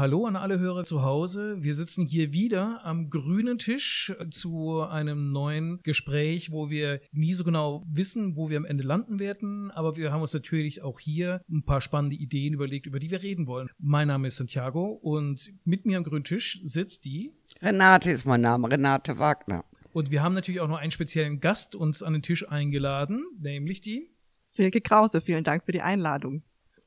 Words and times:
Hallo 0.00 0.24
an 0.24 0.34
alle 0.34 0.58
Hörer 0.58 0.86
zu 0.86 1.02
Hause. 1.02 1.58
Wir 1.60 1.74
sitzen 1.74 2.06
hier 2.06 2.32
wieder 2.32 2.86
am 2.86 3.10
grünen 3.10 3.58
Tisch 3.58 4.10
zu 4.30 4.80
einem 4.80 5.30
neuen 5.30 5.78
Gespräch, 5.82 6.50
wo 6.50 6.70
wir 6.70 7.02
nie 7.12 7.34
so 7.34 7.44
genau 7.44 7.84
wissen, 7.86 8.34
wo 8.34 8.48
wir 8.48 8.56
am 8.56 8.64
Ende 8.64 8.82
landen 8.82 9.18
werden. 9.18 9.70
Aber 9.70 9.96
wir 9.96 10.10
haben 10.10 10.22
uns 10.22 10.32
natürlich 10.32 10.80
auch 10.80 11.00
hier 11.00 11.42
ein 11.50 11.64
paar 11.66 11.82
spannende 11.82 12.16
Ideen 12.16 12.54
überlegt, 12.54 12.86
über 12.86 12.98
die 12.98 13.10
wir 13.10 13.22
reden 13.22 13.46
wollen. 13.46 13.68
Mein 13.78 14.08
Name 14.08 14.28
ist 14.28 14.36
Santiago 14.36 14.86
und 14.86 15.52
mit 15.66 15.84
mir 15.84 15.98
am 15.98 16.04
grünen 16.04 16.24
Tisch 16.24 16.62
sitzt 16.64 17.04
die 17.04 17.34
Renate 17.60 18.10
ist 18.10 18.24
mein 18.24 18.40
Name, 18.40 18.70
Renate 18.72 19.18
Wagner. 19.18 19.66
Und 19.92 20.10
wir 20.10 20.22
haben 20.22 20.32
natürlich 20.32 20.62
auch 20.62 20.68
noch 20.68 20.78
einen 20.78 20.92
speziellen 20.92 21.40
Gast 21.40 21.76
uns 21.76 22.02
an 22.02 22.14
den 22.14 22.22
Tisch 22.22 22.48
eingeladen, 22.48 23.22
nämlich 23.38 23.82
die 23.82 24.08
Silke 24.46 24.80
Krause. 24.80 25.20
Vielen 25.20 25.44
Dank 25.44 25.66
für 25.66 25.72
die 25.72 25.82
Einladung. 25.82 26.42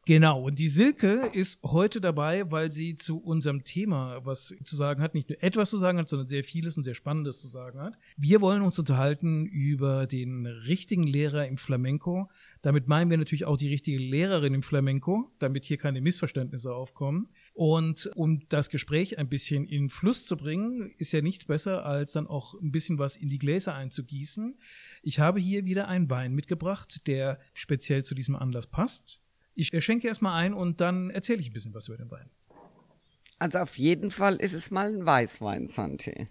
Genau, 0.05 0.41
und 0.41 0.59
die 0.59 0.67
Silke 0.67 1.29
ist 1.31 1.63
heute 1.63 2.01
dabei, 2.01 2.51
weil 2.51 2.73
sie 2.73 2.97
zu 2.97 3.19
unserem 3.19 3.63
Thema 3.63 4.25
was 4.25 4.53
zu 4.65 4.75
sagen 4.75 5.01
hat, 5.01 5.13
nicht 5.13 5.29
nur 5.29 5.41
etwas 5.41 5.69
zu 5.69 5.77
sagen 5.77 5.97
hat, 5.97 6.09
sondern 6.09 6.27
sehr 6.27 6.43
vieles 6.43 6.75
und 6.75 6.83
sehr 6.83 6.93
Spannendes 6.93 7.39
zu 7.39 7.47
sagen 7.47 7.79
hat. 7.79 7.97
Wir 8.17 8.41
wollen 8.41 8.63
uns 8.63 8.77
unterhalten 8.77 9.45
über 9.45 10.05
den 10.05 10.45
richtigen 10.45 11.03
Lehrer 11.03 11.47
im 11.47 11.57
Flamenco. 11.57 12.29
Damit 12.61 12.89
meinen 12.89 13.09
wir 13.11 13.17
natürlich 13.17 13.45
auch 13.45 13.55
die 13.55 13.69
richtige 13.69 13.97
Lehrerin 13.97 14.53
im 14.53 14.63
Flamenco, 14.63 15.31
damit 15.39 15.63
hier 15.63 15.77
keine 15.77 16.01
Missverständnisse 16.01 16.75
aufkommen. 16.75 17.29
Und 17.53 18.11
um 18.15 18.41
das 18.49 18.69
Gespräch 18.69 19.17
ein 19.19 19.29
bisschen 19.29 19.65
in 19.65 19.87
Fluss 19.87 20.25
zu 20.25 20.35
bringen, 20.35 20.93
ist 20.97 21.13
ja 21.13 21.21
nichts 21.21 21.45
besser, 21.45 21.85
als 21.85 22.11
dann 22.11 22.27
auch 22.27 22.55
ein 22.55 22.73
bisschen 22.73 22.99
was 22.99 23.15
in 23.15 23.29
die 23.29 23.39
Gläser 23.39 23.73
einzugießen. 23.73 24.57
Ich 25.01 25.21
habe 25.21 25.39
hier 25.39 25.63
wieder 25.63 25.87
einen 25.87 26.09
Wein 26.09 26.33
mitgebracht, 26.33 27.07
der 27.07 27.39
speziell 27.53 28.03
zu 28.03 28.15
diesem 28.15 28.35
Anlass 28.35 28.67
passt. 28.67 29.23
Ich 29.55 29.71
schenke 29.83 30.07
erstmal 30.07 30.41
ein 30.41 30.53
und 30.53 30.81
dann 30.81 31.09
erzähle 31.09 31.39
ich 31.39 31.49
ein 31.49 31.53
bisschen 31.53 31.73
was 31.73 31.87
über 31.87 31.97
den 31.97 32.09
Wein. 32.09 32.29
Also 33.39 33.59
auf 33.59 33.77
jeden 33.77 34.09
Fall 34.09 34.35
ist 34.37 34.53
es 34.53 34.71
mal 34.71 34.89
ein 34.93 35.05
Weißwein, 35.05 35.67
Santi. 35.67 36.27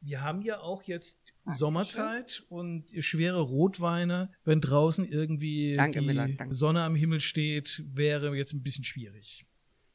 Wir 0.00 0.22
haben 0.22 0.42
ja 0.42 0.60
auch 0.60 0.82
jetzt 0.82 1.22
Dankeschön. 1.44 1.58
Sommerzeit 1.58 2.44
und 2.48 2.84
schwere 3.00 3.40
Rotweine, 3.40 4.32
wenn 4.44 4.60
draußen 4.60 5.04
irgendwie 5.04 5.74
danke, 5.74 6.00
die 6.00 6.06
Miller. 6.06 6.28
Sonne 6.50 6.82
am 6.82 6.94
Himmel 6.96 7.20
steht, 7.20 7.84
wäre 7.86 8.36
jetzt 8.36 8.52
ein 8.52 8.62
bisschen 8.62 8.84
schwierig. 8.84 9.46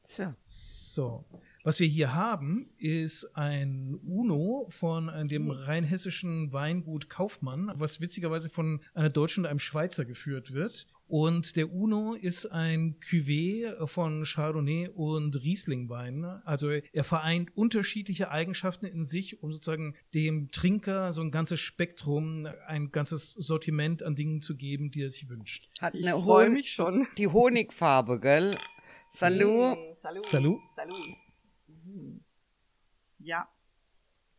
So. 0.04 0.34
So. 0.40 1.24
Was 1.64 1.78
wir 1.78 1.86
hier 1.86 2.12
haben, 2.14 2.70
ist 2.76 3.36
ein 3.36 3.94
Uno 4.04 4.66
von 4.70 5.28
dem 5.28 5.50
rheinhessischen 5.50 6.52
Weingut 6.52 7.08
Kaufmann, 7.08 7.70
was 7.76 8.00
witzigerweise 8.00 8.50
von 8.50 8.80
einer 8.94 9.10
Deutschen 9.10 9.44
und 9.44 9.50
einem 9.50 9.60
Schweizer 9.60 10.04
geführt 10.04 10.52
wird. 10.52 10.88
Und 11.12 11.56
der 11.56 11.70
Uno 11.70 12.14
ist 12.14 12.46
ein 12.46 12.98
Cuvée 12.98 13.86
von 13.86 14.24
Chardonnay 14.24 14.88
und 14.88 15.36
Riesling-Wein. 15.44 16.24
Also 16.24 16.70
er 16.70 17.04
vereint 17.04 17.54
unterschiedliche 17.54 18.30
Eigenschaften 18.30 18.86
in 18.86 19.04
sich, 19.04 19.42
um 19.42 19.52
sozusagen 19.52 19.94
dem 20.14 20.50
Trinker 20.52 21.12
so 21.12 21.20
ein 21.20 21.30
ganzes 21.30 21.60
Spektrum, 21.60 22.48
ein 22.66 22.92
ganzes 22.92 23.32
Sortiment 23.34 24.02
an 24.02 24.14
Dingen 24.14 24.40
zu 24.40 24.56
geben, 24.56 24.90
die 24.90 25.02
er 25.02 25.10
sich 25.10 25.28
wünscht. 25.28 25.68
Hat 25.82 25.94
Ich 25.94 26.02
eine 26.08 26.18
freue 26.18 26.46
Hon 26.46 26.54
mich 26.54 26.72
schon. 26.72 27.06
die 27.18 27.28
Honigfarbe, 27.28 28.18
gell? 28.18 28.56
Salut. 29.10 29.76
Salut. 30.00 30.24
Salut. 30.24 30.60
Salut. 30.74 30.94
Mhm. 31.66 32.24
Ja. 33.18 33.46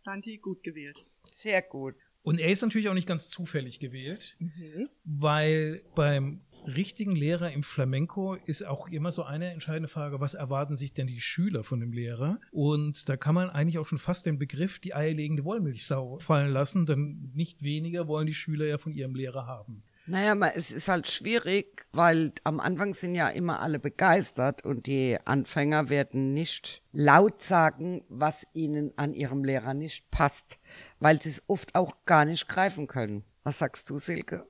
Santi, 0.04 0.40
gut 0.40 0.64
gewählt. 0.64 1.06
Sehr 1.30 1.62
gut. 1.62 1.94
Und 2.24 2.40
er 2.40 2.50
ist 2.52 2.62
natürlich 2.62 2.88
auch 2.88 2.94
nicht 2.94 3.08
ganz 3.08 3.30
zufällig 3.30 3.80
gewählt, 3.80 4.38
Mhm. 4.40 4.88
weil 5.04 5.82
beim 5.94 6.42
richtigen 6.66 7.16
Lehrer 7.16 7.52
im 7.52 7.64
Flamenco 7.64 8.36
ist 8.46 8.64
auch 8.66 8.88
immer 8.88 9.12
so 9.12 9.24
eine 9.24 9.52
entscheidende 9.52 9.90
Frage, 9.90 10.22
was 10.22 10.34
erwarten 10.34 10.78
sich 10.78 10.94
denn 10.94 11.08
die 11.08 11.20
Schüler 11.20 11.66
von 11.66 11.82
dem 11.82 11.92
Lehrer? 11.92 12.40
Und 12.52 13.10
da 13.10 13.18
kann 13.18 13.36
man 13.36 13.50
eigentlich 13.50 13.78
auch 13.78 13.88
schon 13.88 14.00
fast 14.00 14.26
den 14.26 14.40
Begriff 14.40 14.80
die 14.80 14.96
eierlegende 14.96 15.44
Wollmilchsau 15.44 16.20
fallen 16.20 16.52
lassen, 16.54 16.86
denn 16.86 17.32
nicht 17.34 17.62
weniger 17.62 18.08
wollen 18.08 18.28
die 18.28 18.34
Schüler 18.34 18.66
ja 18.68 18.78
von 18.78 18.94
ihrem 18.94 19.16
Lehrer 19.16 19.46
haben. 19.46 19.84
Naja, 20.06 20.36
es 20.54 20.72
ist 20.72 20.90
halt 20.90 21.08
schwierig, 21.08 21.88
weil 21.94 22.34
am 22.44 22.60
Anfang 22.60 22.94
sind 22.94 23.16
ja 23.16 23.30
immer 23.30 23.62
alle 23.62 23.80
begeistert 23.80 24.66
und 24.66 24.86
die 24.86 25.18
Anfänger 25.24 25.88
werden 25.88 26.34
nicht 26.34 26.84
laut 26.92 27.42
sagen, 27.42 28.04
was 28.10 28.46
ihnen 28.54 28.92
an 28.98 29.14
ihrem 29.14 29.46
Lehrer 29.46 29.74
nicht 29.74 30.12
passt, 30.12 30.60
weil 31.00 31.22
sie 31.22 31.30
es 31.30 31.44
oft 31.48 31.76
auch 31.76 32.04
gar 32.06 32.26
nicht 32.26 32.50
greifen 32.50 32.88
können. 32.88 33.24
Was 33.44 33.60
sagst 33.60 33.90
du, 33.90 33.98
Silke? 33.98 34.46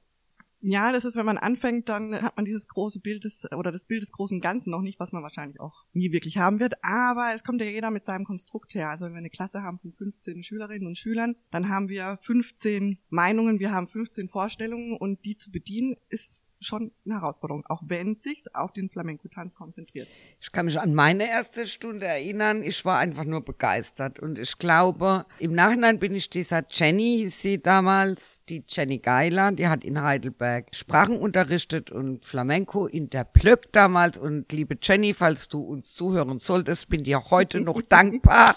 Ja, 0.66 0.94
das 0.94 1.03
ist, 1.03 1.18
wenn 1.18 1.25
man 1.25 1.38
anfängt, 1.38 1.90
dann 1.90 2.22
hat 2.22 2.38
man 2.38 2.46
dieses 2.46 2.69
große 2.69 3.01
Bild 3.01 3.25
des, 3.25 3.46
oder 3.51 3.69
das 3.69 3.85
Bild 3.85 4.01
des 4.01 4.13
großen 4.13 4.40
Ganzen 4.40 4.72
noch 4.72 4.81
nicht, 4.81 4.97
was 4.97 5.12
man 5.12 5.22
wahrscheinlich 5.22 5.59
auch 5.59 5.84
nie 5.91 6.13
wirklich 6.13 6.38
haben 6.38 6.62
wird. 6.62 6.75
Aber 6.81 7.34
es 7.35 7.44
kommt 7.44 7.62
ja 7.62 7.68
jeder 7.68 7.91
mit 7.91 8.06
seinem 8.06 8.24
Konstrukt 8.24 8.73
her. 8.73 8.90
Also 8.90 9.03
wenn 9.03 9.12
wir 9.12 9.18
eine 9.18 9.29
Klasse 9.29 9.62
haben 9.62 9.79
von 9.79 9.91
15 9.91 10.41
Schülerinnen 10.41 10.88
und 10.88 10.97
Schülern, 10.97 11.35
dann 11.52 11.68
haben 11.68 11.90
wir 11.90 12.18
15 12.23 12.97
Meinungen, 13.09 13.59
wir 13.59 13.72
haben 13.72 13.90
15 13.90 14.29
Vorstellungen 14.29 14.96
und 14.96 15.25
die 15.25 15.35
zu 15.35 15.52
bedienen 15.52 15.97
ist 16.07 16.46
schon 16.63 16.91
eine 17.06 17.16
Herausforderung, 17.16 17.66
auch 17.68 17.81
wenn 17.85 18.13
es 18.13 18.24
sich 18.24 18.44
auf 18.53 18.72
den 18.74 18.90
Flamenco-Tanz 18.90 19.56
konzentriert. 19.56 20.07
Ich 20.40 20.51
kann 20.51 20.66
mich 20.66 20.79
an 20.79 20.94
meine 20.94 21.28
erste 21.28 21.68
Stunde 21.68 22.06
erinnern. 22.06 22.63
Ich 22.63 22.85
war 22.85 23.00
einfach 23.00 23.25
nur 23.25 23.41
begeistert. 23.41 24.19
Und 24.19 24.40
ich 24.40 24.57
glaube, 24.57 25.25
im 25.40 25.53
Nachhinein 25.53 26.00
bin 26.00 26.16
ich 26.16 26.29
dieser 26.29 26.63
Jenny, 26.69 27.18
hieß 27.19 27.41
sie 27.41 27.62
damals, 27.62 28.44
die 28.50 28.63
Jenny 28.68 29.00
Geiler, 29.00 29.52
die 29.52 29.68
hat 29.68 29.84
in 29.84 30.02
Heidelberg 30.02 30.73
Sprachen 30.75 31.18
unterrichtet 31.18 31.91
und 31.91 32.25
Flamenco 32.25 32.88
in 32.88 33.09
der 33.09 33.23
Plöck 33.23 33.72
damals. 33.72 34.18
Und 34.18 34.52
liebe 34.52 34.78
Jenny, 34.81 35.13
falls 35.13 35.47
du 35.47 35.62
uns 35.62 35.94
zuhören 35.94 36.40
solltest, 36.40 36.90
bin 36.90 37.03
dir 37.03 37.29
heute 37.29 37.62
noch 37.62 37.81
dankbar. 37.90 38.56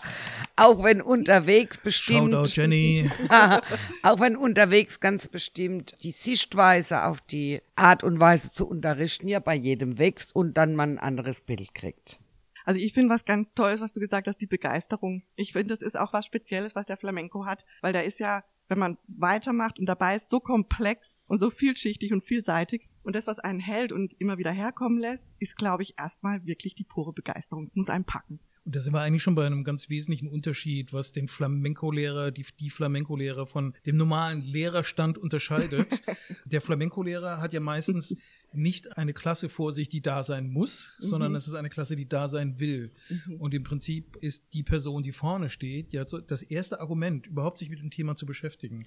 Auch 0.56 0.83
wenn 0.84 1.03
unterwegs 1.03 1.78
bestimmt. 1.78 2.33
Shoutout 2.33 2.49
Jenny. 2.53 3.11
auch 4.03 4.21
wenn 4.21 4.37
unterwegs 4.37 5.00
ganz 5.00 5.28
bestimmt 5.28 5.95
die 6.03 6.11
Sichtweise 6.11 7.05
auf 7.05 7.21
die 7.21 7.61
Art 7.77 7.96
und 8.03 8.21
Weise 8.21 8.53
zu 8.53 8.69
unterrichten 8.69 9.29
ja 9.29 9.41
bei 9.41 9.55
jedem 9.55 9.99
wächst 9.99 10.34
und 10.34 10.57
dann 10.57 10.75
man 10.75 10.95
ein 10.95 10.99
anderes 10.99 11.41
Bild 11.41 11.75
kriegt. 11.75 12.21
Also 12.65 12.81
ich 12.81 12.93
finde 12.93 13.15
was 13.15 13.25
ganz 13.25 13.55
Tolles, 13.55 13.81
was 13.81 13.93
du 13.93 14.01
gesagt 14.01 14.27
hast, 14.27 14.41
die 14.41 14.47
Begeisterung. 14.47 15.23
Ich 15.37 15.53
finde, 15.53 15.69
das 15.69 15.83
ist 15.83 15.97
auch 15.97 16.12
was 16.12 16.27
Spezielles, 16.27 16.75
was 16.75 16.87
der 16.87 16.97
Flamenco 16.97 17.47
hat, 17.47 17.65
weil 17.81 17.93
da 17.93 18.01
ist 18.01 18.19
ja, 18.19 18.43
wenn 18.67 18.81
man 18.81 18.99
weitermacht 19.07 19.79
und 19.79 19.87
dabei 19.87 20.17
ist 20.17 20.29
so 20.29 20.41
komplex 20.41 21.25
und 21.29 21.39
so 21.39 21.51
vielschichtig 21.51 22.12
und 22.12 22.25
vielseitig 22.25 22.84
und 23.05 23.15
das, 23.15 23.29
was 23.29 23.39
einen 23.39 23.61
hält 23.61 23.93
und 23.93 24.15
immer 24.19 24.37
wieder 24.37 24.51
herkommen 24.51 24.99
lässt, 24.99 25.28
ist, 25.39 25.57
glaube 25.57 25.84
ich, 25.84 25.95
erstmal 25.97 26.45
wirklich 26.45 26.75
die 26.75 26.83
pure 26.83 27.13
Begeisterung. 27.13 27.63
Es 27.63 27.77
muss 27.77 27.89
einen 27.89 28.05
packen. 28.05 28.41
Und 28.66 28.75
da 28.75 28.81
sind 28.81 28.94
wir 28.94 29.00
eigentlich 29.00 29.22
schon 29.22 29.37
bei 29.37 29.47
einem 29.47 29.62
ganz 29.62 29.88
wesentlichen 29.91 30.27
Unterschied, 30.27 30.93
was 30.93 31.12
den 31.12 31.28
Flamenco-Lehrer, 31.28 32.32
die, 32.32 32.44
die 32.59 32.69
Flamenco-Lehrer 32.69 33.47
von 33.47 33.75
dem 33.87 33.97
normalen 33.97 34.43
Lehrerstand 34.43 35.19
unterscheidet. 35.19 36.03
Der 36.47 36.60
Flamenco-Lehrer 36.60 37.41
hat 37.41 37.53
ja 37.53 37.60
meistens 37.60 38.16
nicht 38.53 38.99
eine 38.99 39.12
Klasse 39.12 39.49
vor 39.49 39.71
sich, 39.71 39.88
die 39.88 40.00
da 40.00 40.25
sein 40.25 40.50
muss, 40.50 40.97
sondern 40.99 41.37
es 41.37 41.47
ist 41.47 41.54
eine 41.54 41.69
Klasse, 41.69 41.94
die 41.94 42.09
da 42.09 42.27
sein 42.27 42.59
will. 42.59 42.91
Und 43.38 43.54
im 43.54 43.62
Prinzip 43.62 44.16
ist 44.16 44.53
die 44.53 44.65
Person, 44.65 45.04
die 45.04 45.12
vorne 45.12 45.48
steht, 45.48 45.93
ja 45.93 46.04
das 46.04 46.43
erste 46.43 46.81
Argument, 46.81 47.28
überhaupt 47.28 47.59
sich 47.59 47.71
mit 47.71 47.78
dem 47.78 47.91
Thema 47.91 48.16
zu 48.16 48.27
beschäftigen. 48.27 48.81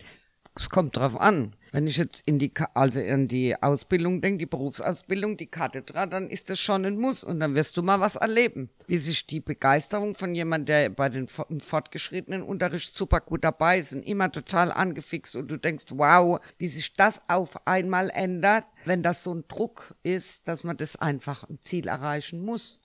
Es 0.60 0.70
kommt 0.70 0.98
drauf 0.98 1.20
an. 1.20 1.54
Wenn 1.72 1.88
ich 1.88 1.96
jetzt 1.96 2.28
in 2.28 2.38
die, 2.38 2.52
also 2.74 3.00
in 3.00 3.30
die 3.30 3.56
Ausbildung 3.62 4.22
denke, 4.22 4.40
die 4.40 4.46
Berufsausbildung, 4.46 5.38
die 5.38 5.46
Kathedra, 5.48 6.06
dann 6.06 6.30
ist 6.30 6.50
das 6.50 6.60
schon 6.60 6.86
ein 6.86 6.98
Muss 6.98 7.24
und 7.24 7.40
dann 7.40 7.56
wirst 7.56 7.78
du 7.78 7.82
mal 7.82 8.02
was 8.02 8.18
erleben. 8.18 8.70
Wie 8.88 8.98
sich 8.98 9.26
die 9.26 9.40
Begeisterung 9.40 10.16
von 10.16 10.36
jemand, 10.36 10.68
der 10.68 10.90
bei 10.90 11.08
den 11.08 11.28
fortgeschrittenen 11.28 12.44
Unterricht 12.44 12.94
super 12.94 13.22
gut 13.22 13.46
dabei 13.46 13.80
ist 13.80 13.94
und 13.94 14.04
immer 14.04 14.32
total 14.32 14.74
angefixt 14.74 15.38
und 15.38 15.50
du 15.50 15.58
denkst, 15.58 15.86
wow, 15.92 16.40
wie 16.58 16.68
sich 16.68 16.94
das 16.94 17.22
auf 17.30 17.66
einmal 17.66 18.10
ändert, 18.10 18.66
wenn 18.84 19.02
das 19.02 19.24
so 19.24 19.34
ein 19.34 19.46
Druck 19.48 19.96
ist, 20.04 20.48
dass 20.48 20.66
man 20.66 20.76
das 20.76 20.98
einfach 20.98 21.46
im 21.50 21.62
Ziel 21.62 21.88
erreichen 21.88 22.44
muss. 22.44 22.80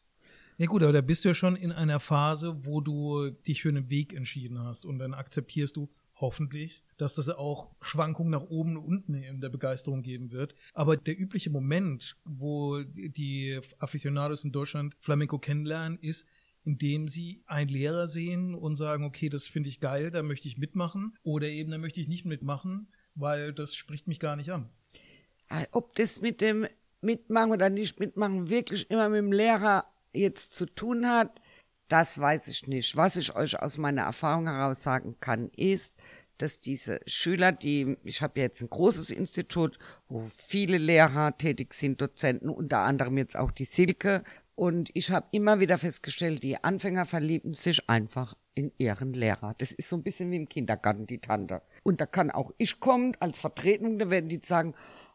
Ja 0.58 0.66
gut, 0.66 0.84
aber 0.84 0.92
da 0.92 1.00
bist 1.00 1.24
du 1.24 1.30
ja 1.30 1.34
schon 1.34 1.56
in 1.56 1.72
einer 1.72 1.98
Phase, 1.98 2.64
wo 2.64 2.80
du 2.80 3.30
dich 3.30 3.62
für 3.62 3.70
einen 3.70 3.90
Weg 3.90 4.14
entschieden 4.14 4.60
hast 4.60 4.84
und 4.84 5.00
dann 5.00 5.12
akzeptierst 5.12 5.76
du 5.76 5.88
hoffentlich, 6.16 6.84
dass 6.96 7.14
das 7.14 7.28
auch 7.28 7.74
Schwankungen 7.80 8.30
nach 8.30 8.42
oben 8.42 8.76
und 8.76 8.84
unten 8.84 9.14
in 9.14 9.40
der 9.40 9.48
Begeisterung 9.48 10.02
geben 10.02 10.32
wird. 10.32 10.54
Aber 10.72 10.96
der 10.96 11.18
übliche 11.18 11.50
Moment, 11.50 12.16
wo 12.24 12.82
die 12.82 13.60
Aficionados 13.78 14.44
in 14.44 14.52
Deutschland 14.52 14.96
Flamenco 15.00 15.38
kennenlernen, 15.38 15.98
ist, 15.98 16.26
indem 16.64 17.08
sie 17.08 17.42
einen 17.46 17.68
Lehrer 17.68 18.08
sehen 18.08 18.54
und 18.54 18.76
sagen, 18.76 19.04
okay, 19.04 19.28
das 19.28 19.46
finde 19.46 19.68
ich 19.68 19.80
geil, 19.80 20.10
da 20.10 20.22
möchte 20.22 20.48
ich 20.48 20.56
mitmachen 20.56 21.16
oder 21.22 21.48
eben 21.48 21.70
da 21.70 21.78
möchte 21.78 22.00
ich 22.00 22.08
nicht 22.08 22.24
mitmachen, 22.24 22.88
weil 23.14 23.52
das 23.52 23.74
spricht 23.74 24.06
mich 24.06 24.20
gar 24.20 24.36
nicht 24.36 24.50
an. 24.50 24.70
Äh, 25.50 25.66
Ob 25.72 25.94
das 25.94 26.22
mit 26.22 26.40
dem 26.40 26.66
Mitmachen 27.02 27.52
oder 27.52 27.68
nicht 27.68 28.00
mitmachen 28.00 28.48
wirklich 28.48 28.90
immer 28.90 29.08
mit 29.08 29.18
dem 29.18 29.32
Lehrer 29.32 29.84
jetzt 30.14 30.54
zu 30.54 30.66
tun 30.66 31.06
hat, 31.06 31.40
das 31.88 32.18
weiß 32.18 32.48
ich 32.48 32.66
nicht. 32.66 32.96
Was 32.96 33.16
ich 33.16 33.34
euch 33.34 33.60
aus 33.60 33.78
meiner 33.78 34.02
Erfahrung 34.02 34.46
heraus 34.46 34.82
sagen 34.82 35.16
kann, 35.20 35.50
ist, 35.56 35.94
dass 36.38 36.58
diese 36.58 37.00
Schüler, 37.06 37.52
die, 37.52 37.96
ich 38.02 38.22
habe 38.22 38.40
jetzt 38.40 38.60
ein 38.60 38.70
großes 38.70 39.10
Institut, 39.10 39.78
wo 40.08 40.28
viele 40.36 40.78
Lehrer 40.78 41.36
tätig 41.36 41.74
sind, 41.74 42.00
Dozenten, 42.00 42.48
unter 42.48 42.78
anderem 42.78 43.18
jetzt 43.18 43.36
auch 43.36 43.50
die 43.50 43.64
Silke. 43.64 44.22
Und 44.56 44.90
ich 44.94 45.10
habe 45.10 45.26
immer 45.32 45.60
wieder 45.60 45.78
festgestellt, 45.78 46.42
die 46.42 46.62
Anfänger 46.62 47.06
verlieben 47.06 47.54
sich 47.54 47.88
einfach 47.88 48.34
in 48.54 48.72
ihren 48.78 49.12
Lehrer. 49.12 49.54
Das 49.58 49.72
ist 49.72 49.88
so 49.88 49.96
ein 49.96 50.02
bisschen 50.02 50.30
wie 50.30 50.36
im 50.36 50.48
Kindergarten, 50.48 51.06
die 51.06 51.18
Tante. 51.20 51.62
Und 51.82 52.00
da 52.00 52.06
kann 52.06 52.30
auch 52.30 52.52
ich 52.58 52.80
kommen 52.80 53.12
als 53.20 53.40
Vertretung, 53.40 53.98
da 53.98 54.10
werden 54.10 54.28
die 54.28 54.40
sagen, 54.42 54.74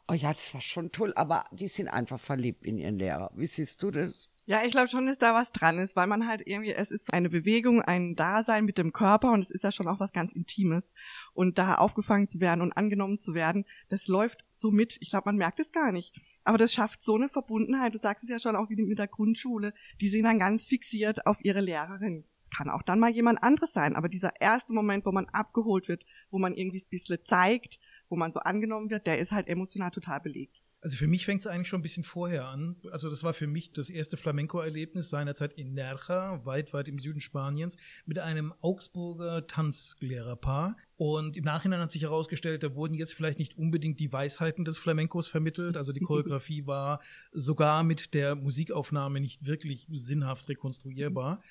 oh 0.10 0.14
ja, 0.14 0.34
das 0.34 0.54
war 0.54 0.62
schon 0.62 0.92
toll, 0.92 1.14
aber 1.16 1.46
die 1.52 1.68
sind 1.68 1.88
einfach 1.88 2.20
verliebt 2.20 2.66
in 2.66 2.78
ihren 2.78 2.98
Lehrer. 2.98 3.32
Wie 3.36 3.48
siehst 3.48 3.82
du 3.84 3.92
das? 3.92 4.29
Ja, 4.50 4.64
ich 4.66 4.72
glaube 4.72 4.88
schon, 4.88 5.06
dass 5.06 5.20
da 5.20 5.36
was 5.36 5.52
dran 5.52 5.78
ist, 5.78 5.96
weil 5.96 6.08
man 6.08 6.26
halt 6.26 6.42
irgendwie, 6.44 6.72
es 6.72 6.90
ist 6.90 7.14
eine 7.14 7.30
Bewegung, 7.30 7.84
ein 7.84 8.16
Dasein 8.16 8.66
mit 8.66 8.80
dem 8.80 8.92
Körper 8.94 9.32
und 9.32 9.42
es 9.42 9.52
ist 9.52 9.64
ja 9.64 9.72
schon 9.72 9.88
auch 9.88 10.00
was 10.00 10.12
ganz 10.12 10.34
Intimes. 10.34 10.96
Und 11.34 11.60
da 11.60 11.76
aufgefangen 11.76 12.28
zu 12.28 12.40
werden 12.40 12.62
und 12.62 12.76
angenommen 12.76 13.20
zu 13.20 13.36
werden, 13.36 13.64
das 13.90 14.08
läuft 14.08 14.44
so 14.50 14.72
mit. 14.72 14.98
Ich 15.02 15.12
glaube, 15.12 15.28
man 15.28 15.36
merkt 15.36 15.60
es 15.60 15.72
gar 15.72 15.92
nicht. 15.92 16.20
Aber 16.46 16.58
das 16.58 16.74
schafft 16.74 17.04
so 17.04 17.14
eine 17.14 17.30
Verbundenheit. 17.30 17.94
Du 17.94 18.00
sagst 18.00 18.24
es 18.24 18.30
ja 18.32 18.40
schon 18.40 18.56
auch 18.56 18.72
wie 18.72 18.82
mit 18.82 18.98
der 18.98 19.08
Grundschule. 19.08 19.72
Die 20.02 20.10
sind 20.10 20.24
dann 20.24 20.40
ganz 20.40 20.66
fixiert 20.66 21.28
auf 21.28 21.46
ihre 21.46 21.62
Lehrerin. 21.62 22.26
Es 22.42 22.50
kann 22.50 22.72
auch 22.72 22.82
dann 22.82 22.98
mal 22.98 23.12
jemand 23.12 23.44
anderes 23.44 23.72
sein, 23.72 23.96
aber 23.96 24.10
dieser 24.10 24.42
erste 24.42 24.74
Moment, 24.74 25.06
wo 25.06 25.12
man 25.12 25.28
abgeholt 25.28 25.88
wird, 25.88 26.04
wo 26.32 26.40
man 26.40 26.56
irgendwie 26.56 26.80
ein 26.80 26.90
bisschen 26.90 27.20
zeigt, 27.24 27.80
wo 28.10 28.16
man 28.16 28.32
so 28.32 28.40
angenommen 28.40 28.90
wird, 28.90 29.06
der 29.06 29.20
ist 29.20 29.32
halt 29.32 29.48
emotional 29.48 29.92
total 29.92 30.22
belegt. 30.22 30.64
Also 30.82 30.96
für 30.96 31.08
mich 31.08 31.26
fängt 31.26 31.42
es 31.42 31.48
eigentlich 31.48 31.68
schon 31.68 31.80
ein 31.80 31.84
bisschen 31.84 32.06
vorher 32.06 32.48
an. 32.48 32.78
Also 32.92 33.10
das 33.10 33.24
war 33.24 33.34
für 33.34 33.48
mich 33.48 33.74
das 33.74 33.90
erste 33.90 34.16
Flamenco-Erlebnis 34.16 35.10
seinerzeit 35.10 35.54
in 35.54 35.74
Nerja, 35.74 36.46
weit, 36.46 36.74
weit 36.74 36.88
im 36.88 37.00
Süden 37.00 37.20
Spaniens, 37.20 37.76
mit 38.06 38.20
einem 38.20 38.54
Augsburger 38.62 39.46
Tanzlehrerpaar, 39.46 40.78
und 41.00 41.38
im 41.38 41.46
Nachhinein 41.46 41.80
hat 41.80 41.94
sich 41.94 42.02
herausgestellt, 42.02 42.62
da 42.62 42.76
wurden 42.76 42.94
jetzt 42.94 43.14
vielleicht 43.14 43.40
nicht 43.40 43.58
unbedingt 43.58 44.02
die 44.02 44.12
Weisheiten 44.12 44.66
des 44.66 44.78
Flamencos 44.78 45.30
vermittelt. 45.30 45.78
Also 45.78 45.94
die 45.94 46.00
Choreografie 46.02 46.68
war 46.68 47.00
sogar 47.32 47.86
mit 47.86 48.14
der 48.14 48.36
Musikaufnahme 48.36 49.22
nicht 49.22 49.46
wirklich 49.46 49.88
sinnhaft 49.90 50.50
rekonstruierbar. 50.50 51.42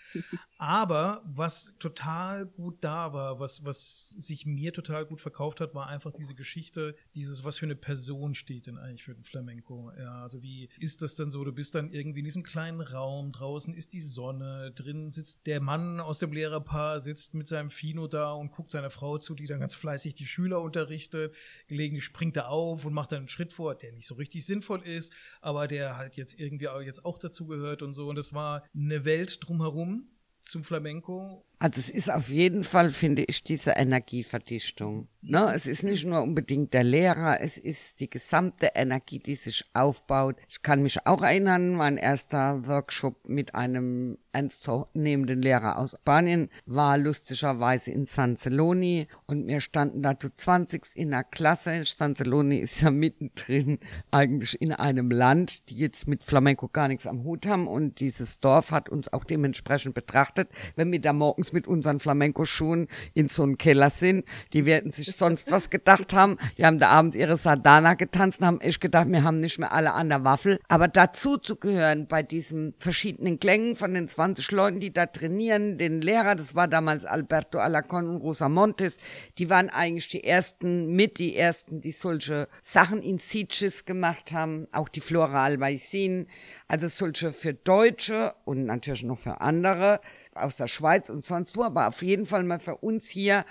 Aber 0.59 1.23
was 1.25 1.75
total 1.79 2.45
gut 2.45 2.77
da 2.83 3.15
war, 3.15 3.41
was, 3.41 3.65
was 3.65 4.11
sich 4.19 4.45
mir 4.45 4.75
total 4.75 5.07
gut 5.07 5.23
verkauft 5.23 5.63
hat, 5.63 5.75
war 5.75 5.87
einfach 5.87 6.13
diese 6.13 6.35
Geschichte, 6.35 6.95
dieses, 7.15 7.43
was 7.43 7.57
für 7.57 7.65
eine 7.65 7.77
Person 7.77 8.35
steht 8.35 8.67
denn 8.67 8.77
eigentlich 8.77 9.05
für 9.05 9.15
den 9.15 9.25
Flamenco. 9.25 9.91
Ja, 9.99 10.25
also 10.25 10.43
wie 10.43 10.69
ist 10.79 11.01
das 11.01 11.15
denn 11.15 11.31
so? 11.31 11.43
Du 11.43 11.53
bist 11.53 11.75
dann 11.75 11.91
irgendwie 11.91 12.19
in 12.19 12.27
diesem 12.27 12.43
kleinen 12.43 12.83
Raum, 12.83 13.33
draußen 13.33 13.73
ist 13.73 13.95
die 13.95 14.03
Sonne, 14.03 14.73
drin 14.73 15.11
sitzt 15.11 15.47
der 15.47 15.63
Mann 15.63 16.01
aus 16.01 16.19
dem 16.19 16.35
Lehrerpaar, 16.35 17.01
sitzt 17.01 17.33
mit 17.33 17.49
seinem 17.49 17.71
Fino 17.71 18.09
da 18.09 18.33
und 18.33 18.51
guckt 18.51 18.73
seiner 18.73 18.91
Frau 18.91 19.17
zu, 19.17 19.38
die 19.39 19.47
dann 19.47 19.61
ganz 19.61 19.75
fleißig 19.75 20.15
die 20.15 20.27
Schüler 20.27 20.61
unterrichtet. 20.61 21.35
Gelegentlich 21.67 22.05
springt 22.05 22.37
er 22.37 22.51
auf 22.51 22.85
und 22.85 22.93
macht 22.93 23.13
dann 23.13 23.21
einen 23.21 23.29
Schritt 23.29 23.53
vor, 23.53 23.75
der 23.75 23.93
nicht 23.93 24.07
so 24.07 24.15
richtig 24.15 24.45
sinnvoll 24.45 24.83
ist, 24.83 25.13
aber 25.41 25.67
der 25.69 25.97
halt 25.97 26.17
jetzt 26.17 26.39
irgendwie 26.39 26.69
auch 26.69 26.81
jetzt 26.81 27.05
auch 27.05 27.19
dazu 27.19 27.47
gehört 27.47 27.83
und 27.83 27.95
so. 27.95 28.09
Und 28.09 28.19
es 28.19 28.35
war 28.35 28.65
eine 28.75 29.05
Welt 29.05 29.39
drumherum 29.41 30.09
zum 30.43 30.65
Flamenco. 30.65 31.48
Also 31.61 31.81
es 31.81 31.91
ist 31.91 32.11
auf 32.11 32.29
jeden 32.29 32.63
Fall, 32.63 32.91
finde 32.91 33.25
ich, 33.27 33.43
diese 33.43 33.73
Energieverdichtung. 33.73 35.09
Ne? 35.21 35.51
Es 35.53 35.67
ist 35.67 35.83
nicht 35.83 36.07
nur 36.07 36.23
unbedingt 36.23 36.73
der 36.73 36.85
Lehrer, 36.85 37.41
es 37.41 37.59
ist 37.59 38.01
die 38.01 38.09
gesamte 38.09 38.71
Energie, 38.77 39.19
die 39.19 39.35
sich 39.35 39.65
aufbaut. 39.75 40.37
Ich 40.49 40.63
kann 40.63 40.83
mich 40.83 41.05
auch 41.07 41.23
erinnern, 41.23 41.75
mein 41.75 41.97
erster 41.97 42.65
Workshop 42.69 43.29
mit 43.29 43.57
einem 43.57 44.19
ernstzunehmenden 44.31 45.43
Lehrer 45.43 45.79
aus 45.79 45.97
Spanien 45.99 46.49
war 46.67 46.97
lustigerweise 46.97 47.91
in 47.91 48.05
San 48.05 48.37
Celoni 48.37 49.09
und 49.27 49.49
wir 49.49 49.61
standen 49.61 50.03
da 50.03 50.17
zu 50.17 50.33
20 50.33 50.85
in 50.95 51.11
der 51.11 51.25
Klasse. 51.25 51.83
San 51.85 52.15
Celoni 52.15 52.59
ist 52.59 52.83
ja 52.83 52.93
mittendrin 52.93 53.81
eigentlich 54.13 54.61
in 54.61 54.73
einem 54.73 55.11
Land, 55.11 55.69
die 55.71 55.77
jetzt 55.77 56.07
mit 56.07 56.23
Flamenco 56.23 56.69
gar 56.69 56.87
nichts 56.87 57.09
am 57.09 57.25
Hut 57.25 57.47
haben 57.47 57.67
und 57.67 57.99
dieses 57.99 58.39
Dorf 58.39 58.71
hat 58.71 58.89
uns 58.89 59.13
auch 59.13 59.25
dementsprechend 59.25 59.95
betrachtet. 59.95 60.51
Wenn 60.77 60.93
wir 60.93 61.01
da 61.01 61.13
morgens 61.13 61.48
mit 61.53 61.67
unseren 61.67 62.01
Flamenco-Schuhen 62.01 62.89
in 63.15 63.29
so 63.29 63.43
einen 63.43 63.59
Keller 63.59 63.91
sind, 63.91 64.25
die 64.53 64.67
werden 64.67 64.93
sich 64.93 65.13
sonst 65.17 65.51
was 65.51 65.71
gedacht 65.71 66.15
haben. 66.15 66.37
Die 66.57 66.65
haben 66.65 66.79
da 66.79 66.89
abends 66.89 67.17
ihre 67.17 67.37
Sardana 67.37 67.95
getanzt 67.95 68.41
und 68.41 68.47
haben 68.47 68.61
echt 68.61 68.81
gedacht, 68.81 69.09
wir 69.09 69.23
haben 69.23 69.39
nicht 69.39 69.59
mehr 69.59 69.73
alle 69.73 69.93
an 69.95 70.09
der 70.09 70.25
Waffel. 70.25 70.59
Aber 70.69 70.89
dazu 70.89 71.37
zu 71.37 71.57
gehören 71.57 72.07
bei 72.07 72.23
diesen 72.23 72.75
verschiedenen 72.79 73.41
Klängen 73.41 73.77
von 73.77 73.95
den 73.95 74.09
20 74.09 74.51
Leuten, 74.53 74.81
die 74.81 74.93
da 74.93 75.07
trainieren, 75.07 75.79
den 75.79 76.01
Lehrer, 76.01 76.35
das 76.35 76.55
war 76.55 76.69
damals 76.69 77.05
Alberto 77.05 77.59
Alacon 77.59 78.09
und 78.09 78.17
Rosa 78.17 78.49
Montes, 78.49 78.99
die 79.39 79.51
waren 79.51 79.71
eigentlich 79.71 80.09
die 80.09 80.25
ersten, 80.25 80.95
mit 80.95 81.19
die 81.19 81.37
ersten, 81.37 81.81
die 81.81 81.93
solche 81.93 82.49
Sachen 82.63 83.03
in 83.03 83.19
Sieges 83.19 83.85
gemacht 83.85 84.33
haben, 84.33 84.67
auch 84.73 84.89
die 84.89 85.01
Flora 85.01 85.45
Albaicin, 85.45 86.27
also 86.67 86.89
solche 86.89 87.33
für 87.33 87.55
Deutsche 87.55 88.35
und 88.45 88.65
natürlich 88.65 89.05
noch 89.05 89.19
für 89.19 89.41
andere 89.41 90.01
aus 90.43 90.57
der 90.57 90.69
Schweiz 90.69 91.11
und 91.11 91.25
sonst 91.25 91.57
wo, 91.57 91.63
aber 91.63 91.89
auf 91.89 92.03
jeden 92.03 92.27
Fall 92.27 92.45
mal 92.45 92.61
für 92.61 92.77
uns 92.77 93.09
hier 93.09 93.45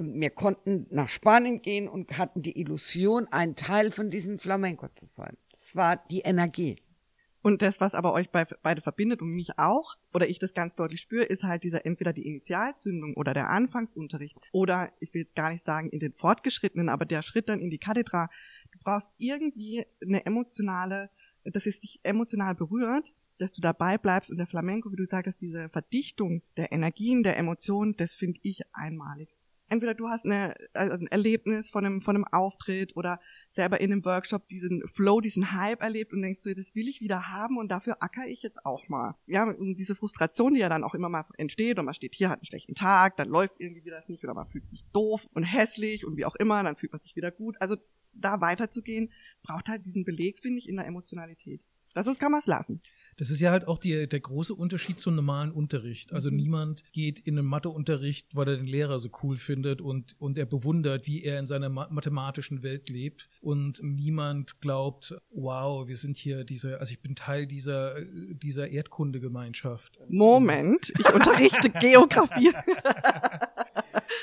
wir 0.00 0.30
konnten 0.30 0.86
nach 0.90 1.08
Spanien 1.08 1.62
gehen 1.62 1.88
und 1.88 2.18
hatten 2.18 2.42
die 2.42 2.58
Illusion, 2.58 3.26
ein 3.30 3.56
Teil 3.56 3.90
von 3.90 4.10
diesem 4.10 4.38
Flamenco 4.38 4.88
zu 4.94 5.06
sein. 5.06 5.36
Das 5.52 5.74
war 5.74 5.96
die 5.96 6.20
Energie. 6.20 6.76
Und 7.40 7.62
das, 7.62 7.80
was 7.80 7.94
aber 7.94 8.12
euch 8.12 8.30
beide 8.30 8.80
verbindet 8.80 9.22
und 9.22 9.30
mich 9.30 9.58
auch, 9.58 9.96
oder 10.12 10.28
ich 10.28 10.38
das 10.38 10.54
ganz 10.54 10.74
deutlich 10.74 11.00
spüre, 11.00 11.24
ist 11.24 11.44
halt 11.44 11.62
dieser 11.62 11.86
entweder 11.86 12.12
die 12.12 12.26
Initialzündung 12.26 13.14
oder 13.14 13.32
der 13.32 13.48
Anfangsunterricht 13.48 14.36
oder 14.52 14.92
ich 15.00 15.14
will 15.14 15.26
gar 15.34 15.50
nicht 15.50 15.64
sagen 15.64 15.88
in 15.90 16.00
den 16.00 16.12
Fortgeschrittenen, 16.12 16.88
aber 16.88 17.04
der 17.04 17.22
Schritt 17.22 17.48
dann 17.48 17.60
in 17.60 17.70
die 17.70 17.78
Kathedra. 17.78 18.28
Du 18.72 18.78
brauchst 18.80 19.10
irgendwie 19.18 19.86
eine 20.02 20.26
emotionale, 20.26 21.10
dass 21.44 21.66
es 21.66 21.80
dich 21.80 22.00
emotional 22.02 22.54
berührt, 22.54 23.12
dass 23.38 23.52
du 23.52 23.60
dabei 23.60 23.98
bleibst 23.98 24.30
und 24.30 24.38
der 24.38 24.46
Flamenco, 24.46 24.90
wie 24.92 24.96
du 24.96 25.06
sagst, 25.06 25.40
diese 25.40 25.68
Verdichtung 25.68 26.42
der 26.56 26.72
Energien, 26.72 27.22
der 27.22 27.36
Emotionen, 27.36 27.96
das 27.96 28.14
finde 28.14 28.40
ich 28.42 28.62
einmalig 28.72 29.38
entweder 29.68 29.94
du 29.94 30.08
hast 30.08 30.24
eine, 30.24 30.54
also 30.72 30.94
ein 30.94 31.06
Erlebnis 31.08 31.70
von 31.70 31.84
einem, 31.84 32.02
von 32.02 32.16
einem 32.16 32.24
Auftritt 32.24 32.96
oder 32.96 33.20
selber 33.48 33.80
in 33.80 33.92
einem 33.92 34.04
Workshop 34.04 34.48
diesen 34.48 34.86
Flow, 34.88 35.20
diesen 35.20 35.52
Hype 35.52 35.82
erlebt 35.82 36.12
und 36.12 36.22
denkst 36.22 36.42
du, 36.42 36.54
das 36.54 36.74
will 36.74 36.88
ich 36.88 37.00
wieder 37.00 37.28
haben 37.28 37.58
und 37.58 37.68
dafür 37.68 38.02
acker 38.02 38.26
ich 38.26 38.42
jetzt 38.42 38.64
auch 38.64 38.88
mal. 38.88 39.14
Ja, 39.26 39.44
und 39.44 39.76
diese 39.76 39.94
Frustration, 39.94 40.54
die 40.54 40.60
ja 40.60 40.68
dann 40.68 40.84
auch 40.84 40.94
immer 40.94 41.08
mal 41.08 41.24
entsteht 41.36 41.78
und 41.78 41.84
man 41.84 41.94
steht 41.94 42.14
hier, 42.14 42.30
hat 42.30 42.38
einen 42.38 42.46
schlechten 42.46 42.74
Tag, 42.74 43.16
dann 43.16 43.28
läuft 43.28 43.54
irgendwie 43.58 43.84
wieder 43.84 44.02
nicht 44.08 44.24
oder 44.24 44.34
man 44.34 44.48
fühlt 44.48 44.68
sich 44.68 44.84
doof 44.92 45.28
und 45.32 45.44
hässlich 45.44 46.06
und 46.06 46.16
wie 46.16 46.24
auch 46.24 46.36
immer, 46.36 46.62
dann 46.62 46.76
fühlt 46.76 46.92
man 46.92 47.00
sich 47.00 47.16
wieder 47.16 47.30
gut. 47.30 47.56
Also 47.60 47.76
da 48.12 48.40
weiterzugehen, 48.40 49.12
braucht 49.42 49.68
halt 49.68 49.84
diesen 49.84 50.04
Beleg, 50.04 50.40
finde 50.40 50.58
ich, 50.58 50.68
in 50.68 50.76
der 50.76 50.86
Emotionalität. 50.86 51.60
Das 51.94 52.06
ist, 52.06 52.20
kann 52.20 52.32
man 52.32 52.40
es 52.40 52.46
lassen. 52.46 52.82
Das 53.18 53.30
ist 53.30 53.40
ja 53.40 53.50
halt 53.50 53.66
auch 53.68 53.78
die, 53.78 54.08
der 54.08 54.20
große 54.20 54.54
Unterschied 54.54 54.98
zum 55.00 55.16
normalen 55.16 55.50
Unterricht. 55.50 56.12
Also 56.12 56.30
mhm. 56.30 56.36
niemand 56.36 56.84
geht 56.92 57.18
in 57.18 57.38
einen 57.38 57.46
Matheunterricht, 57.46 58.34
weil 58.34 58.48
er 58.48 58.56
den 58.56 58.66
Lehrer 58.66 58.98
so 58.98 59.10
cool 59.22 59.36
findet 59.36 59.80
und, 59.80 60.14
und 60.18 60.38
er 60.38 60.46
bewundert, 60.46 61.06
wie 61.06 61.24
er 61.24 61.38
in 61.38 61.46
seiner 61.46 61.68
mathematischen 61.68 62.62
Welt 62.62 62.88
lebt. 62.88 63.28
Und 63.40 63.82
niemand 63.82 64.60
glaubt, 64.60 65.16
wow, 65.30 65.86
wir 65.86 65.96
sind 65.96 66.16
hier 66.16 66.44
diese, 66.44 66.80
also 66.80 66.92
ich 66.92 67.00
bin 67.00 67.16
Teil 67.16 67.46
dieser, 67.46 68.00
dieser 68.00 68.68
Erdkundegemeinschaft. 68.68 69.98
Moment, 70.08 70.92
ich 70.98 71.12
unterrichte 71.12 71.70
Geografie. 71.80 72.52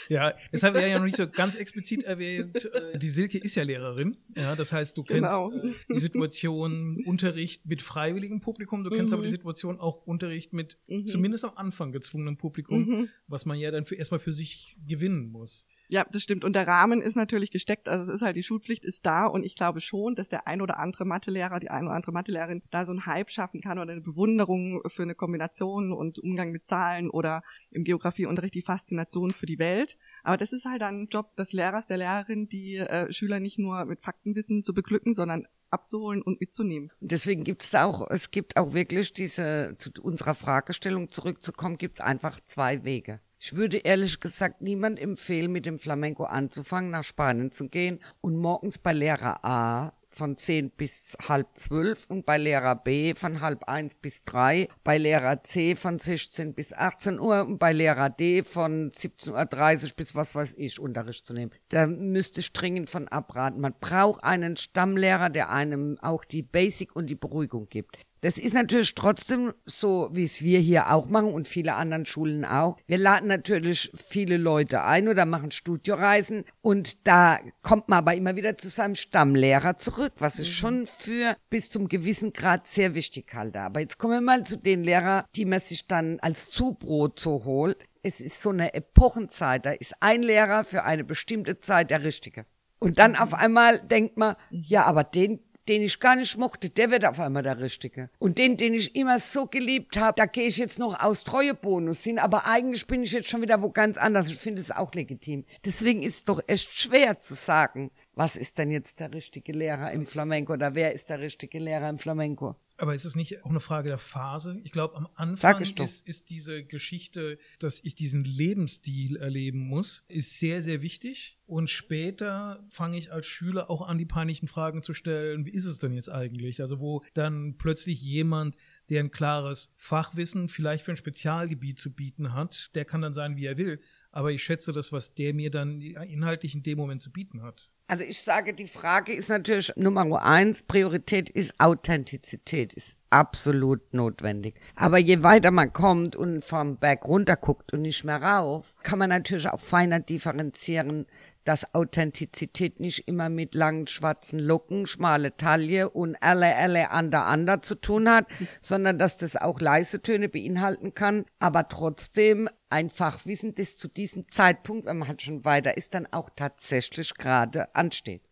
Ja, 0.10 0.34
das 0.52 0.64
haben 0.64 0.76
wir 0.76 0.88
ja 0.88 0.98
noch 0.98 1.06
nicht 1.06 1.18
so 1.18 1.28
ganz 1.28 1.56
explizit 1.56 2.04
erwähnt. 2.04 2.66
Äh, 2.66 2.98
die 2.98 3.10
Silke 3.10 3.38
ist 3.38 3.56
ja 3.56 3.64
Lehrerin. 3.64 4.18
Ja, 4.36 4.56
das 4.56 4.72
heißt, 4.72 4.98
du 4.98 5.04
kennst 5.04 5.36
genau. 5.36 5.52
Äh, 5.52 5.74
die 5.90 6.00
Situation 6.00 7.04
Unterricht 7.06 7.66
mit 7.66 7.82
freiwilligem 7.82 8.42
Publikum, 8.42 8.84
du 8.84 8.90
kennst 8.90 9.12
mhm. 9.12 9.18
aber 9.18 9.24
die 9.24 9.32
Situation 9.32 9.80
auch 9.80 10.06
Unterricht 10.06 10.54
mit 10.54 10.78
mhm. 10.88 11.06
zumindest 11.06 11.46
am 11.46 11.52
Anfang 11.56 11.92
gezwungenem 11.92 12.38
Publikum, 12.38 12.86
mhm. 12.86 13.10
was 13.28 13.46
man 13.46 13.60
ja 13.60 13.72
dann 13.72 13.86
für, 13.86 13.96
erstmal 13.96 14.20
für 14.20 14.34
sich 14.34 14.78
gewinnen 14.86 15.28
muss. 15.28 15.68
Ja, 15.90 16.06
das 16.12 16.24
stimmt. 16.24 16.44
Und 16.44 16.56
der 16.56 16.68
Rahmen 16.68 17.02
ist 17.02 17.16
natürlich 17.16 17.52
gesteckt. 17.52 17.88
Also 17.88 18.12
es 18.12 18.18
ist 18.18 18.26
halt, 18.26 18.36
die 18.36 18.44
Schulpflicht 18.44 18.86
ist 18.86 19.06
da 19.06 19.26
und 19.26 19.44
ich 19.44 19.56
glaube 19.56 19.82
schon, 19.82 20.16
dass 20.16 20.30
der 20.30 20.48
ein 20.48 20.62
oder 20.62 20.80
andere 20.80 21.06
Mathelehrer, 21.06 21.60
die 21.60 21.70
ein 21.70 21.86
oder 21.86 21.96
andere 21.96 22.12
Mathelehrerin 22.12 22.64
da 22.72 22.86
so 22.86 22.92
einen 22.92 23.06
Hype 23.06 23.30
schaffen 23.32 23.62
kann 23.62 23.80
oder 23.80 23.92
eine 23.92 24.02
Bewunderung 24.02 24.82
für 24.88 25.04
eine 25.04 25.16
Kombination 25.16 25.92
und 25.92 26.20
Umgang 26.20 26.52
mit 26.52 26.68
Zahlen 26.68 27.10
oder 27.10 27.44
im 27.72 27.84
Geografieunterricht 27.84 28.56
die 28.56 28.62
Faszination 28.62 29.32
für 29.32 29.46
die 29.46 29.60
Welt. 29.60 29.98
Aber 30.24 30.38
das 30.38 30.54
ist 30.54 30.66
halt 30.66 30.82
dann 30.82 31.04
ein 31.04 31.08
Job 31.08 31.36
des 31.36 31.54
Lehrers, 31.54 31.88
der 31.88 31.98
Lehrerin, 31.98 32.48
die 32.48 32.78
äh, 32.78 33.12
Schüler 33.12 33.40
nicht 33.40 33.60
nur 33.60 33.86
mit 33.86 34.02
Faktenwissen 34.02 34.64
zu 34.64 34.74
beglücken, 34.74 35.14
sondern 35.14 35.48
abzuholen 35.70 36.22
und 36.22 36.40
mitzunehmen. 36.40 36.92
Deswegen 37.02 37.44
gibt 37.44 37.64
es 37.64 37.76
auch, 37.76 38.10
es 38.10 38.32
gibt 38.32 38.58
auch 38.58 38.74
wirklich 38.74 39.14
diese, 39.14 39.76
zu 39.78 39.92
unserer 40.02 40.36
Fragestellung 40.36 41.10
zurückzukommen, 41.10 41.78
gibt 41.78 41.96
es 41.96 42.02
einfach 42.02 42.40
zwei 42.48 42.84
Wege. 42.84 43.20
Ich 43.46 43.56
würde 43.56 43.78
ehrlich 43.78 44.20
gesagt 44.20 44.64
niemand 44.64 45.00
empfehlen, 45.00 45.52
mit 45.52 45.68
dem 45.68 45.78
Flamenco 45.78 46.24
anzufangen, 46.24 46.90
nach 46.90 47.04
Spanien 47.04 47.52
zu 47.52 47.70
gehen 47.70 48.00
und 48.20 48.38
morgens 48.38 48.80
bei 48.80 48.92
Lehrer 48.92 49.46
A 49.46 49.94
von 50.10 50.36
10 50.36 50.72
bis 50.72 51.16
halb 51.30 51.50
12 51.54 52.08
und 52.10 52.26
bei 52.26 52.40
Lehrer 52.40 52.76
B 52.76 53.14
von 53.14 53.42
halb 53.42 53.66
1 53.66 53.98
bis 54.02 54.24
3, 54.24 54.68
bei 54.84 54.98
Lehrer 54.98 55.44
C 55.44 55.76
von 55.76 56.00
16 56.00 56.56
bis 56.56 56.74
18 56.74 57.20
Uhr 57.20 57.46
und 57.46 57.60
bei 57.60 57.72
Lehrer 57.72 58.10
D 58.10 58.44
von 58.44 58.90
17.30 58.90 59.84
Uhr 59.84 59.92
bis 59.96 60.16
was 60.16 60.34
weiß 60.34 60.56
ich 60.58 60.80
Unterricht 60.80 61.24
zu 61.24 61.36
nehmen. 61.36 61.52
Da 61.70 61.86
müsste 61.86 62.40
ich 62.40 62.52
dringend 62.52 62.90
von 62.90 63.08
abraten. 63.10 63.62
Man 63.62 63.76
braucht 63.80 64.24
einen 64.24 64.58
Stammlehrer, 64.58 65.30
der 65.30 65.52
einem 65.52 66.00
auch 66.02 66.26
die 66.26 66.42
Basic 66.42 66.96
und 66.96 67.12
die 67.12 67.16
Beruhigung 67.16 67.70
gibt. 67.70 67.96
Das 68.26 68.40
ist 68.40 68.56
natürlich 68.56 68.96
trotzdem 68.96 69.54
so, 69.68 70.10
wie 70.12 70.24
es 70.24 70.42
wir 70.42 70.58
hier 70.58 70.92
auch 70.92 71.10
machen 71.10 71.32
und 71.32 71.48
viele 71.48 71.76
anderen 71.76 72.08
Schulen 72.08 72.44
auch. 72.44 72.76
Wir 72.88 72.98
laden 72.98 73.28
natürlich 73.28 73.92
viele 73.94 74.38
Leute 74.38 74.84
ein 74.84 75.08
oder 75.08 75.28
machen 75.28 75.52
Studioreisen 75.52 76.44
und 76.64 77.06
da 77.06 77.38
kommt 77.62 77.88
man 77.88 78.00
aber 78.00 78.16
immer 78.16 78.36
wieder 78.36 78.58
zu 78.58 78.68
seinem 78.70 78.96
Stammlehrer 78.96 79.78
zurück, 79.78 80.14
was 80.18 80.40
ich 80.40 80.56
schon 80.56 80.88
für 80.88 81.36
bis 81.52 81.70
zum 81.70 81.88
gewissen 81.88 82.34
Grad 82.34 82.66
sehr 82.66 82.96
wichtig 82.96 83.32
halte. 83.36 83.60
Aber 83.60 83.82
jetzt 83.82 84.00
kommen 84.00 84.14
wir 84.14 84.22
mal 84.22 84.44
zu 84.44 84.58
den 84.58 84.84
Lehrern, 84.84 85.26
die 85.36 85.46
man 85.46 85.60
sich 85.60 85.86
dann 85.86 86.20
als 86.22 86.50
Zubrot 86.50 87.20
so 87.20 87.46
holt. 87.46 87.78
Es 88.02 88.22
ist 88.22 88.42
so 88.42 88.50
eine 88.50 88.74
Epochenzeit, 88.74 89.68
da 89.68 89.72
ist 89.72 89.94
ein 90.00 90.24
Lehrer 90.24 90.64
für 90.64 90.84
eine 90.84 91.04
bestimmte 91.04 91.60
Zeit 91.60 91.92
der 91.92 92.04
Richtige. 92.04 92.48
Und 92.80 92.98
dann 92.98 93.16
auf 93.16 93.36
einmal 93.36 93.82
denkt 93.82 94.18
man, 94.18 94.36
ja, 94.50 94.86
aber 94.86 95.04
den 95.04 95.42
den 95.68 95.82
ich 95.82 96.00
gar 96.00 96.16
nicht 96.16 96.38
mochte, 96.38 96.70
der 96.70 96.92
wird 96.92 97.06
auf 97.06 97.20
einmal 97.20 97.44
der 97.44 97.60
Richtige. 97.60 98.10
Und 98.20 98.38
den, 98.38 98.58
den 98.58 98.74
ich 98.74 98.96
immer 98.96 99.20
so 99.20 99.48
geliebt 99.48 99.98
habe, 99.98 100.16
da 100.18 100.26
gehe 100.26 100.48
ich 100.48 100.58
jetzt 100.58 100.80
noch 100.80 101.02
aus 101.02 101.24
Treuebonus 101.24 102.04
hin, 102.04 102.20
aber 102.20 102.46
eigentlich 102.46 102.88
bin 102.88 103.04
ich 103.04 103.12
jetzt 103.12 103.30
schon 103.30 103.42
wieder 103.42 103.62
wo 103.62 103.70
ganz 103.70 103.98
anders. 103.98 104.28
Ich 104.28 104.38
finde 104.38 104.62
es 104.62 104.72
auch 104.72 104.94
legitim. 104.94 105.46
Deswegen 105.64 106.04
ist 106.04 106.16
es 106.16 106.24
doch 106.24 106.42
echt 106.48 106.74
schwer 106.74 107.20
zu 107.20 107.36
sagen, 107.36 107.92
was 108.16 108.36
ist 108.38 108.58
denn 108.58 108.72
jetzt 108.72 109.00
der 109.00 109.14
richtige 109.14 109.52
Lehrer 109.52 109.92
im 109.92 110.06
Flamenco 110.06 110.54
oder 110.54 110.74
wer 110.74 110.94
ist 110.94 111.10
der 111.10 111.20
richtige 111.20 111.60
Lehrer 111.60 111.90
im 111.90 111.98
Flamenco. 111.98 112.56
Aber 112.78 112.94
ist 112.94 113.06
es 113.06 113.16
nicht 113.16 113.44
auch 113.46 113.50
eine 113.50 113.62
Frage 113.62 113.88
der 113.88 113.98
Phase? 113.98 114.60
Ich 114.64 114.72
glaube, 114.72 114.96
am 114.96 115.08
Anfang 115.16 115.62
ist, 115.62 116.06
ist 116.06 116.30
diese 116.30 116.64
Geschichte, 116.66 117.38
dass 117.60 117.80
ich 117.82 117.96
diesen 117.96 118.26
Lebensstil 118.26 119.16
erleben 119.16 119.60
muss, 119.60 120.04
ist 120.10 120.40
sehr, 120.40 120.62
sehr 120.62 120.82
wichtig. 120.82 121.38
Und 121.46 121.70
später 121.70 122.66
fange 122.70 122.98
ich 122.98 123.14
als 123.14 123.28
Schüler 123.28 123.70
auch 123.70 123.88
an, 123.88 123.98
die 123.98 124.06
peinlichen 124.06 124.50
Fragen 124.50 124.84
zu 124.84 124.94
stellen, 124.94 125.46
wie 125.46 125.54
ist 125.54 125.66
es 125.66 125.80
denn 125.80 125.94
jetzt 125.94 126.10
eigentlich? 126.10 126.62
Also 126.62 126.80
wo 126.80 127.04
dann 127.14 127.56
plötzlich 127.58 128.02
jemand, 128.02 128.58
der 128.90 129.02
ein 129.02 129.12
klares 129.12 129.74
Fachwissen 129.78 130.50
vielleicht 130.50 130.84
für 130.84 130.92
ein 130.92 130.98
Spezialgebiet 130.98 131.80
zu 131.80 131.94
bieten 131.94 132.34
hat, 132.34 132.72
der 132.76 132.84
kann 132.84 133.02
dann 133.02 133.14
sein, 133.14 133.38
wie 133.38 133.46
er 133.46 133.58
will. 133.58 133.80
Aber 134.12 134.32
ich 134.32 134.44
schätze 134.44 134.74
das, 134.74 134.92
was 134.92 135.14
der 135.14 135.34
mir 135.34 135.50
dann 135.50 135.80
inhaltlich 135.80 136.56
in 136.56 136.64
dem 136.64 136.78
Moment 136.78 137.02
zu 137.02 137.12
bieten 137.12 137.42
hat. 137.42 137.70
Also 137.88 138.04
ich 138.04 138.20
sage, 138.20 138.56
die 138.56 138.68
Frage 138.68 139.14
ist 139.14 139.30
natürlich 139.30 139.72
Nummer 139.76 140.24
eins, 140.24 140.64
Priorität 140.64 141.30
ist 141.30 141.54
Authentizität, 141.60 142.74
ist 142.74 142.98
absolut 143.12 143.94
notwendig. 143.94 144.56
Aber 144.76 144.98
je 144.98 145.22
weiter 145.22 145.52
man 145.52 145.72
kommt 145.72 146.16
und 146.16 146.44
vom 146.44 146.78
Berg 146.78 147.06
runter 147.06 147.36
guckt 147.36 147.74
und 147.74 147.84
nicht 147.84 148.04
mehr 148.04 148.22
rauf, 148.22 148.74
kann 148.82 148.98
man 148.98 149.10
natürlich 149.10 149.48
auch 149.48 149.60
feiner 149.60 150.00
differenzieren, 150.00 151.06
dass 151.46 151.74
Authentizität 151.74 152.80
nicht 152.80 153.08
immer 153.08 153.30
mit 153.30 153.56
langen 153.56 153.88
schwarzen 153.88 154.40
Locken, 154.40 154.88
schmale 154.88 155.38
Taille 155.38 155.90
und 155.90 156.18
alle, 156.22 156.56
alle, 156.56 156.92
ander, 156.92 157.26
ander 157.26 157.62
zu 157.62 157.76
tun 157.76 158.10
hat, 158.10 158.28
sondern 158.62 159.00
dass 159.00 159.18
das 159.18 159.38
auch 159.38 159.62
leise 159.62 160.02
Töne 160.02 160.28
beinhalten 160.28 160.94
kann, 160.94 161.26
aber 161.40 161.70
trotzdem 161.70 162.50
ein 162.70 162.90
Fachwissen, 162.90 163.56
das 163.56 163.78
zu 163.78 163.88
diesem 163.88 164.30
Zeitpunkt, 164.30 164.86
wenn 164.86 164.98
man 164.98 165.08
halt 165.08 165.22
schon 165.22 165.46
weiter 165.46 165.78
ist, 165.78 165.94
dann 165.94 166.08
auch 166.12 166.30
tatsächlich 166.36 167.14
gerade 167.14 167.74
ansteht. 167.74 168.24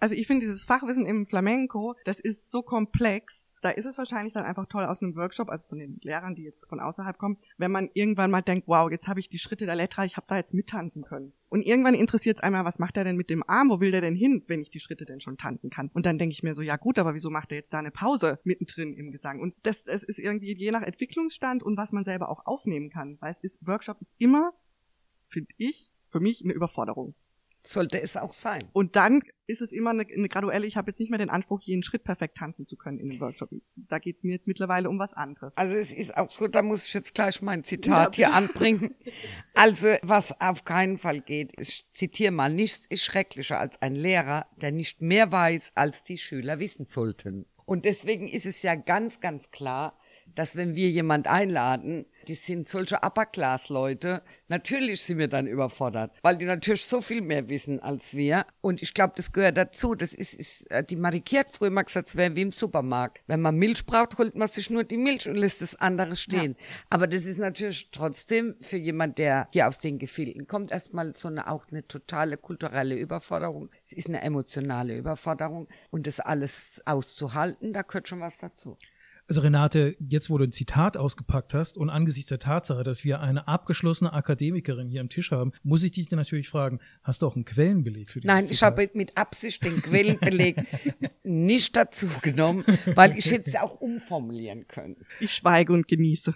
Also 0.00 0.16
ich 0.16 0.26
finde 0.26 0.46
dieses 0.46 0.64
Fachwissen 0.64 1.06
im 1.06 1.26
Flamenco, 1.26 1.94
das 2.04 2.18
ist 2.18 2.50
so 2.50 2.62
komplex, 2.62 3.41
da 3.62 3.70
ist 3.70 3.86
es 3.86 3.96
wahrscheinlich 3.96 4.34
dann 4.34 4.44
einfach 4.44 4.66
toll 4.66 4.84
aus 4.84 5.00
einem 5.00 5.14
Workshop, 5.16 5.48
also 5.48 5.64
von 5.66 5.78
den 5.78 5.98
Lehrern, 6.02 6.34
die 6.34 6.42
jetzt 6.42 6.68
von 6.68 6.80
außerhalb 6.80 7.16
kommen, 7.16 7.38
wenn 7.56 7.70
man 7.70 7.88
irgendwann 7.94 8.30
mal 8.30 8.42
denkt, 8.42 8.66
wow, 8.66 8.90
jetzt 8.90 9.06
habe 9.06 9.20
ich 9.20 9.28
die 9.28 9.38
Schritte 9.38 9.66
der 9.66 9.76
Letra, 9.76 10.04
ich 10.04 10.16
habe 10.16 10.26
da 10.28 10.36
jetzt 10.36 10.52
mittanzen 10.52 11.04
können. 11.04 11.32
Und 11.48 11.62
irgendwann 11.62 11.94
interessiert 11.94 12.38
es 12.38 12.42
einmal, 12.42 12.64
was 12.64 12.80
macht 12.80 12.96
er 12.96 13.04
denn 13.04 13.16
mit 13.16 13.30
dem 13.30 13.44
Arm, 13.46 13.70
wo 13.70 13.80
will 13.80 13.92
der 13.92 14.00
denn 14.00 14.16
hin, 14.16 14.42
wenn 14.48 14.60
ich 14.60 14.70
die 14.70 14.80
Schritte 14.80 15.04
denn 15.04 15.20
schon 15.20 15.36
tanzen 15.38 15.70
kann? 15.70 15.90
Und 15.92 16.06
dann 16.06 16.18
denke 16.18 16.32
ich 16.32 16.42
mir 16.42 16.54
so, 16.54 16.62
ja 16.62 16.76
gut, 16.76 16.98
aber 16.98 17.14
wieso 17.14 17.30
macht 17.30 17.52
er 17.52 17.58
jetzt 17.58 17.72
da 17.72 17.78
eine 17.78 17.92
Pause 17.92 18.40
mittendrin 18.42 18.94
im 18.94 19.12
Gesang? 19.12 19.40
Und 19.40 19.54
das, 19.62 19.84
das 19.84 20.02
ist 20.02 20.18
irgendwie 20.18 20.56
je 20.56 20.72
nach 20.72 20.82
Entwicklungsstand 20.82 21.62
und 21.62 21.76
was 21.76 21.92
man 21.92 22.04
selber 22.04 22.30
auch 22.30 22.46
aufnehmen 22.46 22.90
kann, 22.90 23.16
weil 23.20 23.30
es 23.30 23.40
ist, 23.40 23.64
Workshop 23.66 24.00
ist 24.00 24.16
immer, 24.18 24.52
finde 25.28 25.52
ich, 25.56 25.92
für 26.08 26.20
mich 26.20 26.42
eine 26.42 26.52
Überforderung. 26.52 27.14
Sollte 27.64 28.00
es 28.00 28.16
auch 28.16 28.32
sein. 28.32 28.68
Und 28.72 28.96
dann 28.96 29.22
ist 29.46 29.60
es 29.60 29.72
immer 29.72 29.90
eine, 29.90 30.04
eine 30.06 30.28
graduelle, 30.28 30.66
ich 30.66 30.76
habe 30.76 30.90
jetzt 30.90 30.98
nicht 30.98 31.10
mehr 31.10 31.18
den 31.18 31.30
Anspruch, 31.30 31.60
jeden 31.60 31.82
Schritt 31.82 32.04
perfekt 32.04 32.36
tanzen 32.36 32.66
zu 32.66 32.76
können 32.76 32.98
in 32.98 33.06
dem 33.06 33.20
Workshop. 33.20 33.50
Da 33.76 33.98
geht 33.98 34.16
es 34.16 34.22
mir 34.24 34.32
jetzt 34.32 34.46
mittlerweile 34.46 34.88
um 34.88 34.98
was 34.98 35.12
anderes. 35.12 35.56
Also 35.56 35.76
es 35.76 35.92
ist 35.92 36.16
auch 36.16 36.30
so, 36.30 36.48
da 36.48 36.62
muss 36.62 36.86
ich 36.86 36.94
jetzt 36.94 37.14
gleich 37.14 37.42
mein 37.42 37.62
Zitat 37.62 38.16
ja, 38.16 38.28
hier 38.28 38.36
anbringen. 38.36 38.94
Also 39.54 39.94
was 40.02 40.40
auf 40.40 40.64
keinen 40.64 40.98
Fall 40.98 41.20
geht, 41.20 41.52
ich 41.58 41.86
zitiere 41.90 42.32
mal, 42.32 42.52
nichts 42.52 42.86
ist 42.86 43.04
schrecklicher 43.04 43.60
als 43.60 43.80
ein 43.82 43.94
Lehrer, 43.94 44.46
der 44.56 44.72
nicht 44.72 45.02
mehr 45.02 45.30
weiß, 45.30 45.72
als 45.74 46.02
die 46.02 46.18
Schüler 46.18 46.58
wissen 46.58 46.84
sollten. 46.84 47.46
Und 47.64 47.84
deswegen 47.84 48.28
ist 48.28 48.46
es 48.46 48.62
ja 48.62 48.74
ganz, 48.74 49.20
ganz 49.20 49.50
klar, 49.50 49.98
dass 50.34 50.56
wenn 50.56 50.76
wir 50.76 50.90
jemand 50.90 51.26
einladen, 51.26 52.06
die 52.28 52.34
sind 52.34 52.68
solche 52.68 53.02
Upper-Class-Leute, 53.02 54.22
natürlich 54.48 55.02
sind 55.02 55.18
wir 55.18 55.28
dann 55.28 55.46
überfordert, 55.46 56.12
weil 56.22 56.36
die 56.38 56.44
natürlich 56.44 56.84
so 56.84 57.02
viel 57.02 57.20
mehr 57.20 57.48
wissen 57.48 57.80
als 57.80 58.14
wir. 58.14 58.46
Und 58.60 58.82
ich 58.82 58.94
glaube, 58.94 59.14
das 59.16 59.32
gehört 59.32 59.56
dazu. 59.56 59.94
Das 59.94 60.12
ist, 60.12 60.34
ist 60.34 60.70
äh, 60.70 60.84
die 60.84 60.96
Marikiert 60.96 61.50
früher 61.50 61.70
mal 61.70 61.82
gesagt, 61.82 62.08
es 62.08 62.16
wäre 62.16 62.36
wie 62.36 62.42
im 62.42 62.52
Supermarkt. 62.52 63.22
Wenn 63.26 63.40
man 63.40 63.56
Milch 63.56 63.84
braucht, 63.86 64.18
holt 64.18 64.36
man 64.36 64.48
sich 64.48 64.70
nur 64.70 64.84
die 64.84 64.98
Milch 64.98 65.28
und 65.28 65.36
lässt 65.36 65.62
das 65.62 65.76
andere 65.76 66.16
stehen. 66.16 66.56
Ja. 66.58 66.66
Aber 66.90 67.06
das 67.06 67.24
ist 67.24 67.38
natürlich 67.38 67.90
trotzdem 67.90 68.54
für 68.60 68.76
jemand, 68.76 69.18
der 69.18 69.48
hier 69.52 69.68
aus 69.68 69.80
den 69.80 69.98
Gefilden 69.98 70.46
kommt, 70.46 70.70
erstmal 70.70 71.14
so 71.14 71.28
eine 71.28 71.50
auch 71.50 71.64
eine 71.70 71.86
totale 71.86 72.36
kulturelle 72.36 72.94
Überforderung. 72.96 73.70
Es 73.84 73.92
ist 73.92 74.08
eine 74.08 74.22
emotionale 74.22 74.96
Überforderung 74.96 75.68
und 75.90 76.06
das 76.06 76.20
alles 76.20 76.82
auszuhalten, 76.84 77.72
da 77.72 77.82
gehört 77.82 78.08
schon 78.08 78.20
was 78.20 78.38
dazu. 78.38 78.78
Also 79.28 79.40
Renate, 79.40 79.96
jetzt 80.00 80.30
wo 80.30 80.38
du 80.38 80.44
ein 80.44 80.52
Zitat 80.52 80.96
ausgepackt 80.96 81.54
hast 81.54 81.78
und 81.78 81.90
angesichts 81.90 82.28
der 82.28 82.38
Tatsache, 82.38 82.82
dass 82.82 83.04
wir 83.04 83.20
eine 83.20 83.48
abgeschlossene 83.48 84.12
Akademikerin 84.12 84.88
hier 84.88 85.00
am 85.00 85.08
Tisch 85.08 85.30
haben, 85.30 85.52
muss 85.62 85.82
ich 85.84 85.92
dich 85.92 86.10
natürlich 86.10 86.48
fragen, 86.48 86.80
hast 87.02 87.22
du 87.22 87.26
auch 87.26 87.36
einen 87.36 87.44
Quellenbeleg 87.44 88.10
für 88.10 88.20
dieses 88.20 88.34
Nein, 88.34 88.46
ich 88.50 88.62
habe 88.62 88.90
mit 88.94 89.16
Absicht 89.16 89.64
den 89.64 89.80
Quellenbeleg 89.80 90.56
nicht 91.22 91.76
dazu 91.76 92.08
genommen, 92.20 92.64
weil 92.94 93.16
ich 93.16 93.26
hätte 93.30 93.48
es 93.48 93.56
auch 93.56 93.80
umformulieren 93.80 94.66
können. 94.66 94.96
Ich 95.20 95.34
schweige 95.34 95.72
und 95.72 95.88
genieße. 95.88 96.34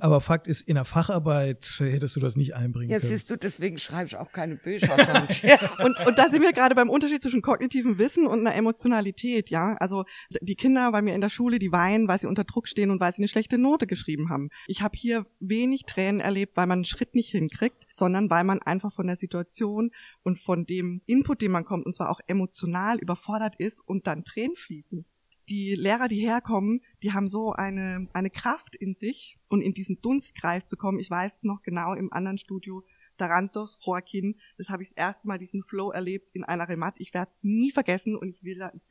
Aber 0.00 0.20
Fakt 0.20 0.46
ist, 0.46 0.62
in 0.62 0.74
der 0.74 0.84
Facharbeit 0.84 1.76
hättest 1.78 2.16
du 2.16 2.20
das 2.20 2.36
nicht 2.36 2.54
einbringen 2.54 2.90
Jetzt 2.90 3.02
können. 3.02 3.12
Jetzt 3.12 3.20
siehst 3.20 3.30
du, 3.30 3.36
deswegen 3.36 3.78
schreibe 3.78 4.06
ich 4.06 4.16
auch 4.16 4.32
keine 4.32 4.56
Bücher. 4.56 4.94
und, 5.84 6.06
und 6.06 6.18
da 6.18 6.30
sind 6.30 6.42
wir 6.42 6.52
gerade 6.52 6.74
beim 6.74 6.90
Unterschied 6.90 7.22
zwischen 7.22 7.42
kognitivem 7.42 7.98
Wissen 7.98 8.26
und 8.26 8.40
einer 8.40 8.54
Emotionalität, 8.54 9.50
ja. 9.50 9.74
Also 9.74 10.04
die 10.40 10.54
Kinder 10.54 10.90
bei 10.92 11.02
mir 11.02 11.14
in 11.14 11.20
der 11.20 11.28
Schule, 11.28 11.58
die 11.58 11.72
weinen, 11.72 12.08
weil 12.08 12.20
sie 12.20 12.26
unter 12.26 12.44
Druck 12.44 12.68
stehen 12.68 12.90
und 12.90 13.00
weil 13.00 13.12
sie 13.12 13.18
eine 13.18 13.28
schlechte 13.28 13.58
Note 13.58 13.86
geschrieben 13.86 14.30
haben. 14.30 14.48
Ich 14.66 14.82
habe 14.82 14.96
hier 14.96 15.26
wenig 15.40 15.84
Tränen 15.86 16.20
erlebt, 16.20 16.56
weil 16.56 16.66
man 16.66 16.78
einen 16.78 16.84
Schritt 16.84 17.14
nicht 17.14 17.30
hinkriegt, 17.30 17.86
sondern 17.92 18.30
weil 18.30 18.44
man 18.44 18.60
einfach 18.60 18.92
von 18.94 19.06
der 19.06 19.16
Situation 19.16 19.90
und 20.22 20.38
von 20.38 20.66
dem 20.66 21.02
Input, 21.06 21.42
den 21.42 21.52
man 21.52 21.64
kommt, 21.64 21.86
und 21.86 21.94
zwar 21.94 22.10
auch 22.10 22.20
emotional 22.26 22.98
überfordert 22.98 23.56
ist 23.56 23.80
und 23.80 24.06
dann 24.06 24.24
Tränen 24.24 24.56
fließen 24.56 25.04
die 25.50 25.74
Lehrer, 25.74 26.08
die 26.08 26.20
herkommen, 26.20 26.80
die 27.02 27.12
haben 27.12 27.28
so 27.28 27.52
eine, 27.52 28.06
eine 28.12 28.30
Kraft 28.30 28.76
in 28.76 28.94
sich 28.94 29.38
und 29.48 29.60
in 29.60 29.74
diesen 29.74 30.00
Dunstkreis 30.00 30.66
zu 30.66 30.76
kommen. 30.76 31.00
Ich 31.00 31.10
weiß 31.10 31.42
noch 31.42 31.62
genau 31.62 31.94
im 31.94 32.12
anderen 32.12 32.38
Studio, 32.38 32.84
Tarantos, 33.18 33.78
Joaquin, 33.84 34.36
das 34.56 34.70
habe 34.70 34.82
ich 34.82 34.90
das 34.90 34.96
erste 34.96 35.28
Mal 35.28 35.36
diesen 35.36 35.62
Flow 35.62 35.90
erlebt 35.90 36.30
in 36.32 36.42
einer 36.42 36.68
Remat. 36.68 36.94
Ich 36.98 37.12
werde 37.12 37.30
es 37.34 37.44
nie 37.44 37.70
vergessen 37.70 38.16
und 38.16 38.30
ich 38.30 38.42
will 38.42 38.58
da, 38.58 38.72
ich 38.74 38.82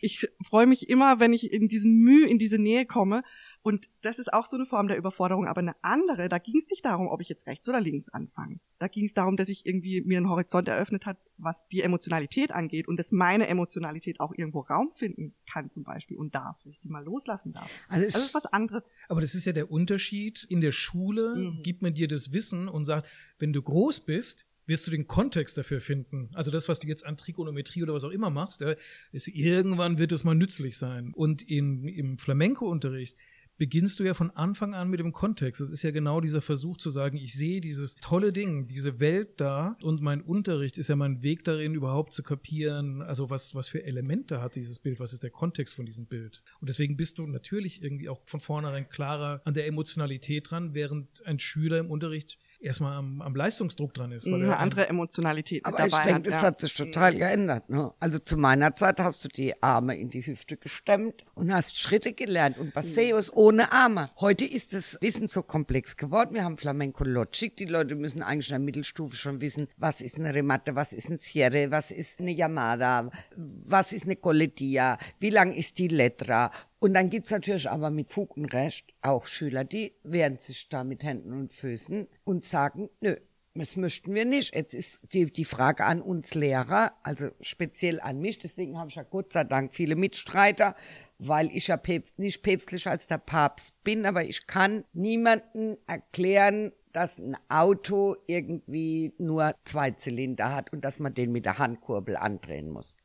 Ich 0.00 0.28
freue 0.46 0.66
mich 0.66 0.90
immer, 0.90 1.20
wenn 1.20 1.32
ich 1.32 1.50
in 1.50 1.68
diesem 1.68 2.02
Mühe, 2.02 2.28
in 2.28 2.38
diese 2.38 2.58
Nähe 2.58 2.84
komme 2.84 3.22
und 3.66 3.88
das 4.02 4.20
ist 4.20 4.32
auch 4.32 4.46
so 4.46 4.54
eine 4.54 4.64
Form 4.64 4.86
der 4.86 4.96
Überforderung. 4.96 5.48
Aber 5.48 5.58
eine 5.58 5.74
andere, 5.82 6.28
da 6.28 6.38
ging 6.38 6.56
es 6.56 6.70
nicht 6.70 6.84
darum, 6.84 7.08
ob 7.08 7.20
ich 7.20 7.28
jetzt 7.28 7.48
rechts 7.48 7.68
oder 7.68 7.80
links 7.80 8.08
anfange. 8.08 8.60
Da 8.78 8.86
ging 8.86 9.04
es 9.04 9.12
darum, 9.12 9.36
dass 9.36 9.48
ich 9.48 9.66
irgendwie 9.66 10.02
mir 10.02 10.18
einen 10.18 10.30
Horizont 10.30 10.68
eröffnet 10.68 11.04
hat, 11.04 11.18
was 11.36 11.66
die 11.72 11.82
Emotionalität 11.82 12.52
angeht 12.52 12.86
und 12.86 12.96
dass 12.96 13.10
meine 13.10 13.48
Emotionalität 13.48 14.20
auch 14.20 14.32
irgendwo 14.36 14.60
Raum 14.60 14.92
finden 14.94 15.34
kann 15.50 15.68
zum 15.68 15.82
Beispiel 15.82 16.16
und 16.16 16.36
darf, 16.36 16.62
dass 16.62 16.74
ich 16.74 16.80
die 16.80 16.88
mal 16.88 17.02
loslassen 17.02 17.54
darf. 17.54 17.68
Also, 17.88 18.04
das 18.04 18.14
ist 18.14 18.34
was 18.36 18.46
anderes. 18.46 18.88
Aber 19.08 19.20
das 19.20 19.34
ist 19.34 19.46
ja 19.46 19.52
der 19.52 19.68
Unterschied. 19.68 20.44
In 20.48 20.60
der 20.60 20.70
Schule 20.70 21.34
mhm. 21.34 21.62
gibt 21.64 21.82
man 21.82 21.92
dir 21.92 22.06
das 22.06 22.32
Wissen 22.32 22.68
und 22.68 22.84
sagt, 22.84 23.08
wenn 23.40 23.52
du 23.52 23.60
groß 23.60 23.98
bist, 23.98 24.46
wirst 24.66 24.86
du 24.86 24.92
den 24.92 25.08
Kontext 25.08 25.58
dafür 25.58 25.80
finden. 25.80 26.30
Also 26.34 26.52
das, 26.52 26.68
was 26.68 26.78
du 26.78 26.86
jetzt 26.86 27.04
an 27.04 27.16
Trigonometrie 27.16 27.82
oder 27.82 27.94
was 27.94 28.04
auch 28.04 28.10
immer 28.10 28.30
machst, 28.30 28.64
ist, 29.12 29.28
irgendwann 29.28 29.98
wird 29.98 30.12
es 30.12 30.22
mal 30.22 30.34
nützlich 30.34 30.76
sein. 30.76 31.12
Und 31.14 31.42
in, 31.42 31.88
im 31.88 32.18
Flamenco-Unterricht 32.18 33.16
beginnst 33.58 33.98
du 33.98 34.04
ja 34.04 34.14
von 34.14 34.30
Anfang 34.30 34.74
an 34.74 34.88
mit 34.88 35.00
dem 35.00 35.12
Kontext. 35.12 35.60
Das 35.60 35.70
ist 35.70 35.82
ja 35.82 35.90
genau 35.90 36.20
dieser 36.20 36.42
Versuch 36.42 36.76
zu 36.76 36.90
sagen, 36.90 37.16
ich 37.16 37.34
sehe 37.34 37.60
dieses 37.60 37.96
tolle 37.96 38.32
Ding, 38.32 38.66
diese 38.66 39.00
Welt 39.00 39.40
da 39.40 39.76
und 39.82 40.02
mein 40.02 40.20
Unterricht 40.22 40.78
ist 40.78 40.88
ja 40.88 40.96
mein 40.96 41.22
Weg 41.22 41.44
darin, 41.44 41.74
überhaupt 41.74 42.12
zu 42.12 42.22
kapieren, 42.22 43.02
also 43.02 43.30
was, 43.30 43.54
was 43.54 43.68
für 43.68 43.84
Elemente 43.84 44.40
hat 44.40 44.56
dieses 44.56 44.78
Bild, 44.78 45.00
was 45.00 45.12
ist 45.12 45.22
der 45.22 45.30
Kontext 45.30 45.74
von 45.74 45.86
diesem 45.86 46.06
Bild. 46.06 46.42
Und 46.60 46.68
deswegen 46.68 46.96
bist 46.96 47.18
du 47.18 47.26
natürlich 47.26 47.82
irgendwie 47.82 48.08
auch 48.08 48.20
von 48.24 48.40
vornherein 48.40 48.88
klarer 48.88 49.40
an 49.44 49.54
der 49.54 49.66
Emotionalität 49.66 50.50
dran, 50.50 50.74
während 50.74 51.24
ein 51.26 51.38
Schüler 51.38 51.78
im 51.78 51.90
Unterricht 51.90 52.38
erstmal 52.60 52.94
am, 52.94 53.22
am 53.22 53.34
Leistungsdruck 53.34 53.94
dran 53.94 54.12
ist. 54.12 54.26
Weil 54.26 54.42
eine 54.42 54.56
andere 54.56 54.88
Emotionalität 54.88 55.64
aber 55.64 55.78
dabei 55.78 55.88
ich 55.88 56.04
denke, 56.04 56.22
das 56.22 56.42
ja. 56.42 56.48
hat 56.48 56.60
sich 56.60 56.74
total 56.74 57.14
geändert. 57.14 57.68
Ne? 57.68 57.92
Also 58.00 58.18
zu 58.18 58.36
meiner 58.36 58.74
Zeit 58.74 59.00
hast 59.00 59.24
du 59.24 59.28
die 59.28 59.62
Arme 59.62 59.96
in 59.96 60.10
die 60.10 60.24
Hüfte 60.26 60.56
gestemmt 60.56 61.24
und 61.34 61.52
hast 61.52 61.78
Schritte 61.78 62.12
gelernt 62.12 62.58
und 62.58 62.72
Paseos 62.72 63.32
mhm. 63.32 63.38
ohne 63.38 63.72
Arme. 63.72 64.10
Heute 64.20 64.44
ist 64.44 64.74
das 64.74 64.98
Wissen 65.00 65.26
so 65.26 65.42
komplex 65.42 65.96
geworden. 65.96 66.34
Wir 66.34 66.44
haben 66.44 66.58
Flamenco 66.58 67.04
Logic. 67.04 67.54
Die 67.56 67.64
Leute 67.64 67.94
müssen 67.94 68.22
eigentlich 68.22 68.48
in 68.48 68.54
der 68.54 68.60
Mittelstufe 68.60 69.16
schon 69.16 69.40
wissen, 69.40 69.68
was 69.76 70.00
ist 70.00 70.18
eine 70.18 70.34
Remate, 70.34 70.74
was 70.74 70.92
ist 70.92 71.10
ein 71.10 71.18
Sierre, 71.18 71.70
was 71.70 71.90
ist 71.90 72.20
eine 72.20 72.32
Yamada, 72.32 73.10
was 73.36 73.92
ist 73.92 74.04
eine 74.04 74.16
Coletia, 74.16 74.98
wie 75.20 75.30
lang 75.30 75.52
ist 75.52 75.78
die 75.78 75.88
Letra 75.88 76.50
und 76.78 76.94
dann 76.94 77.10
gibt's 77.10 77.30
natürlich 77.30 77.70
aber 77.70 77.90
mit 77.90 78.10
Fug 78.10 78.36
und 78.36 78.52
Recht 78.52 78.92
auch 79.02 79.26
Schüler, 79.26 79.64
die 79.64 79.94
wehren 80.02 80.38
sich 80.38 80.68
da 80.68 80.84
mit 80.84 81.02
Händen 81.02 81.32
und 81.32 81.50
Füßen 81.50 82.06
und 82.24 82.44
sagen, 82.44 82.90
nö, 83.00 83.16
das 83.54 83.76
möchten 83.76 84.14
wir 84.14 84.24
nicht. 84.24 84.54
Jetzt 84.54 84.74
ist 84.74 85.14
die, 85.14 85.32
die 85.32 85.44
Frage 85.44 85.84
an 85.84 86.02
uns 86.02 86.34
Lehrer, 86.34 86.92
also 87.02 87.30
speziell 87.40 88.00
an 88.00 88.20
mich, 88.20 88.38
deswegen 88.38 88.78
habe 88.78 88.90
ich 88.90 88.96
ja 88.96 89.02
Gott 89.02 89.32
sei 89.32 89.44
Dank 89.44 89.72
viele 89.72 89.96
Mitstreiter, 89.96 90.76
weil 91.18 91.50
ich 91.52 91.68
ja 91.68 91.76
päpst, 91.76 92.18
nicht 92.18 92.42
päpstlicher 92.42 92.90
als 92.90 93.06
der 93.06 93.18
Papst 93.18 93.82
bin, 93.82 94.04
aber 94.04 94.24
ich 94.24 94.46
kann 94.46 94.84
niemanden 94.92 95.78
erklären, 95.86 96.72
dass 96.92 97.18
ein 97.18 97.36
Auto 97.48 98.16
irgendwie 98.26 99.14
nur 99.18 99.54
zwei 99.64 99.90
Zylinder 99.92 100.54
hat 100.54 100.72
und 100.72 100.84
dass 100.84 100.98
man 100.98 101.14
den 101.14 101.32
mit 101.32 101.46
der 101.46 101.58
Handkurbel 101.58 102.16
andrehen 102.16 102.70
muss. 102.70 102.96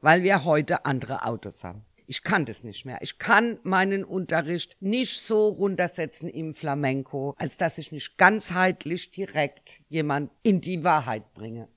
Weil 0.00 0.22
wir 0.22 0.44
heute 0.44 0.84
andere 0.84 1.24
Autos 1.24 1.62
haben. 1.64 1.84
Ich 2.06 2.22
kann 2.22 2.44
das 2.44 2.64
nicht 2.64 2.84
mehr. 2.84 2.98
Ich 3.00 3.18
kann 3.18 3.58
meinen 3.62 4.04
Unterricht 4.04 4.76
nicht 4.80 5.20
so 5.20 5.48
runtersetzen 5.48 6.28
im 6.28 6.54
Flamenco, 6.54 7.34
als 7.38 7.56
dass 7.56 7.78
ich 7.78 7.92
nicht 7.92 8.18
ganzheitlich 8.18 9.10
direkt 9.10 9.80
jemand 9.88 10.30
in 10.42 10.60
die 10.60 10.84
Wahrheit 10.84 11.32
bringe. 11.34 11.68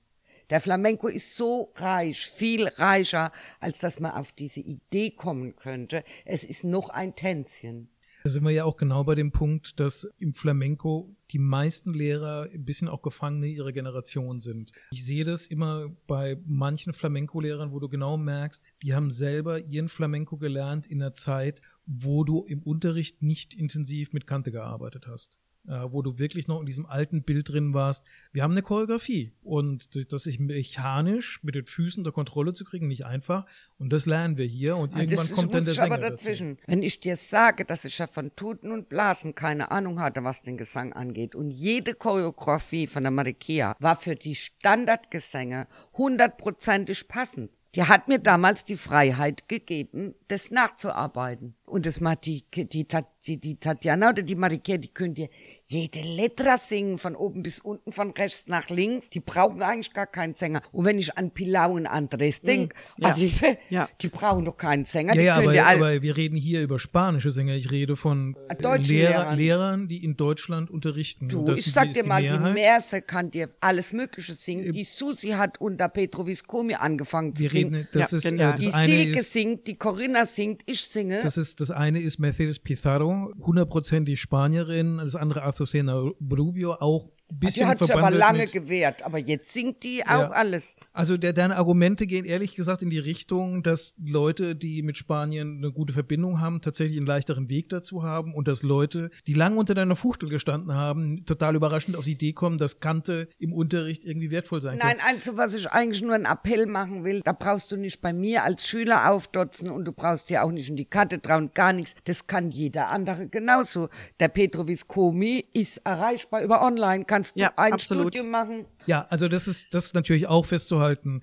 Der 0.50 0.60
Flamenco 0.60 1.08
ist 1.08 1.36
so 1.36 1.72
reich, 1.74 2.26
viel 2.26 2.68
reicher, 2.68 3.32
als 3.58 3.80
dass 3.80 3.98
man 3.98 4.12
auf 4.12 4.32
diese 4.32 4.60
Idee 4.60 5.10
kommen 5.10 5.56
könnte. 5.56 6.04
Es 6.24 6.44
ist 6.44 6.62
noch 6.62 6.90
ein 6.90 7.16
Tänzchen. 7.16 7.88
Da 8.26 8.30
sind 8.30 8.42
wir 8.42 8.50
ja 8.50 8.64
auch 8.64 8.76
genau 8.76 9.04
bei 9.04 9.14
dem 9.14 9.30
Punkt, 9.30 9.78
dass 9.78 10.02
im 10.18 10.34
Flamenco 10.34 11.14
die 11.30 11.38
meisten 11.38 11.94
Lehrer 11.94 12.48
ein 12.52 12.64
bisschen 12.64 12.88
auch 12.88 13.00
Gefangene 13.00 13.46
ihrer 13.46 13.70
Generation 13.70 14.40
sind. 14.40 14.72
Ich 14.90 15.04
sehe 15.04 15.22
das 15.22 15.46
immer 15.46 15.90
bei 16.08 16.36
manchen 16.44 16.92
Flamenco-Lehrern, 16.92 17.70
wo 17.70 17.78
du 17.78 17.88
genau 17.88 18.16
merkst, 18.16 18.64
die 18.82 18.94
haben 18.94 19.12
selber 19.12 19.60
ihren 19.60 19.88
Flamenco 19.88 20.38
gelernt 20.38 20.88
in 20.88 21.00
einer 21.00 21.14
Zeit, 21.14 21.62
wo 21.86 22.24
du 22.24 22.44
im 22.46 22.64
Unterricht 22.64 23.22
nicht 23.22 23.54
intensiv 23.54 24.12
mit 24.12 24.26
Kante 24.26 24.50
gearbeitet 24.50 25.06
hast 25.06 25.38
wo 25.66 26.02
du 26.02 26.18
wirklich 26.18 26.48
noch 26.48 26.60
in 26.60 26.66
diesem 26.66 26.86
alten 26.86 27.22
Bild 27.22 27.48
drin 27.48 27.74
warst. 27.74 28.04
Wir 28.32 28.42
haben 28.42 28.52
eine 28.52 28.62
Choreografie 28.62 29.32
und 29.42 29.88
das 30.12 30.26
ist 30.26 30.38
mechanisch 30.38 31.42
mit 31.42 31.54
den 31.54 31.66
Füßen 31.66 32.00
unter 32.00 32.12
Kontrolle 32.12 32.54
zu 32.54 32.64
kriegen, 32.64 32.88
nicht 32.88 33.04
einfach. 33.04 33.46
Und 33.78 33.92
das 33.92 34.06
lernen 34.06 34.36
wir 34.36 34.46
hier 34.46 34.76
und 34.76 34.94
ah, 34.94 35.00
irgendwann 35.00 35.30
kommt 35.30 35.54
dann 35.54 35.64
der 35.64 35.74
Sänger 35.74 35.94
aber 35.94 36.10
dazwischen. 36.10 36.56
Dazu. 36.56 36.68
Wenn 36.68 36.82
ich 36.82 37.00
dir 37.00 37.16
sage, 37.16 37.64
dass 37.64 37.84
ich 37.84 37.98
ja 37.98 38.06
von 38.06 38.34
Tuten 38.36 38.70
und 38.70 38.88
Blasen 38.88 39.34
keine 39.34 39.70
Ahnung 39.70 40.00
hatte, 40.00 40.24
was 40.24 40.42
den 40.42 40.56
Gesang 40.56 40.92
angeht 40.92 41.34
und 41.34 41.50
jede 41.50 41.94
Choreografie 41.94 42.86
von 42.86 43.02
der 43.02 43.12
Marikia 43.12 43.76
war 43.80 43.96
für 43.96 44.14
die 44.14 44.34
Standardgesänge 44.34 45.66
hundertprozentig 45.94 47.08
passend. 47.08 47.50
Die 47.76 47.84
hat 47.84 48.08
mir 48.08 48.18
damals 48.18 48.64
die 48.64 48.76
Freiheit 48.76 49.48
gegeben, 49.48 50.14
das 50.28 50.50
nachzuarbeiten. 50.50 51.54
Und 51.66 51.84
das 51.84 52.00
macht 52.00 52.26
die, 52.26 52.44
die, 52.54 52.86
die, 53.26 53.40
die 53.40 53.56
Tatjana 53.58 54.10
oder 54.10 54.22
die 54.22 54.36
Marike, 54.36 54.78
die 54.78 54.88
können 54.88 55.14
dir 55.14 55.28
jede 55.64 56.00
Letra 56.00 56.58
singen, 56.58 56.96
von 56.96 57.16
oben 57.16 57.42
bis 57.42 57.58
unten, 57.58 57.90
von 57.90 58.12
rechts 58.12 58.46
nach 58.46 58.68
links. 58.68 59.10
Die 59.10 59.18
brauchen 59.18 59.62
eigentlich 59.62 59.92
gar 59.92 60.06
keinen 60.06 60.36
Sänger. 60.36 60.62
Und 60.70 60.84
wenn 60.84 60.96
ich 60.98 61.18
an 61.18 61.32
Pilau 61.32 61.72
und 61.72 61.88
Andres 61.88 62.40
denke, 62.40 62.76
mm, 62.96 63.02
ja. 63.02 63.08
also 63.08 63.26
ja. 63.70 63.88
die 64.00 64.08
brauchen 64.08 64.44
doch 64.44 64.56
keinen 64.56 64.84
Sänger. 64.84 65.16
Ja, 65.16 65.40
die 65.40 65.56
ja 65.56 65.66
aber, 65.66 65.86
aber, 65.86 66.02
wir 66.02 66.16
reden 66.16 66.36
hier 66.36 66.62
über 66.62 66.78
spanische 66.78 67.32
Sänger. 67.32 67.54
Ich 67.54 67.72
rede 67.72 67.96
von 67.96 68.36
äh, 68.48 68.78
Lehrer, 68.78 69.34
Lehrern, 69.34 69.88
die 69.88 70.04
in 70.04 70.16
Deutschland 70.16 70.70
unterrichten. 70.70 71.28
Du, 71.28 71.48
ich 71.50 71.72
sag 71.72 71.92
dir 71.92 72.04
mal, 72.04 72.22
die, 72.22 72.28
die 72.28 72.38
Merse 72.38 73.02
kann 73.02 73.32
dir 73.32 73.50
alles 73.60 73.92
Mögliche 73.92 74.34
singen. 74.34 74.70
Die 74.70 74.84
Susi 74.84 75.30
hat 75.30 75.60
unter 75.60 75.88
Petro 75.88 76.28
Viscomi 76.28 76.74
angefangen 76.74 77.34
zu 77.34 77.48
singen. 77.48 77.74
Reden, 77.74 77.88
das 77.92 78.12
ja, 78.12 78.18
ist, 78.18 78.24
genau. 78.24 78.50
äh, 78.50 78.54
die 78.54 78.70
Silke 78.70 79.22
singt, 79.24 79.66
die 79.66 79.74
Corinna 79.74 80.26
singt, 80.26 80.62
ich 80.66 80.82
singe. 80.82 81.20
Das 81.22 81.36
ist 81.36 81.55
das 81.56 81.70
eine 81.70 82.00
ist 82.00 82.18
Mercedes 82.18 82.58
Pizarro, 82.58 83.32
hundertprozentig 83.40 84.20
Spanierin, 84.20 84.98
das 84.98 85.16
andere 85.16 85.42
Azucena 85.42 85.94
Rubio, 85.94 86.74
auch 86.74 87.10
bisschen 87.30 87.64
die 87.64 87.66
hat 87.66 87.78
sich 87.78 87.94
aber 87.94 88.10
lange 88.10 88.46
gewehrt, 88.46 89.02
aber 89.02 89.18
jetzt 89.18 89.52
singt 89.52 89.82
die 89.82 90.06
auch 90.06 90.30
alles. 90.30 90.76
Also 90.92 91.16
der, 91.16 91.32
deine 91.32 91.56
Argumente 91.56 92.06
gehen 92.06 92.24
ehrlich 92.24 92.54
gesagt 92.54 92.82
in 92.82 92.90
die 92.90 92.98
Richtung, 92.98 93.62
dass 93.62 93.94
Leute, 93.98 94.54
die 94.54 94.82
mit 94.82 94.96
Spanien 94.96 95.58
eine 95.58 95.72
gute 95.72 95.92
Verbindung 95.92 96.40
haben, 96.40 96.60
tatsächlich 96.60 96.96
einen 96.98 97.06
leichteren 97.06 97.48
Weg 97.48 97.68
dazu 97.68 98.02
haben 98.02 98.34
und 98.34 98.48
dass 98.48 98.62
Leute, 98.62 99.10
die 99.26 99.34
lange 99.34 99.56
unter 99.56 99.74
deiner 99.74 99.96
Fuchtel 99.96 100.28
gestanden 100.28 100.74
haben, 100.74 101.24
total 101.26 101.56
überraschend 101.56 101.96
auf 101.96 102.04
die 102.04 102.12
Idee 102.12 102.32
kommen, 102.32 102.58
dass 102.58 102.80
Kante 102.80 103.26
im 103.38 103.52
Unterricht 103.52 104.04
irgendwie 104.04 104.30
wertvoll 104.30 104.60
sein 104.60 104.78
kann. 104.78 104.88
Nein, 104.88 104.98
also 105.06 105.36
was 105.36 105.54
ich 105.54 105.70
eigentlich 105.70 106.02
nur 106.02 106.14
einen 106.14 106.26
Appell 106.26 106.66
machen 106.66 107.04
will, 107.04 107.22
da 107.24 107.32
brauchst 107.32 107.72
du 107.72 107.76
nicht 107.76 108.00
bei 108.00 108.12
mir 108.12 108.44
als 108.44 108.66
Schüler 108.66 109.10
aufdotzen 109.10 109.70
und 109.70 109.84
du 109.84 109.92
brauchst 109.92 110.30
dir 110.30 110.44
auch 110.44 110.52
nicht 110.52 110.68
in 110.68 110.76
die 110.76 110.84
Karte 110.84 111.20
trauen, 111.20 111.50
gar 111.54 111.72
nichts. 111.72 111.94
Das 112.04 112.26
kann 112.26 112.48
jeder 112.48 112.88
andere 112.88 113.28
genauso. 113.28 113.88
Der 114.20 114.28
Petrovis 114.28 114.86
Komi 114.86 115.44
ist 115.52 115.78
erreichbar 115.78 116.42
über 116.42 116.62
online, 116.62 117.04
kannst 117.16 117.36
du 117.36 117.40
ja, 117.40 117.52
ein 117.56 117.72
absolut. 117.72 118.02
Studium 118.08 118.30
machen. 118.30 118.66
Ja, 118.86 119.06
also 119.08 119.28
das 119.28 119.48
ist, 119.48 119.72
das 119.72 119.86
ist 119.86 119.94
natürlich 119.94 120.26
auch 120.26 120.44
festzuhalten. 120.44 121.22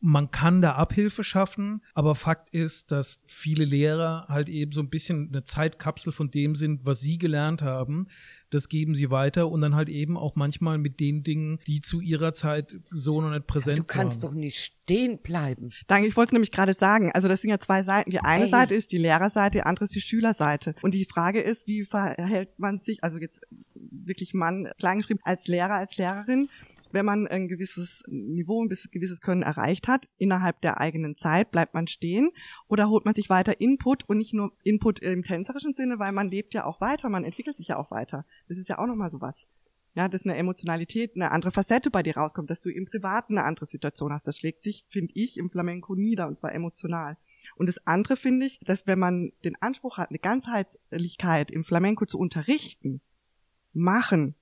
Man 0.00 0.30
kann 0.30 0.62
da 0.62 0.74
Abhilfe 0.74 1.24
schaffen, 1.24 1.82
aber 1.92 2.14
Fakt 2.14 2.50
ist, 2.50 2.92
dass 2.92 3.22
viele 3.26 3.64
Lehrer 3.64 4.26
halt 4.28 4.48
eben 4.48 4.70
so 4.70 4.80
ein 4.80 4.90
bisschen 4.90 5.28
eine 5.28 5.42
Zeitkapsel 5.42 6.12
von 6.12 6.30
dem 6.30 6.54
sind, 6.54 6.84
was 6.84 7.00
sie 7.00 7.18
gelernt 7.18 7.62
haben. 7.62 8.06
Das 8.50 8.68
geben 8.68 8.94
sie 8.94 9.10
weiter 9.10 9.48
und 9.48 9.60
dann 9.60 9.74
halt 9.74 9.88
eben 9.88 10.16
auch 10.16 10.36
manchmal 10.36 10.78
mit 10.78 11.00
den 11.00 11.22
Dingen, 11.22 11.58
die 11.66 11.80
zu 11.80 12.00
ihrer 12.00 12.32
Zeit 12.32 12.76
so 12.90 13.20
noch 13.20 13.30
nicht 13.30 13.46
präsent 13.46 13.78
waren. 13.78 13.86
Du 13.86 13.92
kannst 13.92 14.22
waren. 14.22 14.30
doch 14.30 14.38
nicht 14.38 14.58
stehen 14.58 15.18
bleiben. 15.18 15.70
Danke, 15.86 16.08
ich 16.08 16.16
wollte 16.16 16.34
nämlich 16.34 16.50
gerade 16.50 16.74
sagen, 16.74 17.10
also 17.12 17.28
das 17.28 17.42
sind 17.42 17.50
ja 17.50 17.58
zwei 17.58 17.82
Seiten. 17.82 18.10
Die 18.10 18.20
eine 18.20 18.44
Ey. 18.44 18.50
Seite 18.50 18.74
ist 18.74 18.92
die 18.92 18.98
Lehrerseite, 18.98 19.58
die 19.58 19.62
andere 19.64 19.84
ist 19.84 19.94
die 19.94 20.00
Schülerseite. 20.00 20.74
Und 20.80 20.94
die 20.94 21.04
Frage 21.04 21.40
ist, 21.40 21.66
wie 21.66 21.84
verhält 21.84 22.58
man 22.58 22.80
sich, 22.80 23.04
also 23.04 23.18
jetzt 23.18 23.46
wirklich 23.74 24.32
Mann 24.32 24.68
klein 24.78 24.98
geschrieben, 24.98 25.20
als 25.24 25.46
Lehrer, 25.46 25.74
als 25.74 25.96
Lehrerin, 25.96 26.48
wenn 26.92 27.04
man 27.04 27.26
ein 27.26 27.48
gewisses 27.48 28.02
Niveau, 28.08 28.62
ein 28.62 28.68
gewisses 28.68 29.20
Können 29.20 29.42
erreicht 29.42 29.88
hat, 29.88 30.08
innerhalb 30.18 30.60
der 30.60 30.80
eigenen 30.80 31.16
Zeit, 31.16 31.50
bleibt 31.50 31.74
man 31.74 31.86
stehen 31.86 32.30
oder 32.68 32.88
holt 32.88 33.04
man 33.04 33.14
sich 33.14 33.28
weiter 33.30 33.60
Input 33.60 34.08
und 34.08 34.18
nicht 34.18 34.34
nur 34.34 34.52
Input 34.62 35.00
im 35.00 35.22
tänzerischen 35.22 35.74
Sinne, 35.74 35.98
weil 35.98 36.12
man 36.12 36.30
lebt 36.30 36.54
ja 36.54 36.64
auch 36.64 36.80
weiter, 36.80 37.08
man 37.08 37.24
entwickelt 37.24 37.56
sich 37.56 37.68
ja 37.68 37.76
auch 37.76 37.90
weiter. 37.90 38.24
Das 38.48 38.58
ist 38.58 38.68
ja 38.68 38.78
auch 38.78 38.86
nochmal 38.86 39.10
sowas. 39.10 39.46
Ja, 39.94 40.06
dass 40.06 40.24
eine 40.24 40.36
Emotionalität, 40.36 41.16
eine 41.16 41.32
andere 41.32 41.50
Facette 41.50 41.90
bei 41.90 42.04
dir 42.04 42.16
rauskommt, 42.16 42.50
dass 42.50 42.60
du 42.60 42.70
im 42.70 42.84
Privaten 42.84 43.36
eine 43.36 43.46
andere 43.46 43.66
Situation 43.66 44.12
hast. 44.12 44.28
Das 44.28 44.36
schlägt 44.36 44.62
sich, 44.62 44.84
finde 44.88 45.12
ich, 45.16 45.38
im 45.38 45.50
Flamenco 45.50 45.96
nieder 45.96 46.28
und 46.28 46.38
zwar 46.38 46.54
emotional. 46.54 47.16
Und 47.56 47.68
das 47.68 47.84
andere 47.84 48.16
finde 48.16 48.46
ich, 48.46 48.60
dass 48.60 48.86
wenn 48.86 48.98
man 48.98 49.32
den 49.44 49.60
Anspruch 49.60 49.98
hat, 49.98 50.10
eine 50.10 50.20
Ganzheitlichkeit 50.20 51.50
im 51.50 51.64
Flamenco 51.64 52.06
zu 52.06 52.18
unterrichten, 52.18 53.00
machen, 53.72 54.34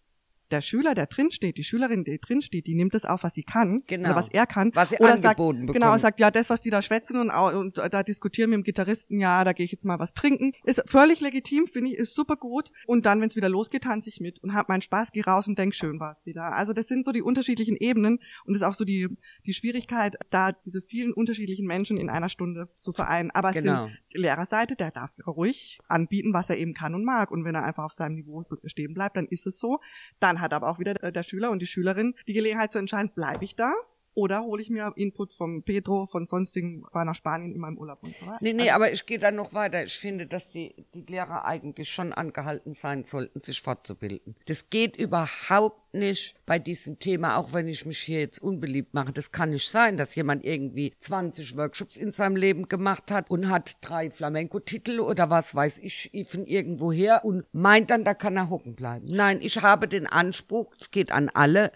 der 0.50 0.60
Schüler, 0.60 0.94
der 0.94 1.06
drin 1.06 1.30
steht, 1.30 1.56
die 1.56 1.64
Schülerin, 1.64 2.04
die 2.04 2.18
drin 2.18 2.42
steht, 2.42 2.66
die 2.66 2.74
nimmt 2.74 2.94
das 2.94 3.04
auf, 3.04 3.22
was 3.22 3.34
sie 3.34 3.42
kann, 3.42 3.82
genau. 3.86 4.10
oder 4.10 4.16
was 4.16 4.28
er 4.30 4.46
kann, 4.46 4.70
was 4.74 4.90
sie 4.90 4.98
oder 4.98 5.14
angeboten 5.14 5.66
sagt, 5.66 5.72
genau, 5.72 5.98
sagt, 5.98 6.20
ja, 6.20 6.30
das, 6.30 6.50
was 6.50 6.60
die 6.60 6.70
da 6.70 6.82
schwätzen 6.82 7.18
und, 7.18 7.30
und 7.30 7.78
da 7.78 8.02
diskutieren 8.02 8.50
mit 8.50 8.58
dem 8.58 8.64
Gitarristen, 8.64 9.18
ja, 9.18 9.44
da 9.44 9.52
gehe 9.52 9.64
ich 9.64 9.72
jetzt 9.72 9.84
mal 9.84 9.98
was 9.98 10.14
trinken, 10.14 10.52
ist 10.64 10.82
völlig 10.86 11.20
legitim, 11.20 11.66
finde 11.66 11.90
ich, 11.90 11.98
ist 11.98 12.14
super 12.14 12.36
gut. 12.36 12.70
Und 12.86 13.06
dann, 13.06 13.20
wenn 13.20 13.28
es 13.28 13.36
wieder 13.36 13.48
losgeht, 13.48 13.84
tanze 13.84 14.08
ich 14.08 14.20
mit 14.20 14.38
und 14.42 14.54
hab 14.54 14.68
meinen 14.68 14.82
Spaß, 14.82 15.12
geh 15.12 15.22
raus 15.22 15.48
und 15.48 15.58
denk, 15.58 15.74
schön 15.74 16.00
war 16.00 16.12
es 16.12 16.26
wieder. 16.26 16.54
Also 16.54 16.72
das 16.72 16.88
sind 16.88 17.04
so 17.04 17.12
die 17.12 17.22
unterschiedlichen 17.22 17.76
Ebenen 17.76 18.20
und 18.44 18.54
das 18.54 18.62
ist 18.62 18.68
auch 18.68 18.74
so 18.74 18.84
die 18.84 19.08
die 19.44 19.52
Schwierigkeit, 19.52 20.16
da 20.30 20.52
diese 20.52 20.82
vielen 20.82 21.12
unterschiedlichen 21.12 21.66
Menschen 21.66 21.96
in 21.96 22.10
einer 22.10 22.28
Stunde 22.28 22.68
zu 22.80 22.92
vereinen. 22.92 23.30
Aber 23.30 23.50
es 23.50 23.56
genau. 23.56 23.86
sind 23.86 23.98
Lehrerseite, 24.12 24.76
der 24.76 24.90
darf 24.90 25.10
ruhig 25.26 25.78
anbieten, 25.88 26.32
was 26.32 26.50
er 26.50 26.58
eben 26.58 26.74
kann 26.74 26.94
und 26.94 27.04
mag. 27.04 27.30
Und 27.30 27.44
wenn 27.44 27.54
er 27.54 27.64
einfach 27.64 27.84
auf 27.84 27.92
seinem 27.92 28.14
Niveau 28.14 28.44
stehen 28.64 28.94
bleibt, 28.94 29.16
dann 29.16 29.26
ist 29.26 29.46
es 29.46 29.58
so. 29.58 29.80
Dann 30.20 30.35
hat 30.40 30.52
aber 30.52 30.68
auch 30.68 30.78
wieder 30.78 30.94
der 30.94 31.22
Schüler 31.22 31.50
und 31.50 31.60
die 31.60 31.66
Schülerin 31.66 32.14
die 32.26 32.32
Gelegenheit 32.32 32.72
zu 32.72 32.78
entscheiden, 32.78 33.10
bleibe 33.14 33.44
ich 33.44 33.56
da 33.56 33.72
oder 34.16 34.42
hole 34.42 34.62
ich 34.62 34.70
mir 34.70 34.92
Input 34.96 35.34
vom 35.34 35.62
Pedro, 35.62 36.06
von 36.06 36.26
sonstigen, 36.26 36.84
war 36.90 37.04
nach 37.04 37.14
Spanien 37.14 37.52
in 37.52 37.60
meinem 37.60 37.76
Urlaub 37.76 38.02
und 38.02 38.16
so 38.18 38.26
weiter. 38.26 38.38
Nee, 38.40 38.54
nee, 38.54 38.62
Also, 38.62 38.74
aber 38.74 38.92
ich 38.92 39.04
gehe 39.04 39.18
da 39.18 39.30
noch 39.30 39.52
weiter. 39.52 39.84
Ich 39.84 39.98
finde, 39.98 40.26
dass 40.26 40.52
die, 40.52 40.74
die 40.94 41.02
Lehrer 41.02 41.44
eigentlich 41.44 41.90
schon 41.90 42.14
angehalten 42.14 42.72
sein 42.72 43.04
sollten, 43.04 43.40
sich 43.40 43.60
fortzubilden. 43.60 44.34
Das 44.46 44.70
geht 44.70 44.96
überhaupt 44.96 45.92
nicht 45.92 46.34
bei 46.46 46.58
diesem 46.58 46.98
Thema, 46.98 47.36
auch 47.36 47.52
wenn 47.52 47.68
ich 47.68 47.84
mich 47.84 47.98
hier 47.98 48.20
jetzt 48.20 48.42
unbeliebt 48.42 48.94
mache. 48.94 49.12
Das 49.12 49.32
kann 49.32 49.50
nicht 49.50 49.68
sein, 49.68 49.98
dass 49.98 50.14
jemand 50.14 50.46
irgendwie 50.46 50.94
20 50.98 51.56
Workshops 51.58 51.98
in 51.98 52.12
seinem 52.12 52.36
Leben 52.36 52.68
gemacht 52.68 53.10
hat 53.10 53.30
und 53.30 53.50
hat 53.50 53.76
drei 53.82 54.10
Flamenco-Titel 54.10 55.00
oder 55.00 55.28
was 55.28 55.54
weiß 55.54 55.80
ich 55.80 56.10
von 56.26 56.46
irgendwo 56.46 56.90
her 56.90 57.22
und 57.22 57.44
meint 57.52 57.90
dann, 57.90 58.04
da 58.04 58.14
kann 58.14 58.36
er 58.36 58.48
hocken 58.48 58.74
bleiben. 58.74 59.06
Nein, 59.10 59.40
ich 59.42 59.60
habe 59.60 59.88
den 59.88 60.06
Anspruch, 60.06 60.72
es 60.80 60.90
geht 60.90 61.10
an 61.10 61.28
alle, 61.28 61.70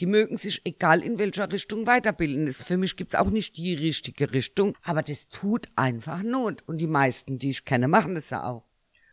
die 0.00 0.06
mögen 0.06 0.36
sich, 0.36 0.62
egal 0.64 1.02
in 1.02 1.18
welcher 1.18 1.50
Richtung, 1.50 1.86
weiterbilden. 1.86 2.46
Das, 2.46 2.62
für 2.62 2.76
mich 2.76 2.96
gibt's 2.96 3.14
auch 3.14 3.30
nicht 3.30 3.56
die 3.56 3.74
richtige 3.74 4.32
Richtung, 4.32 4.76
aber 4.84 5.02
das 5.02 5.28
tut 5.28 5.68
einfach 5.76 6.22
Not. 6.22 6.62
Und 6.66 6.78
die 6.78 6.86
meisten, 6.86 7.38
die 7.38 7.50
ich 7.50 7.64
kenne, 7.64 7.88
machen 7.88 8.14
das 8.14 8.30
ja 8.30 8.44
auch. 8.44 8.64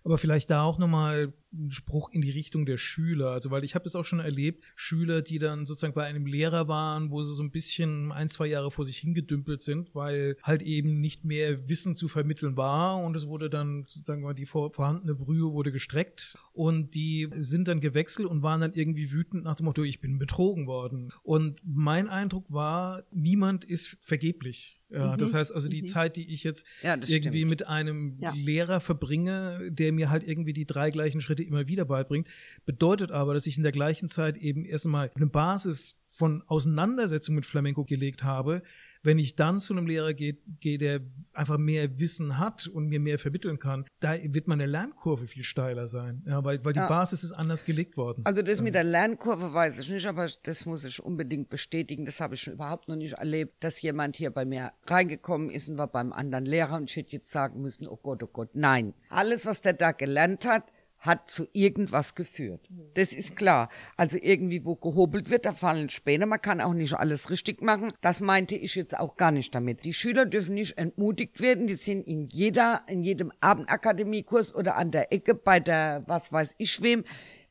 Aber 0.04 0.18
vielleicht 0.18 0.50
da 0.50 0.64
auch 0.64 0.78
nochmal 0.78 1.34
ein 1.54 1.72
Spruch 1.72 2.10
in 2.12 2.22
die 2.22 2.32
Richtung 2.32 2.66
der 2.66 2.78
Schüler. 2.78 3.32
Also, 3.32 3.52
weil 3.52 3.64
ich 3.64 3.76
habe 3.76 3.84
das 3.84 3.96
auch 3.96 4.06
schon 4.06 4.20
erlebt, 4.20 4.64
Schüler, 4.76 5.22
die 5.22 5.40
dann 5.40 5.66
sozusagen 5.66 5.94
bei 5.94 6.06
einem 6.06 6.26
Lehrer 6.26 6.68
waren, 6.68 7.12
wo 7.12 7.22
sie 7.22 7.34
so 7.34 7.44
ein 7.44 7.52
bisschen 7.52 8.12
ein, 8.12 8.30
zwei 8.30 8.48
Jahre 8.48 8.72
vor 8.72 8.86
sich 8.86 8.98
hingedümpelt 8.98 9.62
sind, 9.62 9.94
weil 9.94 10.38
halt 10.44 10.62
eben 10.62 11.00
nicht 11.00 11.24
mehr 11.26 11.70
Wissen 11.70 11.96
zu 11.96 12.08
vermitteln 12.08 12.58
war 12.58 13.04
und 13.04 13.16
es 13.16 13.28
wurde 13.28 13.50
dann 13.50 13.86
sozusagen 13.88 14.22
mal 14.22 14.34
die 14.34 14.46
vor, 14.46 14.74
vorhandene 14.74 15.16
Brühe 15.16 15.52
wurde 15.52 15.72
gestreckt 15.72 16.36
und 16.52 16.96
die 16.96 17.30
sind 17.36 17.68
dann 17.68 17.82
gewechselt 17.82 18.28
und 18.28 18.44
waren 18.44 18.62
dann 18.62 18.74
irgendwie 18.74 19.12
wütend 19.12 19.44
nach 19.44 19.56
dem 19.56 19.66
Motto, 19.66 19.84
ich 19.84 20.02
bin 20.02 20.20
betrogen 20.20 20.68
worden. 20.68 21.12
Und 21.24 21.62
mein 21.64 22.08
Eindruck 22.10 22.46
war, 22.52 23.04
niemand 23.12 23.66
ist 23.66 23.98
vergeblich. 24.02 24.83
Ja, 24.90 25.14
Mhm. 25.14 25.18
das 25.18 25.34
heißt 25.34 25.52
also 25.54 25.70
die 25.70 25.82
Mhm. 25.84 25.88
Zeit, 25.88 26.16
die 26.18 26.32
ich 26.32 26.44
jetzt 26.44 26.66
Ja, 26.84 26.94
irgendwie 26.94 27.40
stimmt. 27.40 27.50
mit 27.50 27.68
einem 27.68 28.18
Ja. 28.20 28.32
Lehrer 28.36 28.80
verbringe, 28.80 29.72
der 29.72 29.92
mir 29.92 30.10
halt 30.10 30.24
irgendwie 30.24 30.54
die 30.54 30.66
drei 30.66 30.92
gleichen 30.92 31.20
Schritte 31.22 31.42
immer 31.44 31.68
wieder 31.68 31.86
beibringt, 31.86 32.28
bedeutet 32.66 33.12
aber, 33.12 33.34
dass 33.34 33.48
ich 33.48 33.58
in 33.58 33.64
der 33.64 33.72
gleichen 33.72 34.08
Zeit 34.10 34.38
eben 34.38 34.66
erstmal 34.66 35.10
eine 35.16 35.28
Basis 35.28 36.00
von 36.08 36.44
Auseinandersetzung 36.48 37.34
mit 37.36 37.46
Flamenco 37.46 37.86
gelegt 37.86 38.24
habe. 38.24 38.62
Wenn 39.04 39.20
ich 39.20 39.36
dann 39.36 39.60
zu 39.60 39.74
einem 39.74 39.86
Lehrer 39.86 40.14
gehe, 40.14 40.38
gehe, 40.60 40.78
der 40.78 41.02
einfach 41.34 41.58
mehr 41.58 42.00
Wissen 42.00 42.40
hat 42.40 42.68
und 42.68 42.88
mir 42.88 43.00
mehr 43.00 43.20
vermitteln 43.20 43.60
kann, 43.60 43.86
da 44.00 44.16
wird 44.24 44.48
meine 44.48 44.66
Lernkurve 44.66 45.28
viel 45.28 45.44
steiler 45.44 45.88
sein, 45.88 46.24
ja, 46.26 46.44
weil, 46.44 46.64
weil 46.64 46.74
die 46.74 46.80
Ja. 46.80 46.88
Basis 46.88 47.24
ist 47.24 47.34
anders 47.34 47.66
gelegt 47.66 47.98
worden. 47.98 48.22
Also 48.26 48.42
das 48.42 48.62
mit 48.62 48.76
der 48.76 48.84
Lernkurve 48.84 49.54
weiß 49.54 49.80
ich 49.80 49.90
nicht, 49.90 50.06
aber 50.08 50.28
das 50.44 50.66
muss 50.66 50.84
ich 50.86 51.04
unbedingt 51.04 51.50
bestätigen. 51.50 52.06
Das 52.06 52.20
habe 52.20 52.36
ich 52.36 52.42
schon 52.42 52.54
überhaupt 52.54 52.88
noch 52.88 52.96
nicht 52.96 53.14
erlebt, 53.14 53.64
dass 53.64 53.82
jemand 53.82 54.16
hier 54.16 54.32
bei 54.32 54.46
mir 54.46 54.72
reingekommen 54.88 55.50
ist 55.50 55.70
und 55.70 55.78
war 55.78 55.92
beim 55.92 56.14
anderen 56.14 56.46
Lehrer 56.46 56.78
und 56.78 56.90
ich 56.90 56.96
hätte 56.96 57.12
jetzt 57.12 57.30
sagen 57.32 57.62
müssen, 57.62 57.88
oh 57.88 57.98
Gott, 58.02 58.24
oh 58.24 58.28
Gott, 58.28 58.50
nein. 58.54 58.94
Alles, 59.10 59.46
was 59.46 59.62
der 59.62 59.74
da 59.74 59.92
gelernt 59.92 60.46
hat, 60.46 60.64
hat 61.04 61.30
zu 61.30 61.48
irgendwas 61.52 62.16
geführt. 62.16 62.70
Das 62.96 63.12
ist 63.12 63.36
klar. 63.36 63.70
Also 63.98 64.18
irgendwie, 64.20 64.66
wo 64.66 64.76
gehobelt 64.76 65.30
wird, 65.30 65.46
da 65.46 65.52
fallen 65.52 65.90
Späne. 65.90 66.26
Man 66.26 66.42
kann 66.42 66.62
auch 66.62 66.74
nicht 66.74 66.94
alles 66.94 67.30
richtig 67.30 67.62
machen. 67.62 67.92
Das 68.00 68.22
meinte 68.22 68.56
ich 68.56 68.76
jetzt 68.76 68.98
auch 68.98 69.18
gar 69.18 69.32
nicht 69.32 69.54
damit. 69.54 69.84
Die 69.84 69.94
Schüler 69.94 70.26
dürfen 70.26 70.56
nicht 70.56 70.78
entmutigt 70.78 71.42
werden. 71.42 71.68
Die 71.68 71.76
sind 71.76 72.08
in 72.08 72.30
jeder, 72.30 72.84
in 72.88 73.04
jedem 73.04 73.34
Abendakademiekurs 73.42 74.56
oder 74.56 74.78
an 74.78 74.92
der 74.92 75.12
Ecke 75.12 75.36
bei 75.36 75.60
der, 75.60 76.04
was 76.08 76.32
weiß 76.32 76.56
ich 76.58 76.82
wem, 76.82 77.04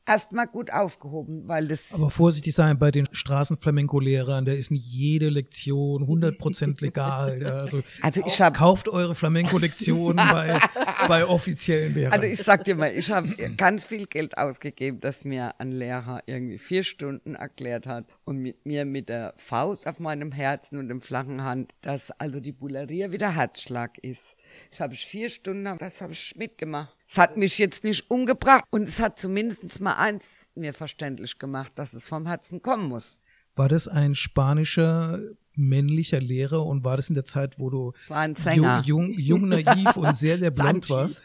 erstmal 0.05 0.47
gut 0.47 0.71
aufgehoben, 0.71 1.47
weil 1.47 1.67
das 1.67 1.93
Aber 1.93 2.09
vorsichtig 2.09 2.53
sein 2.53 2.77
bei 2.77 2.91
den 2.91 3.05
Straßenflamenco-Lehrern, 3.11 4.45
da 4.45 4.51
ist 4.51 4.71
nicht 4.71 4.85
jede 4.85 5.29
Lektion 5.29 6.03
100% 6.05 6.81
legal. 6.81 7.39
Also 7.43 7.83
Also 8.01 8.21
ich 8.25 8.41
hab- 8.41 8.55
kauft 8.55 8.89
eure 8.89 9.15
Flamenco-Lektionen 9.15 10.17
bei, 10.31 10.59
bei 11.07 11.25
offiziellen 11.25 11.93
Lehrern. 11.93 12.13
Also 12.13 12.25
ich 12.27 12.37
sag 12.39 12.63
dir 12.65 12.75
mal, 12.75 12.91
ich 12.93 13.09
habe 13.11 13.27
ganz 13.57 13.85
viel 13.85 14.05
Geld 14.05 14.37
ausgegeben, 14.37 14.99
dass 14.99 15.23
mir 15.25 15.59
ein 15.59 15.71
Lehrer 15.71 16.21
irgendwie 16.25 16.57
vier 16.57 16.83
Stunden 16.83 17.35
erklärt 17.35 17.87
hat 17.87 18.05
und 18.25 18.37
mit 18.37 18.65
mir 18.65 18.85
mit 18.85 19.09
der 19.09 19.33
Faust 19.37 19.87
auf 19.87 19.99
meinem 19.99 20.31
Herzen 20.31 20.77
und 20.77 20.89
dem 20.89 21.01
flachen 21.01 21.43
Hand, 21.43 21.73
dass 21.81 22.11
also 22.11 22.39
die 22.39 22.51
Bulleria 22.51 23.11
wieder 23.11 23.35
Herzschlag 23.35 23.97
ist. 23.99 24.35
Das 24.69 24.79
habe 24.79 24.93
ich 24.93 25.05
vier 25.05 25.29
Stunden, 25.29 25.77
das 25.79 26.01
habe 26.01 26.13
ich 26.13 26.35
mitgemacht. 26.37 26.95
Es 27.13 27.19
hat 27.19 27.37
mich 27.37 27.59
jetzt 27.59 27.83
nicht 27.83 28.09
umgebracht 28.09 28.63
und 28.71 28.87
es 28.87 28.99
hat 28.99 29.19
zumindest 29.19 29.79
mal 29.81 29.93
eins 29.93 30.49
mir 30.55 30.73
verständlich 30.73 31.37
gemacht, 31.37 31.73
dass 31.75 31.93
es 31.93 32.09
vom 32.09 32.25
Herzen 32.25 32.63
kommen 32.63 32.87
muss. 32.87 33.19
War 33.55 33.67
das 33.67 33.87
ein 33.87 34.15
spanischer 34.15 35.19
männlicher 35.53 36.19
Lehrer 36.19 36.65
und 36.65 36.83
war 36.83 36.97
das 36.97 37.09
in 37.09 37.13
der 37.13 37.23
Zeit, 37.23 37.59
wo 37.59 37.69
du 37.69 37.93
War 38.07 38.21
ein 38.21 38.35
Sänger. 38.35 38.81
jung, 38.83 39.11
jung, 39.11 39.19
jung 39.19 39.47
naiv 39.47 39.95
und 39.95 40.17
sehr, 40.17 40.39
sehr 40.39 40.49
blond 40.49 40.89
warst? 40.89 41.21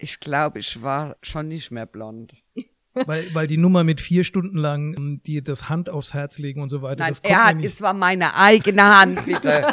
Ich 0.00 0.18
glaube, 0.18 0.58
ich 0.58 0.82
war 0.82 1.16
schon 1.22 1.46
nicht 1.46 1.70
mehr 1.70 1.86
blond. 1.86 2.34
Weil, 2.92 3.32
weil 3.32 3.46
die 3.46 3.58
Nummer 3.58 3.84
mit 3.84 4.00
vier 4.00 4.24
Stunden 4.24 4.58
lang 4.58 4.96
ähm, 4.96 5.20
die 5.24 5.40
das 5.40 5.68
Hand 5.68 5.88
aufs 5.88 6.14
Herz 6.14 6.38
legen 6.38 6.60
und 6.60 6.68
so 6.68 6.82
weiter, 6.82 7.04
Nein, 7.04 7.10
das 7.10 7.22
kommt 7.22 7.32
er 7.32 7.44
hat, 7.46 7.62
es 7.62 7.80
war 7.80 7.94
meine 7.94 8.34
eigene 8.34 8.82
Hand, 8.82 9.24
bitte. 9.24 9.72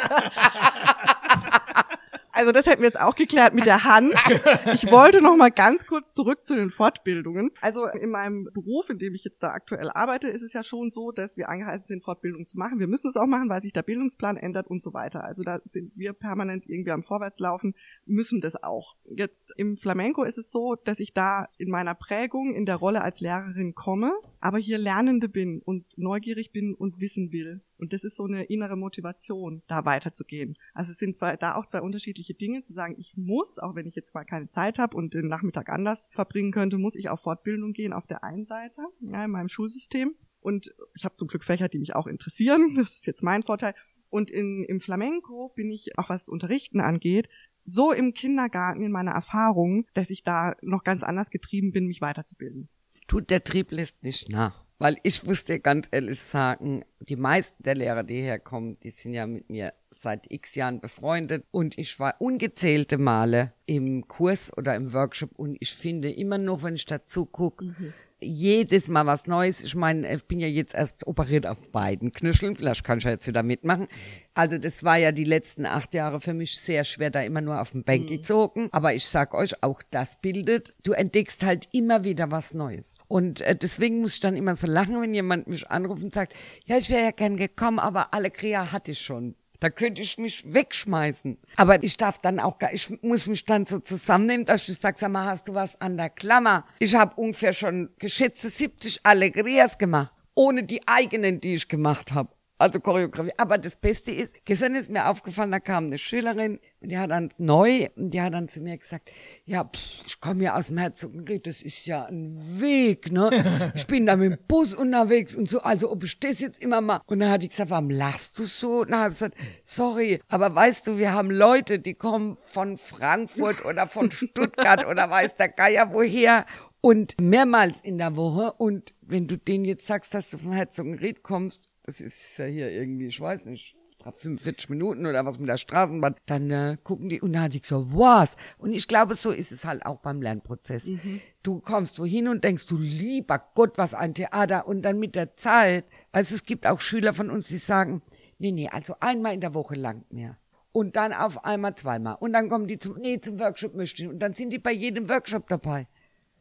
Also 2.40 2.52
das 2.52 2.64
hätten 2.64 2.80
wir 2.80 2.88
jetzt 2.88 2.98
auch 2.98 3.16
geklärt 3.16 3.52
mit 3.52 3.66
der 3.66 3.84
Hand. 3.84 4.14
Ich 4.72 4.90
wollte 4.90 5.20
noch 5.20 5.36
mal 5.36 5.50
ganz 5.50 5.84
kurz 5.86 6.12
zurück 6.12 6.46
zu 6.46 6.54
den 6.54 6.70
Fortbildungen. 6.70 7.50
Also 7.60 7.86
in 7.86 8.10
meinem 8.10 8.48
Beruf, 8.54 8.88
in 8.88 8.98
dem 8.98 9.14
ich 9.14 9.24
jetzt 9.24 9.42
da 9.42 9.48
aktuell 9.48 9.90
arbeite, 9.90 10.28
ist 10.28 10.42
es 10.42 10.52
ja 10.54 10.62
schon 10.62 10.90
so, 10.90 11.12
dass 11.12 11.36
wir 11.36 11.50
angehalten 11.50 11.86
sind, 11.86 12.04
Fortbildungen 12.04 12.46
zu 12.46 12.56
machen. 12.56 12.78
Wir 12.78 12.86
müssen 12.86 13.08
es 13.08 13.16
auch 13.16 13.26
machen, 13.26 13.50
weil 13.50 13.60
sich 13.60 13.72
der 13.72 13.82
Bildungsplan 13.82 14.36
ändert 14.38 14.68
und 14.68 14.80
so 14.80 14.94
weiter. 14.94 15.24
Also 15.24 15.42
da 15.42 15.60
sind 15.66 15.92
wir 15.96 16.14
permanent 16.14 16.66
irgendwie 16.66 16.92
am 16.92 17.02
Vorwärtslaufen, 17.02 17.74
müssen 18.06 18.40
das 18.40 18.62
auch. 18.62 18.96
Jetzt 19.04 19.52
im 19.56 19.76
Flamenco 19.76 20.22
ist 20.22 20.38
es 20.38 20.50
so, 20.50 20.76
dass 20.76 21.00
ich 21.00 21.12
da 21.12 21.46
in 21.58 21.70
meiner 21.70 21.94
Prägung 21.94 22.54
in 22.54 22.64
der 22.64 22.76
Rolle 22.76 23.02
als 23.02 23.20
Lehrerin 23.20 23.74
komme, 23.74 24.12
aber 24.40 24.58
hier 24.58 24.78
Lernende 24.78 25.28
bin 25.28 25.60
und 25.60 25.84
neugierig 25.98 26.52
bin 26.52 26.74
und 26.74 27.00
wissen 27.00 27.32
will. 27.32 27.60
Und 27.80 27.94
das 27.94 28.04
ist 28.04 28.16
so 28.16 28.26
eine 28.26 28.44
innere 28.44 28.76
Motivation, 28.76 29.62
da 29.66 29.86
weiterzugehen. 29.86 30.58
Also 30.74 30.92
es 30.92 30.98
sind 30.98 31.16
zwar 31.16 31.38
da 31.38 31.54
auch 31.54 31.64
zwei 31.64 31.80
unterschiedliche 31.80 32.34
Dinge, 32.34 32.62
zu 32.62 32.74
sagen, 32.74 32.94
ich 32.98 33.14
muss, 33.16 33.58
auch 33.58 33.74
wenn 33.74 33.86
ich 33.86 33.94
jetzt 33.94 34.14
mal 34.14 34.24
keine 34.24 34.50
Zeit 34.50 34.78
habe 34.78 34.94
und 34.96 35.14
den 35.14 35.28
Nachmittag 35.28 35.70
anders 35.70 36.06
verbringen 36.10 36.52
könnte, 36.52 36.76
muss 36.76 36.94
ich 36.94 37.08
auf 37.08 37.22
Fortbildung 37.22 37.72
gehen 37.72 37.94
auf 37.94 38.06
der 38.06 38.22
einen 38.22 38.44
Seite, 38.44 38.82
ja, 39.00 39.24
in 39.24 39.30
meinem 39.30 39.48
Schulsystem. 39.48 40.14
Und 40.40 40.74
ich 40.94 41.06
habe 41.06 41.14
zum 41.14 41.28
Glück 41.28 41.42
Fächer, 41.42 41.68
die 41.68 41.78
mich 41.78 41.96
auch 41.96 42.06
interessieren. 42.06 42.74
Das 42.76 42.90
ist 42.90 43.06
jetzt 43.06 43.22
mein 43.22 43.42
Vorteil. 43.42 43.74
Und 44.10 44.30
in, 44.30 44.64
im 44.64 44.80
Flamenco 44.80 45.50
bin 45.54 45.70
ich, 45.70 45.98
auch 45.98 46.10
was 46.10 46.28
Unterrichten 46.28 46.80
angeht, 46.80 47.30
so 47.64 47.92
im 47.92 48.12
Kindergarten 48.12 48.82
in 48.82 48.92
meiner 48.92 49.12
Erfahrung, 49.12 49.86
dass 49.94 50.10
ich 50.10 50.22
da 50.22 50.54
noch 50.60 50.84
ganz 50.84 51.02
anders 51.02 51.30
getrieben 51.30 51.72
bin, 51.72 51.86
mich 51.86 52.02
weiterzubilden. 52.02 52.68
Tut 53.06 53.30
der 53.30 53.42
Trieb 53.42 53.70
lässt 53.70 54.02
nicht 54.02 54.28
nach. 54.28 54.64
Weil 54.80 54.96
ich 55.02 55.22
muss 55.24 55.44
dir 55.44 55.58
ganz 55.58 55.88
ehrlich 55.90 56.18
sagen, 56.20 56.86
die 57.00 57.16
meisten 57.16 57.62
der 57.62 57.74
Lehrer, 57.74 58.02
die 58.02 58.22
herkommen, 58.22 58.72
die 58.82 58.88
sind 58.88 59.12
ja 59.12 59.26
mit 59.26 59.50
mir 59.50 59.74
seit 59.90 60.32
x 60.32 60.54
Jahren 60.54 60.80
befreundet. 60.80 61.44
Und 61.50 61.76
ich 61.76 62.00
war 62.00 62.14
ungezählte 62.18 62.96
Male 62.96 63.52
im 63.66 64.08
Kurs 64.08 64.50
oder 64.56 64.74
im 64.74 64.94
Workshop. 64.94 65.32
Und 65.36 65.58
ich 65.60 65.74
finde 65.74 66.10
immer 66.10 66.38
noch, 66.38 66.62
wenn 66.62 66.76
ich 66.76 66.86
dazu 66.86 67.26
gucke, 67.26 67.74
jedes 68.20 68.88
Mal 68.88 69.06
was 69.06 69.26
Neues. 69.26 69.62
Ich 69.62 69.74
meine, 69.74 70.14
ich 70.14 70.24
bin 70.24 70.40
ja 70.40 70.46
jetzt 70.46 70.74
erst 70.74 71.06
operiert 71.06 71.46
auf 71.46 71.58
beiden 71.70 72.12
Knöcheln. 72.12 72.54
Vielleicht 72.54 72.84
kann 72.84 72.98
ich 72.98 73.04
ja 73.04 73.10
jetzt 73.10 73.26
wieder 73.26 73.42
mitmachen. 73.42 73.88
Also 74.34 74.58
das 74.58 74.84
war 74.84 74.96
ja 74.96 75.12
die 75.12 75.24
letzten 75.24 75.66
acht 75.66 75.94
Jahre 75.94 76.20
für 76.20 76.34
mich 76.34 76.58
sehr 76.58 76.84
schwer, 76.84 77.10
da 77.10 77.20
immer 77.22 77.40
nur 77.40 77.60
auf 77.60 77.72
dem 77.72 77.84
Bänkel 77.84 78.22
zu 78.22 78.36
hocken. 78.36 78.68
Aber 78.72 78.94
ich 78.94 79.04
sag 79.04 79.34
euch, 79.34 79.62
auch 79.62 79.82
das 79.90 80.20
bildet. 80.20 80.76
Du 80.82 80.92
entdeckst 80.92 81.42
halt 81.42 81.68
immer 81.72 82.04
wieder 82.04 82.30
was 82.30 82.54
Neues. 82.54 82.94
Und 83.08 83.40
äh, 83.40 83.56
deswegen 83.56 84.00
muss 84.00 84.14
ich 84.14 84.20
dann 84.20 84.36
immer 84.36 84.56
so 84.56 84.66
lachen, 84.66 85.00
wenn 85.00 85.14
jemand 85.14 85.46
mich 85.48 85.70
anruft 85.70 86.02
und 86.02 86.14
sagt, 86.14 86.34
ja, 86.66 86.76
ich 86.76 86.90
wäre 86.90 87.04
ja 87.04 87.10
gern 87.10 87.36
gekommen, 87.36 87.78
aber 87.78 88.14
alle 88.14 88.30
Krea 88.30 88.72
hatte 88.72 88.92
ich 88.92 89.00
schon. 89.00 89.34
Da 89.60 89.68
könnte 89.68 90.00
ich 90.00 90.16
mich 90.16 90.52
wegschmeißen. 90.52 91.38
Aber 91.56 91.82
ich 91.82 91.98
darf 91.98 92.18
dann 92.18 92.40
auch 92.40 92.58
gar, 92.58 92.72
ich 92.72 92.90
muss 93.02 93.26
mich 93.26 93.44
dann 93.44 93.66
so 93.66 93.78
zusammennehmen, 93.78 94.46
dass 94.46 94.66
ich 94.68 94.78
sage, 94.78 94.96
sag 94.98 95.10
mal, 95.12 95.26
hast 95.26 95.48
du 95.48 95.54
was 95.54 95.78
an 95.80 95.98
der 95.98 96.08
Klammer? 96.08 96.64
Ich 96.78 96.94
habe 96.94 97.14
ungefähr 97.16 97.52
schon 97.52 97.90
geschätzte 97.98 98.48
70 98.48 99.00
Allegrias 99.04 99.76
gemacht, 99.76 100.12
ohne 100.34 100.64
die 100.64 100.80
eigenen, 100.88 101.40
die 101.40 101.54
ich 101.54 101.68
gemacht 101.68 102.12
habe. 102.12 102.30
Also 102.60 102.78
Choreografie. 102.78 103.32
Aber 103.38 103.56
das 103.56 103.74
Beste 103.74 104.10
ist, 104.10 104.36
gestern 104.44 104.74
ist 104.74 104.90
mir 104.90 105.08
aufgefallen, 105.08 105.50
da 105.50 105.60
kam 105.60 105.86
eine 105.86 105.96
Schülerin, 105.96 106.60
die 106.82 106.98
hat 106.98 107.10
dann 107.10 107.30
neu, 107.38 107.88
und 107.96 108.12
die 108.12 108.20
hat 108.20 108.34
dann 108.34 108.50
zu 108.50 108.60
mir 108.60 108.76
gesagt, 108.76 109.10
ja, 109.46 109.64
pff, 109.64 110.06
ich 110.06 110.20
komme 110.20 110.44
ja 110.44 110.58
aus 110.58 110.66
dem 110.66 110.76
Herzogenried, 110.76 111.46
das 111.46 111.62
ist 111.62 111.86
ja 111.86 112.04
ein 112.04 112.28
Weg, 112.60 113.12
ne? 113.12 113.30
Ich 113.74 113.86
bin 113.86 114.04
da 114.04 114.14
mit 114.16 114.32
dem 114.32 114.38
Bus 114.46 114.74
unterwegs 114.74 115.34
und 115.34 115.48
so, 115.48 115.62
also 115.62 115.90
ob 115.90 116.04
ich 116.04 116.20
das 116.20 116.40
jetzt 116.40 116.62
immer 116.62 116.82
mal. 116.82 117.00
Und 117.06 117.20
dann 117.20 117.30
hat 117.30 117.42
die 117.42 117.48
gesagt, 117.48 117.70
warum 117.70 117.88
lachst 117.88 118.38
du 118.38 118.44
so? 118.44 118.80
Und 118.80 118.90
dann 118.90 119.00
habe 119.00 119.12
ich 119.12 119.18
gesagt, 119.18 119.38
sorry, 119.64 120.20
aber 120.28 120.54
weißt 120.54 120.86
du, 120.86 120.98
wir 120.98 121.14
haben 121.14 121.30
Leute, 121.30 121.78
die 121.78 121.94
kommen 121.94 122.36
von 122.42 122.76
Frankfurt 122.76 123.64
oder 123.64 123.86
von 123.86 124.10
Stuttgart 124.10 124.86
oder 124.86 125.08
weiß 125.08 125.36
der 125.36 125.48
Geier 125.48 125.94
woher 125.94 126.44
und 126.82 127.18
mehrmals 127.18 127.80
in 127.80 127.96
der 127.96 128.16
Woche 128.16 128.52
und 128.52 128.92
wenn 129.00 129.26
du 129.26 129.38
denen 129.38 129.64
jetzt 129.64 129.86
sagst, 129.86 130.12
dass 130.12 130.28
du 130.28 130.36
vom 130.36 130.52
Herzogenried 130.52 131.22
kommst 131.22 131.69
das 131.84 132.00
ist 132.00 132.38
ja 132.38 132.46
hier 132.46 132.70
irgendwie, 132.70 133.06
ich 133.06 133.20
weiß 133.20 133.46
nicht, 133.46 133.76
45 134.02 134.70
Minuten 134.70 135.06
oder 135.06 135.26
was 135.26 135.38
mit 135.38 135.48
der 135.48 135.58
Straßenbahn, 135.58 136.14
dann 136.26 136.50
äh, 136.50 136.76
gucken 136.82 137.08
die 137.08 137.20
und 137.20 137.32
dann 137.32 137.42
hatte 137.42 137.58
ich 137.58 137.66
so, 137.66 137.86
was? 137.92 138.36
Und 138.58 138.72
ich 138.72 138.88
glaube, 138.88 139.14
so 139.14 139.30
ist 139.30 139.52
es 139.52 139.64
halt 139.64 139.84
auch 139.84 139.98
beim 139.98 140.22
Lernprozess. 140.22 140.86
Mhm. 140.86 141.20
Du 141.42 141.60
kommst 141.60 141.98
wohin 141.98 142.28
und 142.28 142.44
denkst, 142.44 142.66
du 142.66 142.78
lieber 142.78 143.42
Gott, 143.54 143.76
was 143.76 143.94
ein 143.94 144.14
Theater. 144.14 144.66
Und 144.66 144.82
dann 144.82 144.98
mit 144.98 145.14
der 145.14 145.36
Zeit, 145.36 145.84
also 146.12 146.34
es 146.34 146.44
gibt 146.44 146.66
auch 146.66 146.80
Schüler 146.80 147.12
von 147.12 147.30
uns, 147.30 147.48
die 147.48 147.58
sagen, 147.58 148.02
nee, 148.38 148.52
nee, 148.52 148.68
also 148.68 148.94
einmal 149.00 149.34
in 149.34 149.40
der 149.40 149.54
Woche 149.54 149.74
langt 149.74 150.12
mir. 150.12 150.38
Und 150.72 150.96
dann 150.96 151.12
auf 151.12 151.44
einmal 151.44 151.74
zweimal. 151.74 152.16
Und 152.20 152.32
dann 152.32 152.48
kommen 152.48 152.68
die 152.68 152.78
zum, 152.78 152.96
nee, 152.98 153.20
zum 153.20 153.40
Workshop 153.40 153.74
möchte 153.74 154.02
ich. 154.02 154.08
Und 154.08 154.20
dann 154.20 154.34
sind 154.34 154.50
die 154.50 154.58
bei 154.58 154.72
jedem 154.72 155.08
Workshop 155.08 155.48
dabei. 155.48 155.88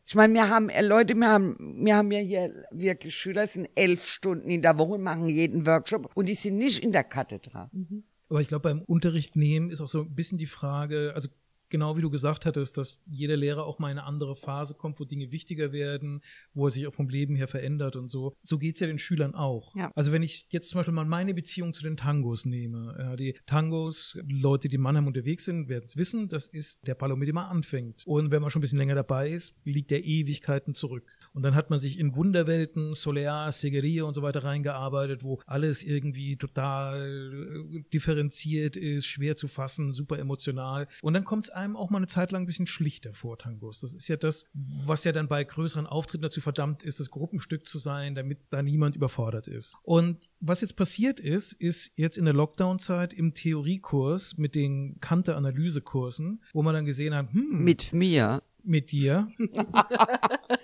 Ich 0.09 0.15
meine, 0.15 0.33
wir 0.33 0.49
haben 0.49 0.69
äh, 0.69 0.81
Leute, 0.81 1.13
wir 1.13 1.27
haben, 1.27 1.55
wir 1.85 1.95
haben 1.95 2.11
ja 2.11 2.17
hier 2.17 2.65
wirklich 2.71 3.15
Schüler, 3.15 3.45
sind 3.45 3.69
elf 3.75 4.07
Stunden 4.07 4.49
in 4.49 4.63
der 4.63 4.79
Woche, 4.79 4.97
machen 4.97 5.29
jeden 5.29 5.67
Workshop 5.67 6.09
und 6.15 6.27
die 6.27 6.33
sind 6.33 6.57
nicht 6.57 6.81
in 6.81 6.91
der 6.91 7.03
Kathedra. 7.03 7.69
Mhm. 7.71 8.05
Aber 8.27 8.41
ich 8.41 8.47
glaube, 8.47 8.63
beim 8.63 8.81
Unterricht 8.81 9.35
nehmen 9.35 9.69
ist 9.69 9.81
auch 9.81 9.89
so 9.89 10.01
ein 10.01 10.15
bisschen 10.15 10.39
die 10.39 10.47
Frage, 10.47 11.11
also 11.13 11.29
genau 11.69 11.97
wie 11.97 12.01
du 12.01 12.09
gesagt 12.09 12.45
hattest, 12.45 12.77
dass 12.77 13.01
jeder 13.05 13.37
Lehrer 13.37 13.65
auch 13.65 13.79
mal 13.79 13.91
in 13.91 13.97
eine 13.97 14.07
andere 14.07 14.35
Phase 14.35 14.73
kommt, 14.75 14.99
wo 14.99 15.05
Dinge 15.05 15.31
wichtiger 15.31 15.71
werden, 15.71 16.21
wo 16.53 16.67
er 16.67 16.71
sich 16.71 16.87
auch 16.87 16.93
vom 16.93 17.09
Leben 17.09 17.35
her 17.35 17.47
verändert 17.47 17.95
und 17.95 18.09
so. 18.09 18.35
So 18.41 18.57
geht's 18.57 18.79
ja 18.79 18.87
den 18.87 18.99
Schülern 18.99 19.35
auch. 19.35 19.75
Ja. 19.75 19.91
Also 19.95 20.11
wenn 20.11 20.23
ich 20.23 20.47
jetzt 20.49 20.69
zum 20.69 20.79
Beispiel 20.79 20.93
mal 20.93 21.05
meine 21.05 21.33
Beziehung 21.33 21.73
zu 21.73 21.83
den 21.83 21.97
Tangos 21.97 22.45
nehme, 22.45 22.95
ja, 22.97 23.15
die 23.15 23.35
Tangos, 23.45 24.17
Leute, 24.27 24.69
die 24.69 24.75
in 24.75 24.81
Mannheim 24.81 25.07
unterwegs 25.07 25.45
sind, 25.45 25.69
werden 25.69 25.85
es 25.85 25.97
wissen, 25.97 26.27
das 26.29 26.47
ist 26.47 26.85
der 26.87 26.95
Palo, 26.95 27.15
mit 27.15 27.27
dem 27.27 27.35
man 27.35 27.45
anfängt. 27.45 28.05
Und 28.05 28.31
wenn 28.31 28.41
man 28.41 28.51
schon 28.51 28.59
ein 28.59 28.61
bisschen 28.61 28.79
länger 28.79 28.95
dabei 28.95 29.29
ist, 29.29 29.55
liegt 29.63 29.91
der 29.91 30.05
Ewigkeiten 30.05 30.73
zurück. 30.73 31.05
Und 31.33 31.43
dann 31.43 31.55
hat 31.55 31.69
man 31.69 31.79
sich 31.79 31.99
in 31.99 32.15
Wunderwelten, 32.15 32.93
Solear, 32.93 33.51
Segueria 33.51 34.03
und 34.03 34.13
so 34.13 34.21
weiter 34.21 34.43
reingearbeitet, 34.43 35.23
wo 35.23 35.39
alles 35.45 35.83
irgendwie 35.83 36.37
total 36.37 37.67
äh, 37.73 37.83
differenziert 37.93 38.75
ist, 38.75 39.05
schwer 39.05 39.35
zu 39.35 39.47
fassen, 39.47 39.91
super 39.91 40.19
emotional. 40.19 40.87
Und 41.01 41.13
dann 41.13 41.23
kommt 41.23 41.45
es 41.45 41.49
einem 41.49 41.75
auch 41.75 41.89
mal 41.89 41.97
eine 41.97 42.07
Zeit 42.07 42.31
lang 42.31 42.43
ein 42.43 42.47
bisschen 42.47 42.67
schlichter 42.67 43.13
vor, 43.13 43.37
Tangos. 43.37 43.81
Das 43.81 43.93
ist 43.93 44.07
ja 44.07 44.17
das, 44.17 44.45
was 44.53 45.03
ja 45.03 45.11
dann 45.11 45.27
bei 45.27 45.43
größeren 45.43 45.87
Auftritten 45.87 46.23
dazu 46.23 46.41
verdammt 46.41 46.83
ist, 46.83 46.99
das 46.99 47.09
Gruppenstück 47.11 47.67
zu 47.67 47.77
sein, 47.77 48.15
damit 48.15 48.39
da 48.49 48.61
niemand 48.61 48.95
überfordert 48.95 49.47
ist. 49.47 49.75
Und 49.83 50.17
was 50.39 50.61
jetzt 50.61 50.75
passiert 50.75 51.19
ist, 51.19 51.53
ist 51.53 51.91
jetzt 51.95 52.17
in 52.17 52.25
der 52.25 52.33
Lockdown-Zeit 52.33 53.13
im 53.13 53.33
Theoriekurs 53.33 54.37
mit 54.37 54.55
den 54.55 54.99
Kante-Analysekursen, 55.01 56.41
wo 56.53 56.63
man 56.63 56.73
dann 56.73 56.85
gesehen 56.85 57.13
hat, 57.13 57.31
hm, 57.33 57.63
mit 57.63 57.91
mir 57.91 58.41
mit 58.63 58.91
dir. 58.91 59.27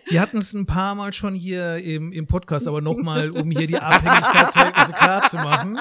Wir 0.08 0.21
hatten 0.21 0.38
es 0.38 0.53
ein 0.53 0.65
paar 0.65 0.95
Mal 0.95 1.13
schon 1.13 1.34
hier 1.34 1.77
im, 1.77 2.12
im 2.12 2.27
Podcast, 2.27 2.67
aber 2.67 2.81
nochmal, 2.81 3.31
um 3.31 3.49
hier 3.51 3.67
die 3.67 3.77
Abhängigkeitsverhältnisse 3.77 4.93
klar 4.93 5.29
zu 5.29 5.38
machen. 5.38 5.79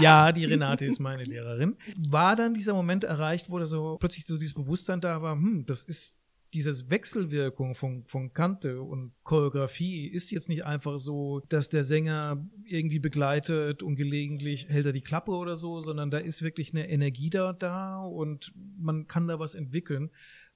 Ja, 0.00 0.32
die 0.32 0.44
Renate 0.44 0.86
ist 0.86 1.00
meine 1.00 1.24
Lehrerin. 1.24 1.76
War 2.08 2.36
dann 2.36 2.54
dieser 2.54 2.74
Moment 2.74 3.04
erreicht, 3.04 3.50
wo 3.50 3.58
da 3.58 3.66
so 3.66 3.96
plötzlich 3.98 4.26
so 4.26 4.36
dieses 4.36 4.54
Bewusstsein 4.54 5.00
da 5.00 5.22
war, 5.22 5.34
hm, 5.34 5.64
das 5.66 5.82
ist 5.82 6.16
dieses 6.54 6.88
Wechselwirkung 6.88 7.74
von, 7.74 8.04
von 8.06 8.32
Kante 8.32 8.80
und 8.80 9.12
Choreografie 9.24 10.06
ist 10.06 10.30
jetzt 10.30 10.48
nicht 10.48 10.64
einfach 10.64 11.00
so, 11.00 11.42
dass 11.48 11.68
der 11.68 11.82
Sänger 11.82 12.46
irgendwie 12.64 13.00
begleitet 13.00 13.82
und 13.82 13.96
gelegentlich 13.96 14.68
hält 14.68 14.86
er 14.86 14.92
die 14.92 15.00
Klappe 15.00 15.32
oder 15.32 15.56
so, 15.56 15.80
sondern 15.80 16.12
da 16.12 16.18
ist 16.18 16.42
wirklich 16.42 16.72
eine 16.72 16.88
Energie 16.88 17.28
da, 17.28 17.52
da 17.52 18.04
und 18.04 18.52
man 18.78 19.08
kann 19.08 19.26
da 19.26 19.40
was 19.40 19.56
entwickeln 19.56 20.10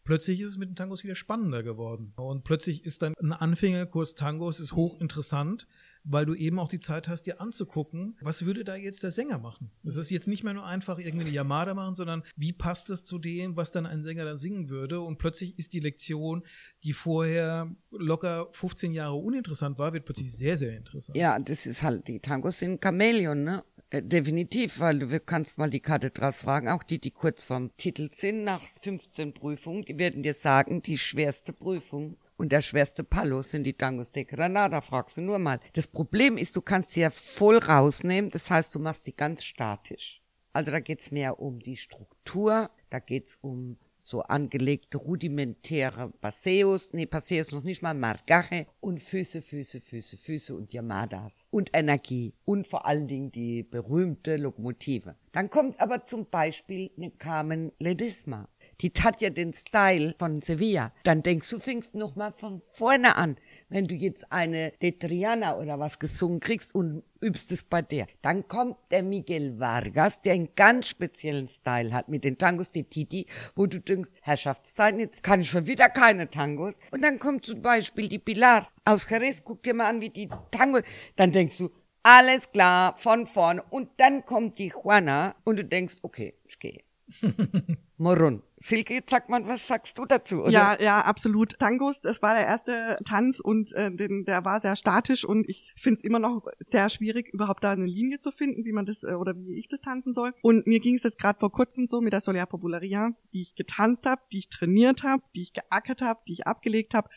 plötzlich 0.09 0.41
ist 0.41 0.53
es 0.53 0.57
mit 0.57 0.71
den 0.71 0.75
Tangos 0.75 1.05
wieder 1.05 1.15
spannender 1.15 1.63
geworden. 1.63 2.15
Und 2.17 2.43
plötzlich 2.43 2.87
ist 2.87 3.03
dann 3.03 3.13
ein 3.21 3.35
Anfängerkurs 3.35 4.15
Tangos 4.15 4.59
ist 4.59 4.73
hochinteressant, 4.73 5.69
weil 6.03 6.25
du 6.25 6.35
eben 6.35 6.59
auch 6.59 6.71
die 6.71 6.81
Zeit 6.81 7.09
hast, 7.09 7.25
dir 7.25 7.43
anzugucken, 7.43 8.17
was 8.23 8.47
würde 8.47 8.65
da 8.65 8.75
jetzt 8.75 9.03
der 9.03 9.11
Sänger 9.11 9.37
machen? 9.37 9.71
Das 9.83 9.97
ist 9.97 10.09
jetzt 10.09 10.27
nicht 10.27 10.45
mehr 10.45 10.55
nur 10.55 10.65
einfach 10.65 10.99
irgendwie 10.99 11.27
eine 11.27 11.35
Yamada 11.35 11.75
machen, 11.75 11.95
sondern 11.95 12.23
wie 12.37 12.55
passt 12.55 12.89
es 12.89 13.05
zu 13.05 13.19
dem, 13.19 13.59
was 13.59 13.71
dann 13.71 13.85
ein 13.85 14.03
Sänger 14.03 14.25
da 14.25 14.35
singen 14.35 14.71
würde? 14.71 15.03
Und 15.03 15.19
plötzlich 15.19 15.59
ist 15.59 15.75
die 15.75 15.81
Lektion, 15.81 16.43
die 16.85 16.95
vorher 16.95 17.71
locker 17.91 18.49
15 18.53 18.95
Jahre 18.95 19.17
uninteressant 19.17 19.79
war, 19.79 19.93
wird 19.93 20.07
plötzlich 20.07 20.33
sehr, 20.33 20.57
sehr 20.57 20.75
interessant. 20.75 21.19
Ja, 21.19 21.39
das 21.39 21.67
ist 21.67 21.83
halt, 21.83 22.09
die 22.09 22.21
Tangos 22.21 22.61
sind 22.61 22.83
Chamäleon, 22.83 23.45
ne? 23.45 23.63
Äh, 23.91 24.03
definitiv, 24.03 24.81
weil 24.81 24.99
du 24.99 25.21
kannst 25.21 25.57
mal 25.57 25.71
die 25.71 25.81
Karte 25.81 26.11
draus 26.11 26.39
fragen, 26.39 26.69
auch 26.69 26.83
die, 26.83 27.01
die 27.01 27.11
kurz 27.11 27.45
vorm 27.45 27.75
Titel 27.79 28.11
sind, 28.13 28.45
nach 28.45 28.63
15 28.63 29.33
Prüfungen, 29.33 29.83
die 29.83 29.99
werden 29.99 30.23
dir 30.23 30.35
sagen, 30.35 30.83
die 30.83 30.99
schwerste 30.99 31.55
Prüfung 31.55 32.19
und 32.37 32.53
der 32.53 32.61
schwerste 32.61 33.03
Palo 33.03 33.41
sind 33.41 33.65
die 33.65 33.73
Tangos 33.73 34.13
de 34.13 34.25
Granada, 34.25 34.83
fragst 34.83 35.17
du 35.17 35.23
nur 35.23 35.39
mal. 35.39 35.59
Das 35.73 35.87
Problem 35.87 36.37
ist, 36.37 36.55
du 36.55 36.61
kannst 36.61 36.91
sie 36.91 37.01
ja 37.01 37.11
voll 37.11 37.57
rausnehmen, 37.57 38.31
das 38.31 38.51
heißt, 38.51 38.75
du 38.75 38.79
machst 38.79 39.05
sie 39.05 39.13
ganz 39.13 39.43
statisch. 39.43 40.23
Also 40.53 40.71
da 40.71 40.81
geht's 40.81 41.11
mehr 41.11 41.41
um 41.41 41.59
die 41.61 41.77
Struktur, 41.77 42.71
da 42.91 42.99
geht's 42.99 43.39
um 43.41 43.79
so 44.09 44.23
angelegte 44.23 44.97
rudimentäre 44.97 46.11
Passeos, 46.23 46.95
nee, 46.95 47.05
Passeos 47.05 47.53
noch 47.53 47.63
nicht 47.63 47.83
mal, 47.83 47.93
Margache 47.93 48.67
und 48.81 49.01
Füße, 49.01 49.43
Füße, 49.43 49.83
Füße, 49.83 50.17
Füße 50.17 50.55
und 50.55 50.73
Yamadas 50.73 51.47
und 51.51 51.71
Energie 51.75 52.33
und 52.47 52.67
vor 52.67 52.87
allen 52.87 53.07
Dingen 53.07 53.31
die 53.31 53.63
berühmte 53.63 54.39
Lokomotive. 54.39 55.17
Dann 55.33 55.51
kommt 55.51 55.79
aber 55.79 56.05
zum 56.05 56.31
Beispiel 56.31 56.91
eine 56.97 57.11
Carmen 57.11 57.71
Ledesma. 57.79 58.49
Die 58.81 58.91
hat 58.99 59.21
ja 59.21 59.29
den 59.29 59.53
Style 59.53 60.15
von 60.19 60.41
Sevilla. 60.41 60.93
Dann 61.05 61.23
denkst 61.23 61.51
du, 61.51 61.59
fängst 61.59 61.95
noch 61.95 62.17
mal 62.17 62.33
von 62.33 62.63
vorne 62.63 63.17
an 63.17 63.37
wenn 63.69 63.87
du 63.87 63.95
jetzt 63.95 64.31
eine 64.33 64.73
De 64.83 64.93
Triana 64.93 65.57
oder 65.57 65.79
was 65.79 65.99
gesungen 65.99 66.41
kriegst 66.41 66.75
und 66.75 67.03
übst 67.21 67.53
es 67.53 67.65
bei 67.65 67.83
der. 67.83 68.07
Dann 68.23 68.47
kommt 68.49 68.79
der 68.91 69.03
Miguel 69.03 69.59
Vargas, 69.59 70.23
der 70.23 70.35
einen 70.35 70.55
ganz 70.55 70.89
speziellen 70.89 71.49
Style 71.49 71.93
hat 71.93 72.09
mit 72.09 72.25
den 72.25 72.39
Tangos 72.39 72.71
de 72.71 72.85
Titi, 72.85 73.27
wo 73.55 73.67
du 73.67 73.81
denkst, 73.81 74.11
Herrschaftszeiten, 74.23 75.01
jetzt 75.01 75.23
kann 75.23 75.41
ich 75.41 75.51
schon 75.51 75.67
wieder 75.67 75.89
keine 75.89 76.31
Tangos. 76.31 76.79
Und 76.91 77.03
dann 77.03 77.19
kommt 77.19 77.45
zum 77.45 77.63
Beispiel 77.63 78.09
die 78.09 78.19
Pilar 78.19 78.69
aus 78.85 79.09
Jerez, 79.09 79.43
guck 79.45 79.63
dir 79.63 79.75
mal 79.75 79.89
an, 79.89 80.01
wie 80.01 80.11
die 80.11 80.29
Tangos, 80.51 80.83
dann 81.17 81.33
denkst 81.33 81.59
du, 81.59 81.71
alles 82.03 82.51
klar, 82.53 82.97
von 82.97 83.27
vorn. 83.27 83.61
Und 83.71 83.91
dann 83.99 84.25
kommt 84.25 84.59
die 84.59 84.69
Juana 84.69 85.35
und 85.45 85.59
du 85.59 85.65
denkst, 85.65 85.97
okay, 86.03 86.35
ich 86.47 86.59
gehe. 86.59 86.81
Morun. 87.99 88.43
Silke, 88.61 89.01
sag 89.07 89.29
mal, 89.29 89.47
was 89.47 89.67
sagst 89.67 89.99
du 89.99 90.05
dazu? 90.05 90.43
Oder? 90.43 90.51
Ja, 90.51 90.81
ja, 90.81 91.01
absolut. 91.01 91.59
Tangos, 91.59 92.01
das 92.01 92.23
war 92.23 92.35
der 92.35 92.47
erste 92.47 92.97
Tanz 93.05 93.41
und 93.41 93.73
äh, 93.73 93.91
den, 93.93 94.25
der 94.25 94.45
war 94.45 94.61
sehr 94.61 94.77
statisch 94.77 95.25
und 95.25 95.49
ich 95.49 95.73
finde 95.77 95.99
es 95.99 96.05
immer 96.05 96.21
noch 96.21 96.47
sehr 96.59 96.89
schwierig, 96.91 97.29
überhaupt 97.33 97.65
da 97.65 97.73
eine 97.73 97.87
Linie 97.87 98.21
zu 98.21 98.31
finden, 98.31 98.65
wie 98.65 98.73
man 98.73 98.87
das 98.87 99.03
äh, 99.03 99.15
oder 99.15 99.37
wie 99.37 99.59
ich 99.59 99.69
das 99.69 99.81
tanzen 99.81 100.13
soll. 100.13 100.33
Und 100.43 100.67
mir 100.67 100.79
ging 100.81 100.95
es 100.95 101.03
jetzt 101.03 101.19
gerade 101.19 101.39
vor 101.39 101.51
kurzem 101.51 101.87
so 101.87 102.01
mit 102.01 102.13
der 102.13 102.21
Solia 102.21 102.47
Popularia, 102.47 103.11
die 103.33 103.43
ich 103.43 103.55
getanzt 103.57 104.07
habe, 104.07 104.23
die 104.33 104.39
ich 104.39 104.49
trainiert 104.49 105.03
habe, 105.03 105.23
die 105.35 105.43
ich 105.43 105.53
geackert 105.53 106.01
habe, 106.01 106.21
die 106.29 106.33
ich 106.33 106.47
abgelegt 106.47 106.95
habe. 106.95 107.09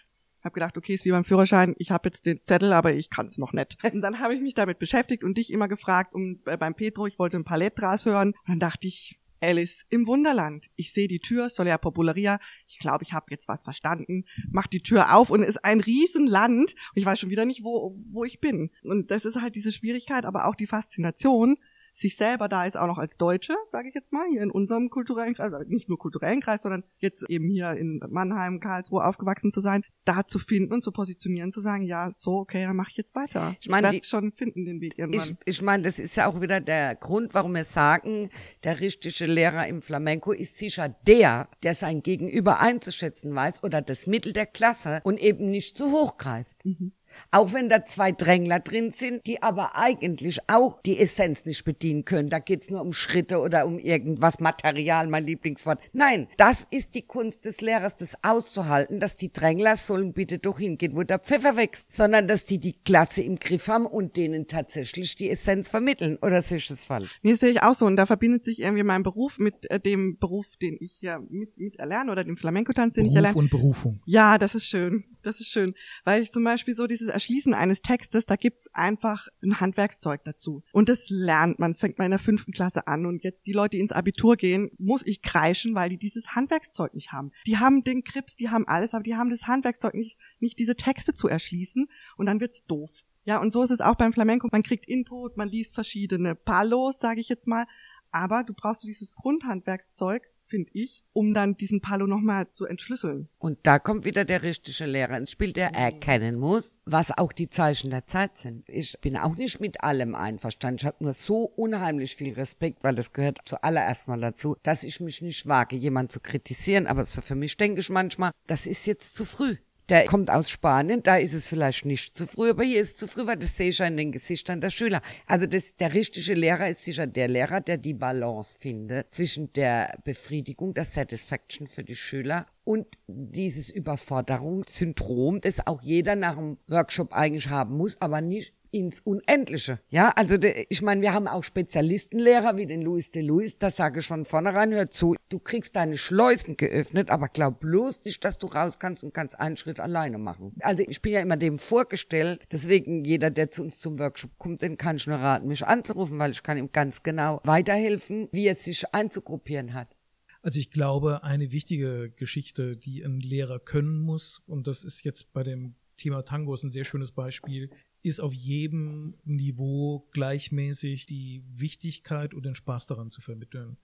Hab 0.43 0.55
gedacht, 0.55 0.75
okay, 0.75 0.95
ist 0.95 1.05
wie 1.05 1.11
beim 1.11 1.23
Führerschein, 1.23 1.75
ich 1.77 1.91
habe 1.91 2.09
jetzt 2.09 2.25
den 2.25 2.43
Zettel, 2.43 2.73
aber 2.73 2.93
ich 2.93 3.11
kann 3.11 3.27
es 3.27 3.37
noch 3.37 3.53
nicht. 3.53 3.77
Und 3.93 4.01
dann 4.01 4.19
habe 4.19 4.33
ich 4.33 4.41
mich 4.41 4.55
damit 4.55 4.79
beschäftigt 4.79 5.23
und 5.23 5.37
dich 5.37 5.53
immer 5.53 5.67
gefragt, 5.67 6.15
und 6.15 6.41
äh, 6.47 6.57
beim 6.57 6.73
Petro, 6.73 7.05
ich 7.05 7.19
wollte 7.19 7.37
ein 7.37 7.43
Palettras 7.43 8.07
hören. 8.07 8.29
Und 8.29 8.47
dann 8.47 8.59
dachte 8.59 8.87
ich, 8.87 9.20
Alice 9.41 9.85
im 9.89 10.07
Wunderland. 10.07 10.69
Ich 10.75 10.93
sehe 10.93 11.07
die 11.07 11.19
Tür, 11.19 11.49
Solia 11.49 11.77
Popularia. 11.77 12.39
Ich 12.67 12.79
glaube, 12.79 13.03
ich 13.03 13.13
habe 13.13 13.25
jetzt 13.29 13.47
was 13.47 13.63
verstanden. 13.63 14.25
Mach 14.49 14.67
die 14.67 14.81
Tür 14.81 15.15
auf 15.15 15.29
und 15.29 15.43
ist 15.43 15.65
ein 15.65 15.81
Riesenland. 15.81 16.73
Und 16.73 16.95
ich 16.95 17.05
weiß 17.05 17.19
schon 17.19 17.29
wieder 17.29 17.45
nicht, 17.45 17.63
wo, 17.63 17.97
wo 18.11 18.23
ich 18.23 18.39
bin. 18.39 18.69
Und 18.83 19.11
das 19.11 19.25
ist 19.25 19.41
halt 19.41 19.55
diese 19.55 19.71
Schwierigkeit, 19.71 20.25
aber 20.25 20.45
auch 20.45 20.55
die 20.55 20.67
Faszination, 20.67 21.57
sich 21.91 22.15
selber 22.15 22.47
da 22.47 22.65
ist 22.65 22.77
auch 22.77 22.87
noch 22.87 22.97
als 22.97 23.17
Deutsche, 23.17 23.53
sage 23.67 23.89
ich 23.89 23.95
jetzt 23.95 24.11
mal, 24.11 24.25
hier 24.29 24.41
in 24.41 24.51
unserem 24.51 24.89
kulturellen 24.89 25.33
Kreis, 25.33 25.53
also 25.53 25.69
nicht 25.69 25.89
nur 25.89 25.97
kulturellen 25.97 26.41
Kreis, 26.41 26.61
sondern 26.61 26.83
jetzt 26.97 27.25
eben 27.29 27.49
hier 27.49 27.71
in 27.73 27.99
Mannheim, 28.09 28.59
Karlsruhe 28.59 29.05
aufgewachsen 29.05 29.51
zu 29.51 29.59
sein, 29.59 29.83
da 30.05 30.25
zu 30.25 30.39
finden 30.39 30.73
und 30.73 30.83
zu 30.83 30.91
positionieren, 30.91 31.51
zu 31.51 31.61
sagen, 31.61 31.83
ja, 31.83 32.09
so, 32.11 32.37
okay, 32.37 32.65
dann 32.65 32.75
mache 32.75 32.89
ich 32.91 32.97
jetzt 32.97 33.15
weiter. 33.15 33.55
Ich 33.59 33.69
meine, 33.69 33.91
die 33.91 34.01
schon 34.03 34.31
finden 34.31 34.65
den 34.65 34.81
Weg 34.81 34.97
irgendwann. 34.97 35.37
Ich, 35.45 35.57
ich 35.57 35.61
meine, 35.61 35.83
das 35.83 35.99
ist 35.99 36.15
ja 36.15 36.27
auch 36.27 36.41
wieder 36.41 36.59
der 36.59 36.95
Grund, 36.95 37.33
warum 37.33 37.53
wir 37.53 37.65
sagen, 37.65 38.29
der 38.63 38.79
richtige 38.79 39.25
Lehrer 39.25 39.67
im 39.67 39.81
Flamenco 39.81 40.31
ist 40.31 40.57
sicher 40.57 40.89
der, 40.89 41.49
der 41.63 41.75
sein 41.75 42.01
Gegenüber 42.01 42.59
einzuschätzen 42.59 43.35
weiß 43.35 43.63
oder 43.63 43.81
das 43.81 44.07
Mittel 44.07 44.33
der 44.33 44.45
Klasse 44.45 45.01
und 45.03 45.19
eben 45.19 45.49
nicht 45.49 45.77
zu 45.77 45.91
hoch 45.91 46.17
greift. 46.17 46.65
Mhm. 46.65 46.93
Auch 47.31 47.53
wenn 47.53 47.69
da 47.69 47.85
zwei 47.85 48.11
Drängler 48.11 48.59
drin 48.59 48.91
sind, 48.91 49.25
die 49.25 49.41
aber 49.41 49.75
eigentlich 49.75 50.39
auch 50.47 50.79
die 50.81 50.99
Essenz 50.99 51.45
nicht 51.45 51.63
bedienen 51.63 52.05
können. 52.05 52.29
Da 52.29 52.39
geht's 52.39 52.69
nur 52.69 52.81
um 52.81 52.93
Schritte 52.93 53.39
oder 53.39 53.65
um 53.65 53.79
irgendwas 53.79 54.39
Material, 54.39 55.07
mein 55.07 55.25
Lieblingswort. 55.25 55.79
Nein, 55.93 56.27
das 56.37 56.67
ist 56.71 56.95
die 56.95 57.01
Kunst 57.03 57.45
des 57.45 57.61
Lehrers, 57.61 57.95
das 57.95 58.15
auszuhalten, 58.23 58.99
dass 58.99 59.15
die 59.15 59.31
Drängler 59.31 59.77
sollen 59.77 60.13
bitte 60.13 60.39
doch 60.39 60.59
hingehen, 60.59 60.95
wo 60.95 61.03
der 61.03 61.19
Pfeffer 61.19 61.55
wächst, 61.55 61.91
sondern 61.91 62.27
dass 62.27 62.45
die 62.45 62.59
die 62.59 62.73
Klasse 62.73 63.21
im 63.21 63.37
Griff 63.37 63.67
haben 63.67 63.85
und 63.85 64.17
denen 64.17 64.47
tatsächlich 64.47 65.15
die 65.15 65.29
Essenz 65.29 65.69
vermitteln. 65.69 66.17
Oder 66.21 66.41
sehe 66.41 66.57
ich 66.57 66.67
das 66.67 66.85
falsch? 66.85 67.19
Nee, 67.21 67.35
sehe 67.35 67.51
ich 67.51 67.63
auch 67.63 67.73
so. 67.73 67.85
Und 67.85 67.95
da 67.95 68.05
verbindet 68.05 68.45
sich 68.45 68.59
irgendwie 68.59 68.83
mein 68.83 69.03
Beruf 69.03 69.39
mit 69.39 69.69
äh, 69.69 69.79
dem 69.79 70.17
Beruf, 70.17 70.45
den 70.61 70.77
ich 70.79 71.01
ja 71.01 71.19
mit, 71.29 71.57
mit 71.57 71.77
erlerne 71.77 72.11
oder 72.11 72.23
dem 72.23 72.37
Flamenco-Tanz, 72.37 72.95
den 72.95 73.03
Beruf 73.03 73.11
ich 73.11 73.15
erlerne. 73.15 73.37
und 73.37 73.49
Berufung. 73.49 73.99
Ja, 74.05 74.37
das 74.37 74.55
ist 74.55 74.65
schön. 74.65 75.05
Das 75.23 75.39
ist 75.39 75.49
schön. 75.49 75.75
Weil 76.03 76.23
ich 76.23 76.31
zum 76.31 76.43
Beispiel 76.43 76.75
so 76.75 76.87
diese 76.87 77.00
dieses 77.01 77.13
Erschließen 77.13 77.53
eines 77.53 77.81
Textes, 77.81 78.25
da 78.25 78.35
gibt's 78.35 78.69
einfach 78.73 79.27
ein 79.43 79.59
Handwerkszeug 79.59 80.23
dazu. 80.23 80.63
Und 80.71 80.87
das 80.87 81.09
lernt 81.09 81.59
man. 81.59 81.71
Es 81.71 81.79
fängt 81.79 81.97
mal 81.97 82.05
in 82.05 82.11
der 82.11 82.19
fünften 82.19 82.51
Klasse 82.51 82.87
an. 82.87 83.05
Und 83.05 83.23
jetzt 83.23 83.45
die 83.47 83.53
Leute, 83.53 83.77
die 83.77 83.81
ins 83.81 83.91
Abitur 83.91 84.37
gehen, 84.37 84.71
muss 84.77 85.05
ich 85.05 85.21
kreischen, 85.21 85.75
weil 85.75 85.89
die 85.89 85.97
dieses 85.97 86.35
Handwerkszeug 86.35 86.93
nicht 86.93 87.11
haben. 87.11 87.31
Die 87.47 87.57
haben 87.57 87.81
den 87.81 88.03
Krips, 88.03 88.35
die 88.35 88.49
haben 88.49 88.67
alles, 88.67 88.93
aber 88.93 89.03
die 89.03 89.15
haben 89.15 89.29
das 89.29 89.47
Handwerkszeug 89.47 89.95
nicht, 89.95 90.17
nicht 90.39 90.59
diese 90.59 90.75
Texte 90.75 91.13
zu 91.13 91.27
erschließen. 91.27 91.87
Und 92.15 92.25
dann 92.27 92.39
wird's 92.39 92.65
doof. 92.65 92.91
Ja, 93.23 93.39
und 93.39 93.51
so 93.51 93.63
ist 93.63 93.71
es 93.71 93.81
auch 93.81 93.95
beim 93.95 94.13
Flamenco. 94.13 94.47
Man 94.51 94.63
kriegt 94.63 94.87
Input, 94.87 95.37
man 95.37 95.49
liest 95.49 95.75
verschiedene 95.75 96.35
Palos, 96.35 96.99
sage 96.99 97.19
ich 97.19 97.29
jetzt 97.29 97.47
mal. 97.47 97.65
Aber 98.11 98.43
du 98.43 98.53
brauchst 98.53 98.83
dieses 98.83 99.13
Grundhandwerkszeug, 99.13 100.23
finde 100.51 100.69
ich, 100.73 101.03
um 101.13 101.33
dann 101.33 101.55
diesen 101.55 101.81
Palo 101.81 102.05
nochmal 102.05 102.51
zu 102.51 102.65
entschlüsseln. 102.65 103.29
Und 103.39 103.57
da 103.63 103.79
kommt 103.79 104.05
wieder 104.05 104.25
der 104.25 104.43
richtige 104.43 104.85
Lehrer 104.85 105.17
ins 105.17 105.31
Spiel, 105.31 105.53
der 105.53 105.73
erkennen 105.73 106.37
muss, 106.37 106.81
was 106.85 107.17
auch 107.17 107.31
die 107.31 107.49
Zeichen 107.49 107.89
der 107.89 108.05
Zeit 108.05 108.37
sind. 108.37 108.69
Ich 108.69 108.99
bin 108.99 109.17
auch 109.17 109.35
nicht 109.37 109.61
mit 109.61 109.83
allem 109.83 110.13
einverstanden. 110.13 110.79
Ich 110.81 110.85
habe 110.85 111.03
nur 111.03 111.13
so 111.13 111.45
unheimlich 111.45 112.15
viel 112.15 112.33
Respekt, 112.33 112.83
weil 112.83 112.95
das 112.95 113.13
gehört 113.13 113.39
zuallererst 113.45 114.09
mal 114.09 114.19
dazu, 114.19 114.57
dass 114.61 114.83
ich 114.83 114.99
mich 114.99 115.21
nicht 115.21 115.47
wage, 115.47 115.77
jemand 115.77 116.11
zu 116.11 116.19
kritisieren. 116.19 116.85
Aber 116.85 117.05
für 117.05 117.35
mich 117.35 117.55
denke 117.55 117.79
ich 117.79 117.89
manchmal, 117.89 118.31
das 118.45 118.65
ist 118.65 118.85
jetzt 118.85 119.15
zu 119.15 119.25
früh 119.25 119.55
der 119.89 120.05
kommt 120.05 120.29
aus 120.29 120.49
Spanien, 120.49 121.03
da 121.03 121.17
ist 121.17 121.33
es 121.33 121.47
vielleicht 121.47 121.85
nicht 121.85 122.15
zu 122.15 122.27
früh, 122.27 122.51
aber 122.51 122.63
hier 122.63 122.81
ist 122.81 122.91
es 122.91 122.97
zu 122.97 123.07
früh, 123.07 123.27
weil 123.27 123.37
das 123.37 123.57
sehe 123.57 123.69
ich 123.69 123.79
ja 123.79 123.87
in 123.87 123.97
den 123.97 124.11
Gesichtern 124.11 124.61
der 124.61 124.69
Schüler. 124.69 125.01
Also 125.27 125.45
das, 125.47 125.75
der 125.75 125.93
richtige 125.93 126.33
Lehrer 126.33 126.69
ist 126.69 126.83
sicher 126.83 127.07
der 127.07 127.27
Lehrer, 127.27 127.61
der 127.61 127.77
die 127.77 127.93
Balance 127.93 128.57
findet 128.59 129.13
zwischen 129.13 129.51
der 129.53 129.97
Befriedigung, 130.03 130.73
der 130.73 130.85
Satisfaction 130.85 131.67
für 131.67 131.83
die 131.83 131.95
Schüler 131.95 132.45
und 132.63 132.87
dieses 133.07 133.69
Überforderungssyndrom, 133.69 135.41
das 135.41 135.65
auch 135.67 135.81
jeder 135.81 136.15
nach 136.15 136.35
dem 136.35 136.57
Workshop 136.67 137.13
eigentlich 137.13 137.49
haben 137.49 137.75
muss, 137.75 137.99
aber 137.99 138.21
nicht 138.21 138.53
ins 138.71 138.99
Unendliche. 139.01 139.79
Ja, 139.89 140.09
also 140.15 140.37
de, 140.37 140.65
ich 140.69 140.81
meine, 140.81 141.01
wir 141.01 141.13
haben 141.13 141.27
auch 141.27 141.43
Spezialistenlehrer 141.43 142.57
wie 142.57 142.65
den 142.65 142.81
Louis 142.81 143.11
de 143.11 143.21
Louis, 143.21 143.57
da 143.57 143.69
sage 143.69 143.99
ich 143.99 144.07
von 144.07 144.25
vornherein, 144.25 144.73
hör 144.73 144.89
zu, 144.89 145.15
du 145.29 145.39
kriegst 145.39 145.75
deine 145.75 145.97
Schleusen 145.97 146.57
geöffnet, 146.57 147.09
aber 147.09 147.27
glaub 147.27 147.59
bloß 147.59 148.03
nicht, 148.05 148.23
dass 148.23 148.37
du 148.37 148.47
raus 148.47 148.79
kannst 148.79 149.03
und 149.03 149.13
kannst 149.13 149.39
einen 149.39 149.57
Schritt 149.57 149.79
alleine 149.79 150.17
machen. 150.17 150.55
Also 150.61 150.83
ich 150.87 151.01
bin 151.01 151.13
ja 151.13 151.21
immer 151.21 151.37
dem 151.37 151.59
vorgestellt, 151.59 152.45
deswegen 152.51 153.03
jeder, 153.03 153.29
der 153.29 153.51
zu 153.51 153.63
uns 153.63 153.79
zum 153.79 153.99
Workshop 153.99 154.37
kommt, 154.37 154.61
den 154.61 154.77
kann 154.77 154.95
ich 154.95 155.07
nur 155.07 155.17
raten, 155.17 155.47
mich 155.47 155.65
anzurufen, 155.65 156.17
weil 156.19 156.31
ich 156.31 156.43
kann 156.43 156.57
ihm 156.57 156.71
ganz 156.71 157.03
genau 157.03 157.41
weiterhelfen, 157.43 158.29
wie 158.31 158.47
er 158.47 158.55
sich 158.55 158.93
einzugruppieren 158.93 159.73
hat. 159.73 159.95
Also 160.43 160.59
ich 160.59 160.71
glaube, 160.71 161.23
eine 161.23 161.51
wichtige 161.51 162.09
Geschichte, 162.09 162.75
die 162.75 163.03
ein 163.03 163.19
Lehrer 163.19 163.59
können 163.59 163.99
muss, 163.99 164.41
und 164.47 164.65
das 164.65 164.83
ist 164.83 165.03
jetzt 165.03 165.33
bei 165.33 165.43
dem 165.43 165.75
Thema 165.97 166.23
Tango 166.23 166.53
ist 166.53 166.63
ein 166.63 166.71
sehr 166.71 166.85
schönes 166.85 167.11
Beispiel, 167.11 167.69
ist 168.03 168.19
auf 168.19 168.33
jedem 168.33 169.15
Niveau 169.23 170.07
gleichmäßig 170.11 171.05
die 171.05 171.43
Wichtigkeit 171.53 172.33
und 172.33 172.45
den 172.45 172.55
Spaß 172.55 172.87
daran 172.87 173.11
zu 173.11 173.21
vermitteln. 173.21 173.77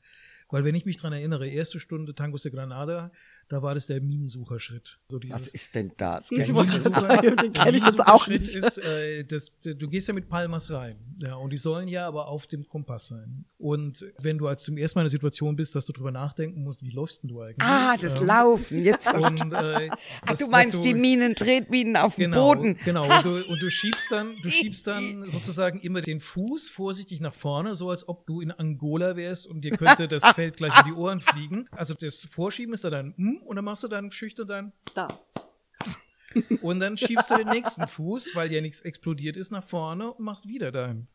Weil 0.50 0.64
wenn 0.64 0.76
ich 0.76 0.86
mich 0.86 0.98
dran 0.98 1.14
erinnere, 1.14 1.48
erste 1.48 1.80
Stunde 1.80 2.16
Tangos 2.16 2.44
de 2.44 2.52
Granada, 2.52 3.12
da 3.50 3.62
war 3.62 3.76
das 3.76 3.88
der 3.88 4.02
Minensucherschritt. 4.02 5.00
So 5.10 5.20
dieses, 5.20 5.36
Was 5.36 5.48
ist 5.50 5.76
denn 5.76 5.92
das? 5.98 6.28
Der 6.28 6.48
Minensucher, 6.48 7.18
den 7.18 7.54
kenne 7.54 7.78
ich 7.78 7.86
jetzt 7.86 8.06
auch 8.06 8.28
nicht. 8.28 8.56
Ist, 8.56 8.78
äh, 8.80 9.24
das, 9.24 9.60
du 9.62 9.88
gehst 9.88 10.08
ja 10.08 10.14
mit 10.14 10.28
Palmas 10.28 10.70
rein. 10.70 10.98
Ja, 11.22 11.36
und 11.36 11.52
die 11.52 11.58
sollen 11.58 11.88
ja 11.88 12.08
aber 12.08 12.28
auf 12.28 12.48
dem 12.48 12.68
Kompass 12.68 13.08
sein. 13.08 13.46
Und 13.58 14.06
wenn 14.20 14.38
du 14.38 14.48
als 14.48 14.64
zum 14.64 14.78
ersten 14.78 15.00
Mal 15.00 15.04
in 15.04 15.06
der 15.06 15.12
Situation 15.12 15.56
bist, 15.56 15.76
dass 15.76 15.86
du 15.86 15.94
drüber 15.94 16.12
nachdenken 16.12 16.64
musst, 16.64 16.84
wie 16.84 16.92
läufst 16.92 17.24
denn 17.24 17.30
du 17.30 17.42
eigentlich? 17.42 17.58
Ah, 17.60 17.98
das 17.98 18.22
ähm, 18.22 18.28
Laufen. 18.28 18.84
Jetzt 18.84 19.12
und, 19.12 19.54
äh, 19.54 19.90
Ach, 20.26 20.38
du 20.38 20.48
meinst 20.48 20.76
du, 20.76 20.82
die 20.82 20.94
Minen, 20.94 21.34
Tretminen 21.34 21.96
auf 21.96 22.16
dem 22.16 22.32
genau, 22.32 22.54
Boden. 22.54 22.78
Genau. 22.86 23.04
Und 23.04 23.26
du, 23.26 23.44
und 23.48 23.62
du 23.62 23.70
schiebst 23.70 24.12
dann, 24.12 24.36
du 24.44 24.50
schiebst 24.50 24.86
dann 24.86 25.26
sozusagen 25.30 25.80
immer 25.80 26.02
den 26.02 26.20
Fuß 26.20 26.70
vorsichtig 26.70 27.20
nach 27.20 27.34
vorne, 27.34 27.76
so 27.76 27.90
als 27.90 28.08
ob 28.08 28.28
du 28.28 28.42
in 28.42 28.52
Angola 28.52 29.16
wärst 29.16 29.48
und 29.48 29.62
dir 29.62 29.72
könnte 29.72 30.08
das 30.08 30.24
Feld 30.36 30.58
gleich 30.58 30.78
in 30.82 30.88
die 30.88 30.94
Ohren 30.94 31.20
fliegen. 31.20 31.68
Also 31.72 31.94
das 31.94 32.26
Vorschieben 32.26 32.74
ist 32.74 32.84
da 32.84 32.90
dann, 32.90 33.14
und 33.40 33.56
dann 33.56 33.66
machst 33.66 33.84
du 33.84 33.88
dann 33.88 34.12
schüchtern 34.12 34.48
dann 34.48 34.74
da. 34.94 35.08
Und 36.62 36.80
dann 36.80 36.98
schiebst 36.98 37.32
du 37.32 37.38
den 37.38 37.48
nächsten 37.48 37.88
Fuß, 37.88 38.36
weil 38.36 38.52
ja 38.52 38.62
nichts 38.62 38.82
explodiert 38.82 39.38
ist, 39.38 39.50
nach 39.50 39.64
vorne 39.64 40.12
und 40.12 40.24
machst 40.24 40.48
wieder 40.48 40.72
dein. 40.72 41.08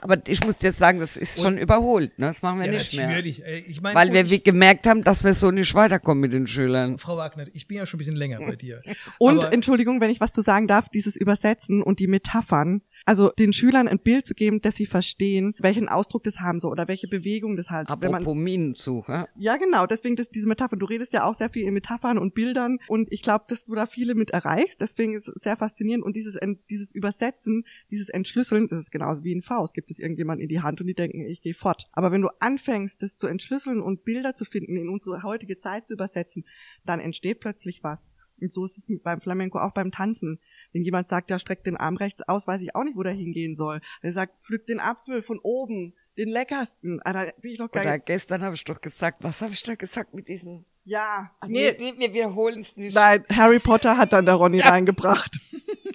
Aber 0.00 0.18
ich 0.28 0.44
muss 0.44 0.60
jetzt 0.60 0.76
sagen, 0.78 1.00
das 1.00 1.16
ist 1.16 1.38
und, 1.38 1.44
schon 1.44 1.58
überholt, 1.58 2.18
ne? 2.18 2.26
Das 2.26 2.42
machen 2.42 2.58
wir 2.58 2.66
ja, 2.66 2.72
nicht 2.72 2.94
natürlich. 2.94 3.38
mehr. 3.38 3.66
Ich 3.66 3.80
mein, 3.80 3.94
Weil 3.94 4.12
wir 4.12 4.24
ich, 4.26 4.44
gemerkt 4.44 4.86
haben, 4.86 5.02
dass 5.02 5.24
wir 5.24 5.34
so 5.34 5.50
nicht 5.50 5.74
weiterkommen 5.74 6.20
mit 6.20 6.34
den 6.34 6.46
Schülern. 6.46 6.98
Frau 6.98 7.16
Wagner, 7.16 7.46
ich 7.54 7.66
bin 7.66 7.78
ja 7.78 7.86
schon 7.86 7.96
ein 7.96 7.98
bisschen 7.98 8.16
länger 8.16 8.38
bei 8.38 8.54
dir. 8.54 8.80
Und 9.18 9.42
Entschuldigung, 9.44 10.02
wenn 10.02 10.10
ich 10.10 10.20
was 10.20 10.32
zu 10.32 10.42
sagen 10.42 10.68
darf, 10.68 10.90
dieses 10.90 11.16
Übersetzen 11.16 11.82
und 11.82 12.00
die 12.00 12.06
Metaphern, 12.06 12.82
also 13.04 13.30
den 13.30 13.52
Schülern 13.52 13.88
ein 13.88 13.98
Bild 13.98 14.26
zu 14.26 14.34
geben, 14.34 14.60
dass 14.60 14.76
sie 14.76 14.86
verstehen, 14.86 15.54
welchen 15.58 15.88
Ausdruck 15.88 16.22
das 16.24 16.40
haben 16.40 16.60
so 16.60 16.68
oder 16.68 16.88
welche 16.88 17.08
Bewegung 17.08 17.56
das 17.56 17.70
hat. 17.70 17.88
Apropos 17.88 18.34
Minensuche. 18.34 19.28
Ja, 19.36 19.56
genau. 19.56 19.86
Deswegen 19.86 20.16
das, 20.16 20.28
diese 20.30 20.48
Metapher. 20.48 20.76
Du 20.76 20.86
redest 20.86 21.12
ja 21.12 21.24
auch 21.24 21.34
sehr 21.34 21.50
viel 21.50 21.66
in 21.66 21.74
Metaphern 21.74 22.18
und 22.18 22.34
Bildern 22.34 22.78
und 22.88 23.12
ich 23.12 23.22
glaube, 23.22 23.44
dass 23.48 23.64
du 23.64 23.74
da 23.74 23.86
viele 23.86 24.14
mit 24.14 24.30
erreichst. 24.30 24.80
Deswegen 24.80 25.14
ist 25.14 25.28
es 25.28 25.42
sehr 25.42 25.56
faszinierend 25.56 26.04
und 26.04 26.16
dieses, 26.16 26.38
dieses 26.68 26.94
Übersetzen, 26.94 27.64
dieses 27.90 28.08
Entschlüsseln, 28.08 28.68
das 28.68 28.80
ist 28.80 28.90
genauso 28.90 29.24
wie 29.24 29.34
ein 29.34 29.42
Faust. 29.42 29.74
Gibt 29.74 29.90
es 29.90 29.98
irgendjemand 29.98 30.40
in 30.40 30.48
die 30.48 30.60
Hand 30.60 30.80
und 30.80 30.86
die 30.86 30.94
denken, 30.94 31.20
ich 31.20 31.42
gehe 31.42 31.54
fort. 31.54 31.88
Aber 31.92 32.12
wenn 32.12 32.22
du 32.22 32.28
anfängst, 32.40 33.02
das 33.02 33.16
zu 33.16 33.26
entschlüsseln 33.26 33.80
und 33.80 34.04
Bilder 34.04 34.34
zu 34.34 34.44
finden, 34.44 34.76
in 34.76 34.88
unsere 34.88 35.22
heutige 35.22 35.58
Zeit 35.58 35.86
zu 35.86 35.94
übersetzen, 35.94 36.44
dann 36.84 37.00
entsteht 37.00 37.40
plötzlich 37.40 37.82
was. 37.82 38.10
Und 38.40 38.52
so 38.52 38.64
ist 38.64 38.78
es 38.78 38.88
beim 39.02 39.20
Flamenco 39.20 39.58
auch 39.58 39.72
beim 39.72 39.92
Tanzen. 39.92 40.40
Wenn 40.72 40.82
jemand 40.82 41.08
sagt, 41.08 41.30
ja, 41.30 41.38
streckt 41.38 41.66
den 41.66 41.76
Arm 41.76 41.96
rechts 41.96 42.22
aus, 42.22 42.46
weiß 42.46 42.62
ich 42.62 42.74
auch 42.74 42.84
nicht, 42.84 42.96
wo 42.96 43.02
der 43.02 43.12
hingehen 43.12 43.54
soll. 43.54 43.80
Er 44.02 44.12
sagt, 44.12 44.44
pflückt 44.44 44.68
den 44.68 44.80
Apfel 44.80 45.22
von 45.22 45.38
oben, 45.42 45.94
den 46.16 46.28
leckersten. 46.28 47.00
Ah, 47.04 47.12
da 47.12 47.32
bin 47.40 47.52
ich 47.52 47.58
doch 47.58 47.70
gar 47.70 47.82
Oder 47.82 47.98
gestern 47.98 48.42
habe 48.42 48.54
ich 48.54 48.64
doch 48.64 48.80
gesagt, 48.80 49.22
was 49.22 49.40
habe 49.40 49.52
ich 49.52 49.62
da 49.62 49.74
gesagt 49.74 50.14
mit 50.14 50.28
diesen 50.28 50.66
ja, 50.86 51.30
Ach, 51.40 51.48
nee, 51.48 51.74
nee, 51.78 51.94
wir 51.96 52.12
wiederholen 52.12 52.60
es 52.60 52.76
nicht. 52.76 52.94
Nein, 52.94 53.24
Harry 53.32 53.58
Potter 53.58 53.96
hat 53.96 54.12
dann 54.12 54.26
der 54.26 54.34
Ronny 54.34 54.58
ja. 54.60 54.68
reingebracht. 54.68 55.40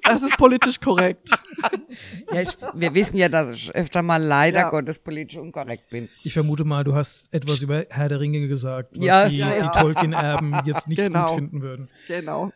Das 0.09 0.23
ist 0.23 0.37
politisch 0.37 0.79
korrekt. 0.79 1.29
Ja, 2.31 2.41
ich, 2.41 2.49
wir 2.73 2.95
wissen 2.95 3.17
ja, 3.17 3.29
dass 3.29 3.51
ich 3.51 3.73
öfter 3.75 4.01
mal 4.01 4.21
leider 4.21 4.61
ja. 4.61 4.69
Gottes 4.69 4.99
politisch 4.99 5.37
unkorrekt 5.37 5.89
bin. 5.89 6.09
Ich 6.23 6.33
vermute 6.33 6.63
mal, 6.63 6.83
du 6.83 6.95
hast 6.95 7.31
etwas 7.33 7.61
über 7.61 7.85
Herr 7.89 8.09
der 8.09 8.19
Ringe 8.19 8.47
gesagt, 8.47 8.97
was 8.97 9.05
ja, 9.05 9.29
die, 9.29 9.37
ja. 9.37 9.71
die 9.71 9.79
Tolkien-Erben 9.79 10.55
jetzt 10.65 10.87
nicht 10.87 10.99
genau. 10.99 11.27
gut 11.27 11.35
finden 11.35 11.61
würden. 11.61 11.89
Genau. 12.07 12.51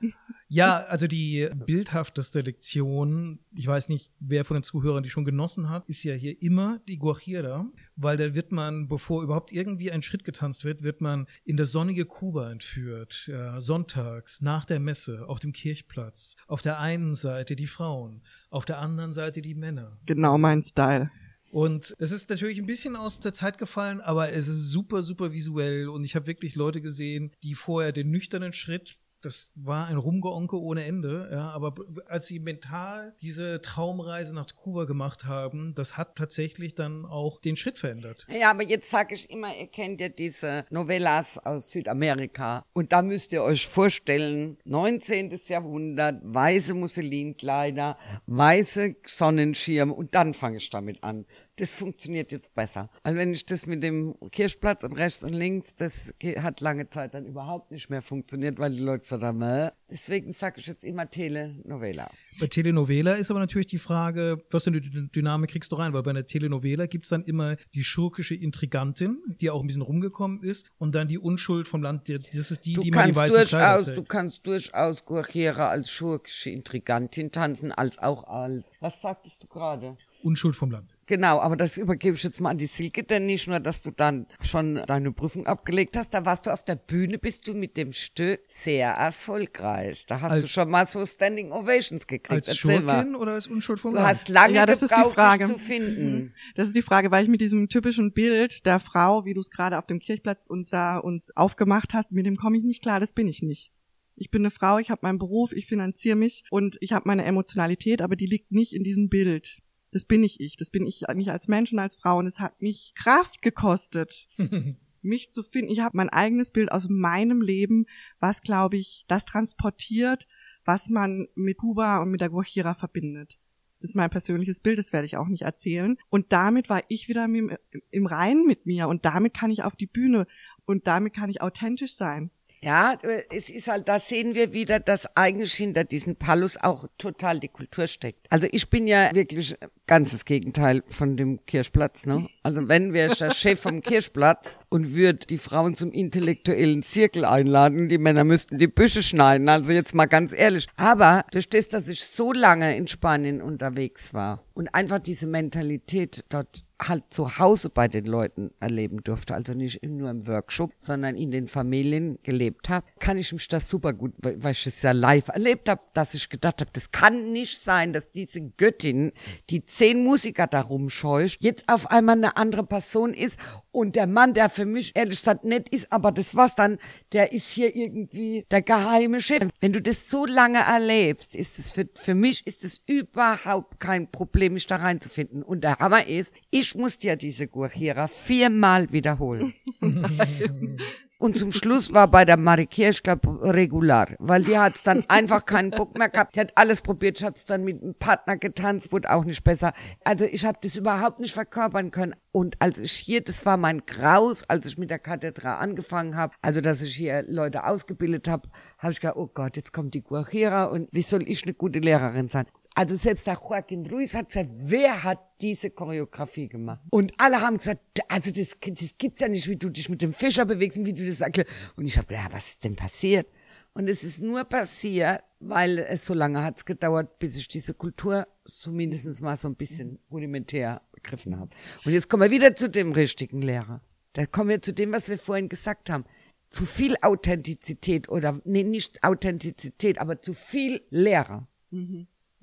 Ja, 0.48 0.84
also 0.86 1.08
die 1.08 1.50
bildhafteste 1.66 2.42
Lektion, 2.42 3.40
ich 3.56 3.68
weiß 3.68 3.90
nicht, 3.90 4.12
wer 4.20 4.46
von 4.46 4.56
den 4.56 4.64
Zuhörern 4.64 5.04
die 5.04 5.10
schon 5.10 5.26
genossen 5.26 5.70
hat, 5.70 5.88
ist 5.90 6.04
ja 6.04 6.14
hier 6.14 6.42
immer 6.42 6.80
die 6.88 6.98
Guajira, 6.98 7.66
weil 7.96 8.18
da 8.18 8.36
wird 8.36 8.52
man, 8.52 8.88
bevor 8.88 9.24
überhaupt 9.24 9.52
irgendwie 9.52 9.92
ein 9.92 10.02
Schritt 10.02 10.24
getanzt 10.24 10.66
wird, 10.66 10.84
wird 10.84 11.02
man 11.02 11.28
in 11.44 11.58
das 11.58 11.72
sonnige 11.72 12.06
Kuba 12.06 12.52
entführt, 12.52 13.26
ja, 13.28 13.60
sonntags, 13.60 14.42
nach 14.42 14.66
der 14.66 14.80
Messe, 14.80 15.28
auf 15.28 15.40
dem 15.40 15.54
Kirchplatz. 15.54 16.36
Auf 16.48 16.62
der 16.62 16.80
einen 16.80 17.16
Seite 17.16 17.56
die 17.56 17.68
Frauen, 17.68 18.22
auf 18.50 18.66
der 18.66 18.80
anderen 18.80 19.14
Seite 19.14 19.42
die 19.42 19.56
Männer. 19.56 19.98
Genau 20.06 20.38
mein 20.38 20.64
Style. 20.64 21.10
Und 21.54 21.96
es 22.00 22.12
ist 22.12 22.32
natürlich 22.32 22.58
ein 22.58 22.66
bisschen 22.66 22.96
aus 22.96 23.20
der 23.20 23.32
Zeit 23.32 23.60
gefallen, 23.60 24.02
aber 24.02 24.34
es 24.34 24.48
ist 24.48 24.72
super, 24.72 25.04
super 25.04 25.32
visuell 25.32 25.88
und 25.88 26.04
ich 26.04 26.16
habe 26.16 26.26
wirklich 26.26 26.56
Leute 26.56 26.82
gesehen, 26.82 27.32
die 27.44 27.54
vorher 27.54 27.92
den 27.92 28.10
nüchternen 28.10 28.54
Schritt 28.54 28.98
das 29.24 29.52
war 29.56 29.88
ein 29.88 29.98
Rumgeonke 29.98 30.60
ohne 30.60 30.84
Ende, 30.86 31.30
ja, 31.32 31.50
aber 31.50 31.74
als 32.08 32.28
sie 32.28 32.40
mental 32.40 33.16
diese 33.22 33.62
Traumreise 33.62 34.36
nach 34.36 34.48
Kuba 34.56 34.86
gemacht 34.86 35.26
haben, 35.26 35.74
das 35.76 35.98
hat 35.98 36.16
tatsächlich 36.16 36.76
dann 36.76 37.06
auch 37.06 37.40
den 37.40 37.56
Schritt 37.56 37.78
verändert. 37.78 38.28
Ja, 38.30 38.52
aber 38.52 38.64
jetzt 38.64 38.90
sage 38.90 39.16
ich 39.16 39.30
immer, 39.30 39.56
ihr 39.56 39.68
kennt 39.68 40.02
ja 40.02 40.10
diese 40.10 40.66
Novellas 40.70 41.38
aus 41.38 41.72
Südamerika 41.72 42.66
und 42.74 42.92
da 42.92 43.02
müsst 43.02 43.32
ihr 43.34 43.44
euch 43.44 43.68
vorstellen, 43.68 44.58
19. 44.66 45.40
Jahrhundert, 45.48 46.22
weiße 46.24 46.74
Musselinkleider, 46.74 47.98
weiße 48.28 48.96
Sonnenschirme 49.06 49.94
und 49.94 50.16
dann 50.16 50.34
fange 50.34 50.58
ich 50.58 50.70
damit 50.70 51.04
an 51.04 51.26
das 51.58 51.76
funktioniert 51.76 52.32
jetzt 52.32 52.56
besser. 52.56 52.90
Weil 53.04 53.16
wenn 53.16 53.32
ich 53.32 53.46
das 53.46 53.68
mit 53.68 53.84
dem 53.84 54.16
Kirchplatz 54.32 54.84
und 54.84 54.94
rechts 54.94 55.24
und 55.24 55.34
links, 55.34 55.76
das 55.76 56.14
hat 56.38 56.62
lange 56.62 56.90
Zeit 56.90 57.14
dann 57.14 57.26
überhaupt 57.26 57.72
nicht 57.72 57.90
mehr 57.90 58.02
funktioniert, 58.02 58.58
weil 58.58 58.72
die 58.72 58.80
Leute 58.80 59.02
gesagt 59.02 59.24
haben, 59.24 59.42
äh. 59.42 59.72
deswegen 59.90 60.32
sage 60.32 60.60
ich 60.60 60.68
jetzt 60.68 60.84
immer 60.84 61.10
Telenovela. 61.10 62.10
Bei 62.40 62.48
Telenovela 62.48 63.14
ist 63.14 63.30
aber 63.30 63.40
natürlich 63.40 63.68
die 63.68 63.78
Frage, 63.78 64.44
was 64.50 64.64
für 64.64 64.72
eine 64.72 64.82
Dynamik 64.82 65.52
kriegst 65.52 65.72
du 65.72 65.76
rein? 65.76 65.94
Weil 65.94 66.02
bei 66.02 66.10
einer 66.10 66.26
Telenovela 66.26 66.88
gibt's 66.88 67.10
dann 67.10 67.24
immer 67.24 67.56
die 67.76 67.84
schurkische 67.84 68.34
Intrigantin, 68.34 69.22
die 69.40 69.52
auch 69.52 69.62
ein 69.62 69.68
bisschen 69.68 69.84
rumgekommen 69.84 70.42
ist, 70.42 70.72
und 70.80 70.96
dann 70.96 71.08
die 71.08 71.20
Unschuld 71.20 71.68
vom 71.68 71.84
Land, 71.84 72.10
das 72.10 72.52
ist 72.52 72.66
die, 72.66 72.74
du 72.74 72.82
die 72.82 72.92
man 72.92 73.10
die 73.10 73.16
weißen 73.16 73.38
durchaus, 73.38 73.86
Du 73.86 74.04
kannst 74.04 74.48
durchaus 74.48 75.06
Guajira 75.06 75.68
als 75.68 75.92
schurkische 75.92 76.50
Intrigantin 76.50 77.32
tanzen, 77.32 77.72
als 77.72 78.00
auch 78.00 78.24
als, 78.24 78.64
was 78.80 79.02
sagtest 79.02 79.44
du 79.44 79.48
gerade? 79.48 79.98
Unschuld 80.24 80.56
vom 80.56 80.72
Land. 80.72 80.93
Genau, 81.06 81.40
aber 81.40 81.58
das 81.58 81.78
übergebe 81.78 82.16
ich 82.16 82.24
jetzt 82.24 82.40
mal 82.40 82.52
an 82.52 82.58
die 82.58 82.66
Silke, 82.66 83.04
denn 83.04 83.26
nicht 83.26 83.48
nur, 83.48 83.60
dass 83.60 83.82
du 83.82 83.92
dann 83.92 84.26
schon 84.42 84.82
deine 84.88 85.12
Prüfung 85.12 85.46
abgelegt 85.48 85.98
hast, 85.98 86.14
da 86.14 86.26
warst 86.26 86.46
du 86.46 86.52
auf 86.52 86.64
der 86.64 86.76
Bühne, 86.78 87.18
bist 87.20 87.46
du 87.48 87.54
mit 87.54 87.76
dem 87.76 87.92
Stück 87.92 88.40
sehr 88.48 88.90
erfolgreich. 88.92 90.06
Da 90.06 90.22
hast 90.22 90.32
Als- 90.32 90.42
du 90.44 90.48
schon 90.48 90.70
mal 90.70 90.88
so 90.88 91.06
Standing 91.06 91.52
Ovations 91.52 92.08
gekriegt. 92.08 92.32
Als 92.32 92.48
Erzähl 92.48 92.82
mal. 92.82 92.96
Schurkin 93.02 93.16
oder 93.16 93.34
als 93.34 93.48
Unschuld 93.48 93.80
von 93.80 93.92
Du 93.92 93.98
Land? 93.98 94.08
hast 94.08 94.30
lange 94.30 94.56
Ja, 94.56 94.66
das 94.66 94.82
ist 94.82 94.92
die 94.92 94.96
gebraucht, 94.96 95.16
Frage. 95.16 95.46
dich 95.46 95.54
zu 95.54 95.60
finden. 95.60 96.30
Das 96.56 96.68
ist 96.68 96.76
die 96.76 96.82
Frage, 96.82 97.12
weil 97.12 97.24
ich 97.24 97.30
mit 97.30 97.42
diesem 97.42 97.68
typischen 97.70 98.14
Bild 98.14 98.66
der 98.66 98.80
Frau, 98.80 99.26
wie 99.26 99.34
du 99.34 99.40
es 99.40 99.50
gerade 99.50 99.78
auf 99.78 99.86
dem 99.88 100.00
Kirchplatz 100.00 100.48
und 100.48 100.72
da 100.72 100.98
uns 100.98 101.36
aufgemacht 101.36 101.94
hast, 101.94 102.12
mit 102.12 102.26
dem 102.26 102.36
komme 102.38 102.58
ich 102.58 102.64
nicht 102.64 102.82
klar, 102.82 103.00
das 103.00 103.14
bin 103.14 103.28
ich 103.28 103.42
nicht. 103.42 103.72
Ich 104.16 104.30
bin 104.30 104.44
eine 104.44 104.52
Frau, 104.52 104.78
ich 104.78 104.92
habe 104.92 105.00
meinen 105.04 105.18
Beruf, 105.18 105.52
ich 105.54 105.66
finanziere 105.66 106.16
mich 106.16 106.44
und 106.52 106.78
ich 106.82 106.94
habe 106.94 107.08
meine 107.08 107.26
Emotionalität, 107.26 108.02
aber 108.02 108.16
die 108.16 108.28
liegt 108.28 108.52
nicht 108.52 108.74
in 108.74 108.84
diesem 108.84 109.10
Bild. 109.10 109.58
Das 109.94 110.06
bin 110.06 110.22
nicht 110.22 110.40
ich, 110.40 110.58
das 110.58 110.72
bin 110.72 110.86
ich 110.88 111.04
nicht 111.14 111.30
als 111.30 111.48
Mensch 111.48 111.72
und 111.72 111.80
als 111.80 111.96
Frau 111.96 112.18
und 112.18 112.28
es 112.28 112.40
hat 112.40 112.62
mich 112.62 112.94
Kraft 112.96 113.42
gekostet, 113.42 114.28
mich 115.02 115.32
zu 115.32 115.44
finden. 115.44 115.72
Ich 115.72 115.82
habe 115.82 115.96
mein 115.96 116.10
eigenes 116.10 116.52
Bild 116.52 116.72
aus 116.72 116.88
meinem 116.90 117.42
Leben, 117.42 117.86
was 118.20 118.42
glaube 118.42 118.78
ich, 118.78 119.06
das 119.08 119.26
transportiert, 119.26 120.28
was 120.66 120.90
man 120.90 121.28
mit 121.36 121.58
Kuba 121.58 122.02
und 122.02 122.10
mit 122.10 122.22
der 122.22 122.30
Guajira 122.30 122.74
verbindet. 122.74 123.38
Das 123.80 123.92
ist 123.92 123.96
mein 123.96 124.10
persönliches 124.10 124.62
Bild, 124.62 124.80
das 124.80 124.94
werde 124.94 125.06
ich 125.06 125.18
auch 125.18 125.28
nicht 125.28 125.44
erzählen. 125.44 125.98
Und 126.10 126.32
damit 126.32 126.70
war 126.70 126.82
ich 126.88 127.10
wieder 127.10 127.26
im, 127.26 127.56
im 127.92 128.06
Reinen 128.08 128.48
mit 128.48 128.66
mir 128.66 128.88
und 128.88 129.06
damit 129.06 129.34
kann 129.34 129.52
ich 129.52 129.64
auf 129.64 129.76
die 129.76 129.88
Bühne 129.88 130.26
und 130.66 130.88
damit 130.88 131.14
kann 131.14 131.30
ich 131.30 131.42
authentisch 131.42 131.96
sein. 131.96 132.32
Ja, 132.64 132.94
äh, 133.02 133.24
es 133.30 133.50
ist 133.50 133.68
halt, 133.68 133.90
da 133.90 134.00
sehen 134.00 134.36
wir 134.36 134.54
wieder, 134.54 134.80
dass 134.80 135.06
eigentlich 135.18 135.54
hinter 135.54 135.84
diesen 135.84 136.16
Pallus 136.16 136.56
auch 136.58 136.88
total 136.98 137.40
die 137.40 137.50
Kultur 137.50 137.88
steckt. 137.88 138.26
Also 138.30 138.48
ich 138.52 138.70
bin 138.70 138.88
ja 138.88 139.14
wirklich 139.14 139.56
ganzes 139.86 140.24
Gegenteil 140.24 140.82
von 140.88 141.18
dem 141.18 141.46
Kirchplatz, 141.46 142.06
ne? 142.06 142.30
Also 142.42 142.70
wenn 142.70 142.94
wäre 142.94 143.12
ich 143.12 143.18
der 143.18 143.32
Chef 143.36 143.60
vom 143.60 143.82
Kirchplatz 143.82 144.60
und 144.70 144.96
würde 144.96 145.28
die 145.28 145.38
Frauen 145.38 145.76
zum 145.76 145.92
intellektuellen 145.92 146.84
Zirkel 146.84 147.26
einladen, 147.26 147.90
die 147.90 147.98
Männer 147.98 148.24
müssten 148.24 148.58
die 148.58 148.68
Büsche 148.68 149.04
schneiden, 149.04 149.50
also 149.50 149.74
jetzt 149.74 149.94
mal 149.94 150.06
ganz 150.06 150.32
ehrlich. 150.32 150.68
Aber 150.78 151.26
durch 151.32 151.50
das, 151.50 151.68
dass 151.68 151.90
ich 151.90 152.04
so 152.06 152.32
lange 152.32 152.78
in 152.78 152.88
Spanien 152.88 153.42
unterwegs 153.42 154.14
war 154.14 154.46
und 154.54 154.74
einfach 154.74 155.00
diese 155.00 155.28
Mentalität 155.28 156.24
dort 156.30 156.64
halt 156.88 157.04
zu 157.10 157.38
Hause 157.38 157.70
bei 157.70 157.88
den 157.88 158.06
Leuten 158.06 158.52
erleben 158.60 159.04
durfte, 159.04 159.34
also 159.34 159.54
nicht 159.54 159.84
nur 159.84 160.10
im 160.10 160.28
Workshop, 160.28 160.72
sondern 160.80 161.16
in 161.16 161.32
den 161.32 161.48
Familien 161.48 162.20
gelebt 162.24 162.70
habe, 162.70 162.86
kann 163.00 163.18
ich 163.18 163.32
mich 163.34 163.48
das 163.48 163.68
super 163.68 163.94
gut, 163.94 164.14
weil 164.22 164.52
ich 164.52 164.66
es 164.66 164.82
ja 164.82 164.92
live 164.92 165.30
erlebt 165.30 165.70
habe, 165.70 165.82
dass 165.94 166.14
ich 166.14 166.30
gedacht 166.30 166.62
habe, 166.62 166.72
das 166.74 166.92
kann 166.92 167.32
nicht 167.32 167.60
sein, 167.60 167.94
dass 167.94 168.12
diese 168.12 168.42
Göttin, 168.42 169.12
die 169.50 169.66
zehn 169.66 170.04
Musiker 170.04 170.48
da 170.48 170.62
rumscheucht, 170.62 171.42
jetzt 171.42 171.70
auf 171.70 171.92
einmal 171.92 172.16
eine 172.16 172.38
andere 172.38 172.64
Person 172.64 173.14
ist 173.14 173.40
und 173.72 173.96
der 173.96 174.08
Mann, 174.08 174.34
der 174.34 174.50
für 174.50 174.66
mich 174.66 174.96
ehrlich 174.96 175.20
gesagt 175.20 175.44
nett 175.44 175.70
ist, 175.70 175.92
aber 175.92 176.12
das 176.12 176.36
war's 176.36 176.56
dann, 176.56 176.78
der 177.12 177.32
ist 177.32 177.50
hier 177.50 177.76
irgendwie 177.76 178.46
der 178.52 178.62
geheime 178.62 179.20
Chef. 179.20 179.48
Wenn 179.60 179.74
du 179.74 179.82
das 179.82 180.10
so 180.10 180.26
lange 180.26 180.60
erlebst, 180.60 181.36
ist 181.36 181.60
es 181.60 181.72
für, 181.72 181.88
für 181.96 182.16
mich 182.16 182.46
ist 182.46 182.64
es 182.64 182.82
überhaupt 182.86 183.80
kein 183.80 184.10
Problem, 184.12 184.54
mich 184.54 184.68
da 184.68 184.78
reinzufinden. 184.78 185.44
Und 185.44 185.64
der 185.64 185.80
Hammer 185.80 186.08
ist, 186.08 186.34
ich 186.52 186.73
musste 186.76 187.08
ja 187.08 187.16
diese 187.16 187.48
Guajira 187.48 188.08
viermal 188.08 188.92
wiederholen. 188.92 189.54
Und 191.24 191.38
zum 191.38 191.54
Schluss 191.54 191.94
war 191.94 192.10
bei 192.10 192.26
der 192.26 192.36
Marikia, 192.36 192.90
ich 192.90 193.02
glaube, 193.02 193.40
regular, 193.42 194.10
weil 194.20 194.44
die 194.44 194.58
hat 194.58 194.74
dann 194.84 195.06
einfach 195.08 195.46
keinen 195.46 195.72
Bock 195.72 195.98
mehr 195.98 196.10
gehabt. 196.10 196.36
Die 196.36 196.42
hat 196.42 196.52
alles 196.58 196.82
probiert, 196.82 197.18
ich 197.18 197.24
habe 197.24 197.38
es 197.38 197.46
dann 197.46 197.64
mit 197.64 197.82
einem 197.82 197.96
Partner 197.96 198.36
getanzt, 198.36 198.92
wurde 198.92 199.10
auch 199.10 199.24
nicht 199.24 199.42
besser. 199.42 199.72
Also 200.04 200.26
ich 200.26 200.44
habe 200.44 200.58
das 200.62 200.76
überhaupt 200.76 201.22
nicht 201.22 201.34
verkörpern 201.34 201.92
können. 201.92 202.14
Und 202.34 202.62
als 202.62 202.78
ich 202.78 202.92
hier, 202.92 203.22
das 203.22 203.46
war 203.46 203.56
mein 203.56 203.86
Graus, 203.86 204.44
als 204.50 204.66
ich 204.66 204.78
mit 204.78 204.90
der 204.90 205.00
Kathedra 205.00 205.60
angefangen 205.60 206.18
habe, 206.18 206.34
also 206.42 206.60
dass 206.60 206.82
ich 206.82 206.94
hier 206.94 207.24
Leute 207.26 207.66
ausgebildet 207.66 208.28
habe, 208.28 208.50
habe 208.80 208.92
ich 208.92 209.00
gedacht, 209.00 209.16
oh 209.16 209.30
Gott, 209.34 209.56
jetzt 209.56 209.72
kommt 209.72 209.94
die 209.94 210.04
Guajira 210.04 210.66
und 210.66 210.90
wie 210.92 211.04
soll 211.04 211.24
ich 211.26 211.44
eine 211.44 211.54
gute 211.54 211.80
Lehrerin 211.80 212.28
sein? 212.28 212.48
Also 212.76 212.96
selbst 212.96 213.28
der 213.28 213.36
Joaquin 213.36 213.86
Ruiz 213.86 214.16
hat 214.16 214.28
gesagt, 214.28 214.50
wer 214.58 215.04
hat 215.04 215.20
diese 215.42 215.70
Choreografie 215.70 216.48
gemacht? 216.48 216.82
Und 216.90 217.14
alle 217.18 217.40
haben 217.40 217.58
gesagt, 217.58 217.82
also 218.08 218.32
das, 218.32 218.58
das 218.60 218.98
gibt's 218.98 219.20
ja 219.20 219.28
nicht, 219.28 219.48
wie 219.48 219.58
du 219.58 219.70
dich 219.70 219.90
mit 219.90 220.02
dem 220.02 220.14
Fischer 220.14 220.46
bewegst 220.46 220.80
und 220.80 220.86
wie 220.86 220.94
du 220.94 221.08
das 221.08 221.22
erklärst. 221.22 221.52
Und 221.76 221.86
ich 221.86 221.98
habe 221.98 222.08
gedacht, 222.08 222.30
ja, 222.30 222.36
was 222.36 222.48
ist 222.48 222.64
denn 222.64 222.76
passiert? 222.76 223.28
Und 223.74 223.88
es 223.88 224.04
ist 224.04 224.22
nur 224.22 224.44
passiert, 224.44 225.22
weil 225.40 225.80
es 225.80 226.06
so 226.06 226.14
lange 226.14 226.44
hat's 226.44 226.66
gedauert, 226.66 227.20
bis 227.20 227.36
ich 227.36 227.48
diese 227.48 227.74
Kultur 227.74 228.28
zumindest 228.46 229.22
mal 229.22 229.38
so 229.38 229.48
ein 229.48 229.56
bisschen 229.56 230.00
rudimentär 230.12 230.82
begriffen 230.92 231.40
habe. 231.40 231.50
Und 231.86 231.94
jetzt 231.94 232.10
kommen 232.10 232.24
wir 232.24 232.32
wieder 232.32 232.56
zu 232.56 232.70
dem 232.70 232.92
richtigen 232.92 233.42
Lehrer. 233.42 233.82
Da 234.14 234.26
kommen 234.26 234.50
wir 234.50 234.62
zu 234.62 234.74
dem, 234.74 234.92
was 234.92 235.10
wir 235.10 235.18
vorhin 235.18 235.50
gesagt 235.50 235.90
haben. 235.90 236.06
Zu 236.50 236.66
viel 236.66 236.96
Authentizität 237.02 238.10
oder, 238.10 238.40
nee, 238.46 238.64
nicht 238.64 239.04
Authentizität, 239.04 240.00
aber 240.00 240.22
zu 240.22 240.34
viel 240.34 240.84
Lehrer. 240.92 241.48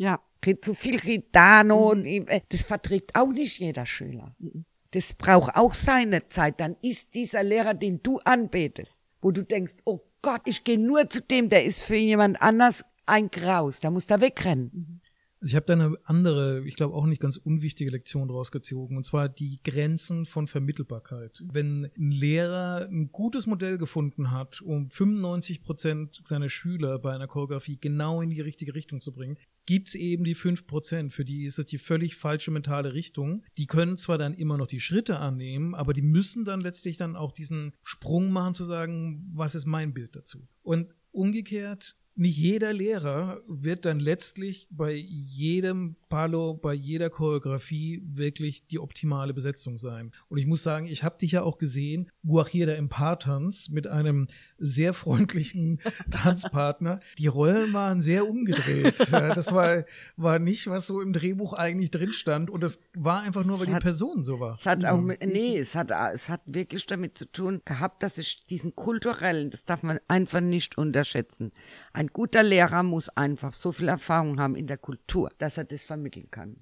Ja, 0.01 0.19
Zu 0.63 0.73
viel 0.73 0.99
Ritano, 0.99 1.91
und, 1.91 2.07
äh, 2.07 2.41
das 2.49 2.63
verträgt 2.63 3.15
auch 3.15 3.31
nicht 3.31 3.59
jeder 3.59 3.85
Schüler. 3.85 4.35
Das 4.93 5.13
braucht 5.13 5.55
auch 5.55 5.75
seine 5.75 6.27
Zeit. 6.29 6.59
Dann 6.61 6.77
ist 6.81 7.15
dieser 7.15 7.43
Lehrer, 7.43 7.75
den 7.75 8.03
du 8.03 8.19
anbetest, 8.25 9.01
wo 9.21 9.31
du 9.31 9.45
denkst, 9.45 9.75
oh 9.85 10.01
Gott, 10.23 10.41
ich 10.47 10.65
gehe 10.65 10.79
nur 10.79 11.11
zu 11.11 11.21
dem, 11.21 11.51
der 11.51 11.65
ist 11.65 11.83
für 11.83 11.97
jemand 11.97 12.41
anders 12.41 12.83
ein 13.05 13.29
Graus, 13.29 13.81
da 13.81 13.91
muss 13.91 14.07
da 14.07 14.23
wegrennen. 14.23 15.00
Also 15.41 15.53
ich 15.53 15.57
habe 15.57 15.67
da 15.67 15.73
eine 15.73 15.97
andere, 16.05 16.67
ich 16.67 16.77
glaube 16.77 16.95
auch 16.95 17.07
nicht 17.07 17.21
ganz 17.21 17.39
unwichtige 17.39 17.91
Lektion 17.91 18.29
draus 18.29 18.53
gezogen, 18.53 18.99
und 18.99 19.07
zwar 19.07 19.31
die 19.31 19.59
Grenzen 19.65 20.27
von 20.27 20.47
Vermittelbarkeit. 20.47 21.43
Wenn 21.51 21.91
ein 21.97 22.11
Lehrer 22.11 22.87
ein 22.91 23.11
gutes 23.11 23.47
Modell 23.47 23.79
gefunden 23.79 24.31
hat, 24.31 24.61
um 24.61 24.91
95 24.91 25.63
Prozent 25.63 26.21
seiner 26.27 26.51
Schüler 26.51 26.99
bei 26.99 27.15
einer 27.15 27.27
Choreografie 27.27 27.79
genau 27.81 28.21
in 28.21 28.29
die 28.29 28.43
richtige 28.43 28.75
Richtung 28.75 29.01
zu 29.01 29.13
bringen, 29.13 29.39
gibt's 29.65 29.95
eben 29.95 30.25
die 30.25 30.35
5 30.35 30.67
Prozent, 30.67 31.15
für 31.15 31.25
die 31.25 31.45
ist 31.45 31.59
es 31.59 31.65
die 31.65 31.79
völlig 31.79 32.17
falsche 32.17 32.51
mentale 32.51 32.93
Richtung. 32.93 33.43
Die 33.57 33.67
können 33.67 33.97
zwar 33.97 34.19
dann 34.19 34.35
immer 34.35 34.59
noch 34.59 34.67
die 34.67 34.81
Schritte 34.81 35.21
annehmen, 35.21 35.75
aber 35.75 35.95
die 35.95 36.03
müssen 36.03 36.45
dann 36.45 36.61
letztlich 36.61 36.99
dann 36.99 37.17
auch 37.17 37.33
diesen 37.33 37.73
Sprung 37.83 38.31
machen 38.31 38.53
zu 38.53 38.65
sagen, 38.65 39.31
was 39.33 39.55
ist 39.55 39.65
mein 39.65 39.95
Bild 39.95 40.17
dazu? 40.17 40.47
Und 40.63 40.89
umgekehrt 41.13 41.97
nicht 42.15 42.37
jeder 42.37 42.73
Lehrer 42.73 43.41
wird 43.47 43.85
dann 43.85 44.01
letztlich 44.01 44.69
bei 44.71 44.93
jedem 44.93 45.97
Palo, 46.09 46.55
bei 46.55 46.75
jeder 46.75 47.09
Choreografie 47.09 48.03
wirklich 48.05 48.67
die 48.67 48.79
optimale 48.79 49.33
Besetzung 49.33 49.79
sein. 49.79 50.11
Und 50.29 50.39
ich 50.39 50.47
muss 50.47 50.63
sagen, 50.63 50.87
ich 50.87 51.03
habe 51.03 51.19
dich 51.19 51.33
ja 51.33 51.43
auch 51.43 51.59
gesehen, 51.59 52.11
Guajira 52.27 52.73
im 52.73 52.89
Paartanz 52.89 53.69
mit 53.69 53.87
einem 53.87 54.27
sehr 54.61 54.95
freundlichen 54.95 55.81
Tanzpartner. 56.11 57.01
Die 57.19 57.27
Rollen 57.27 57.73
waren 57.73 58.01
sehr 58.01 58.29
umgedreht. 58.29 58.95
Das 59.41 59.53
war, 59.53 59.85
war 60.17 60.39
nicht, 60.39 60.69
was 60.69 60.87
so 60.87 61.01
im 61.01 61.13
Drehbuch 61.13 61.53
eigentlich 61.55 61.91
drin 61.91 62.13
stand. 62.13 62.51
Und 62.51 62.63
das 62.63 62.81
war 62.95 63.23
einfach 63.23 63.45
nur, 63.45 63.57
weil 63.57 63.63
Es 63.65 63.69
die 63.69 63.75
hat- 63.75 63.83
Person 63.83 64.25
so 64.25 64.39
war. 64.41 64.53
Es 64.53 64.67
hat 64.67 64.85
auch, 64.85 65.01
mit, 65.01 65.25
nee, 65.25 65.57
es 65.59 65.75
hat, 65.75 65.91
es 66.13 66.29
hat 66.29 66.43
wirklich 66.47 66.87
damit 66.87 67.17
zu 67.19 67.25
tun 67.31 67.61
gehabt, 67.65 68.03
dass 68.03 68.19
ich 68.19 68.45
diesen 68.47 68.75
kulturellen, 68.77 69.51
das 69.51 69.65
darf 69.65 69.83
man 69.83 69.99
einfach 70.09 70.41
nicht 70.41 70.79
unterschätzen. 70.79 71.53
Ein 71.93 72.09
guter 72.09 72.43
Lehrer 72.43 72.83
muss 72.83 73.09
einfach 73.11 73.53
so 73.53 73.73
viel 73.73 73.89
Erfahrung 73.89 74.39
haben 74.41 74.55
in 74.57 74.67
der 74.67 74.79
Kultur, 74.79 75.31
dass 75.39 75.59
er 75.59 75.65
das 75.65 75.83
vermitteln 75.83 76.29
kann. 76.31 76.57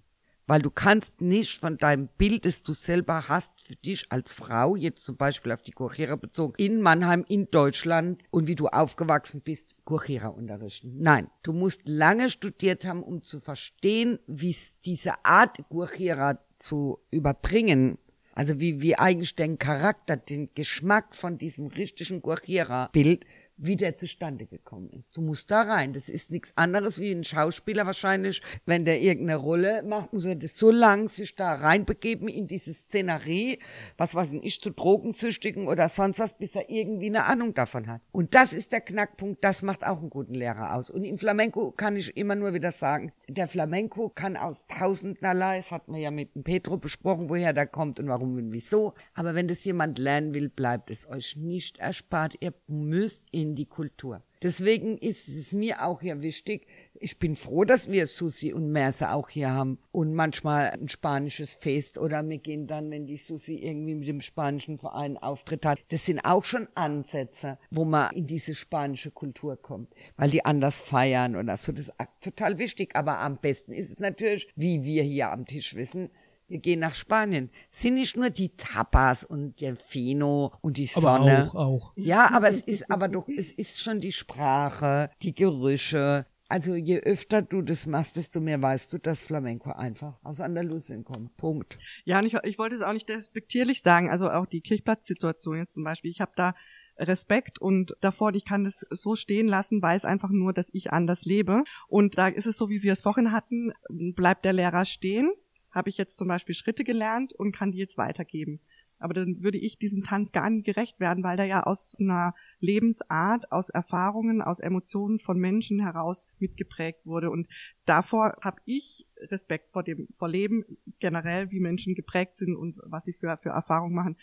Weil 0.49 0.63
du 0.63 0.71
kannst 0.71 1.21
nicht 1.21 1.61
von 1.61 1.77
deinem 1.77 2.09
Bild, 2.17 2.47
das 2.47 2.63
du 2.63 2.73
selber 2.73 3.29
hast, 3.29 3.61
für 3.61 3.77
dich 3.77 4.11
als 4.11 4.33
Frau, 4.33 4.77
jetzt 4.77 5.05
zum 5.05 5.19
Beispiel 5.19 5.53
auf 5.53 5.61
die 5.61 5.73
Guajira 5.73 6.17
bezogen, 6.17 6.55
in 6.57 6.81
Mannheim, 6.81 7.23
in 7.29 7.51
Deutschland 7.51 8.23
und 8.31 8.49
wie 8.49 8.55
du 8.55 8.67
aufgewachsen 8.67 9.43
bist, 9.43 9.77
Guajira 9.85 10.29
unterrichten. 10.29 10.97
Nein, 11.01 11.29
du 11.43 11.53
musst 11.53 11.83
lange 11.87 12.31
studiert 12.31 12.87
haben, 12.87 13.03
um 13.03 13.23
zu 13.23 13.41
verstehen, 13.41 14.21
wie 14.27 14.51
es 14.51 14.81
diese 14.81 15.23
Art 15.23 15.59
Guajira 15.69 16.39
zu 16.57 16.99
überbringen, 17.11 17.99
also 18.35 18.59
wie, 18.59 18.81
wie 18.81 18.97
eigentlich 18.97 19.35
den 19.35 19.59
Charakter, 19.59 20.17
den 20.17 20.49
Geschmack 20.55 21.15
von 21.15 21.37
diesem 21.37 21.67
richtigen 21.67 22.23
Guajira-Bild, 22.23 23.27
wie 23.59 23.77
der 23.77 23.97
zustande 23.97 24.47
gekommen 24.47 24.89
ist. 24.91 25.17
Du 25.17 25.21
musst 25.21 25.51
da 25.51 25.63
rein. 25.63 25.93
Das 25.93 26.09
ist 26.09 26.31
nichts 26.31 26.53
anderes 26.57 26.99
wie 26.99 27.11
ein 27.11 27.25
Schauspieler 27.25 27.87
wahrscheinlich, 27.87 28.41
wenn 28.67 28.85
der 28.85 29.01
irgendeine 29.01 29.37
Rolle 29.37 29.83
macht, 29.83 30.13
muss 30.13 30.25
er 30.25 30.37
das 30.37 30.57
so 30.57 30.71
lang 30.71 31.09
sich 31.09 31.35
da 31.35 31.55
reinbegeben 31.55 32.29
in 32.29 32.47
diese 32.47 32.73
Szenerie, 32.73 33.59
was 33.97 34.15
weiß 34.15 34.35
ich, 34.41 34.61
zu 34.61 34.71
Drogensüchtigen 34.71 35.67
oder 35.67 35.89
sonst 35.89 36.21
was, 36.21 36.39
bis 36.39 36.55
er 36.55 36.71
irgendwie 36.71 37.07
eine 37.07 37.25
Ahnung 37.25 37.53
davon 37.53 37.89
hat. 37.89 38.01
Und 38.13 38.35
das 38.35 38.53
ist 38.53 38.73
der 38.73 38.81
Knackpunkt, 38.81 39.43
das 39.43 39.63
macht 39.63 39.85
auch 39.85 39.99
einen 39.99 40.11
guten 40.11 40.35
Lehrer 40.35 40.75
aus. 40.75 40.89
Und 40.89 41.05
im 41.05 41.19
Flamenco 41.19 41.73
kann 41.73 41.97
ich 41.97 42.17
immer 42.17 42.37
nur 42.37 42.55
wieder 42.55 42.71
sagen, 42.73 43.13
der 43.29 43.49
Flamenco 43.49 44.09
kann 44.09 44.37
aus 44.37 44.67
tausenderlei, 44.69 45.57
das 45.59 45.73
hatten 45.73 45.93
wir 45.93 46.01
ja 46.01 46.11
mit 46.13 46.35
dem 46.35 46.45
Petro 46.45 46.77
besprochen, 46.77 47.29
woher 47.29 47.53
der 47.53 47.67
kommt 47.67 47.99
und 47.99 48.09
warum 48.09 48.37
und 48.37 48.53
wieso. 48.53 48.95
Aber 49.15 49.35
wenn 49.35 49.49
das 49.49 49.65
jemand 49.65 49.99
lernen 49.99 50.33
will, 50.35 50.49
bleibt 50.49 50.91
es 50.91 51.09
euch 51.09 51.37
nicht 51.37 51.79
erspart. 51.79 52.37
Ihr 52.41 52.55
müsst 52.69 53.25
in 53.33 53.48
in 53.49 53.55
die 53.55 53.67
Kultur. 53.67 54.23
Deswegen 54.43 54.99
ist 54.99 55.29
es 55.29 55.53
mir 55.53 55.85
auch 55.85 56.01
hier 56.01 56.23
wichtig. 56.23 56.67
Ich 56.95 57.19
bin 57.19 57.35
froh, 57.35 57.65
dass 57.65 57.91
wir 57.91 58.07
Susi 58.07 58.53
und 58.53 58.71
Merse 58.71 59.11
auch 59.11 59.31
hier 59.31 59.51
haben 59.51 59.79
und 59.91 60.15
manchmal 60.15 60.71
ein 60.71 60.89
spanisches 60.89 61.57
Fest 61.57 61.99
oder 61.99 62.29
wir 62.29 62.39
gehen 62.39 62.69
dann, 62.69 62.91
wenn 62.91 63.07
die 63.07 63.17
Susi 63.17 63.57
irgendwie 63.57 63.97
mit 63.97 64.07
dem 64.07 64.21
spanischen 64.21 64.79
Verein 64.79 65.17
Auftritt 65.17 65.67
hat. 65.67 65.81
Das 65.89 66.07
sind 66.07 66.21
auch 66.21 66.45
schon 66.45 66.69
Ansätze, 66.75 67.59
wo 67.71 67.85
man 67.85 68.15
in 68.15 68.27
diese 68.27 68.55
spanische 68.55 69.11
Kultur 69.11 69.57
kommt, 69.57 69.93
weil 70.17 70.31
die 70.31 70.45
anders 70.45 70.81
feiern 70.81 71.35
oder 71.35 71.57
so. 71.57 71.73
Das 71.73 71.89
ist 71.89 71.95
total 72.21 72.59
wichtig. 72.59 72.95
Aber 72.95 73.19
am 73.19 73.39
besten 73.39 73.73
ist 73.73 73.91
es 73.91 73.99
natürlich, 73.99 74.49
wie 74.55 74.85
wir 74.85 75.03
hier 75.03 75.33
am 75.33 75.47
Tisch 75.47 75.75
wissen, 75.75 76.11
wir 76.49 76.59
gehen 76.59 76.81
nach 76.81 76.95
Spanien. 76.95 77.51
Es 77.71 77.83
sind 77.83 77.95
nicht 77.95 78.17
nur 78.17 78.31
die 78.31 78.57
Tapas 78.57 79.25
und 79.25 79.61
der 79.61 79.77
Fino 79.77 80.53
und 80.63 80.79
die 80.79 80.87
Sonne. 80.87 81.43
Aber 81.43 81.49
auch, 81.49 81.55
auch. 81.55 81.93
Ja, 81.97 82.31
aber 82.33 82.49
es 82.49 82.63
ist 82.63 82.91
aber 82.91 83.09
doch, 83.09 83.29
es 83.29 83.53
ist 83.53 83.81
schon 83.81 84.01
die 84.01 84.13
Sprache, 84.13 85.11
die 85.23 85.35
Gerüche. 85.35 86.27
Also 86.49 86.75
je 86.75 87.01
öfter 87.01 87.43
du 87.43 87.61
das 87.61 87.85
machst, 87.85 88.17
desto 88.17 88.41
mehr 88.41 88.61
weißt 88.61 88.91
du, 88.95 88.99
dass 88.99 89.23
Flamenco 89.23 89.71
einfach 89.71 90.19
aus 90.23 90.41
Andalusien 90.41 91.05
kommt. 91.05 91.37
Punkt. 91.37 91.79
Ja, 92.07 92.19
und 92.19 92.25
ich, 92.25 92.35
ich 92.45 92.59
wollte 92.59 92.77
es 92.77 92.81
auch 92.81 92.95
nicht 92.95 93.11
despektierlich 93.11 93.83
sagen. 93.83 94.11
Also 94.11 94.31
auch 94.31 94.47
die 94.47 94.63
Kirchplatzsituation 94.63 95.59
jetzt 95.59 95.75
zum 95.75 95.85
Beispiel. 95.85 96.11
Ich 96.11 96.23
habe 96.23 96.33
da 96.35 96.55
Respekt 96.97 97.61
und 97.61 97.95
davor, 98.01 98.35
ich 98.35 98.47
kann 98.47 98.65
das 98.65 98.85
so 98.91 99.15
stehen 99.15 99.47
lassen, 99.47 99.83
weiß 99.83 100.07
einfach 100.07 100.31
nur, 100.31 100.55
dass 100.55 100.67
ich 100.73 100.91
anders 100.91 101.27
lebe. 101.27 101.65
Und 101.87 102.17
da 102.17 102.29
ist 102.29 102.47
es 102.47 102.57
so, 102.57 102.71
wie 102.71 102.83
wir 102.83 102.95
es 102.95 103.03
vorhin 103.03 103.31
hatten, 103.31 103.73
bleibt 103.91 104.47
der 104.47 104.55
Lehrer 104.55 104.87
stehen 104.87 105.31
habe 105.71 105.89
ich 105.89 105.99
jetzt 105.99 106.17
zum 106.17 106.29
Beispiel 106.29 106.55
Schritte 106.55 106.85
gelernt 106.85 107.33
und 107.33 107.53
kann 107.53 107.73
die 107.73 107.79
jetzt 107.79 107.99
weitergeben. 107.99 108.61
Aber 109.01 109.15
dann 109.15 109.43
würde 109.43 109.59
ich 109.59 109.79
diesem 109.79 110.03
Tanz 110.03 110.33
gar 110.33 110.51
nie 110.51 110.63
gerecht 110.63 110.99
werden, 110.99 111.23
weil 111.23 111.37
der 111.37 111.47
ja 111.47 111.63
aus 111.63 111.97
einer 112.01 112.35
Lebensart, 112.59 113.53
aus 113.53 113.71
Erfahrungen, 113.71 114.43
aus 114.43 114.59
Emotionen 114.59 115.21
von 115.21 115.39
Menschen 115.39 115.81
heraus 115.81 116.29
mitgeprägt 116.41 117.07
wurde. 117.07 117.31
Und 117.31 117.49
davor 117.85 118.37
habe 118.43 118.61
ich 118.65 119.07
Respekt 119.31 119.71
vor 119.73 119.85
dem 119.85 120.09
vor 120.19 120.29
Leben 120.29 120.65
generell, 120.99 121.51
wie 121.53 121.61
Menschen 121.61 121.95
geprägt 121.95 122.37
sind 122.37 122.57
und 122.57 122.79
was 122.85 123.05
sie 123.05 123.13
für, 123.13 123.39
für 123.41 123.51
Erfahrungen 123.51 123.95
machen. 123.95 124.17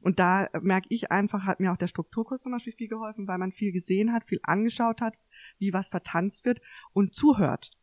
Und 0.00 0.18
da 0.18 0.48
merke 0.60 0.88
ich 0.90 1.12
einfach, 1.12 1.44
hat 1.44 1.60
mir 1.60 1.72
auch 1.72 1.76
der 1.76 1.88
Strukturkurs 1.88 2.42
zum 2.42 2.52
Beispiel 2.52 2.74
viel 2.74 2.88
geholfen, 2.88 3.28
weil 3.28 3.38
man 3.38 3.52
viel 3.52 3.72
gesehen 3.72 4.12
hat, 4.12 4.24
viel 4.24 4.40
angeschaut 4.42 5.00
hat, 5.00 5.14
wie 5.58 5.72
was 5.72 5.88
vertanzt 5.88 6.44
wird 6.44 6.60
und 6.92 7.14
zuhört 7.14 7.75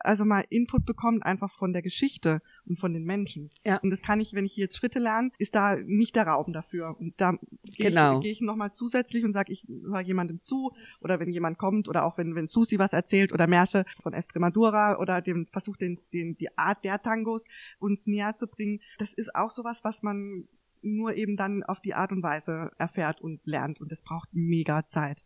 also 0.00 0.24
mal 0.24 0.44
Input 0.50 0.84
bekommt 0.84 1.24
einfach 1.24 1.52
von 1.56 1.72
der 1.72 1.82
Geschichte 1.82 2.42
und 2.66 2.78
von 2.78 2.92
den 2.92 3.04
Menschen. 3.04 3.50
Ja. 3.64 3.78
Und 3.78 3.90
das 3.90 4.02
kann 4.02 4.20
ich, 4.20 4.34
wenn 4.34 4.44
ich 4.44 4.56
jetzt 4.56 4.76
Schritte 4.76 4.98
lerne, 4.98 5.30
ist 5.38 5.54
da 5.54 5.76
nicht 5.76 6.16
der 6.16 6.26
Raum 6.26 6.52
dafür. 6.52 6.96
Und 6.98 7.20
da 7.20 7.32
gehe 7.64 7.90
genau. 7.90 8.18
ich, 8.18 8.24
geh 8.24 8.30
ich 8.30 8.40
nochmal 8.40 8.72
zusätzlich 8.72 9.24
und 9.24 9.32
sage, 9.32 9.52
ich 9.52 9.66
höre 9.68 10.00
jemandem 10.00 10.40
zu 10.40 10.72
oder 11.00 11.20
wenn 11.20 11.30
jemand 11.30 11.58
kommt 11.58 11.88
oder 11.88 12.04
auch 12.04 12.18
wenn, 12.18 12.34
wenn 12.34 12.46
Susi 12.46 12.78
was 12.78 12.92
erzählt 12.92 13.32
oder 13.32 13.46
Märsche 13.46 13.84
von 14.02 14.12
Estremadura 14.12 14.98
oder 14.98 15.20
dem 15.20 15.46
versucht 15.46 15.80
den, 15.80 16.00
den, 16.12 16.36
die 16.36 16.56
Art 16.56 16.84
der 16.84 17.02
Tangos 17.02 17.44
uns 17.78 18.06
näher 18.06 18.34
zu 18.34 18.46
bringen. 18.46 18.80
Das 18.98 19.12
ist 19.12 19.34
auch 19.34 19.50
sowas, 19.50 19.80
was 19.84 20.02
man 20.02 20.48
nur 20.82 21.14
eben 21.14 21.36
dann 21.36 21.62
auf 21.62 21.80
die 21.80 21.94
Art 21.94 22.12
und 22.12 22.22
Weise 22.22 22.70
erfährt 22.78 23.20
und 23.20 23.40
lernt 23.44 23.80
und 23.80 23.92
das 23.92 24.02
braucht 24.02 24.28
mega 24.32 24.86
Zeit. 24.86 25.24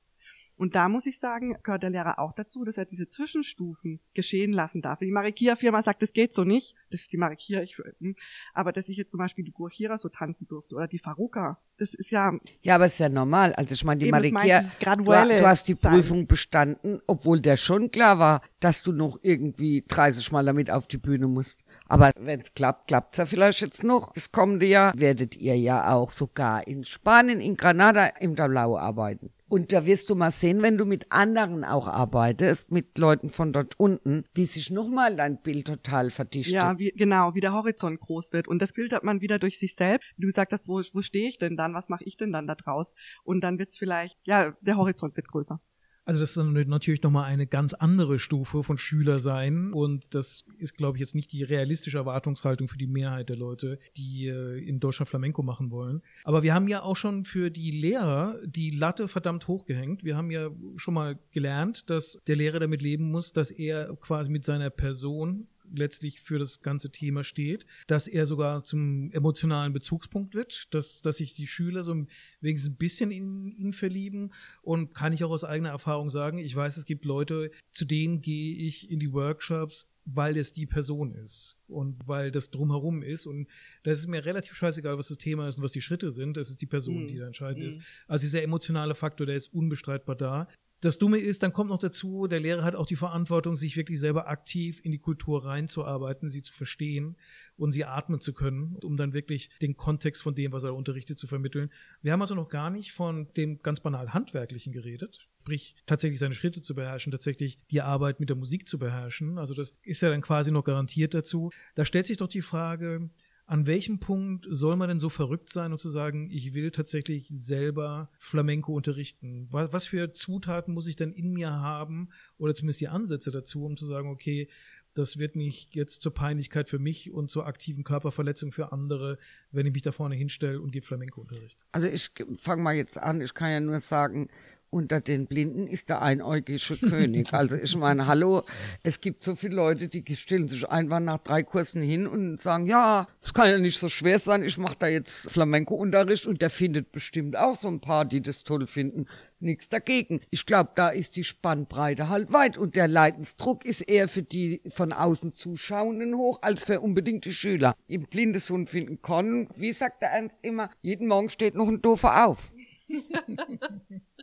Und 0.56 0.74
da 0.74 0.88
muss 0.88 1.06
ich 1.06 1.18
sagen, 1.18 1.56
gehört 1.62 1.82
der 1.82 1.90
Lehrer 1.90 2.18
auch 2.18 2.32
dazu, 2.32 2.64
dass 2.64 2.76
er 2.76 2.84
diese 2.84 3.08
Zwischenstufen 3.08 4.00
geschehen 4.14 4.52
lassen 4.52 4.82
darf. 4.82 5.00
Die 5.00 5.10
Marikia-Firma 5.10 5.82
sagt, 5.82 6.02
das 6.02 6.12
geht 6.12 6.32
so 6.32 6.44
nicht. 6.44 6.74
Das 6.90 7.02
ist 7.02 7.12
die 7.12 7.16
Marikia, 7.16 7.62
ich, 7.62 7.76
hm. 7.76 8.14
aber 8.52 8.72
dass 8.72 8.88
ich 8.88 8.96
jetzt 8.96 9.10
zum 9.10 9.18
Beispiel 9.18 9.44
die 9.44 9.52
Gurchira 9.52 9.98
so 9.98 10.08
tanzen 10.08 10.46
durfte 10.46 10.76
oder 10.76 10.86
die 10.86 10.98
Faruka, 10.98 11.58
das 11.76 11.94
ist 11.94 12.10
ja. 12.10 12.32
Ja, 12.62 12.76
aber 12.76 12.84
es 12.84 12.92
ist 12.92 12.98
ja 13.00 13.08
normal. 13.08 13.52
Also 13.54 13.74
ich 13.74 13.84
meine, 13.84 14.04
die 14.04 14.10
Marikia, 14.10 14.62
du, 14.62 15.02
du, 15.02 15.46
hast 15.46 15.66
die 15.66 15.74
Prüfung 15.74 16.26
bestanden, 16.26 17.00
obwohl 17.06 17.40
der 17.40 17.56
schon 17.56 17.90
klar 17.90 18.18
war, 18.20 18.40
dass 18.60 18.82
du 18.82 18.92
noch 18.92 19.18
irgendwie 19.22 19.84
30 19.86 20.30
Mal 20.30 20.44
damit 20.44 20.70
auf 20.70 20.86
die 20.86 20.98
Bühne 20.98 21.26
musst. 21.26 21.64
Aber 21.86 22.12
wenn 22.20 22.40
es 22.40 22.54
klappt, 22.54 22.86
klappt's 22.86 23.18
ja 23.18 23.26
vielleicht 23.26 23.60
jetzt 23.60 23.82
noch. 23.82 24.12
Das 24.12 24.30
kommende 24.30 24.66
Jahr 24.66 24.92
werdet 24.96 25.36
ihr 25.36 25.58
ja 25.58 25.92
auch 25.92 26.12
sogar 26.12 26.66
in 26.68 26.84
Spanien, 26.84 27.40
in 27.40 27.56
Granada 27.56 28.06
im 28.20 28.36
Tablao 28.36 28.78
arbeiten. 28.78 29.33
Und 29.48 29.72
da 29.72 29.84
wirst 29.84 30.10
du 30.10 30.14
mal 30.14 30.30
sehen, 30.30 30.62
wenn 30.62 30.78
du 30.78 30.84
mit 30.84 31.12
anderen 31.12 31.64
auch 31.64 31.86
arbeitest, 31.86 32.72
mit 32.72 32.96
Leuten 32.98 33.28
von 33.28 33.52
dort 33.52 33.78
unten, 33.78 34.24
wie 34.34 34.46
sich 34.46 34.70
nochmal 34.70 35.16
dein 35.16 35.40
Bild 35.42 35.66
total 35.66 36.10
verdichtet. 36.10 36.54
Ja, 36.54 36.78
wie, 36.78 36.92
genau, 36.96 37.34
wie 37.34 37.40
der 37.40 37.52
Horizont 37.52 38.00
groß 38.00 38.32
wird. 38.32 38.48
Und 38.48 38.62
das 38.62 38.72
filtert 38.72 39.04
man 39.04 39.20
wieder 39.20 39.38
durch 39.38 39.58
sich 39.58 39.74
selbst. 39.74 40.08
Du 40.16 40.30
sagst, 40.30 40.66
wo, 40.66 40.82
wo 40.92 41.02
stehe 41.02 41.28
ich 41.28 41.38
denn 41.38 41.56
dann? 41.56 41.74
Was 41.74 41.88
mache 41.88 42.04
ich 42.04 42.16
denn 42.16 42.32
dann 42.32 42.46
da 42.46 42.54
draus? 42.54 42.94
Und 43.22 43.42
dann 43.42 43.58
wird's 43.58 43.76
vielleicht, 43.76 44.18
ja, 44.24 44.56
der 44.62 44.76
Horizont 44.76 45.14
wird 45.16 45.28
größer. 45.28 45.60
Also 46.04 46.20
das 46.20 46.30
ist 46.30 46.36
dann 46.36 46.52
natürlich 46.52 47.02
nochmal 47.02 47.24
eine 47.24 47.46
ganz 47.46 47.72
andere 47.72 48.18
Stufe 48.18 48.62
von 48.62 48.76
Schüler 48.76 49.18
sein 49.18 49.72
und 49.72 50.14
das 50.14 50.44
ist, 50.58 50.76
glaube 50.76 50.98
ich, 50.98 51.00
jetzt 51.00 51.14
nicht 51.14 51.32
die 51.32 51.42
realistische 51.42 51.96
Erwartungshaltung 51.96 52.68
für 52.68 52.76
die 52.76 52.86
Mehrheit 52.86 53.30
der 53.30 53.36
Leute, 53.36 53.78
die 53.96 54.28
äh, 54.28 54.58
in 54.58 54.80
Deutschland 54.80 55.08
Flamenco 55.08 55.42
machen 55.42 55.70
wollen. 55.70 56.02
Aber 56.24 56.42
wir 56.42 56.52
haben 56.52 56.68
ja 56.68 56.82
auch 56.82 56.96
schon 56.96 57.24
für 57.24 57.50
die 57.50 57.70
Lehrer 57.70 58.38
die 58.44 58.70
Latte 58.70 59.08
verdammt 59.08 59.48
hochgehängt. 59.48 60.04
Wir 60.04 60.16
haben 60.16 60.30
ja 60.30 60.50
schon 60.76 60.94
mal 60.94 61.18
gelernt, 61.30 61.88
dass 61.88 62.20
der 62.26 62.36
Lehrer 62.36 62.60
damit 62.60 62.82
leben 62.82 63.10
muss, 63.10 63.32
dass 63.32 63.50
er 63.50 63.96
quasi 63.96 64.30
mit 64.30 64.44
seiner 64.44 64.70
Person 64.70 65.48
letztlich 65.78 66.20
für 66.20 66.38
das 66.38 66.62
ganze 66.62 66.90
Thema 66.90 67.24
steht, 67.24 67.66
dass 67.86 68.08
er 68.08 68.26
sogar 68.26 68.64
zum 68.64 69.10
emotionalen 69.12 69.72
Bezugspunkt 69.72 70.34
wird, 70.34 70.68
dass, 70.70 71.02
dass 71.02 71.18
sich 71.18 71.34
die 71.34 71.46
Schüler 71.46 71.82
so 71.82 72.06
wenigstens 72.40 72.72
ein 72.72 72.76
bisschen 72.76 73.10
in 73.10 73.52
ihn 73.56 73.72
verlieben 73.72 74.32
und 74.62 74.94
kann 74.94 75.12
ich 75.12 75.24
auch 75.24 75.30
aus 75.30 75.44
eigener 75.44 75.70
Erfahrung 75.70 76.10
sagen, 76.10 76.38
ich 76.38 76.54
weiß, 76.54 76.76
es 76.76 76.86
gibt 76.86 77.04
Leute, 77.04 77.50
zu 77.72 77.84
denen 77.84 78.20
gehe 78.20 78.56
ich 78.56 78.90
in 78.90 79.00
die 79.00 79.12
Workshops, 79.12 79.88
weil 80.04 80.36
es 80.36 80.52
die 80.52 80.66
Person 80.66 81.12
ist 81.12 81.56
und 81.66 82.06
weil 82.06 82.30
das 82.30 82.50
drumherum 82.50 83.02
ist 83.02 83.26
und 83.26 83.48
das 83.84 83.98
ist 83.98 84.06
mir 84.06 84.24
relativ 84.24 84.54
scheißegal, 84.54 84.98
was 84.98 85.08
das 85.08 85.18
Thema 85.18 85.48
ist 85.48 85.56
und 85.56 85.64
was 85.64 85.72
die 85.72 85.80
Schritte 85.80 86.10
sind, 86.10 86.36
das 86.36 86.50
ist 86.50 86.60
die 86.60 86.66
Person, 86.66 87.04
mm. 87.04 87.08
die 87.08 87.18
da 87.18 87.26
entscheidend 87.26 87.64
mm. 87.64 87.68
ist. 87.68 87.80
Also 88.06 88.24
dieser 88.24 88.42
emotionale 88.42 88.94
Faktor, 88.94 89.26
der 89.26 89.36
ist 89.36 89.52
unbestreitbar 89.54 90.16
da. 90.16 90.48
Das 90.84 90.98
Dumme 90.98 91.16
ist, 91.16 91.42
dann 91.42 91.54
kommt 91.54 91.70
noch 91.70 91.78
dazu, 91.78 92.26
der 92.26 92.40
Lehrer 92.40 92.62
hat 92.62 92.74
auch 92.74 92.84
die 92.84 92.94
Verantwortung, 92.94 93.56
sich 93.56 93.74
wirklich 93.74 93.98
selber 93.98 94.28
aktiv 94.28 94.82
in 94.84 94.92
die 94.92 94.98
Kultur 94.98 95.46
reinzuarbeiten, 95.46 96.28
sie 96.28 96.42
zu 96.42 96.52
verstehen 96.52 97.16
und 97.56 97.72
sie 97.72 97.86
atmen 97.86 98.20
zu 98.20 98.34
können, 98.34 98.76
um 98.82 98.98
dann 98.98 99.14
wirklich 99.14 99.48
den 99.62 99.78
Kontext 99.78 100.22
von 100.22 100.34
dem, 100.34 100.52
was 100.52 100.62
er 100.62 100.74
unterrichtet, 100.74 101.18
zu 101.18 101.26
vermitteln. 101.26 101.70
Wir 102.02 102.12
haben 102.12 102.20
also 102.20 102.34
noch 102.34 102.50
gar 102.50 102.68
nicht 102.68 102.92
von 102.92 103.32
dem 103.32 103.62
ganz 103.62 103.80
banal 103.80 104.12
Handwerklichen 104.12 104.74
geredet, 104.74 105.26
sprich 105.40 105.74
tatsächlich 105.86 106.20
seine 106.20 106.34
Schritte 106.34 106.60
zu 106.60 106.74
beherrschen, 106.74 107.12
tatsächlich 107.12 107.58
die 107.70 107.80
Arbeit 107.80 108.20
mit 108.20 108.28
der 108.28 108.36
Musik 108.36 108.68
zu 108.68 108.78
beherrschen. 108.78 109.38
Also 109.38 109.54
das 109.54 109.74
ist 109.84 110.02
ja 110.02 110.10
dann 110.10 110.20
quasi 110.20 110.50
noch 110.50 110.64
garantiert 110.64 111.14
dazu. 111.14 111.50
Da 111.76 111.86
stellt 111.86 112.08
sich 112.08 112.18
doch 112.18 112.28
die 112.28 112.42
Frage, 112.42 113.08
an 113.46 113.66
welchem 113.66 113.98
Punkt 114.00 114.46
soll 114.48 114.76
man 114.76 114.88
denn 114.88 114.98
so 114.98 115.08
verrückt 115.08 115.50
sein 115.50 115.72
und 115.72 115.78
zu 115.78 115.88
sagen, 115.88 116.30
ich 116.30 116.54
will 116.54 116.70
tatsächlich 116.70 117.28
selber 117.28 118.10
Flamenco 118.18 118.72
unterrichten? 118.72 119.48
Was 119.50 119.86
für 119.86 120.12
Zutaten 120.12 120.72
muss 120.72 120.86
ich 120.86 120.96
denn 120.96 121.12
in 121.12 121.32
mir 121.32 121.52
haben 121.52 122.08
oder 122.38 122.54
zumindest 122.54 122.80
die 122.80 122.88
Ansätze 122.88 123.30
dazu, 123.30 123.64
um 123.64 123.76
zu 123.76 123.86
sagen, 123.86 124.08
okay, 124.08 124.48
das 124.94 125.18
wird 125.18 125.36
nicht 125.36 125.74
jetzt 125.74 126.02
zur 126.02 126.14
Peinlichkeit 126.14 126.68
für 126.68 126.78
mich 126.78 127.12
und 127.12 127.30
zur 127.30 127.46
aktiven 127.46 127.84
Körperverletzung 127.84 128.52
für 128.52 128.72
andere, 128.72 129.18
wenn 129.50 129.66
ich 129.66 129.72
mich 129.72 129.82
da 129.82 129.92
vorne 129.92 130.14
hinstelle 130.14 130.60
und 130.60 130.70
gebe 130.70 130.86
Flamenco-Unterricht. 130.86 131.58
Also 131.72 131.88
ich 131.88 132.10
fange 132.36 132.62
mal 132.62 132.74
jetzt 132.74 132.96
an, 132.96 133.20
ich 133.20 133.34
kann 133.34 133.50
ja 133.50 133.60
nur 133.60 133.80
sagen, 133.80 134.28
unter 134.74 135.00
den 135.00 135.26
Blinden 135.26 135.68
ist 135.68 135.88
der 135.88 136.02
einäugige 136.02 136.58
König. 136.76 137.32
Also 137.32 137.54
ich 137.54 137.76
meine, 137.76 138.06
hallo, 138.08 138.42
es 138.82 139.00
gibt 139.00 139.22
so 139.22 139.36
viele 139.36 139.54
Leute, 139.54 139.86
die 139.86 140.16
stellen 140.16 140.48
sich 140.48 140.68
einfach 140.68 140.98
nach 140.98 141.18
drei 141.18 141.44
Kursen 141.44 141.80
hin 141.80 142.08
und 142.08 142.40
sagen, 142.40 142.66
ja, 142.66 143.06
es 143.22 143.32
kann 143.32 143.48
ja 143.48 143.58
nicht 143.58 143.78
so 143.78 143.88
schwer 143.88 144.18
sein, 144.18 144.42
ich 144.42 144.58
mache 144.58 144.74
da 144.76 144.88
jetzt 144.88 145.30
Flamenco-Unterricht 145.30 146.26
und 146.26 146.42
der 146.42 146.50
findet 146.50 146.90
bestimmt 146.90 147.36
auch 147.36 147.54
so 147.54 147.68
ein 147.68 147.80
paar, 147.80 148.04
die 148.04 148.20
das 148.20 148.42
toll 148.42 148.66
finden. 148.66 149.06
Nichts 149.38 149.68
dagegen. 149.68 150.20
Ich 150.30 150.44
glaube, 150.44 150.70
da 150.74 150.88
ist 150.88 151.14
die 151.16 151.24
Spannbreite 151.24 152.08
halt 152.08 152.32
weit 152.32 152.58
und 152.58 152.74
der 152.74 152.88
Leidensdruck 152.88 153.64
ist 153.64 153.82
eher 153.82 154.08
für 154.08 154.22
die 154.22 154.60
von 154.66 154.92
außen 154.92 155.32
Zuschauenden 155.32 156.16
hoch 156.16 156.40
als 156.42 156.64
für 156.64 156.80
unbedingt 156.80 157.26
die 157.26 157.32
Schüler. 157.32 157.76
Im 157.86 158.06
Blindeshund 158.06 158.68
finden 158.68 159.02
können, 159.02 159.48
wie 159.56 159.72
sagt 159.72 160.02
der 160.02 160.10
Ernst 160.10 160.38
immer, 160.42 160.70
jeden 160.82 161.06
Morgen 161.06 161.28
steht 161.28 161.54
noch 161.54 161.68
ein 161.68 161.80
Doofer 161.80 162.26
auf. 162.26 162.52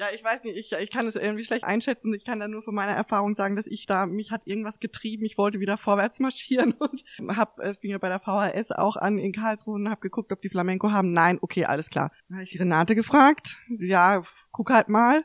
Ja, 0.00 0.06
ich 0.14 0.24
weiß 0.24 0.44
nicht, 0.44 0.56
ich, 0.56 0.72
ich 0.72 0.90
kann 0.90 1.06
es 1.06 1.14
irgendwie 1.14 1.44
schlecht 1.44 1.62
einschätzen. 1.62 2.14
Ich 2.14 2.24
kann 2.24 2.40
da 2.40 2.48
nur 2.48 2.62
von 2.62 2.74
meiner 2.74 2.92
Erfahrung 2.92 3.34
sagen, 3.34 3.54
dass 3.54 3.66
ich 3.66 3.84
da, 3.84 4.06
mich 4.06 4.30
hat 4.32 4.40
irgendwas 4.46 4.80
getrieben. 4.80 5.26
Ich 5.26 5.36
wollte 5.36 5.60
wieder 5.60 5.76
vorwärts 5.76 6.20
marschieren 6.20 6.72
und 6.78 7.04
hab, 7.36 7.58
es 7.58 7.80
fing 7.80 7.90
ja 7.90 7.98
bei 7.98 8.08
der 8.08 8.18
VHS 8.18 8.70
auch 8.70 8.96
an 8.96 9.18
in 9.18 9.32
Karlsruhe 9.32 9.74
und 9.74 9.90
hab 9.90 10.00
geguckt, 10.00 10.32
ob 10.32 10.40
die 10.40 10.48
Flamenco 10.48 10.90
haben. 10.90 11.12
Nein, 11.12 11.36
okay, 11.42 11.66
alles 11.66 11.90
klar. 11.90 12.12
Dann 12.28 12.38
habe 12.38 12.44
ich 12.44 12.58
Renate 12.58 12.94
gefragt. 12.94 13.58
Ja, 13.68 14.22
guck 14.52 14.70
halt 14.70 14.88
mal. 14.88 15.22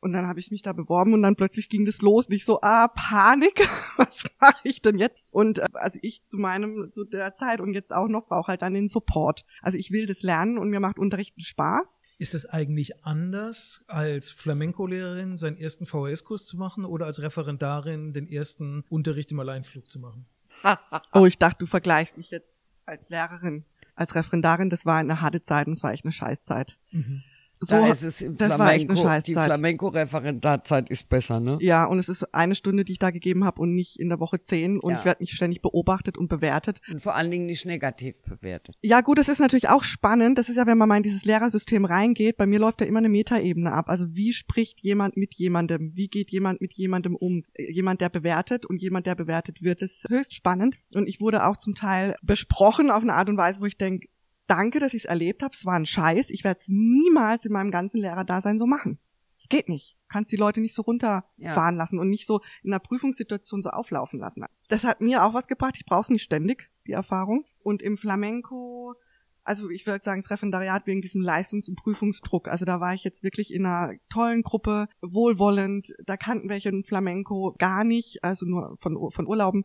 Und 0.00 0.12
dann 0.12 0.26
habe 0.26 0.40
ich 0.40 0.50
mich 0.50 0.62
da 0.62 0.72
beworben 0.72 1.12
und 1.12 1.22
dann 1.22 1.36
plötzlich 1.36 1.68
ging 1.68 1.84
das 1.84 2.00
los. 2.00 2.30
Nicht 2.30 2.46
so, 2.46 2.60
ah, 2.62 2.88
Panik, 2.88 3.68
was 3.98 4.24
mache 4.40 4.60
ich 4.64 4.80
denn 4.80 4.98
jetzt? 4.98 5.20
Und 5.30 5.58
äh, 5.58 5.66
also 5.74 5.98
ich 6.02 6.24
zu 6.24 6.38
meinem, 6.38 6.90
zu 6.90 7.04
der 7.04 7.34
Zeit 7.34 7.60
und 7.60 7.74
jetzt 7.74 7.92
auch 7.92 8.08
noch 8.08 8.26
brauche 8.26 8.48
halt 8.48 8.62
dann 8.62 8.72
den 8.72 8.88
Support. 8.88 9.44
Also 9.60 9.76
ich 9.76 9.90
will 9.90 10.06
das 10.06 10.22
lernen 10.22 10.56
und 10.56 10.70
mir 10.70 10.80
macht 10.80 10.98
Unterrichten 10.98 11.42
Spaß. 11.42 12.00
Ist 12.18 12.34
es 12.34 12.46
eigentlich 12.46 13.04
anders, 13.04 13.84
als 13.88 14.30
Flamenco-Lehrerin 14.30 15.36
seinen 15.36 15.58
ersten 15.58 15.84
VHS-Kurs 15.84 16.46
zu 16.46 16.56
machen 16.56 16.86
oder 16.86 17.04
als 17.04 17.20
Referendarin 17.20 18.14
den 18.14 18.26
ersten 18.26 18.84
Unterricht 18.88 19.30
im 19.32 19.40
Alleinflug 19.40 19.90
zu 19.90 19.98
machen? 19.98 20.24
oh, 21.12 21.26
ich 21.26 21.38
dachte, 21.38 21.58
du 21.60 21.66
vergleichst 21.66 22.16
mich 22.16 22.30
jetzt 22.30 22.48
als 22.86 23.10
Lehrerin. 23.10 23.64
Als 23.94 24.14
Referendarin, 24.14 24.70
das 24.70 24.86
war 24.86 24.96
eine 24.96 25.20
harte 25.20 25.42
Zeit 25.42 25.66
und 25.66 25.74
es 25.74 25.82
war 25.82 25.92
echt 25.92 26.04
eine 26.04 26.12
Scheißzeit. 26.12 26.78
Mhm. 26.90 27.22
So, 27.62 27.76
da 27.76 27.92
ist 27.92 28.02
es 28.02 28.18
das 28.18 28.36
Flamenco, 28.36 28.58
war 28.58 28.72
echt 28.72 28.88
eine 28.88 28.98
Scheißzeit. 28.98 29.28
Die 29.28 29.34
Flamenco-Referendarzeit 29.34 30.88
ist 30.88 31.10
besser, 31.10 31.40
ne? 31.40 31.58
Ja, 31.60 31.84
und 31.84 31.98
es 31.98 32.08
ist 32.08 32.34
eine 32.34 32.54
Stunde, 32.54 32.86
die 32.86 32.92
ich 32.92 32.98
da 32.98 33.10
gegeben 33.10 33.44
habe 33.44 33.60
und 33.60 33.74
nicht 33.74 34.00
in 34.00 34.08
der 34.08 34.18
Woche 34.18 34.42
zehn 34.42 34.80
und 34.80 34.92
ja. 34.92 34.98
ich 34.98 35.04
werde 35.04 35.22
nicht 35.22 35.34
ständig 35.34 35.60
beobachtet 35.60 36.16
und 36.16 36.28
bewertet. 36.28 36.80
Und 36.88 37.02
vor 37.02 37.14
allen 37.14 37.30
Dingen 37.30 37.44
nicht 37.44 37.66
negativ 37.66 38.22
bewertet. 38.22 38.76
Ja 38.80 39.02
gut, 39.02 39.18
das 39.18 39.28
ist 39.28 39.40
natürlich 39.40 39.68
auch 39.68 39.84
spannend. 39.84 40.38
Das 40.38 40.48
ist 40.48 40.56
ja, 40.56 40.66
wenn 40.66 40.78
man 40.78 40.88
mal 40.88 40.96
in 40.96 41.02
dieses 41.02 41.26
Lehrersystem 41.26 41.84
reingeht, 41.84 42.38
bei 42.38 42.46
mir 42.46 42.58
läuft 42.58 42.80
ja 42.80 42.86
immer 42.86 43.00
eine 43.00 43.10
Metaebene 43.10 43.72
ab. 43.72 43.90
Also 43.90 44.06
wie 44.14 44.32
spricht 44.32 44.80
jemand 44.80 45.18
mit 45.18 45.34
jemandem? 45.34 45.92
Wie 45.94 46.08
geht 46.08 46.30
jemand 46.30 46.62
mit 46.62 46.72
jemandem 46.72 47.14
um? 47.14 47.42
Jemand, 47.58 48.00
der 48.00 48.08
bewertet 48.08 48.64
und 48.64 48.80
jemand, 48.80 49.06
der 49.06 49.16
bewertet 49.16 49.60
wird, 49.60 49.82
das 49.82 49.90
ist 49.90 50.08
höchst 50.08 50.34
spannend. 50.34 50.76
Und 50.94 51.06
ich 51.06 51.20
wurde 51.20 51.44
auch 51.44 51.58
zum 51.58 51.74
Teil 51.74 52.16
besprochen 52.22 52.90
auf 52.90 53.02
eine 53.02 53.12
Art 53.12 53.28
und 53.28 53.36
Weise, 53.36 53.60
wo 53.60 53.66
ich 53.66 53.76
denke, 53.76 54.08
danke, 54.50 54.80
dass 54.80 54.94
ich 54.94 55.04
es 55.04 55.08
erlebt 55.08 55.42
habe. 55.42 55.54
Es 55.54 55.64
war 55.64 55.74
ein 55.74 55.86
Scheiß. 55.86 56.30
Ich 56.30 56.44
werde 56.44 56.58
es 56.60 56.68
niemals 56.68 57.44
in 57.44 57.52
meinem 57.52 57.70
ganzen 57.70 57.98
Lehrerdasein 57.98 58.58
so 58.58 58.66
machen. 58.66 58.98
Es 59.38 59.48
geht 59.48 59.70
nicht. 59.70 59.96
Du 60.02 60.12
kannst 60.12 60.30
die 60.32 60.36
Leute 60.36 60.60
nicht 60.60 60.74
so 60.74 60.82
runterfahren 60.82 61.24
ja. 61.38 61.70
lassen 61.70 61.98
und 61.98 62.10
nicht 62.10 62.26
so 62.26 62.40
in 62.62 62.72
einer 62.72 62.80
Prüfungssituation 62.80 63.62
so 63.62 63.70
auflaufen 63.70 64.18
lassen. 64.18 64.44
Das 64.68 64.84
hat 64.84 65.00
mir 65.00 65.24
auch 65.24 65.32
was 65.32 65.46
gebracht. 65.46 65.76
Ich 65.78 65.86
brauche 65.86 66.02
es 66.02 66.08
nicht 66.10 66.22
ständig, 66.22 66.70
die 66.86 66.92
Erfahrung. 66.92 67.46
Und 67.62 67.80
im 67.80 67.96
Flamenco, 67.96 68.94
also 69.42 69.70
ich 69.70 69.86
würde 69.86 70.04
sagen, 70.04 70.20
das 70.20 70.30
Referendariat 70.30 70.86
wegen 70.86 71.00
diesem 71.00 71.22
Leistungs- 71.22 71.70
und 71.70 71.76
Prüfungsdruck. 71.76 72.48
Also 72.48 72.66
da 72.66 72.80
war 72.80 72.92
ich 72.92 73.02
jetzt 73.02 73.22
wirklich 73.22 73.54
in 73.54 73.64
einer 73.64 73.94
tollen 74.10 74.42
Gruppe, 74.42 74.88
wohlwollend. 75.00 75.94
Da 76.04 76.18
kannten 76.18 76.50
welche 76.50 76.70
Flamenco 76.82 77.54
gar 77.58 77.84
nicht, 77.84 78.22
also 78.22 78.44
nur 78.44 78.76
von, 78.80 79.10
von 79.10 79.26
Urlauben. 79.26 79.64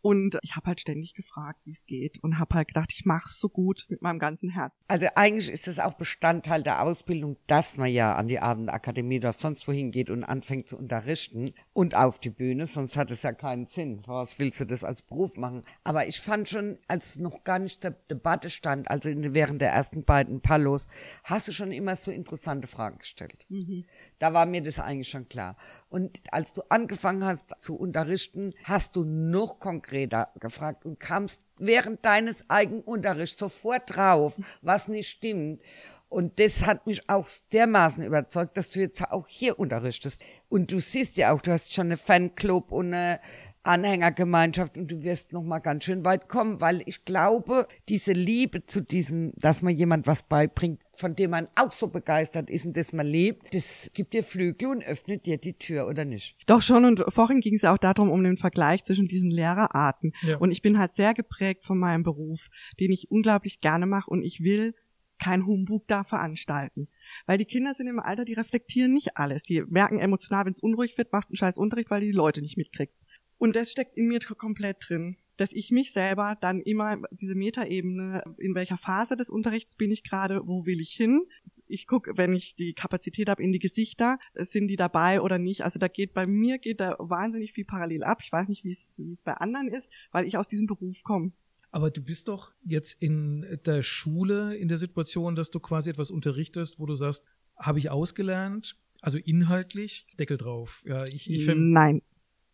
Und 0.00 0.38
ich 0.42 0.56
habe 0.56 0.66
halt 0.66 0.80
ständig 0.80 1.14
gefragt, 1.14 1.60
wie 1.64 1.72
es 1.72 1.84
geht 1.86 2.22
und 2.22 2.38
habe 2.38 2.54
halt 2.54 2.68
gedacht, 2.68 2.92
ich 2.92 3.04
mache 3.04 3.28
es 3.28 3.38
so 3.38 3.48
gut 3.48 3.86
mit 3.88 4.02
meinem 4.02 4.18
ganzen 4.18 4.50
Herz. 4.50 4.84
Also 4.88 5.06
eigentlich 5.14 5.50
ist 5.50 5.68
es 5.68 5.78
auch 5.78 5.94
Bestandteil 5.94 6.62
der 6.62 6.82
Ausbildung, 6.82 7.36
dass 7.46 7.76
man 7.76 7.90
ja 7.90 8.14
an 8.14 8.28
die 8.28 8.38
Abendakademie 8.38 9.18
oder 9.18 9.32
sonst 9.32 9.66
wohin 9.66 9.90
geht 9.90 10.10
und 10.10 10.24
anfängt 10.24 10.68
zu 10.68 10.78
unterrichten 10.78 11.52
und 11.72 11.94
auf 11.96 12.18
die 12.18 12.30
Bühne, 12.30 12.66
sonst 12.66 12.96
hat 12.96 13.10
es 13.10 13.22
ja 13.22 13.32
keinen 13.32 13.66
Sinn. 13.66 14.02
Was 14.06 14.38
willst 14.38 14.60
du 14.60 14.64
das 14.64 14.84
als 14.84 15.02
Beruf 15.02 15.36
machen? 15.36 15.64
Aber 15.84 16.06
ich 16.06 16.20
fand 16.20 16.48
schon, 16.48 16.78
als 16.86 17.18
noch 17.18 17.44
gar 17.44 17.58
nicht 17.58 17.82
der 17.82 17.90
Debatte 17.90 18.50
stand, 18.50 18.90
also 18.90 19.10
während 19.12 19.60
der 19.60 19.70
ersten 19.70 20.04
beiden 20.04 20.40
Palos, 20.40 20.86
hast 21.24 21.48
du 21.48 21.52
schon 21.52 21.72
immer 21.72 21.96
so 21.96 22.10
interessante 22.10 22.68
Fragen 22.68 22.98
gestellt. 22.98 23.46
Mhm. 23.48 23.84
Da 24.18 24.32
war 24.32 24.46
mir 24.46 24.62
das 24.62 24.78
eigentlich 24.78 25.08
schon 25.08 25.28
klar. 25.28 25.56
Und 25.88 26.20
als 26.32 26.52
du 26.52 26.62
angefangen 26.68 27.24
hast 27.24 27.54
zu 27.58 27.76
unterrichten, 27.76 28.52
hast 28.64 28.96
du 28.96 29.04
noch 29.04 29.60
konkreter 29.60 30.30
gefragt 30.40 30.84
und 30.84 30.98
kamst 30.98 31.42
während 31.58 32.04
deines 32.04 32.44
eigenen 32.48 32.82
Unterrichts 32.82 33.38
sofort 33.38 33.94
drauf, 33.94 34.40
was 34.60 34.88
nicht 34.88 35.08
stimmt. 35.08 35.62
Und 36.08 36.40
das 36.40 36.64
hat 36.64 36.86
mich 36.86 37.08
auch 37.10 37.28
dermaßen 37.52 38.02
überzeugt, 38.02 38.56
dass 38.56 38.70
du 38.70 38.80
jetzt 38.80 39.02
auch 39.10 39.28
hier 39.28 39.58
unterrichtest. 39.58 40.24
Und 40.48 40.72
du 40.72 40.80
siehst 40.80 41.18
ja 41.18 41.32
auch, 41.32 41.42
du 41.42 41.52
hast 41.52 41.74
schon 41.74 41.88
eine 41.88 41.98
Fanclub 41.98 42.72
und 42.72 42.94
eine 42.94 43.20
Anhängergemeinschaft 43.62 44.78
und 44.78 44.90
du 44.90 45.02
wirst 45.02 45.32
noch 45.32 45.42
mal 45.42 45.58
ganz 45.58 45.84
schön 45.84 46.04
weit 46.04 46.28
kommen, 46.28 46.60
weil 46.60 46.82
ich 46.86 47.04
glaube, 47.04 47.66
diese 47.88 48.12
Liebe 48.12 48.64
zu 48.66 48.80
diesem, 48.80 49.32
dass 49.36 49.62
man 49.62 49.74
jemand 49.74 50.06
was 50.06 50.22
beibringt, 50.22 50.82
von 50.96 51.14
dem 51.14 51.30
man 51.30 51.48
auch 51.56 51.72
so 51.72 51.88
begeistert 51.88 52.50
ist 52.50 52.66
und 52.66 52.76
das 52.76 52.92
man 52.92 53.06
lebt, 53.06 53.54
das 53.54 53.90
gibt 53.94 54.14
dir 54.14 54.22
Flügel 54.22 54.70
und 54.70 54.84
öffnet 54.84 55.26
dir 55.26 55.38
die 55.38 55.54
Tür, 55.54 55.86
oder 55.86 56.04
nicht? 56.04 56.36
Doch 56.46 56.62
schon 56.62 56.84
und 56.84 57.04
vorhin 57.08 57.40
ging 57.40 57.54
es 57.54 57.62
ja 57.62 57.72
auch 57.72 57.78
darum, 57.78 58.10
um 58.10 58.22
den 58.24 58.36
Vergleich 58.36 58.84
zwischen 58.84 59.06
diesen 59.06 59.30
Lehrerarten. 59.30 60.12
Ja. 60.22 60.38
Und 60.38 60.50
ich 60.50 60.62
bin 60.62 60.78
halt 60.78 60.92
sehr 60.92 61.14
geprägt 61.14 61.64
von 61.64 61.78
meinem 61.78 62.02
Beruf, 62.02 62.48
den 62.80 62.90
ich 62.90 63.10
unglaublich 63.10 63.60
gerne 63.60 63.86
mache 63.86 64.10
und 64.10 64.22
ich 64.22 64.42
will 64.42 64.74
kein 65.18 65.46
Humbug 65.46 65.86
da 65.88 66.04
veranstalten. 66.04 66.88
Weil 67.26 67.38
die 67.38 67.44
Kinder 67.44 67.74
sind 67.74 67.88
im 67.88 67.98
Alter, 67.98 68.24
die 68.24 68.34
reflektieren 68.34 68.92
nicht 68.92 69.16
alles. 69.16 69.42
Die 69.42 69.62
merken 69.62 69.98
emotional, 69.98 70.46
wenn 70.46 70.52
es 70.52 70.60
unruhig 70.60 70.96
wird, 70.96 71.12
machst 71.12 71.30
einen 71.30 71.36
scheiß 71.36 71.58
Unterricht, 71.58 71.90
weil 71.90 72.00
du 72.00 72.06
die 72.06 72.12
Leute 72.12 72.40
nicht 72.40 72.56
mitkriegst. 72.56 73.06
Und 73.38 73.56
das 73.56 73.70
steckt 73.70 73.96
in 73.96 74.08
mir 74.08 74.18
komplett 74.20 74.78
drin, 74.88 75.16
dass 75.36 75.52
ich 75.52 75.70
mich 75.70 75.92
selber 75.92 76.36
dann 76.40 76.60
immer 76.60 77.00
diese 77.12 77.36
Metaebene, 77.36 78.22
in 78.38 78.56
welcher 78.56 78.76
Phase 78.76 79.16
des 79.16 79.30
Unterrichts 79.30 79.76
bin 79.76 79.92
ich 79.92 80.02
gerade, 80.02 80.42
wo 80.44 80.66
will 80.66 80.80
ich 80.80 80.90
hin? 80.90 81.22
Ich 81.68 81.86
gucke, 81.86 82.16
wenn 82.16 82.34
ich 82.34 82.56
die 82.56 82.74
Kapazität 82.74 83.28
habe, 83.28 83.42
in 83.42 83.52
die 83.52 83.60
Gesichter, 83.60 84.18
sind 84.34 84.66
die 84.66 84.76
dabei 84.76 85.20
oder 85.20 85.38
nicht? 85.38 85.62
Also 85.62 85.78
da 85.78 85.86
geht 85.86 86.12
bei 86.12 86.26
mir 86.26 86.58
geht 86.58 86.80
da 86.80 86.96
wahnsinnig 86.98 87.52
viel 87.52 87.64
parallel 87.64 88.02
ab. 88.02 88.18
Ich 88.22 88.32
weiß 88.32 88.48
nicht, 88.48 88.64
wie 88.64 88.72
es 88.72 89.22
bei 89.24 89.34
anderen 89.34 89.68
ist, 89.68 89.90
weil 90.10 90.26
ich 90.26 90.36
aus 90.36 90.48
diesem 90.48 90.66
Beruf 90.66 91.02
komme. 91.04 91.32
Aber 91.70 91.90
du 91.90 92.02
bist 92.02 92.28
doch 92.28 92.52
jetzt 92.64 93.00
in 93.00 93.60
der 93.64 93.82
Schule 93.82 94.56
in 94.56 94.68
der 94.68 94.78
Situation, 94.78 95.36
dass 95.36 95.50
du 95.50 95.60
quasi 95.60 95.90
etwas 95.90 96.10
unterrichtest, 96.10 96.80
wo 96.80 96.86
du 96.86 96.94
sagst, 96.94 97.24
habe 97.56 97.78
ich 97.78 97.90
ausgelernt, 97.90 98.76
also 99.00 99.18
inhaltlich, 99.18 100.06
Deckel 100.18 100.38
drauf. 100.38 100.82
Ja, 100.86 101.04
ich, 101.04 101.30
ich 101.30 101.46
Nein, 101.46 102.02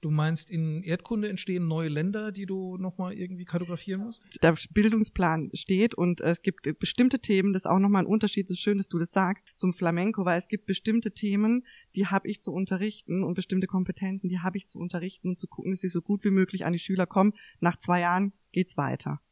Du 0.05 0.11
meinst, 0.11 0.51
in 0.51 0.83
Erdkunde 0.83 1.31
entstehen 1.31 1.67
neue 1.67 1.89
Länder, 1.89 2.31
die 2.31 2.45
du 2.45 2.77
nochmal 2.77 3.15
irgendwie 3.15 3.47
kartografieren 3.47 4.03
musst? 4.03 4.23
Der 4.43 4.55
Bildungsplan 4.73 5.49
steht 5.55 5.95
und 5.95 6.21
es 6.21 6.43
gibt 6.43 6.79
bestimmte 6.79 7.21
Themen, 7.21 7.55
das 7.55 7.63
ist 7.63 7.71
auch 7.71 7.79
nochmal 7.79 8.03
ein 8.03 8.07
Unterschied, 8.07 8.45
es 8.45 8.59
ist 8.59 8.61
schön, 8.61 8.77
dass 8.77 8.89
du 8.89 8.99
das 8.99 9.13
sagst, 9.13 9.47
zum 9.57 9.73
Flamenco, 9.73 10.27
weil 10.27 10.39
es 10.39 10.49
gibt 10.49 10.67
bestimmte 10.67 11.13
Themen, 11.13 11.65
die 11.97 12.09
habe 12.09 12.29
ich 12.29 12.43
zu 12.43 12.53
unterrichten 12.53 13.25
und 13.25 13.33
bestimmte 13.33 13.67
Kompetenzen, 13.67 14.29
die 14.29 14.41
habe 14.41 14.59
ich 14.59 14.69
zu 14.69 14.79
unterrichten 14.79 15.31
und 15.31 15.41
zu 15.41 15.47
gucken, 15.47 15.71
dass 15.73 15.81
sie 15.81 15.89
so 15.89 16.03
gut 16.03 16.23
wie 16.23 16.31
möglich 16.31 16.67
an 16.67 16.75
die 16.75 16.79
Schüler 16.79 17.07
kommen. 17.07 17.33
Nach 17.61 17.79
zwei 17.79 18.01
Jahren 18.01 18.35
geht's 18.53 18.77
weiter. 18.77 19.23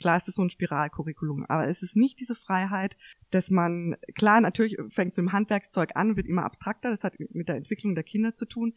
Klar 0.00 0.16
ist 0.16 0.28
es 0.28 0.36
so 0.36 0.42
ein 0.42 0.50
Spiralcurriculum, 0.50 1.44
aber 1.48 1.68
es 1.68 1.82
ist 1.82 1.96
nicht 1.96 2.20
diese 2.20 2.36
Freiheit, 2.36 2.96
dass 3.30 3.50
man, 3.50 3.96
klar, 4.14 4.40
natürlich 4.40 4.78
fängt 4.90 5.12
es 5.12 5.16
mit 5.16 5.26
dem 5.26 5.32
Handwerkszeug 5.32 5.90
an, 5.96 6.16
wird 6.16 6.28
immer 6.28 6.44
abstrakter, 6.44 6.90
das 6.90 7.02
hat 7.02 7.18
mit 7.18 7.48
der 7.48 7.56
Entwicklung 7.56 7.94
der 7.94 8.04
Kinder 8.04 8.36
zu 8.36 8.46
tun, 8.46 8.74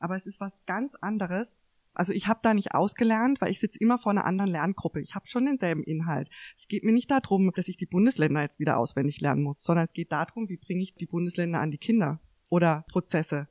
aber 0.00 0.16
es 0.16 0.26
ist 0.26 0.40
was 0.40 0.60
ganz 0.66 0.94
anderes. 1.00 1.64
Also 1.92 2.12
ich 2.12 2.28
habe 2.28 2.40
da 2.42 2.54
nicht 2.54 2.74
ausgelernt, 2.74 3.40
weil 3.40 3.50
ich 3.50 3.60
sitze 3.60 3.78
immer 3.78 3.98
vor 3.98 4.10
einer 4.10 4.24
anderen 4.24 4.50
Lerngruppe. 4.50 5.00
Ich 5.00 5.14
habe 5.14 5.26
schon 5.26 5.44
denselben 5.44 5.82
Inhalt. 5.82 6.30
Es 6.56 6.68
geht 6.68 6.84
mir 6.84 6.92
nicht 6.92 7.10
darum, 7.10 7.52
dass 7.54 7.68
ich 7.68 7.76
die 7.76 7.86
Bundesländer 7.86 8.42
jetzt 8.42 8.60
wieder 8.60 8.78
auswendig 8.78 9.20
lernen 9.20 9.42
muss, 9.42 9.62
sondern 9.62 9.84
es 9.84 9.92
geht 9.92 10.12
darum, 10.12 10.48
wie 10.48 10.56
bringe 10.56 10.82
ich 10.82 10.94
die 10.94 11.06
Bundesländer 11.06 11.60
an 11.60 11.70
die 11.70 11.78
Kinder 11.78 12.20
oder 12.48 12.84
Prozesse. 12.90 13.48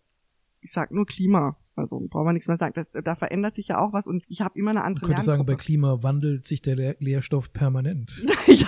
Ich 0.61 0.71
sag 0.71 0.91
nur 0.91 1.05
Klima. 1.05 1.57
Also 1.79 1.99
brauchen 2.09 2.27
wir 2.27 2.33
nichts 2.33 2.47
mehr 2.47 2.57
sagen. 2.57 2.73
Das, 2.75 2.91
da 2.91 3.15
verändert 3.15 3.55
sich 3.55 3.69
ja 3.69 3.79
auch 3.79 3.93
was 3.93 4.07
und 4.07 4.23
ich 4.27 4.41
habe 4.41 4.57
immer 4.59 4.71
eine 4.71 4.83
andere. 4.83 5.05
Ich 5.05 5.07
könnte 5.07 5.23
sagen, 5.23 5.45
bei 5.45 5.55
Klima 5.55 6.03
wandelt 6.03 6.47
sich 6.47 6.61
der 6.61 6.75
Lehr 6.75 6.95
Lehrstoff 6.99 7.51
permanent. 7.53 8.21
ja, 8.47 8.67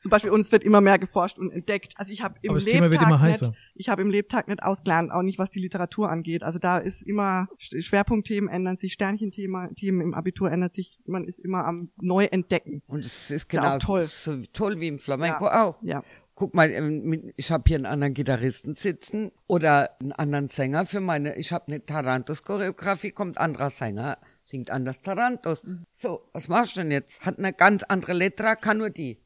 zum 0.00 0.10
Beispiel 0.10 0.30
und 0.30 0.40
es 0.40 0.52
wird 0.52 0.64
immer 0.64 0.80
mehr 0.80 0.98
geforscht 0.98 1.38
und 1.38 1.50
entdeckt. 1.50 1.94
Also 1.96 2.12
ich 2.12 2.22
habe 2.22 2.36
im 2.42 2.50
Aber 2.50 2.58
das 2.58 2.64
Lebtag 2.64 2.80
Thema 2.80 2.92
wird 2.92 3.02
immer 3.02 3.20
heißer. 3.20 3.48
Nicht, 3.48 3.58
ich 3.74 3.88
habe 3.88 4.02
im 4.02 4.10
Lebtag 4.10 4.48
nicht 4.48 4.62
ausgelernt, 4.62 5.12
auch 5.12 5.22
nicht 5.22 5.38
was 5.38 5.50
die 5.50 5.60
Literatur 5.60 6.10
angeht. 6.10 6.42
Also 6.42 6.58
da 6.58 6.78
ist 6.78 7.02
immer 7.02 7.48
Schwerpunktthemen 7.58 8.48
ändern 8.50 8.76
sich, 8.76 8.92
Sternchenthemen 8.92 9.74
Themen 9.74 10.00
im 10.00 10.14
Abitur 10.14 10.50
ändert 10.50 10.74
sich. 10.74 10.98
Man 11.06 11.24
ist 11.24 11.38
immer 11.38 11.64
am 11.64 11.88
Neuentdecken. 12.00 12.82
Und 12.86 13.04
es 13.04 13.30
ist 13.30 13.48
genau 13.48 13.78
toll. 13.78 14.02
So 14.02 14.40
toll 14.52 14.80
wie 14.80 14.88
im 14.88 14.98
Flamenco 14.98 15.44
ja. 15.44 15.64
auch. 15.64 15.82
Ja 15.82 16.02
guck 16.36 16.54
mal, 16.54 16.70
ähm, 16.70 17.32
ich 17.34 17.50
habe 17.50 17.64
hier 17.66 17.78
einen 17.78 17.86
anderen 17.86 18.14
Gitarristen 18.14 18.74
sitzen 18.74 19.32
oder 19.48 19.98
einen 20.00 20.12
anderen 20.12 20.48
Sänger 20.48 20.86
für 20.86 21.00
meine, 21.00 21.34
ich 21.34 21.50
habe 21.50 21.66
eine 21.66 21.84
Tarantus-Choreografie, 21.84 23.10
kommt 23.10 23.38
anderer 23.38 23.70
Sänger, 23.70 24.18
singt 24.44 24.70
anders 24.70 25.00
Tarantus. 25.00 25.64
Mhm. 25.64 25.84
So, 25.90 26.28
was 26.32 26.46
machst 26.46 26.76
du 26.76 26.80
denn 26.80 26.92
jetzt? 26.92 27.26
Hat 27.26 27.38
eine 27.38 27.52
ganz 27.52 27.82
andere 27.82 28.12
Letra, 28.12 28.54
kann 28.54 28.78
nur 28.78 28.90
die. 28.90 29.18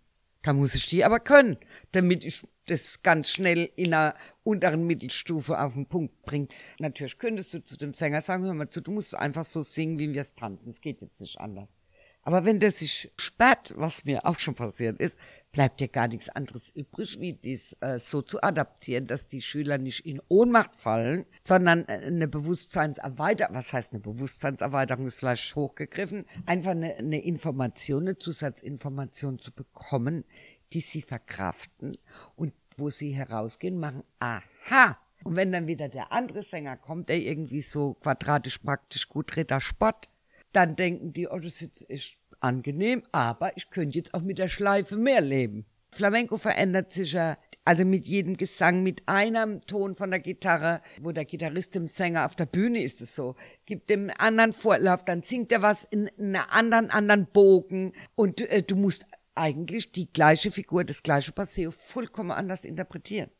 Da 0.43 0.55
muss 0.55 0.75
ich 0.75 0.87
die 0.87 1.05
aber 1.05 1.21
können, 1.21 1.59
damit 1.93 2.25
ich 2.25 2.47
das 2.67 3.03
ganz 3.03 3.29
schnell 3.29 3.69
in 3.77 3.93
einer 3.93 4.15
unteren 4.43 4.87
Mittelstufe 4.87 5.61
auf 5.61 5.75
den 5.75 5.87
Punkt 5.87 6.23
bringe. 6.23 6.49
Natürlich 6.79 7.19
könntest 7.19 7.53
du 7.53 7.63
zu 7.63 7.77
dem 7.77 7.93
Sänger 7.93 8.23
sagen, 8.23 8.45
hör 8.45 8.55
mal 8.55 8.69
zu, 8.69 8.81
du 8.81 8.93
musst 8.93 9.15
einfach 9.15 9.45
so 9.45 9.63
singen, 9.63 9.99
wie 9.99 10.15
wir 10.15 10.23
es 10.23 10.35
tanzen. 10.35 10.71
Es 10.71 10.81
geht 10.81 11.03
jetzt 11.03 11.21
nicht 11.21 11.39
anders. 11.41 11.75
Aber 12.23 12.45
wenn 12.45 12.61
der 12.61 12.71
sich 12.71 13.11
sperrt, 13.19 13.73
was 13.77 14.05
mir 14.05 14.27
auch 14.27 14.39
schon 14.39 14.55
passiert 14.55 15.01
ist, 15.01 15.17
bleibt 15.53 15.81
dir 15.81 15.89
gar 15.89 16.09
nichts 16.09 16.29
anderes 16.29 16.71
übrig, 16.71 17.19
wie 17.21 17.33
dies 17.33 17.77
äh, 17.81 17.99
so 17.99 18.23
zu 18.23 18.43
adaptieren, 18.43 19.07
dass 19.07 19.27
die 19.27 19.41
Schüler 19.41 19.79
nicht 19.79 20.07
in 20.07 20.21
Ohnmacht 20.29 20.77
fallen, 20.77 21.27
sondern 21.43 21.87
äh, 21.89 22.07
eine 22.07 22.29
Bewusstseinserweiterung, 22.29 23.55
was 23.55 23.73
heißt 23.73 23.93
eine 23.93 24.01
Bewusstseinserweiterung, 24.01 25.07
ist 25.07 25.21
vielleicht 25.21 25.55
hochgegriffen, 25.57 26.25
einfach 26.47 26.71
eine, 26.71 26.95
eine 26.97 27.21
Information, 27.21 28.03
eine 28.05 28.19
Zusatzinformation 28.19 29.39
zu 29.39 29.53
bekommen, 29.53 30.25
die 30.73 30.81
sie 30.81 31.03
verkraften 31.03 31.99
und 32.37 32.53
wo 32.77 32.91
sie 32.91 33.11
herausgehen, 33.11 33.79
machen, 33.79 34.05
aha, 34.21 34.99
Und 35.25 35.37
wenn 35.37 35.53
dann 35.53 35.67
wieder 35.67 35.89
der 35.89 36.13
andere 36.13 36.43
Sänger 36.43 36.77
kommt, 36.77 37.09
der 37.09 37.19
irgendwie 37.19 37.61
so 37.61 37.95
quadratisch 37.95 38.59
praktisch 38.59 39.09
gut 39.09 39.37
Ritter 39.37 39.61
Sport, 39.61 40.09
dann 40.53 40.77
denken 40.77 41.13
die, 41.13 41.29
oh, 41.29 41.39
das 41.39 41.63
ist 41.63 41.89
echt 41.91 42.21
angenehm, 42.41 43.03
aber 43.12 43.57
ich 43.57 43.70
könnte 43.70 43.99
jetzt 43.99 44.14
auch 44.14 44.22
mit 44.22 44.38
der 44.38 44.49
Schleife 44.49 44.97
mehr 44.97 45.20
leben. 45.20 45.66
Flamenco 45.93 46.38
verändert 46.38 46.93
sich 46.93 47.12
ja, 47.12 47.36
also 47.64 47.84
mit 47.84 48.07
jedem 48.07 48.36
Gesang, 48.36 48.82
mit 48.82 49.03
einem 49.07 49.61
Ton 49.61 49.95
von 49.95 50.11
der 50.11 50.20
Gitarre, 50.20 50.80
wo 51.01 51.12
der 51.12 51.24
Gitarrist 51.24 51.74
dem 51.74 51.88
Sänger 51.88 52.26
auf 52.26 52.36
der 52.36 52.47
Bühne 52.47 52.82
ist 52.82 53.01
es 53.01 53.14
so, 53.14 53.36
gibt 53.66 53.91
dem 53.91 54.11
anderen 54.18 54.53
Vorlauf, 54.53 55.05
dann 55.05 55.22
singt 55.22 55.53
er 55.53 55.62
was 55.62 55.84
in 55.84 56.09
einer 56.18 56.53
anderen, 56.53 56.91
anderen 56.91 57.26
Bogen 57.26 57.93
und 58.14 58.41
äh, 58.41 58.62
du 58.62 58.76
musst 58.76 59.07
eigentlich 59.34 59.93
die 59.93 60.12
gleiche 60.12 60.51
Figur, 60.51 60.84
das 60.84 61.03
gleiche 61.03 61.32
Passeo 61.32 61.70
vollkommen 61.70 62.30
anders 62.30 62.64
interpretieren. 62.64 63.30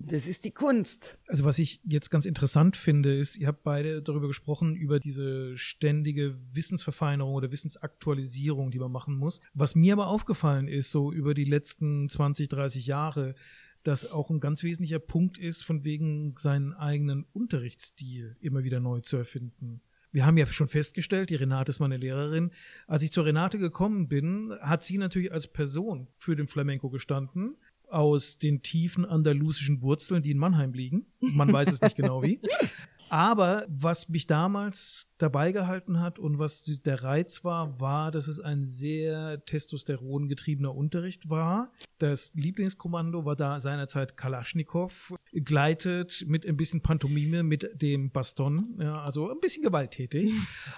Das 0.00 0.28
ist 0.28 0.44
die 0.44 0.52
Kunst. 0.52 1.18
Also 1.26 1.44
was 1.44 1.58
ich 1.58 1.80
jetzt 1.84 2.10
ganz 2.10 2.24
interessant 2.24 2.76
finde, 2.76 3.16
ist, 3.16 3.36
ihr 3.36 3.48
habt 3.48 3.64
beide 3.64 4.00
darüber 4.00 4.28
gesprochen, 4.28 4.76
über 4.76 5.00
diese 5.00 5.58
ständige 5.58 6.38
Wissensverfeinerung 6.52 7.34
oder 7.34 7.50
Wissensaktualisierung, 7.50 8.70
die 8.70 8.78
man 8.78 8.92
machen 8.92 9.16
muss. 9.16 9.40
Was 9.54 9.74
mir 9.74 9.94
aber 9.94 10.06
aufgefallen 10.06 10.68
ist, 10.68 10.92
so 10.92 11.12
über 11.12 11.34
die 11.34 11.44
letzten 11.44 12.08
20, 12.08 12.48
30 12.48 12.86
Jahre, 12.86 13.34
dass 13.82 14.10
auch 14.10 14.30
ein 14.30 14.40
ganz 14.40 14.62
wesentlicher 14.62 15.00
Punkt 15.00 15.36
ist, 15.36 15.64
von 15.64 15.82
wegen 15.82 16.36
seinen 16.38 16.74
eigenen 16.74 17.24
Unterrichtsstil 17.32 18.36
immer 18.40 18.62
wieder 18.62 18.78
neu 18.78 19.00
zu 19.00 19.16
erfinden. 19.16 19.80
Wir 20.12 20.24
haben 20.24 20.38
ja 20.38 20.46
schon 20.46 20.68
festgestellt, 20.68 21.28
die 21.30 21.34
Renate 21.34 21.70
ist 21.70 21.80
meine 21.80 21.96
Lehrerin. 21.96 22.50
Als 22.86 23.02
ich 23.02 23.12
zur 23.12 23.26
Renate 23.26 23.58
gekommen 23.58 24.08
bin, 24.08 24.54
hat 24.60 24.82
sie 24.82 24.96
natürlich 24.96 25.32
als 25.32 25.48
Person 25.48 26.08
für 26.18 26.34
den 26.34 26.48
Flamenco 26.48 26.88
gestanden 26.88 27.56
aus 27.90 28.38
den 28.38 28.62
tiefen 28.62 29.04
andalusischen 29.04 29.82
Wurzeln, 29.82 30.22
die 30.22 30.30
in 30.30 30.38
Mannheim 30.38 30.72
liegen. 30.72 31.06
Man 31.20 31.52
weiß 31.52 31.72
es 31.72 31.80
nicht 31.80 31.96
genau 31.96 32.22
wie. 32.22 32.40
Aber 33.10 33.64
was 33.68 34.08
mich 34.08 34.26
damals 34.26 35.14
dabei 35.18 35.52
gehalten 35.52 36.00
hat 36.00 36.18
und 36.18 36.38
was 36.38 36.64
der 36.64 37.02
Reiz 37.02 37.42
war, 37.42 37.80
war, 37.80 38.10
dass 38.10 38.28
es 38.28 38.38
ein 38.40 38.64
sehr 38.64 39.44
testosterongetriebener 39.46 40.74
Unterricht 40.74 41.30
war. 41.30 41.72
Das 41.98 42.32
Lieblingskommando 42.34 43.24
war 43.24 43.34
da 43.34 43.60
seinerzeit 43.60 44.16
Kalaschnikow, 44.16 45.14
gleitet 45.32 46.24
mit 46.28 46.46
ein 46.46 46.56
bisschen 46.56 46.82
Pantomime 46.82 47.42
mit 47.42 47.80
dem 47.80 48.10
Baston, 48.10 48.78
ja, 48.80 49.00
also 49.00 49.30
ein 49.30 49.40
bisschen 49.40 49.62
gewalttätig. 49.62 50.32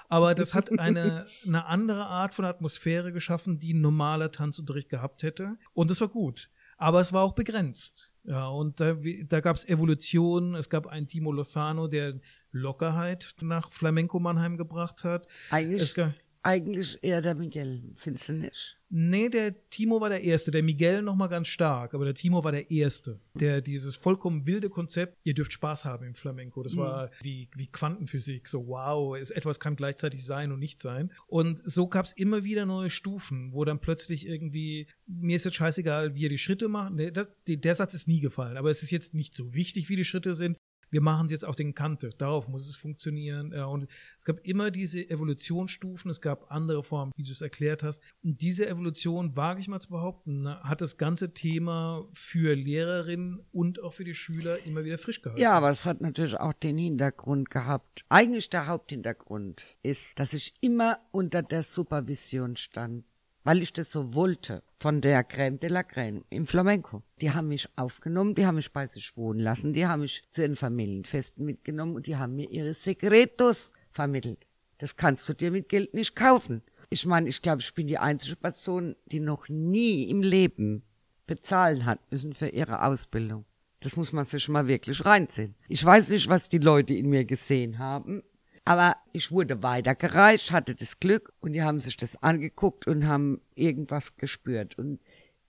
Aber 0.09 0.35
das 0.35 0.55
hat 0.55 0.79
eine, 0.79 1.27
eine 1.45 1.67
andere 1.67 2.07
Art 2.07 2.35
von 2.35 2.45
Atmosphäre 2.45 3.13
geschaffen, 3.13 3.59
die 3.59 3.75
ein 3.75 3.81
normaler 3.81 4.31
Tanzunterricht 4.31 4.89
gehabt 4.89 5.23
hätte. 5.23 5.57
Und 5.75 5.91
das 5.91 6.01
war 6.01 6.09
gut 6.09 6.49
aber 6.81 7.01
es 7.01 7.13
war 7.13 7.23
auch 7.23 7.35
begrenzt. 7.35 8.13
Ja, 8.25 8.49
und 8.49 8.81
da, 8.81 8.97
da 9.29 9.41
gab 9.41 9.57
es 9.57 9.69
Evolution. 9.69 10.55
Es 10.55 10.71
gab 10.71 10.87
einen 10.87 11.07
Timo 11.07 11.31
Lozano, 11.31 11.89
der 11.89 12.19
Lockerheit 12.53 13.35
nach 13.43 13.71
Flamenco 13.71 14.19
Mannheim 14.19 14.57
gebracht 14.57 15.05
hat. 15.05 15.29
Eigentlich, 15.51 15.95
eigentlich 16.43 16.99
eher 17.03 17.21
der 17.21 17.35
Miguel, 17.35 17.83
findest 17.95 18.29
du 18.29 18.33
nicht? 18.35 18.77
Nee, 18.93 19.29
der 19.29 19.59
Timo 19.71 20.01
war 20.01 20.09
der 20.09 20.23
Erste, 20.23 20.51
der 20.51 20.65
Miguel 20.65 21.03
noch 21.03 21.15
mal 21.15 21.29
ganz 21.29 21.47
stark, 21.47 21.95
aber 21.95 22.05
der 22.05 22.15
Timo 22.15 22.43
war 22.43 22.51
der 22.51 22.71
Erste, 22.73 23.21
der 23.35 23.61
dieses 23.61 23.95
vollkommen 23.95 24.47
wilde 24.47 24.69
Konzept, 24.69 25.17
ihr 25.23 25.35
dürft 25.35 25.53
Spaß 25.53 25.85
haben 25.85 26.05
im 26.07 26.15
Flamenco, 26.15 26.63
das 26.63 26.75
mhm. 26.75 26.79
war 26.79 27.11
wie, 27.21 27.49
wie 27.55 27.69
Quantenphysik, 27.69 28.49
so 28.49 28.67
wow, 28.67 29.17
es, 29.17 29.31
etwas 29.31 29.61
kann 29.61 29.77
gleichzeitig 29.77 30.25
sein 30.25 30.51
und 30.51 30.59
nicht 30.59 30.81
sein. 30.81 31.13
Und 31.29 31.63
so 31.65 31.87
gab 31.87 32.07
es 32.07 32.15
immer 32.15 32.43
wieder 32.43 32.67
neue 32.67 32.91
Stufen, 32.91 33.53
wo 33.53 33.65
dann 33.65 33.79
plötzlich 33.79 34.27
irgendwie, 34.27 34.89
mir 35.07 35.37
ist 35.37 35.45
jetzt 35.45 35.57
scheißegal, 35.57 36.17
wie 36.17 36.23
ihr 36.23 36.29
die 36.29 36.39
Schritte 36.39 36.69
macht, 36.69 36.93
der, 36.99 37.29
der 37.47 37.75
Satz 37.77 37.95
ist 37.95 38.09
nie 38.09 38.21
gefallen, 38.21 38.57
aber 38.57 38.71
es 38.71 38.83
ist 38.83 38.91
jetzt 38.91 39.15
nicht 39.15 39.37
so 39.37 39.55
wichtig, 39.55 39.89
wie 39.89 39.97
die 39.97 40.05
Schritte 40.05 40.35
sind, 40.35 40.57
wir 40.91 41.01
machen 41.01 41.27
es 41.27 41.33
jetzt 41.33 41.45
auf 41.45 41.57
den 41.57 41.75
Kante. 41.75 42.11
Darauf 42.19 42.49
muss 42.49 42.69
es 42.69 42.77
funktionieren. 42.77 43.53
Und 43.53 43.87
es 44.19 44.25
gab 44.25 44.41
immer 44.47 44.71
diese 44.71 45.09
Evolutionsstufen, 45.09 46.11
es 46.11 46.21
gab 46.21 46.51
andere 46.51 46.83
Formen, 46.83 47.13
wie 47.17 47.23
du 47.23 47.33
es 47.33 47.41
erklärt 47.41 47.83
hast. 47.83 48.03
Und 48.23 48.41
diese 48.41 48.69
Evolution, 48.69 49.37
wage 49.37 49.61
ich 49.61 49.69
mal 49.69 49.81
zu 49.81 49.91
behaupten, 49.91 50.49
hat 50.49 50.81
das 50.81 50.97
ganze 50.97 51.33
Thema 51.33 52.07
für 52.13 52.55
Lehrerinnen 52.55 53.41
und 53.53 53.83
auch 53.83 53.93
für 53.93 54.05
die 54.05 54.15
Schüler 54.15 54.59
immer 54.67 54.85
wieder 54.85 54.99
frisch 54.99 55.23
gehalten. 55.23 55.41
Ja, 55.41 55.53
aber 55.53 55.71
es 55.71 55.87
hat 55.87 56.01
natürlich 56.01 56.39
auch 56.39 56.53
den 56.53 56.79
Hintergrund 56.79 57.51
gehabt. 57.51 58.05
Eigentlich 58.09 58.51
der 58.51 58.67
Haupthintergrund 58.67 59.63
ist, 59.83 60.19
dass 60.19 60.35
ich 60.35 60.55
immer 60.61 60.99
unter 61.13 61.43
der 61.43 61.63
Supervision 61.63 62.57
stand 62.57 63.05
weil 63.45 63.63
ich 63.63 63.73
das 63.73 63.91
so 63.91 64.15
wollte, 64.15 64.63
von 64.77 65.01
der 65.01 65.29
Crème 65.29 65.59
de 65.59 65.69
la 65.69 65.81
Crème 65.81 66.23
im 66.31 66.47
Flamenco. 66.47 67.03
Die 67.21 67.31
haben 67.31 67.49
mich 67.49 67.69
aufgenommen, 67.77 68.35
die 68.35 68.47
haben 68.47 68.57
mich 68.57 68.73
bei 68.73 68.87
sich 68.87 69.17
wohnen 69.17 69.41
lassen, 69.41 69.73
die 69.73 69.87
haben 69.87 70.01
mich 70.01 70.25
zu 70.29 70.43
den 70.43 70.57
Familienfesten 70.57 71.45
mitgenommen 71.45 71.97
und 71.97 72.07
die 72.07 72.17
haben 72.17 72.37
mir 72.37 72.51
ihre 72.51 72.75
Sekretos 72.75 73.73
vermittelt. 73.91 74.47
Das 74.79 74.97
kannst 74.97 75.29
du 75.29 75.35
dir 75.35 75.51
mit 75.51 75.69
Geld 75.69 75.93
nicht 75.93 76.17
kaufen. 76.17 76.63
Ich 76.89 77.05
meine, 77.05 77.29
ich 77.29 77.43
glaube, 77.43 77.61
ich 77.61 77.75
bin 77.75 77.87
die 77.87 77.99
einzige 77.99 78.37
Person, 78.37 78.97
die 79.07 79.21
noch 79.21 79.49
nie 79.49 80.09
im 80.11 80.23
Leben 80.23 80.83
bezahlen 81.27 81.85
hat 81.85 82.01
müssen 82.11 82.33
für 82.33 82.49
ihre 82.49 82.83
Ausbildung. 82.83 83.45
Das 83.81 83.97
muss 83.97 84.13
man 84.13 84.25
sich 84.25 84.49
mal 84.49 84.67
wirklich 84.67 85.05
reinziehen. 85.05 85.55
Ich 85.69 85.85
weiß 85.85 86.11
nicht, 86.11 86.29
was 86.29 86.49
die 86.49 86.59
Leute 86.59 86.93
in 86.95 87.09
mir 87.09 87.25
gesehen 87.25 87.79
haben, 87.79 88.23
aber 88.65 88.97
ich 89.13 89.33
wurde 89.33 89.63
weitergereicht, 89.63 90.53
hatte 90.53 90.75
das 90.75 91.01
Glück 91.01 91.33
und 91.41 91.53
die 91.53 91.63
haben 91.63 91.81
sich 91.81 91.97
das 91.97 92.23
angeguckt 92.23 92.87
und 92.87 93.07
haben 93.07 93.41
irgendwas 93.55 94.17
gespürt. 94.17 94.79
Und 94.79 95.01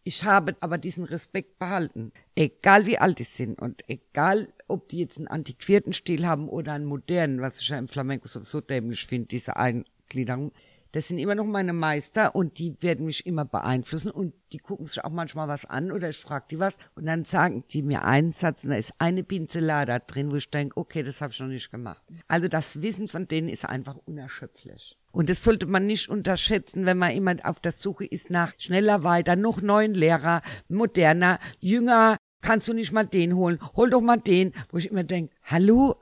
ich 0.04 0.24
habe 0.24 0.56
aber 0.62 0.78
diesen 0.78 1.04
Respekt 1.04 1.60
behalten. 1.60 2.12
Egal 2.36 2.88
wie 2.88 2.98
alt 2.98 3.20
die 3.20 3.24
sind 3.24 3.62
und 3.62 3.84
egal, 3.88 4.52
ob 4.68 4.90
die 4.90 5.00
jetzt 5.00 5.18
einen 5.18 5.28
antiquierten 5.28 5.94
Stil 5.94 6.26
haben 6.26 6.50
oder 6.50 6.74
einen 6.74 6.86
modernen, 6.86 7.42
was 7.42 7.60
ich 7.60 7.70
ja 7.70 7.78
im 7.78 7.88
Flamenco 7.88 8.28
sowieso 8.28 8.62
dämlich 8.62 9.06
finde, 9.06 9.28
diese 9.28 9.58
Eingliederung. 9.58 10.52
Das 10.94 11.08
sind 11.08 11.20
immer 11.20 11.36
noch 11.36 11.46
meine 11.46 11.72
Meister 11.72 12.36
und 12.36 12.60
die 12.60 12.76
werden 12.82 13.06
mich 13.06 13.26
immer 13.26 13.46
beeinflussen 13.46 14.12
und 14.12 14.34
die 14.52 14.58
gucken 14.58 14.88
sich 14.88 15.04
auch 15.04 15.10
manchmal 15.10 15.48
was 15.48 15.66
an 15.66 15.92
oder 15.92 16.10
ich 16.10 16.18
frage 16.18 16.46
die 16.52 16.60
was 16.60 16.78
und 16.96 17.06
dann 17.06 17.24
sagen 17.24 17.64
die 17.72 17.82
mir 17.82 18.04
einen 18.04 18.32
Satz 18.32 18.66
und 18.66 18.72
da 18.72 18.76
ist 18.76 18.94
eine 19.00 19.24
Pinzelada 19.24 20.00
drin, 20.00 20.32
wo 20.32 20.36
ich 20.36 20.50
denke, 20.50 20.76
okay, 20.78 21.04
das 21.04 21.22
habe 21.22 21.32
ich 21.32 21.40
noch 21.40 21.48
nicht 21.48 21.72
gemacht. 21.72 22.02
Also 22.28 22.50
das 22.50 22.82
Wissen 22.82 23.08
von 23.08 23.28
denen 23.28 23.48
ist 23.48 23.66
einfach 23.66 23.96
unerschöpflich. 24.06 24.98
Und 25.12 25.30
das 25.30 25.44
sollte 25.44 25.66
man 25.66 25.86
nicht 25.86 26.10
unterschätzen, 26.10 26.86
wenn 26.86 26.98
man 26.98 27.12
immer 27.12 27.36
auf 27.44 27.62
der 27.62 27.72
Suche 27.72 28.06
ist 28.06 28.30
nach 28.30 28.54
schneller 28.58 29.04
weiter, 29.04 29.36
noch 29.36 29.62
neuen 29.62 29.94
Lehrer, 29.94 30.42
moderner, 30.68 31.40
jünger. 31.60 32.18
Kannst 32.42 32.68
du 32.68 32.74
nicht 32.74 32.92
mal 32.92 33.06
den 33.06 33.36
holen? 33.36 33.60
Hol 33.76 33.90
doch 33.90 34.02
mal 34.02 34.18
den, 34.18 34.54
wo 34.72 34.78
ich 34.78 34.90
immer 34.90 35.04
denke, 35.04 35.34
hallo, 35.44 35.96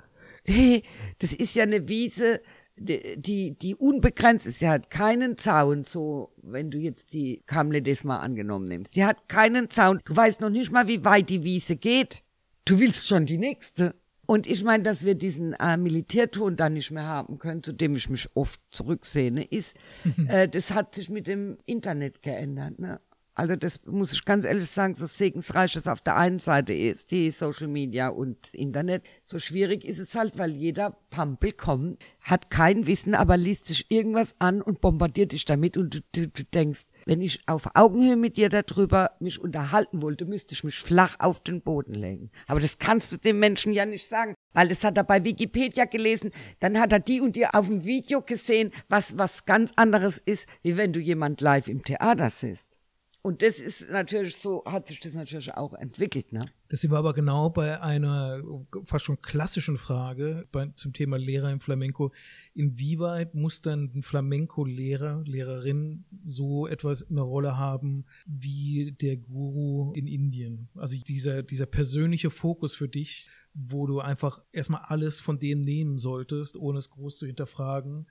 hey, 0.45 0.83
das 1.19 1.33
ist 1.33 1.55
ja 1.55 1.63
eine 1.63 1.89
Wiese, 1.89 2.41
die, 2.79 3.57
die 3.57 3.75
unbegrenzt 3.75 4.47
ist. 4.47 4.59
Sie 4.59 4.69
hat 4.69 4.89
keinen 4.89 5.37
Zaun, 5.37 5.83
so, 5.83 6.33
wenn 6.41 6.71
du 6.71 6.77
jetzt 6.77 7.13
die 7.13 7.43
Kamledes 7.45 8.03
mal 8.03 8.17
angenommen 8.17 8.65
nimmst. 8.65 8.93
Sie 8.93 9.05
hat 9.05 9.27
keinen 9.27 9.69
Zaun. 9.69 9.99
Du 10.05 10.15
weißt 10.15 10.41
noch 10.41 10.49
nicht 10.49 10.71
mal, 10.71 10.87
wie 10.87 11.03
weit 11.03 11.29
die 11.29 11.43
Wiese 11.43 11.75
geht. 11.75 12.23
Du 12.65 12.79
willst 12.79 13.07
schon 13.07 13.25
die 13.25 13.37
nächste. 13.37 13.95
Und 14.25 14.45
ich 14.45 14.63
meine, 14.63 14.83
dass 14.83 15.03
wir 15.03 15.15
diesen 15.15 15.53
äh, 15.53 15.75
Militärton 15.75 16.55
da 16.55 16.69
nicht 16.69 16.91
mehr 16.91 17.05
haben 17.05 17.39
können, 17.39 17.63
zu 17.63 17.73
dem 17.73 17.95
ich 17.95 18.09
mich 18.09 18.29
oft 18.35 18.61
zurücksehne, 18.69 19.43
ist, 19.43 19.75
äh, 20.27 20.47
das 20.47 20.71
hat 20.71 20.93
sich 20.93 21.09
mit 21.09 21.25
dem 21.25 21.57
Internet 21.65 22.21
geändert. 22.21 22.77
Ne? 22.77 22.99
Also 23.39 23.55
das 23.55 23.79
muss 23.85 24.11
ich 24.11 24.25
ganz 24.25 24.43
ehrlich 24.43 24.69
sagen, 24.69 24.95
so 24.95 25.05
segensreich 25.05 25.73
es 25.77 25.87
auf 25.87 26.01
der 26.01 26.17
einen 26.17 26.39
Seite 26.39 26.73
ist, 26.73 27.11
die 27.11 27.31
Social 27.31 27.69
Media 27.69 28.09
und 28.09 28.53
Internet, 28.53 29.03
so 29.23 29.39
schwierig 29.39 29.85
ist 29.85 29.97
es 29.97 30.13
halt, 30.13 30.37
weil 30.37 30.51
jeder 30.51 30.97
Pampel 31.09 31.53
kommt, 31.53 31.99
hat 32.21 32.49
kein 32.49 32.85
Wissen, 32.85 33.15
aber 33.15 33.37
liest 33.37 33.67
sich 33.67 33.89
irgendwas 33.89 34.35
an 34.39 34.61
und 34.61 34.81
bombardiert 34.81 35.31
dich 35.31 35.45
damit 35.45 35.77
und 35.77 35.93
du, 35.93 35.99
du, 36.11 36.27
du 36.27 36.43
denkst, 36.43 36.87
wenn 37.05 37.21
ich 37.21 37.39
auf 37.47 37.69
Augenhöhe 37.75 38.17
mit 38.17 38.35
dir 38.35 38.49
darüber 38.49 39.11
mich 39.21 39.39
unterhalten 39.39 40.01
wollte, 40.01 40.25
müsste 40.25 40.53
ich 40.53 40.65
mich 40.65 40.77
flach 40.77 41.15
auf 41.19 41.41
den 41.41 41.61
Boden 41.61 41.93
legen. 41.93 42.31
Aber 42.47 42.59
das 42.59 42.77
kannst 42.77 43.13
du 43.13 43.17
dem 43.17 43.39
Menschen 43.39 43.71
ja 43.71 43.85
nicht 43.85 44.05
sagen, 44.05 44.35
weil 44.51 44.67
das 44.67 44.83
hat 44.83 44.97
er 44.97 45.05
bei 45.05 45.23
Wikipedia 45.23 45.85
gelesen, 45.85 46.31
dann 46.59 46.77
hat 46.77 46.91
er 46.91 46.99
die 46.99 47.21
und 47.21 47.37
die 47.37 47.47
auf 47.47 47.67
dem 47.67 47.85
Video 47.85 48.21
gesehen, 48.21 48.71
was 48.89 49.17
was 49.17 49.45
ganz 49.45 49.71
anderes 49.77 50.17
ist, 50.17 50.45
wie 50.61 50.75
wenn 50.75 50.91
du 50.91 50.99
jemand 50.99 51.39
live 51.39 51.69
im 51.69 51.85
Theater 51.85 52.29
siehst. 52.29 52.78
Und 53.21 53.41
das 53.41 53.59
ist 53.59 53.89
natürlich 53.89 54.37
so, 54.37 54.63
hat 54.65 54.87
sich 54.87 55.01
das 55.01 55.13
natürlich 55.13 55.53
auch 55.53 55.73
entwickelt, 55.73 56.31
ne? 56.31 56.39
Das 56.69 56.89
war 56.89 56.99
aber 56.99 57.13
genau 57.13 57.49
bei 57.49 57.81
einer 57.81 58.41
fast 58.85 59.03
schon 59.05 59.21
klassischen 59.21 59.77
Frage 59.77 60.47
bei, 60.51 60.67
zum 60.75 60.93
Thema 60.93 61.17
Lehrer 61.17 61.51
im 61.51 61.59
Flamenco. 61.59 62.13
Inwieweit 62.53 63.35
muss 63.35 63.61
dann 63.61 63.91
ein 63.93 64.03
Flamenco-Lehrer, 64.03 65.23
Lehrerin 65.25 66.05
so 66.11 66.67
etwas 66.67 67.09
eine 67.09 67.21
Rolle 67.21 67.57
haben 67.57 68.05
wie 68.25 68.93
der 68.93 69.17
Guru 69.17 69.91
in 69.93 70.07
Indien? 70.07 70.69
Also 70.75 70.95
dieser, 70.95 71.43
dieser 71.43 71.65
persönliche 71.65 72.29
Fokus 72.29 72.73
für 72.73 72.87
dich, 72.87 73.29
wo 73.53 73.85
du 73.85 73.99
einfach 73.99 74.41
erstmal 74.53 74.83
alles 74.85 75.19
von 75.19 75.39
denen 75.39 75.61
nehmen 75.61 75.97
solltest, 75.97 76.55
ohne 76.55 76.79
es 76.79 76.89
groß 76.89 77.17
zu 77.17 77.25
hinterfragen 77.25 78.07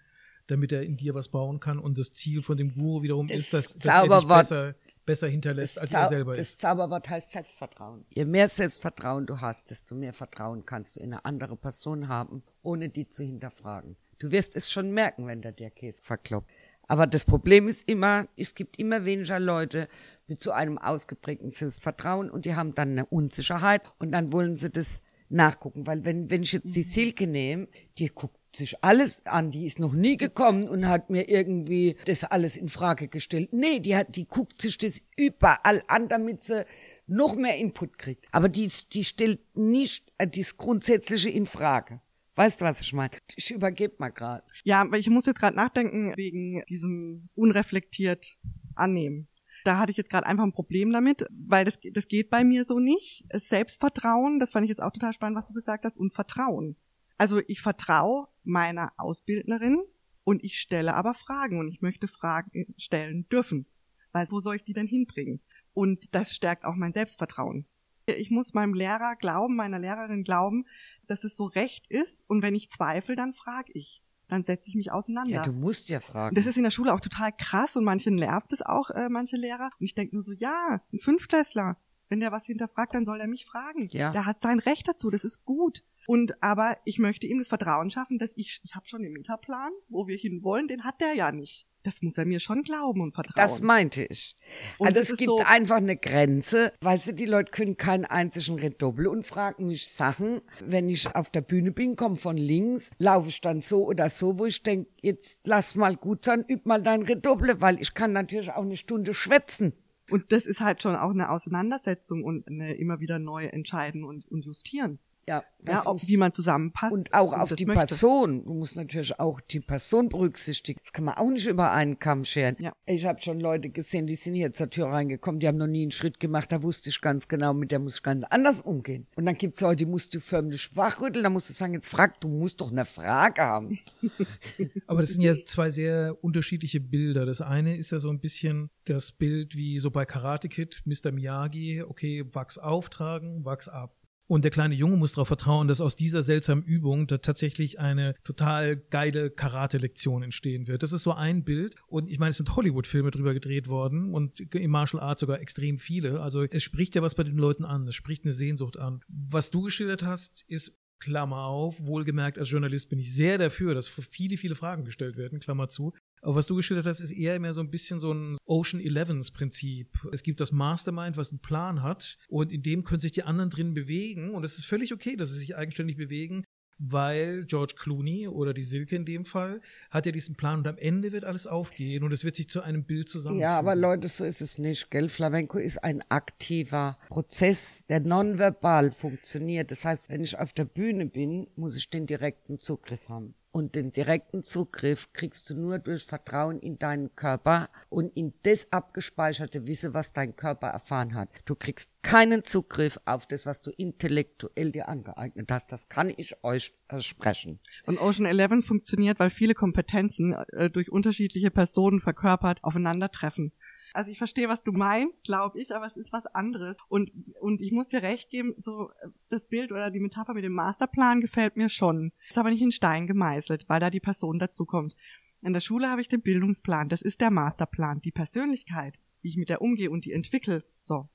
damit 0.48 0.72
er 0.72 0.82
in 0.82 0.96
dir 0.96 1.14
was 1.14 1.28
bauen 1.28 1.60
kann. 1.60 1.78
Und 1.78 1.96
das 1.98 2.12
Ziel 2.12 2.42
von 2.42 2.56
dem 2.56 2.74
Guru 2.74 3.02
wiederum 3.02 3.28
Das 3.28 3.38
ist, 3.38 3.52
dass, 3.54 3.74
dass 3.76 3.84
er 4.08 4.18
dich 4.18 4.28
besser, 4.28 4.74
besser 5.06 5.28
hinterlässt, 5.28 5.78
als 5.78 5.92
er 5.92 6.04
Zau- 6.04 6.08
selber 6.08 6.36
das 6.36 6.48
ist. 6.48 6.60
Zauberwort 6.60 7.08
heißt 7.08 7.30
Selbstvertrauen. 7.32 8.04
Je 8.10 8.24
mehr 8.24 8.48
Selbstvertrauen 8.48 9.26
du 9.26 9.40
hast, 9.40 9.70
desto 9.70 9.94
mehr 9.94 10.12
Vertrauen 10.12 10.66
kannst 10.66 10.96
du 10.96 11.00
in 11.00 11.12
eine 11.12 11.24
andere 11.24 11.56
Person 11.56 12.08
haben, 12.08 12.42
ohne 12.62 12.88
die 12.88 13.08
zu 13.08 13.22
hinterfragen. 13.22 13.96
Du 14.18 14.32
wirst 14.32 14.56
es 14.56 14.70
schon 14.70 14.90
merken, 14.90 15.26
wenn 15.26 15.42
der 15.42 15.52
dir 15.52 15.70
Käse 15.70 16.02
verkloppt. 16.02 16.50
Aber 16.88 17.06
das 17.06 17.24
Problem 17.26 17.68
ist 17.68 17.86
immer, 17.88 18.26
es 18.36 18.54
gibt 18.54 18.78
immer 18.78 19.04
weniger 19.04 19.38
Leute 19.38 19.88
mit 20.26 20.42
so 20.42 20.50
einem 20.52 20.78
ausgeprägten 20.78 21.50
Selbstvertrauen 21.50 22.30
und 22.30 22.46
die 22.46 22.54
haben 22.54 22.74
dann 22.74 22.92
eine 22.92 23.04
Unsicherheit 23.06 23.82
und 23.98 24.12
dann 24.12 24.32
wollen 24.32 24.56
sie 24.56 24.70
das 24.70 25.02
nachgucken. 25.28 25.86
Weil 25.86 26.06
wenn, 26.06 26.30
wenn 26.30 26.42
ich 26.42 26.52
jetzt 26.52 26.74
die 26.74 26.82
Silke 26.82 27.26
nehme, 27.26 27.68
die 27.98 28.08
guckt 28.08 28.37
sich 28.58 28.84
alles 28.84 29.24
an, 29.26 29.50
die 29.50 29.66
ist 29.66 29.78
noch 29.78 29.92
nie 29.92 30.16
gekommen 30.16 30.68
und 30.68 30.86
hat 30.86 31.10
mir 31.10 31.28
irgendwie 31.28 31.96
das 32.04 32.24
alles 32.24 32.56
in 32.56 32.68
Frage 32.68 33.08
gestellt. 33.08 33.52
Nee, 33.52 33.80
die 33.80 33.96
hat, 33.96 34.14
die 34.16 34.26
guckt 34.26 34.60
sich 34.60 34.76
das 34.78 35.00
überall 35.16 35.82
an, 35.88 36.08
damit 36.08 36.40
sie 36.40 36.64
noch 37.06 37.34
mehr 37.36 37.56
Input 37.56 37.98
kriegt. 37.98 38.26
Aber 38.32 38.48
die, 38.48 38.70
die 38.92 39.04
stellt 39.04 39.40
nicht 39.56 40.12
äh, 40.18 40.28
das 40.28 40.56
Grundsätzliche 40.56 41.30
in 41.30 41.46
Frage. 41.46 42.00
Weißt 42.36 42.60
du, 42.60 42.66
was 42.66 42.80
ich 42.80 42.92
meine? 42.92 43.10
Ich 43.34 43.50
übergebe 43.50 43.94
mal 43.98 44.10
gerade. 44.10 44.44
Ja, 44.62 44.84
weil 44.90 45.00
ich 45.00 45.10
muss 45.10 45.26
jetzt 45.26 45.40
gerade 45.40 45.56
nachdenken 45.56 46.12
wegen 46.16 46.62
diesem 46.68 47.28
unreflektiert 47.34 48.36
annehmen. 48.76 49.26
Da 49.64 49.78
hatte 49.78 49.90
ich 49.90 49.96
jetzt 49.96 50.10
gerade 50.10 50.26
einfach 50.26 50.44
ein 50.44 50.52
Problem 50.52 50.92
damit, 50.92 51.26
weil 51.30 51.64
das, 51.64 51.80
das 51.92 52.06
geht 52.06 52.30
bei 52.30 52.44
mir 52.44 52.64
so 52.64 52.78
nicht. 52.78 53.24
Selbstvertrauen, 53.32 54.38
das 54.38 54.52
fand 54.52 54.64
ich 54.64 54.68
jetzt 54.68 54.80
auch 54.80 54.92
total 54.92 55.12
spannend, 55.12 55.36
was 55.36 55.46
du 55.46 55.52
gesagt 55.52 55.84
hast, 55.84 55.98
und 55.98 56.14
Vertrauen. 56.14 56.76
Also 57.16 57.40
ich 57.48 57.60
vertraue 57.60 58.22
meiner 58.48 58.92
Ausbildnerin 58.96 59.82
und 60.24 60.42
ich 60.42 60.58
stelle 60.58 60.94
aber 60.94 61.14
Fragen 61.14 61.58
und 61.58 61.68
ich 61.68 61.80
möchte 61.80 62.08
Fragen 62.08 62.74
stellen 62.76 63.28
dürfen. 63.28 63.66
Weil 64.12 64.26
wo 64.30 64.40
soll 64.40 64.56
ich 64.56 64.64
die 64.64 64.72
denn 64.72 64.86
hinbringen? 64.86 65.40
Und 65.74 66.14
das 66.14 66.34
stärkt 66.34 66.64
auch 66.64 66.74
mein 66.74 66.92
Selbstvertrauen. 66.92 67.66
Ich 68.06 68.30
muss 68.30 68.54
meinem 68.54 68.74
Lehrer 68.74 69.16
glauben, 69.16 69.54
meiner 69.54 69.78
Lehrerin 69.78 70.22
glauben, 70.22 70.66
dass 71.06 71.24
es 71.24 71.36
so 71.36 71.44
recht 71.44 71.86
ist 71.88 72.24
und 72.26 72.42
wenn 72.42 72.54
ich 72.54 72.70
zweifle, 72.70 73.16
dann 73.16 73.34
frage 73.34 73.72
ich. 73.74 74.02
Dann 74.28 74.44
setze 74.44 74.68
ich 74.68 74.74
mich 74.74 74.92
auseinander. 74.92 75.30
Ja, 75.30 75.42
du 75.42 75.52
musst 75.52 75.88
ja 75.88 76.00
fragen. 76.00 76.30
Und 76.30 76.38
das 76.38 76.46
ist 76.46 76.56
in 76.56 76.62
der 76.62 76.70
Schule 76.70 76.92
auch 76.92 77.00
total 77.00 77.32
krass 77.32 77.76
und 77.76 77.84
manchen 77.84 78.14
nervt 78.14 78.52
es 78.52 78.60
auch, 78.60 78.90
äh, 78.90 79.08
manche 79.08 79.36
Lehrer. 79.36 79.70
Und 79.78 79.84
ich 79.84 79.94
denke 79.94 80.16
nur 80.16 80.22
so, 80.22 80.32
ja, 80.32 80.82
ein 80.92 80.98
Fünftklässler, 80.98 81.78
wenn 82.08 82.20
der 82.20 82.32
was 82.32 82.46
hinterfragt, 82.46 82.94
dann 82.94 83.04
soll 83.04 83.20
er 83.20 83.26
mich 83.26 83.46
fragen. 83.46 83.88
Ja. 83.92 84.12
Der 84.12 84.26
hat 84.26 84.42
sein 84.42 84.58
Recht 84.58 84.88
dazu, 84.88 85.10
das 85.10 85.24
ist 85.24 85.44
gut. 85.44 85.82
Und 86.08 86.42
aber 86.42 86.78
ich 86.86 86.98
möchte 86.98 87.26
ihm 87.26 87.36
das 87.36 87.48
Vertrauen 87.48 87.90
schaffen, 87.90 88.16
dass 88.16 88.32
ich, 88.34 88.60
ich 88.64 88.74
habe 88.74 88.88
schon 88.88 89.02
den 89.02 89.12
Metaplan, 89.12 89.70
wo 89.90 90.06
wir 90.06 90.16
hinwollen, 90.16 90.66
den 90.66 90.82
hat 90.82 91.02
der 91.02 91.12
ja 91.14 91.32
nicht. 91.32 91.66
Das 91.82 92.00
muss 92.00 92.16
er 92.16 92.24
mir 92.24 92.40
schon 92.40 92.62
glauben 92.62 93.02
und 93.02 93.14
vertrauen. 93.14 93.34
Das 93.36 93.60
meinte 93.60 94.04
ich. 94.04 94.34
Und 94.78 94.86
also 94.86 95.00
es 95.00 95.10
gibt 95.18 95.28
so- 95.28 95.42
einfach 95.46 95.76
eine 95.76 95.98
Grenze. 95.98 96.72
Weißt 96.80 97.08
du, 97.08 97.12
die 97.12 97.26
Leute 97.26 97.50
können 97.50 97.76
keinen 97.76 98.06
einzigen 98.06 98.58
Redoppel 98.58 99.06
und 99.06 99.26
fragen 99.26 99.66
mich 99.66 99.86
Sachen. 99.92 100.40
Wenn 100.64 100.88
ich 100.88 101.14
auf 101.14 101.30
der 101.30 101.42
Bühne 101.42 101.72
bin, 101.72 101.94
komme 101.94 102.16
von 102.16 102.38
links, 102.38 102.90
laufe 102.98 103.28
ich 103.28 103.42
dann 103.42 103.60
so 103.60 103.86
oder 103.86 104.08
so, 104.08 104.38
wo 104.38 104.46
ich 104.46 104.62
denke, 104.62 104.90
jetzt 105.02 105.40
lass 105.44 105.74
mal 105.74 105.94
gut 105.94 106.24
sein, 106.24 106.42
üb 106.48 106.64
mal 106.64 106.82
dein 106.82 107.02
Redoppel, 107.02 107.60
weil 107.60 107.78
ich 107.82 107.92
kann 107.92 108.12
natürlich 108.14 108.50
auch 108.52 108.62
eine 108.62 108.78
Stunde 108.78 109.12
schwätzen. 109.12 109.74
und 110.10 110.32
das 110.32 110.46
ist 110.46 110.60
halt 110.60 110.82
schon 110.82 110.96
auch 110.96 111.10
eine 111.10 111.28
Auseinandersetzung 111.28 112.24
und 112.24 112.48
eine 112.48 112.74
immer 112.76 112.98
wieder 113.00 113.18
neu 113.18 113.44
entscheiden 113.44 114.04
und, 114.04 114.26
und 114.28 114.46
justieren. 114.46 114.98
Ja, 115.28 115.44
Ja, 115.66 115.84
auch, 115.86 116.00
wie 116.06 116.16
man 116.16 116.32
zusammenpasst. 116.32 116.92
und 116.92 117.12
auch 117.12 117.32
auf 117.32 117.52
die 117.52 117.66
möchte. 117.66 117.80
Person. 117.86 118.44
Du 118.44 118.54
musst 118.54 118.76
natürlich 118.76 119.18
auch 119.20 119.40
die 119.40 119.60
Person 119.60 120.08
berücksichtigen. 120.08 120.78
Das 120.82 120.92
kann 120.92 121.04
man 121.04 121.14
auch 121.16 121.28
nicht 121.30 121.46
über 121.46 121.72
einen 121.72 121.98
Kamm 121.98 122.24
scheren. 122.24 122.56
Ja. 122.58 122.72
Ich 122.86 123.04
habe 123.04 123.20
schon 123.20 123.40
Leute 123.40 123.68
gesehen, 123.68 124.06
die 124.06 124.14
sind 124.14 124.34
hier 124.34 124.52
zur 124.52 124.70
Tür 124.70 124.86
reingekommen, 124.86 125.40
die 125.40 125.46
haben 125.48 125.58
noch 125.58 125.66
nie 125.66 125.82
einen 125.82 125.90
Schritt 125.90 126.20
gemacht. 126.20 126.50
Da 126.52 126.62
wusste 126.62 126.88
ich 126.90 127.00
ganz 127.00 127.28
genau, 127.28 127.52
mit 127.54 127.70
der 127.72 127.78
muss 127.80 127.96
ich 127.96 128.02
ganz 128.02 128.24
anders 128.24 128.62
umgehen. 128.62 129.06
Und 129.16 129.26
dann 129.26 129.36
gibt's 129.36 129.60
Leute, 129.60 129.76
die 129.76 129.86
musst 129.86 130.14
du 130.14 130.20
förmlich 130.20 130.74
wachrütteln. 130.76 131.24
Da 131.24 131.30
musst 131.30 131.48
du 131.50 131.52
sagen, 131.52 131.74
jetzt 131.74 131.88
frag, 131.88 132.20
du 132.20 132.28
musst 132.28 132.60
doch 132.60 132.70
eine 132.70 132.84
Frage 132.84 133.42
haben. 133.42 133.78
Aber 134.86 135.00
das 135.00 135.10
sind 135.10 135.20
ja 135.22 135.34
zwei 135.44 135.70
sehr 135.70 136.16
unterschiedliche 136.22 136.80
Bilder. 136.80 137.26
Das 137.26 137.40
eine 137.40 137.76
ist 137.76 137.90
ja 137.90 138.00
so 138.00 138.08
ein 138.10 138.20
bisschen 138.20 138.70
das 138.84 139.12
Bild 139.12 139.54
wie 139.56 139.78
so 139.80 139.90
bei 139.90 140.06
Karate 140.06 140.48
Kid, 140.48 140.82
Mr. 140.86 141.12
Miyagi, 141.12 141.82
okay, 141.82 142.24
Wachs 142.32 142.56
auftragen, 142.58 143.44
Wachs 143.44 143.68
ab. 143.68 143.94
Und 144.28 144.44
der 144.44 144.50
kleine 144.50 144.74
Junge 144.74 144.98
muss 144.98 145.12
darauf 145.12 145.28
vertrauen, 145.28 145.68
dass 145.68 145.80
aus 145.80 145.96
dieser 145.96 146.22
seltsamen 146.22 146.62
Übung 146.62 147.06
da 147.06 147.16
tatsächlich 147.16 147.80
eine 147.80 148.14
total 148.24 148.76
geile 148.76 149.30
Karate-Lektion 149.30 150.22
entstehen 150.22 150.68
wird. 150.68 150.82
Das 150.82 150.92
ist 150.92 151.02
so 151.02 151.12
ein 151.12 151.44
Bild. 151.44 151.76
Und 151.86 152.10
ich 152.10 152.18
meine, 152.18 152.30
es 152.30 152.36
sind 152.36 152.54
Hollywood-Filme 152.54 153.10
drüber 153.10 153.32
gedreht 153.32 153.68
worden 153.68 154.12
und 154.12 154.40
im 154.54 154.70
Martial 154.70 155.02
Arts 155.02 155.22
sogar 155.22 155.40
extrem 155.40 155.78
viele. 155.78 156.20
Also 156.20 156.44
es 156.44 156.62
spricht 156.62 156.94
ja 156.94 157.00
was 157.00 157.14
bei 157.14 157.24
den 157.24 157.38
Leuten 157.38 157.64
an. 157.64 157.88
Es 157.88 157.94
spricht 157.94 158.24
eine 158.24 158.34
Sehnsucht 158.34 158.78
an. 158.78 159.00
Was 159.08 159.50
du 159.50 159.62
geschildert 159.62 160.04
hast, 160.04 160.44
ist 160.46 160.78
Klammer 161.00 161.44
auf, 161.44 161.86
wohlgemerkt, 161.86 162.38
als 162.38 162.50
Journalist 162.50 162.90
bin 162.90 162.98
ich 162.98 163.14
sehr 163.14 163.38
dafür, 163.38 163.74
dass 163.74 163.88
viele, 163.88 164.36
viele 164.36 164.54
Fragen 164.54 164.84
gestellt 164.84 165.16
werden, 165.16 165.40
Klammer 165.40 165.68
zu. 165.68 165.94
Aber 166.22 166.34
was 166.34 166.46
du 166.46 166.56
geschildert 166.56 166.86
hast, 166.86 167.00
ist 167.00 167.10
eher 167.10 167.38
mehr 167.40 167.52
so 167.52 167.60
ein 167.60 167.70
bisschen 167.70 168.00
so 168.00 168.12
ein 168.12 168.36
Ocean 168.44 168.80
Elevens 168.80 169.30
Prinzip. 169.30 170.06
Es 170.12 170.22
gibt 170.22 170.40
das 170.40 170.52
Mastermind, 170.52 171.16
was 171.16 171.30
einen 171.30 171.40
Plan 171.40 171.82
hat 171.82 172.18
und 172.28 172.52
in 172.52 172.62
dem 172.62 172.84
können 172.84 173.00
sich 173.00 173.12
die 173.12 173.22
anderen 173.22 173.50
drin 173.50 173.74
bewegen 173.74 174.34
und 174.34 174.44
es 174.44 174.58
ist 174.58 174.66
völlig 174.66 174.92
okay, 174.92 175.16
dass 175.16 175.30
sie 175.30 175.38
sich 175.38 175.56
eigenständig 175.56 175.96
bewegen, 175.96 176.44
weil 176.78 177.44
George 177.44 177.74
Clooney 177.76 178.28
oder 178.28 178.54
die 178.54 178.62
Silke 178.62 178.96
in 178.96 179.04
dem 179.04 179.24
Fall 179.24 179.60
hat 179.90 180.06
ja 180.06 180.12
diesen 180.12 180.36
Plan 180.36 180.60
und 180.60 180.68
am 180.68 180.78
Ende 180.78 181.12
wird 181.12 181.24
alles 181.24 181.46
aufgehen 181.46 182.04
und 182.04 182.12
es 182.12 182.24
wird 182.24 182.36
sich 182.36 182.48
zu 182.48 182.62
einem 182.62 182.84
Bild 182.84 183.08
zusammenfügen. 183.08 183.42
Ja, 183.42 183.58
aber 183.58 183.74
Leute, 183.74 184.08
so 184.08 184.24
ist 184.24 184.40
es 184.40 184.58
nicht, 184.58 184.90
gell? 184.90 185.08
Flamenco 185.08 185.58
ist 185.58 185.82
ein 185.82 186.02
aktiver 186.08 186.98
Prozess, 187.08 187.84
der 187.88 188.00
nonverbal 188.00 188.92
funktioniert. 188.92 189.70
Das 189.70 189.84
heißt, 189.84 190.08
wenn 190.08 190.22
ich 190.22 190.38
auf 190.38 190.52
der 190.52 190.64
Bühne 190.64 191.06
bin, 191.06 191.48
muss 191.56 191.76
ich 191.76 191.90
den 191.90 192.06
direkten 192.06 192.58
Zugriff 192.58 193.08
haben. 193.08 193.34
Und 193.50 193.74
den 193.74 193.92
direkten 193.92 194.42
Zugriff 194.42 195.12
kriegst 195.12 195.48
du 195.48 195.54
nur 195.54 195.78
durch 195.78 196.04
Vertrauen 196.04 196.58
in 196.58 196.78
deinen 196.78 197.16
Körper 197.16 197.68
und 197.88 198.14
in 198.16 198.34
das 198.42 198.70
abgespeicherte 198.72 199.66
Wissen, 199.66 199.94
was 199.94 200.12
dein 200.12 200.36
Körper 200.36 200.68
erfahren 200.68 201.14
hat. 201.14 201.30
Du 201.46 201.54
kriegst 201.54 201.90
keinen 202.02 202.44
Zugriff 202.44 202.98
auf 203.06 203.26
das, 203.26 203.46
was 203.46 203.62
du 203.62 203.70
intellektuell 203.70 204.72
dir 204.72 204.88
angeeignet 204.88 205.50
hast. 205.50 205.72
Das 205.72 205.88
kann 205.88 206.12
ich 206.14 206.44
euch 206.44 206.72
versprechen. 206.88 207.58
Und 207.86 208.00
Ocean 208.00 208.26
Eleven 208.26 208.62
funktioniert, 208.62 209.18
weil 209.18 209.30
viele 209.30 209.54
Kompetenzen 209.54 210.34
äh, 210.52 210.68
durch 210.70 210.92
unterschiedliche 210.92 211.50
Personen 211.50 212.00
verkörpert 212.00 212.62
aufeinandertreffen. 212.62 213.52
Also 213.98 214.12
ich 214.12 214.18
verstehe, 214.18 214.48
was 214.48 214.62
du 214.62 214.70
meinst, 214.70 215.24
glaube 215.24 215.60
ich, 215.60 215.74
aber 215.74 215.84
es 215.84 215.96
ist 215.96 216.12
was 216.12 216.24
anderes. 216.26 216.76
Und, 216.88 217.10
und 217.40 217.60
ich 217.60 217.72
muss 217.72 217.88
dir 217.88 218.00
recht 218.00 218.30
geben, 218.30 218.54
so 218.56 218.92
das 219.28 219.48
Bild 219.48 219.72
oder 219.72 219.90
die 219.90 219.98
Metapher 219.98 220.34
mit 220.34 220.44
dem 220.44 220.52
Masterplan 220.52 221.20
gefällt 221.20 221.56
mir 221.56 221.68
schon. 221.68 222.12
Ist 222.28 222.38
aber 222.38 222.50
nicht 222.50 222.62
in 222.62 222.70
Stein 222.70 223.08
gemeißelt, 223.08 223.68
weil 223.68 223.80
da 223.80 223.90
die 223.90 223.98
Person 223.98 224.38
dazukommt. 224.38 224.94
In 225.42 225.52
der 225.52 225.58
Schule 225.58 225.90
habe 225.90 226.00
ich 226.00 226.06
den 226.06 226.22
Bildungsplan, 226.22 226.88
das 226.88 227.02
ist 227.02 227.20
der 227.20 227.32
Masterplan, 227.32 228.00
die 228.00 228.12
Persönlichkeit, 228.12 229.00
wie 229.20 229.30
ich 229.30 229.36
mit 229.36 229.48
der 229.48 229.62
umgehe 229.62 229.90
und 229.90 230.04
die 230.04 230.12
entwickle. 230.12 230.62
So. 230.80 231.08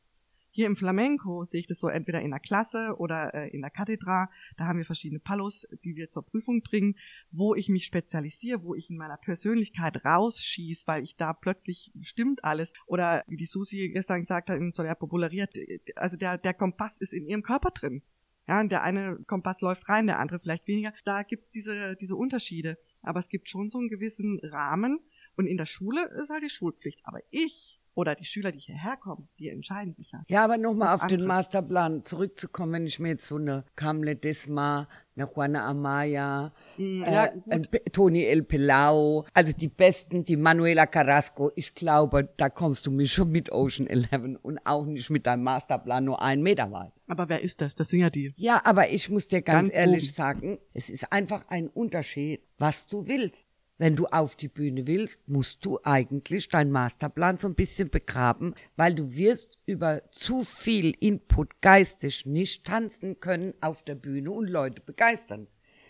Hier 0.55 0.67
im 0.67 0.75
Flamenco 0.75 1.45
sehe 1.45 1.61
ich 1.61 1.65
das 1.65 1.79
so 1.79 1.87
entweder 1.87 2.21
in 2.21 2.29
der 2.29 2.39
Klasse 2.39 2.95
oder 2.99 3.33
äh, 3.33 3.49
in 3.49 3.61
der 3.61 3.71
Kathedra. 3.71 4.29
Da 4.55 4.65
haben 4.65 4.77
wir 4.77 4.85
verschiedene 4.85 5.19
Palos, 5.19 5.67
die 5.83 5.95
wir 5.95 6.11
zur 6.11 6.23
Prüfung 6.23 6.61
bringen, 6.61 6.95
wo 7.31 7.55
ich 7.55 7.69
mich 7.69 7.85
spezialisiere, 7.85 8.61
wo 8.61 8.75
ich 8.75 8.91
in 8.91 8.97
meiner 8.97 9.17
Persönlichkeit 9.17 10.05
rausschieß, 10.05 10.85
weil 10.85 11.01
ich 11.01 11.15
da 11.15 11.33
plötzlich 11.33 11.91
stimmt 12.01 12.43
alles. 12.43 12.71
Oder 12.85 13.23
wie 13.25 13.37
die 13.37 13.47
Susi 13.47 13.89
gestern 13.89 14.19
gesagt 14.19 14.51
hat, 14.51 14.57
in 14.59 14.69
Soler 14.69 14.93
populariert, 14.93 15.55
also 15.95 16.17
der, 16.17 16.37
der 16.37 16.53
Kompass 16.53 16.97
ist 16.99 17.13
in 17.13 17.25
ihrem 17.25 17.41
Körper 17.41 17.71
drin. 17.71 18.03
Ja, 18.47 18.63
der 18.63 18.83
eine 18.83 19.17
Kompass 19.25 19.59
läuft 19.61 19.89
rein, 19.89 20.05
der 20.05 20.19
andere 20.19 20.39
vielleicht 20.39 20.67
weniger. 20.67 20.93
Da 21.03 21.23
gibt's 21.23 21.49
diese, 21.49 21.95
diese 21.95 22.15
Unterschiede. 22.15 22.77
Aber 23.01 23.19
es 23.19 23.29
gibt 23.29 23.49
schon 23.49 23.71
so 23.71 23.79
einen 23.79 23.89
gewissen 23.89 24.39
Rahmen. 24.43 24.99
Und 25.35 25.47
in 25.47 25.57
der 25.57 25.65
Schule 25.65 26.11
ist 26.21 26.29
halt 26.29 26.43
die 26.43 26.49
Schulpflicht. 26.49 26.99
Aber 27.05 27.21
ich 27.31 27.81
oder 27.95 28.15
die 28.15 28.25
Schüler, 28.25 28.51
die 28.51 28.59
hierher 28.59 28.97
kommen, 28.97 29.27
die 29.39 29.49
entscheiden 29.49 29.93
sich 29.93 30.11
ja. 30.11 30.23
Ja, 30.27 30.43
aber 30.43 30.57
nochmal 30.57 30.95
auf 30.95 31.01
den 31.01 31.21
anderes. 31.21 31.27
Masterplan 31.27 32.05
zurückzukommen, 32.05 32.73
wenn 32.73 32.87
ich 32.87 32.99
mir 32.99 33.09
jetzt 33.09 33.27
so 33.27 33.35
eine 33.37 33.65
Kamle 33.75 34.15
Desma, 34.15 34.87
eine 35.15 35.27
Juana 35.27 35.67
Amaya, 35.67 36.51
Mm, 36.77 37.03
ja, 37.05 37.25
äh, 37.49 37.59
Toni 37.91 38.23
El 38.23 38.41
Pelau, 38.41 39.25
also 39.35 39.51
die 39.55 39.67
Besten, 39.67 40.23
die 40.23 40.35
Manuela 40.37 40.87
Carrasco, 40.87 41.51
ich 41.55 41.75
glaube, 41.75 42.27
da 42.37 42.49
kommst 42.49 42.87
du 42.87 42.91
mir 42.91 43.07
schon 43.07 43.31
mit 43.31 43.51
Ocean 43.51 43.85
Eleven 43.87 44.35
und 44.37 44.57
auch 44.65 44.85
nicht 44.85 45.09
mit 45.11 45.27
deinem 45.27 45.43
Masterplan 45.43 46.03
nur 46.05 46.19
einen 46.21 46.41
Meter 46.41 46.71
weit. 46.71 46.93
Aber 47.07 47.29
wer 47.29 47.41
ist 47.41 47.61
das? 47.61 47.75
Das 47.75 47.89
sind 47.89 47.99
ja 47.99 48.09
die. 48.09 48.33
Ja, 48.37 48.61
aber 48.65 48.89
ich 48.89 49.09
muss 49.09 49.27
dir 49.27 49.43
ganz, 49.43 49.67
Ganz 49.69 49.75
ehrlich 49.75 50.03
oben. 50.05 50.13
sagen, 50.15 50.59
es 50.73 50.89
ist 50.89 51.11
einfach 51.13 51.47
ein 51.49 51.67
Unterschied, 51.67 52.41
was 52.57 52.87
du 52.87 53.05
willst. 53.05 53.47
Wenn 53.79 53.95
du 53.95 54.05
auf 54.05 54.35
die 54.35 54.49
Bühne 54.49 54.85
willst, 54.85 55.27
musst 55.27 55.65
du 55.65 55.79
eigentlich 55.83 56.47
deinen 56.47 56.71
Masterplan 56.71 57.39
so 57.39 57.47
ein 57.47 57.55
bisschen 57.55 57.89
begraben, 57.89 58.53
weil 58.75 58.93
du 58.93 59.15
wirst 59.15 59.57
über 59.65 60.03
zu 60.11 60.43
viel 60.43 60.95
Input 60.99 61.59
geistig 61.61 62.27
nicht 62.27 62.65
tanzen 62.65 63.15
können 63.15 63.53
auf 63.61 63.83
der 63.83 63.95
Bühne 63.95 64.31
und 64.31 64.47
Leute 64.47 64.79
begeistern. 64.81 65.47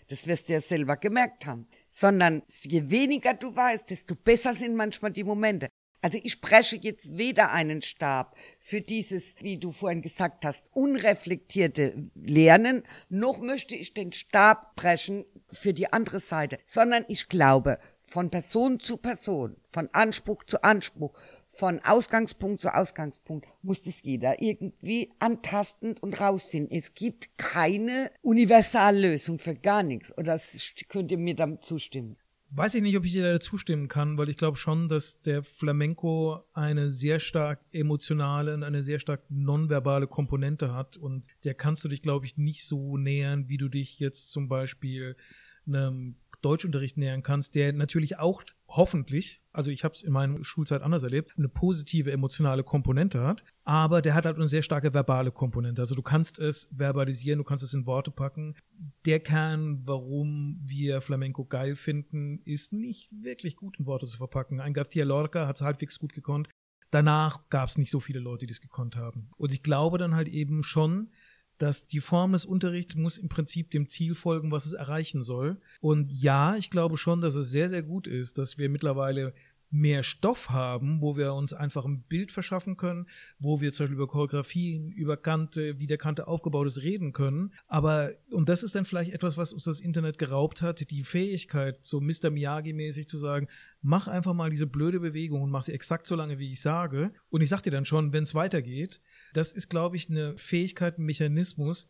Das 0.08 0.26
wirst 0.26 0.48
du 0.48 0.54
ja 0.54 0.60
selber 0.60 0.96
gemerkt 0.96 1.46
haben. 1.46 1.66
Sondern 1.90 2.42
je 2.48 2.88
weniger 2.90 3.34
du 3.34 3.54
weißt, 3.54 3.90
desto 3.90 4.14
besser 4.14 4.54
sind 4.54 4.76
manchmal 4.76 5.12
die 5.12 5.24
Momente. 5.24 5.68
Also 6.04 6.18
ich 6.22 6.42
breche 6.42 6.76
jetzt 6.76 7.16
weder 7.16 7.50
einen 7.50 7.80
Stab 7.80 8.36
für 8.58 8.82
dieses, 8.82 9.36
wie 9.40 9.56
du 9.56 9.72
vorhin 9.72 10.02
gesagt 10.02 10.44
hast, 10.44 10.68
unreflektierte 10.74 12.10
Lernen, 12.14 12.82
noch 13.08 13.40
möchte 13.40 13.74
ich 13.74 13.94
den 13.94 14.12
Stab 14.12 14.76
brechen 14.76 15.24
für 15.48 15.72
die 15.72 15.90
andere 15.94 16.20
Seite, 16.20 16.58
sondern 16.66 17.06
ich 17.08 17.30
glaube, 17.30 17.78
von 18.02 18.28
Person 18.28 18.80
zu 18.80 18.98
Person, 18.98 19.56
von 19.72 19.88
Anspruch 19.94 20.44
zu 20.44 20.62
Anspruch, 20.62 21.18
von 21.48 21.80
Ausgangspunkt 21.82 22.60
zu 22.60 22.74
Ausgangspunkt 22.74 23.46
muss 23.62 23.80
das 23.80 24.02
jeder 24.02 24.42
irgendwie 24.42 25.10
antastend 25.20 26.02
und 26.02 26.20
rausfinden. 26.20 26.76
Es 26.76 26.92
gibt 26.92 27.38
keine 27.38 28.10
Universallösung 28.20 29.38
für 29.38 29.54
gar 29.54 29.82
nichts. 29.82 30.12
Oder 30.18 30.38
könnt 30.90 31.10
ihr 31.10 31.18
mir 31.18 31.34
da 31.34 31.58
zustimmen? 31.62 32.18
Weiß 32.56 32.76
ich 32.76 32.82
nicht, 32.82 32.96
ob 32.96 33.04
ich 33.04 33.10
dir 33.10 33.32
da 33.32 33.40
zustimmen 33.40 33.88
kann, 33.88 34.16
weil 34.16 34.28
ich 34.28 34.36
glaube 34.36 34.56
schon, 34.56 34.88
dass 34.88 35.20
der 35.22 35.42
Flamenco 35.42 36.44
eine 36.52 36.88
sehr 36.88 37.18
stark 37.18 37.60
emotionale 37.72 38.54
und 38.54 38.62
eine 38.62 38.80
sehr 38.84 39.00
stark 39.00 39.22
nonverbale 39.28 40.06
Komponente 40.06 40.72
hat. 40.72 40.96
Und 40.96 41.26
der 41.42 41.54
kannst 41.54 41.84
du 41.84 41.88
dich, 41.88 42.00
glaube 42.00 42.26
ich, 42.26 42.36
nicht 42.36 42.64
so 42.64 42.96
nähern, 42.96 43.48
wie 43.48 43.56
du 43.56 43.68
dich 43.68 43.98
jetzt 43.98 44.30
zum 44.30 44.46
Beispiel 44.46 45.16
einem 45.66 46.14
Deutschunterricht 46.44 46.96
nähern 46.96 47.22
kannst, 47.22 47.54
der 47.54 47.72
natürlich 47.72 48.18
auch 48.18 48.42
hoffentlich, 48.68 49.42
also 49.52 49.70
ich 49.70 49.84
habe 49.84 49.94
es 49.94 50.02
in 50.02 50.12
meiner 50.12 50.44
Schulzeit 50.44 50.82
anders 50.82 51.02
erlebt, 51.02 51.34
eine 51.36 51.48
positive 51.48 52.10
emotionale 52.10 52.64
Komponente 52.64 53.22
hat, 53.22 53.44
aber 53.64 54.02
der 54.02 54.14
hat 54.14 54.24
halt 54.24 54.36
eine 54.36 54.48
sehr 54.48 54.62
starke 54.62 54.92
verbale 54.92 55.30
Komponente. 55.30 55.80
Also 55.80 55.94
du 55.94 56.02
kannst 56.02 56.38
es 56.38 56.68
verbalisieren, 56.76 57.38
du 57.38 57.44
kannst 57.44 57.64
es 57.64 57.74
in 57.74 57.86
Worte 57.86 58.10
packen. 58.10 58.56
Der 59.06 59.20
Kern, 59.20 59.82
warum 59.84 60.60
wir 60.64 61.00
Flamenco 61.00 61.44
geil 61.44 61.76
finden, 61.76 62.40
ist 62.44 62.72
nicht 62.72 63.10
wirklich 63.12 63.56
gut 63.56 63.78
in 63.78 63.86
Worte 63.86 64.06
zu 64.06 64.18
verpacken. 64.18 64.60
Ein 64.60 64.74
García 64.74 65.04
Lorca 65.04 65.46
hat 65.46 65.56
es 65.56 65.62
halbwegs 65.62 65.98
gut 65.98 66.12
gekonnt. 66.12 66.48
Danach 66.90 67.48
gab 67.48 67.68
es 67.68 67.76
nicht 67.78 67.90
so 67.90 67.98
viele 67.98 68.20
Leute, 68.20 68.46
die 68.46 68.52
das 68.52 68.60
gekonnt 68.60 68.96
haben. 68.96 69.28
Und 69.36 69.52
ich 69.52 69.62
glaube 69.62 69.98
dann 69.98 70.14
halt 70.14 70.28
eben 70.28 70.62
schon, 70.62 71.10
dass 71.58 71.86
die 71.86 72.00
Form 72.00 72.32
des 72.32 72.44
Unterrichts 72.44 72.96
muss 72.96 73.18
im 73.18 73.28
Prinzip 73.28 73.70
dem 73.70 73.88
Ziel 73.88 74.14
folgen, 74.14 74.50
was 74.50 74.66
es 74.66 74.72
erreichen 74.72 75.22
soll. 75.22 75.60
Und 75.80 76.12
ja, 76.12 76.56
ich 76.56 76.70
glaube 76.70 76.96
schon, 76.96 77.20
dass 77.20 77.34
es 77.34 77.50
sehr, 77.50 77.68
sehr 77.68 77.82
gut 77.82 78.06
ist, 78.06 78.38
dass 78.38 78.58
wir 78.58 78.68
mittlerweile 78.68 79.34
mehr 79.74 80.04
Stoff 80.04 80.50
haben, 80.50 81.02
wo 81.02 81.16
wir 81.16 81.34
uns 81.34 81.52
einfach 81.52 81.84
ein 81.84 82.02
Bild 82.02 82.30
verschaffen 82.30 82.76
können, 82.76 83.08
wo 83.40 83.60
wir 83.60 83.72
zum 83.72 83.84
Beispiel 83.84 83.96
über 83.96 84.06
Choreografien, 84.06 84.92
über 84.92 85.16
Kante, 85.16 85.80
wie 85.80 85.88
der 85.88 85.98
Kante 85.98 86.28
aufgebaut 86.28 86.68
ist, 86.68 86.82
reden 86.82 87.12
können. 87.12 87.52
Aber, 87.66 88.12
und 88.30 88.48
das 88.48 88.62
ist 88.62 88.76
dann 88.76 88.84
vielleicht 88.84 89.12
etwas, 89.12 89.36
was 89.36 89.52
uns 89.52 89.64
das 89.64 89.80
Internet 89.80 90.18
geraubt 90.18 90.62
hat, 90.62 90.90
die 90.90 91.02
Fähigkeit, 91.02 91.80
so 91.82 92.00
Mr. 92.00 92.30
Miyagi-mäßig 92.30 93.08
zu 93.08 93.18
sagen, 93.18 93.48
mach 93.82 94.06
einfach 94.06 94.32
mal 94.32 94.48
diese 94.48 94.68
blöde 94.68 95.00
Bewegung 95.00 95.42
und 95.42 95.50
mach 95.50 95.64
sie 95.64 95.72
exakt 95.72 96.06
so 96.06 96.14
lange, 96.14 96.38
wie 96.38 96.52
ich 96.52 96.60
sage. 96.60 97.12
Und 97.28 97.40
ich 97.40 97.48
sag 97.48 97.62
dir 97.62 97.72
dann 97.72 97.84
schon, 97.84 98.12
wenn 98.12 98.22
es 98.22 98.34
weitergeht, 98.34 99.00
das 99.36 99.52
ist, 99.52 99.68
glaube 99.68 99.96
ich, 99.96 100.08
eine 100.08 100.36
Fähigkeit, 100.38 100.98
ein 100.98 101.04
Mechanismus, 101.04 101.88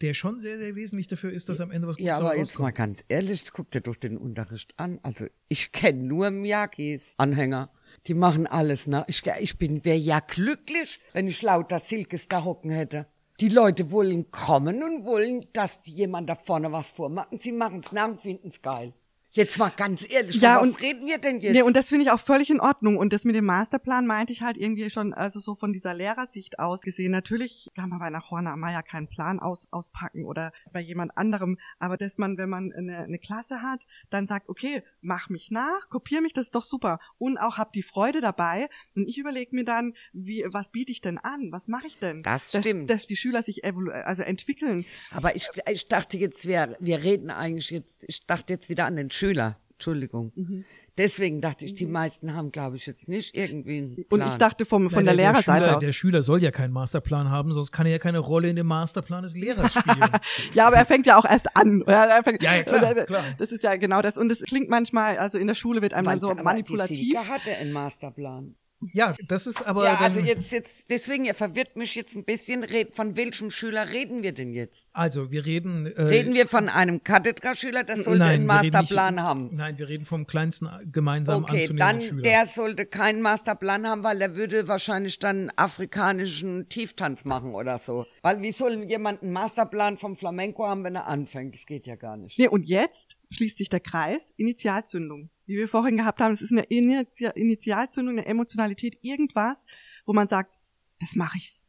der 0.00 0.12
schon 0.12 0.40
sehr, 0.40 0.58
sehr 0.58 0.74
wesentlich 0.74 1.06
dafür 1.08 1.32
ist, 1.32 1.48
dass 1.48 1.60
am 1.60 1.70
Ende 1.70 1.88
was 1.88 1.96
Gutes 1.96 2.08
Ja, 2.08 2.18
aber 2.18 2.36
jetzt 2.36 2.58
mal 2.58 2.72
ganz 2.72 3.04
ehrlich, 3.08 3.44
guck 3.52 3.70
dir 3.70 3.80
doch 3.80 3.96
den 3.96 4.18
Unterricht 4.18 4.78
an. 4.78 4.98
Also 5.02 5.26
ich 5.48 5.72
kenne 5.72 6.02
nur 6.02 6.30
Miyagis 6.30 7.14
Anhänger. 7.16 7.70
Die 8.06 8.14
machen 8.14 8.46
alles 8.46 8.86
nach. 8.86 9.04
Ich, 9.08 9.22
ich 9.40 9.56
bin, 9.56 9.84
wäre 9.84 9.96
ja 9.96 10.20
glücklich, 10.20 11.00
wenn 11.12 11.28
ich 11.28 11.40
lauter 11.42 11.78
Silkes 11.78 12.28
da 12.28 12.44
hocken 12.44 12.70
hätte. 12.70 13.06
Die 13.40 13.48
Leute 13.48 13.90
wollen 13.90 14.30
kommen 14.30 14.82
und 14.82 15.04
wollen, 15.04 15.44
dass 15.52 15.80
jemand 15.84 16.28
da 16.28 16.34
vorne 16.34 16.70
was 16.70 16.90
vormacht. 16.90 17.28
Sie 17.32 17.52
machen 17.52 17.80
es 17.80 17.92
nach 17.92 18.08
und 18.08 18.20
finden 18.20 18.48
es 18.48 18.62
geil. 18.62 18.94
Jetzt 19.36 19.58
mal 19.58 19.72
ganz 19.76 20.08
ehrlich, 20.08 20.36
ja, 20.36 20.60
was 20.60 20.68
und, 20.68 20.80
reden 20.80 21.08
wir 21.08 21.18
denn 21.18 21.40
jetzt? 21.40 21.54
Nee, 21.54 21.62
und 21.62 21.76
das 21.76 21.88
finde 21.88 22.04
ich 22.04 22.12
auch 22.12 22.20
völlig 22.20 22.50
in 22.50 22.60
Ordnung. 22.60 22.96
Und 22.96 23.12
das 23.12 23.24
mit 23.24 23.34
dem 23.34 23.44
Masterplan 23.46 24.06
meinte 24.06 24.32
ich 24.32 24.42
halt 24.42 24.56
irgendwie 24.56 24.88
schon, 24.90 25.12
also 25.12 25.40
so 25.40 25.56
von 25.56 25.72
dieser 25.72 25.92
Lehrersicht 25.92 26.60
aus 26.60 26.82
gesehen. 26.82 27.10
Natürlich 27.10 27.72
kann 27.74 27.88
man 27.88 27.98
bei 27.98 28.04
einer 28.04 28.30
Horner 28.30 28.56
Meier 28.56 28.84
keinen 28.84 29.08
Plan 29.08 29.40
aus, 29.40 29.66
auspacken 29.72 30.24
oder 30.24 30.52
bei 30.72 30.80
jemand 30.80 31.18
anderem. 31.18 31.58
Aber 31.80 31.96
dass 31.96 32.16
man, 32.16 32.38
wenn 32.38 32.48
man 32.48 32.72
eine, 32.72 32.98
eine 32.98 33.18
Klasse 33.18 33.60
hat, 33.60 33.84
dann 34.08 34.28
sagt, 34.28 34.48
okay, 34.48 34.84
mach 35.00 35.28
mich 35.30 35.50
nach, 35.50 35.88
kopier 35.90 36.20
mich, 36.20 36.32
das 36.32 36.46
ist 36.46 36.54
doch 36.54 36.62
super. 36.62 37.00
Und 37.18 37.36
auch 37.36 37.58
hab 37.58 37.72
die 37.72 37.82
Freude 37.82 38.20
dabei. 38.20 38.68
Und 38.94 39.08
ich 39.08 39.18
überlege 39.18 39.52
mir 39.56 39.64
dann, 39.64 39.94
wie, 40.12 40.44
was 40.52 40.70
biete 40.70 40.92
ich 40.92 41.00
denn 41.00 41.18
an? 41.18 41.50
Was 41.50 41.66
mache 41.66 41.88
ich 41.88 41.98
denn? 41.98 42.22
Das 42.22 42.52
dass, 42.52 42.62
stimmt. 42.62 42.88
Dass 42.88 43.08
die 43.08 43.16
Schüler 43.16 43.42
sich 43.42 43.64
also 43.64 44.22
entwickeln. 44.22 44.86
Aber 45.10 45.34
ich, 45.34 45.48
ich 45.68 45.88
dachte 45.88 46.18
jetzt, 46.18 46.46
wir, 46.46 46.76
wir 46.78 47.02
reden 47.02 47.30
eigentlich 47.30 47.70
jetzt, 47.70 48.04
ich 48.06 48.26
dachte 48.26 48.52
jetzt 48.52 48.68
wieder 48.68 48.84
an 48.84 48.94
den 48.94 49.10
Schüler. 49.10 49.23
Schüler. 49.24 49.58
Entschuldigung. 49.74 50.32
Mhm. 50.36 50.64
Deswegen 50.96 51.40
dachte 51.40 51.64
ich, 51.64 51.74
die 51.74 51.86
meisten 51.86 52.34
haben, 52.34 52.52
glaube 52.52 52.76
ich, 52.76 52.86
jetzt 52.86 53.08
nicht 53.08 53.36
irgendwie 53.36 53.78
einen 53.78 54.06
Plan. 54.06 54.22
Und 54.22 54.28
ich 54.28 54.34
dachte 54.36 54.64
vom, 54.64 54.88
von 54.88 55.04
Nein, 55.04 55.16
der, 55.16 55.16
der 55.16 55.32
Lehrerseite 55.32 55.64
Schüler, 55.64 55.76
aus. 55.76 55.84
Der 55.84 55.92
Schüler 55.92 56.22
soll 56.22 56.42
ja 56.42 56.50
keinen 56.52 56.72
Masterplan 56.72 57.28
haben, 57.28 57.52
sonst 57.52 57.72
kann 57.72 57.84
er 57.86 57.92
ja 57.92 57.98
keine 57.98 58.20
Rolle 58.20 58.48
in 58.48 58.56
dem 58.56 58.68
Masterplan 58.68 59.24
des 59.24 59.34
Lehrers 59.34 59.74
spielen. 59.78 60.08
ja, 60.54 60.68
aber 60.68 60.76
er 60.76 60.86
fängt 60.86 61.06
ja 61.06 61.18
auch 61.18 61.24
erst 61.24 61.56
an. 61.56 61.82
Fängt, 62.22 62.42
ja, 62.42 62.54
ja, 62.54 62.62
klar, 62.62 62.94
klar. 63.04 63.24
Das 63.38 63.50
ist 63.50 63.64
ja 63.64 63.74
genau 63.74 64.00
das. 64.00 64.16
Und 64.16 64.30
es 64.30 64.42
klingt 64.42 64.70
manchmal, 64.70 65.18
also 65.18 65.38
in 65.38 65.48
der 65.48 65.54
Schule 65.54 65.82
wird 65.82 65.92
einmal 65.92 66.20
so 66.20 66.32
manipulativ. 66.32 66.96
Die 66.96 67.04
Sieger 67.06 67.28
hatte 67.28 67.50
einen 67.50 67.72
Masterplan. 67.72 68.54
Ja, 68.92 69.14
das 69.28 69.46
ist 69.46 69.66
aber. 69.66 69.84
Ja, 69.84 69.96
also 69.96 70.20
jetzt, 70.20 70.52
jetzt, 70.52 70.90
deswegen, 70.90 71.24
ihr 71.24 71.34
verwirrt 71.34 71.76
mich 71.76 71.94
jetzt 71.94 72.16
ein 72.16 72.24
bisschen. 72.24 72.64
Von 72.92 73.16
welchem 73.16 73.50
Schüler 73.50 73.92
reden 73.92 74.22
wir 74.22 74.32
denn 74.32 74.52
jetzt? 74.52 74.88
Also, 74.92 75.30
wir 75.30 75.46
reden. 75.46 75.86
Äh, 75.86 76.02
reden 76.02 76.34
wir 76.34 76.46
von 76.46 76.68
einem 76.68 77.02
Kathedra-Schüler, 77.02 77.84
der 77.84 78.02
sollte 78.02 78.20
nein, 78.20 78.30
einen 78.30 78.46
Masterplan 78.46 79.14
nicht, 79.14 79.24
haben? 79.24 79.50
Nein, 79.52 79.78
wir 79.78 79.88
reden 79.88 80.04
vom 80.04 80.26
kleinsten 80.26 80.68
gemeinsamen 80.90 81.44
okay, 81.44 81.68
dann 81.74 82.00
Schüler. 82.00 82.22
der 82.22 82.46
sollte 82.46 82.86
keinen 82.86 83.22
Masterplan 83.22 83.86
haben, 83.86 84.04
weil 84.04 84.20
er 84.20 84.36
würde 84.36 84.68
wahrscheinlich 84.68 85.18
dann 85.18 85.50
afrikanischen 85.56 86.68
Tieftanz 86.68 87.24
machen 87.24 87.54
oder 87.54 87.78
so. 87.78 88.06
Weil 88.22 88.42
wie 88.42 88.52
soll 88.52 88.84
jemand 88.84 89.22
einen 89.22 89.32
Masterplan 89.32 89.96
vom 89.96 90.16
Flamenco 90.16 90.66
haben, 90.66 90.84
wenn 90.84 90.94
er 90.94 91.06
anfängt? 91.06 91.54
Das 91.54 91.66
geht 91.66 91.86
ja 91.86 91.96
gar 91.96 92.16
nicht. 92.16 92.38
Nee, 92.38 92.48
und 92.48 92.64
jetzt 92.68 93.16
schließt 93.30 93.58
sich 93.58 93.68
der 93.68 93.80
Kreis. 93.80 94.32
Initialzündung 94.36 95.30
wie 95.46 95.56
wir 95.56 95.68
vorhin 95.68 95.96
gehabt 95.96 96.20
haben, 96.20 96.32
es 96.32 96.42
ist 96.42 96.52
eine 96.52 96.62
Initialzündung, 96.64 98.18
eine 98.18 98.26
Emotionalität, 98.26 98.98
irgendwas, 99.02 99.64
wo 100.06 100.12
man 100.12 100.28
sagt, 100.28 100.58
das 101.00 101.14
mache 101.14 101.38
ich. 101.38 101.62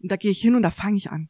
Und 0.00 0.10
da 0.10 0.16
gehe 0.16 0.30
ich 0.30 0.40
hin 0.40 0.54
und 0.54 0.62
da 0.62 0.70
fange 0.70 0.96
ich 0.96 1.10
an. 1.10 1.28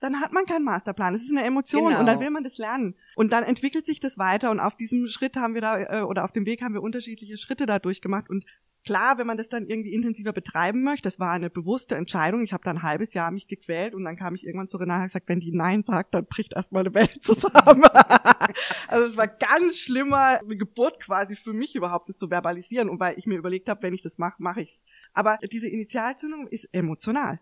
Dann 0.00 0.20
hat 0.20 0.32
man 0.32 0.46
keinen 0.46 0.64
Masterplan. 0.64 1.14
Es 1.14 1.22
ist 1.22 1.32
eine 1.32 1.42
Emotion 1.42 1.88
genau. 1.88 2.00
und 2.00 2.06
dann 2.06 2.20
will 2.20 2.30
man 2.30 2.44
das 2.44 2.56
lernen. 2.56 2.94
Und 3.16 3.32
dann 3.32 3.42
entwickelt 3.42 3.84
sich 3.84 4.00
das 4.00 4.16
weiter 4.16 4.50
und 4.50 4.60
auf 4.60 4.76
diesem 4.76 5.06
Schritt 5.08 5.36
haben 5.36 5.54
wir 5.54 5.60
da, 5.60 6.00
äh, 6.00 6.02
oder 6.02 6.24
auf 6.24 6.32
dem 6.32 6.46
Weg 6.46 6.62
haben 6.62 6.74
wir 6.74 6.82
unterschiedliche 6.82 7.36
Schritte 7.36 7.66
da 7.66 7.78
durchgemacht 7.78 8.30
und 8.30 8.44
Klar, 8.84 9.18
wenn 9.18 9.26
man 9.26 9.36
das 9.36 9.48
dann 9.48 9.66
irgendwie 9.66 9.92
intensiver 9.92 10.32
betreiben 10.32 10.82
möchte, 10.82 11.02
das 11.02 11.18
war 11.18 11.32
eine 11.32 11.50
bewusste 11.50 11.94
Entscheidung. 11.96 12.42
Ich 12.42 12.52
habe 12.52 12.64
dann 12.64 12.78
ein 12.78 12.82
halbes 12.82 13.12
Jahr 13.12 13.30
mich 13.30 13.46
gequält 13.46 13.94
und 13.94 14.04
dann 14.04 14.16
kam 14.16 14.34
ich 14.34 14.46
irgendwann 14.46 14.68
zu 14.68 14.78
Renate 14.78 15.02
und 15.02 15.08
gesagt, 15.08 15.28
wenn 15.28 15.40
die 15.40 15.52
Nein 15.52 15.82
sagt, 15.82 16.14
dann 16.14 16.26
bricht 16.26 16.54
erstmal 16.54 16.86
eine 16.86 16.94
Welt 16.94 17.22
zusammen. 17.22 17.84
also 18.88 19.06
es 19.06 19.16
war 19.16 19.28
ganz 19.28 19.76
schlimmer, 19.76 20.40
eine 20.40 20.56
Geburt 20.56 21.00
quasi 21.00 21.36
für 21.36 21.52
mich 21.52 21.74
überhaupt, 21.74 22.08
das 22.08 22.16
zu 22.16 22.28
verbalisieren. 22.30 22.88
Und 22.88 23.00
weil 23.00 23.18
ich 23.18 23.26
mir 23.26 23.36
überlegt 23.36 23.68
habe, 23.68 23.82
wenn 23.82 23.94
ich 23.94 24.02
das 24.02 24.18
mache, 24.18 24.36
mache 24.38 24.62
ich's. 24.62 24.84
Aber 25.12 25.38
diese 25.50 25.68
Initialzündung 25.68 26.46
ist 26.48 26.68
emotional. 26.72 27.40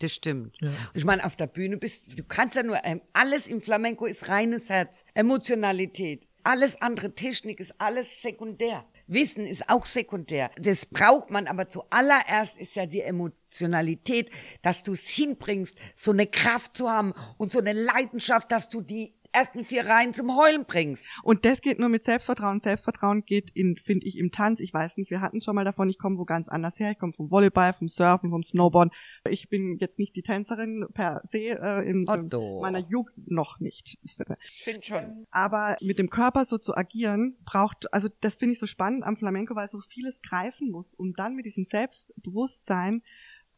Das 0.00 0.14
stimmt. 0.14 0.56
Ja. 0.60 0.70
Ich 0.94 1.04
meine, 1.04 1.24
auf 1.24 1.36
der 1.36 1.48
Bühne 1.48 1.76
bist 1.76 2.18
du 2.18 2.24
kannst 2.24 2.56
ja 2.56 2.62
nur 2.62 2.78
ähm, 2.84 3.00
alles 3.12 3.48
im 3.48 3.60
Flamenco 3.60 4.06
ist 4.06 4.28
reines 4.28 4.70
Herz, 4.70 5.04
Emotionalität. 5.14 6.28
Alles 6.44 6.80
andere 6.80 7.14
Technik 7.14 7.60
ist 7.60 7.74
alles 7.78 8.22
sekundär. 8.22 8.84
Wissen 9.08 9.46
ist 9.46 9.68
auch 9.68 9.86
sekundär. 9.86 10.50
Das 10.60 10.86
braucht 10.86 11.30
man, 11.30 11.46
aber 11.46 11.68
zuallererst 11.68 12.58
ist 12.58 12.76
ja 12.76 12.86
die 12.86 13.00
Emotionalität, 13.00 14.30
dass 14.62 14.82
du 14.82 14.92
es 14.92 15.08
hinbringst, 15.08 15.76
so 15.96 16.12
eine 16.12 16.26
Kraft 16.26 16.76
zu 16.76 16.90
haben 16.90 17.14
und 17.38 17.50
so 17.50 17.58
eine 17.58 17.72
Leidenschaft, 17.72 18.52
dass 18.52 18.68
du 18.68 18.82
die 18.82 19.14
ersten 19.32 19.64
vier 19.64 19.86
Reihen 19.86 20.12
zum 20.12 20.36
Heulen 20.36 20.64
bringst. 20.64 21.06
Und 21.22 21.44
das 21.44 21.60
geht 21.60 21.78
nur 21.78 21.88
mit 21.88 22.04
Selbstvertrauen. 22.04 22.60
Selbstvertrauen 22.60 23.24
geht 23.24 23.50
in, 23.50 23.76
finde 23.76 24.06
ich, 24.06 24.18
im 24.18 24.30
Tanz. 24.30 24.60
Ich 24.60 24.72
weiß 24.72 24.96
nicht, 24.96 25.10
wir 25.10 25.20
hatten 25.20 25.40
schon 25.40 25.54
mal 25.54 25.64
davon, 25.64 25.88
ich 25.88 25.98
komme 25.98 26.18
wo 26.18 26.24
ganz 26.24 26.48
anders 26.48 26.78
her. 26.78 26.90
Ich 26.90 26.98
komme 26.98 27.12
vom 27.12 27.30
Volleyball, 27.30 27.72
vom 27.72 27.88
Surfen, 27.88 28.30
vom 28.30 28.42
Snowboard. 28.42 28.92
Ich 29.28 29.48
bin 29.48 29.76
jetzt 29.78 29.98
nicht 29.98 30.16
die 30.16 30.22
Tänzerin 30.22 30.86
per 30.94 31.22
se 31.24 31.38
äh, 31.38 31.88
in, 31.88 32.02
in 32.02 32.60
meiner 32.60 32.80
Jugend 32.80 33.30
noch 33.30 33.60
nicht. 33.60 33.98
Ich 34.02 34.16
finde 34.62 34.82
schon. 34.82 35.26
Aber 35.30 35.76
mit 35.80 35.98
dem 35.98 36.10
Körper 36.10 36.44
so 36.44 36.58
zu 36.58 36.76
agieren, 36.76 37.36
braucht, 37.44 37.92
also 37.92 38.08
das 38.20 38.34
finde 38.34 38.54
ich 38.54 38.58
so 38.58 38.66
spannend 38.66 39.04
am 39.04 39.16
Flamenco, 39.16 39.54
weil 39.54 39.68
so 39.68 39.80
vieles 39.88 40.22
greifen 40.22 40.70
muss, 40.70 40.94
um 40.94 41.14
dann 41.14 41.34
mit 41.34 41.46
diesem 41.46 41.64
Selbstbewusstsein 41.64 43.02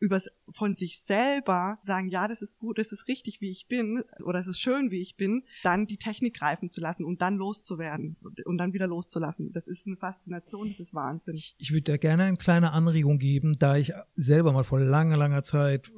übers, 0.01 0.29
von 0.53 0.75
sich 0.75 1.01
selber 1.01 1.79
sagen, 1.83 2.09
ja, 2.09 2.27
das 2.27 2.43
ist 2.43 2.59
gut, 2.59 2.79
das 2.79 2.91
ist 2.91 3.07
richtig, 3.07 3.41
wie 3.41 3.51
ich 3.51 3.69
bin, 3.69 4.03
oder 4.25 4.41
es 4.41 4.47
ist 4.47 4.59
schön, 4.59 4.91
wie 4.91 5.01
ich 5.01 5.17
bin, 5.17 5.45
dann 5.63 5.87
die 5.87 5.99
Technik 5.99 6.39
greifen 6.39 6.71
zu 6.71 6.81
lassen 6.81 7.05
und 7.05 7.23
dann 7.23 7.37
loszuwerden 7.37 8.17
und 8.45 8.59
dann 8.59 8.73
wieder 8.73 8.87
loszulassen. 8.87 9.53
Das 9.53 9.69
ist 9.69 9.87
eine 9.87 9.97
Faszination, 9.97 10.69
das 10.69 10.81
ist 10.81 10.95
Wahnsinn. 10.95 11.37
Ich 11.37 11.71
würde 11.71 11.93
da 11.93 11.97
gerne 11.99 12.25
eine 12.25 12.37
kleine 12.37 12.73
Anregung 12.73 13.19
geben, 13.19 13.57
da 13.59 13.77
ich 13.77 13.93
selber 14.17 14.53
mal 14.53 14.65
vor 14.65 14.81
langer, 14.81 15.17
langer 15.17 15.43
Zeit 15.43 15.93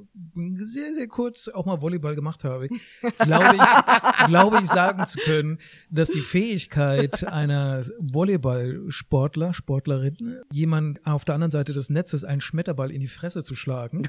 sehr, 0.57 0.95
sehr 0.95 1.09
kurz 1.09 1.49
auch 1.49 1.65
mal 1.65 1.81
Volleyball 1.81 2.15
gemacht 2.15 2.45
habe, 2.45 2.69
glaube 3.19 3.57
ich, 3.57 4.27
glaube 4.27 4.59
ich 4.61 4.67
sagen 4.67 5.07
zu 5.07 5.19
können, 5.21 5.59
dass 5.91 6.11
die 6.11 6.21
Fähigkeit 6.21 7.25
einer 7.25 7.85
Volleyballsportler, 8.01 9.55
Sportlerin, 9.55 10.41
jemand 10.51 11.05
auf 11.07 11.25
der 11.25 11.37
anderen 11.37 11.53
Seite 11.53 11.73
des 11.73 11.89
Netzes 11.89 12.25
einen 12.25 12.41
Schmetterball 12.41 12.91
in 12.91 13.01
die 13.01 13.09
Fresse 13.09 13.45
zu 13.45 13.55
schlagen, 13.55 13.92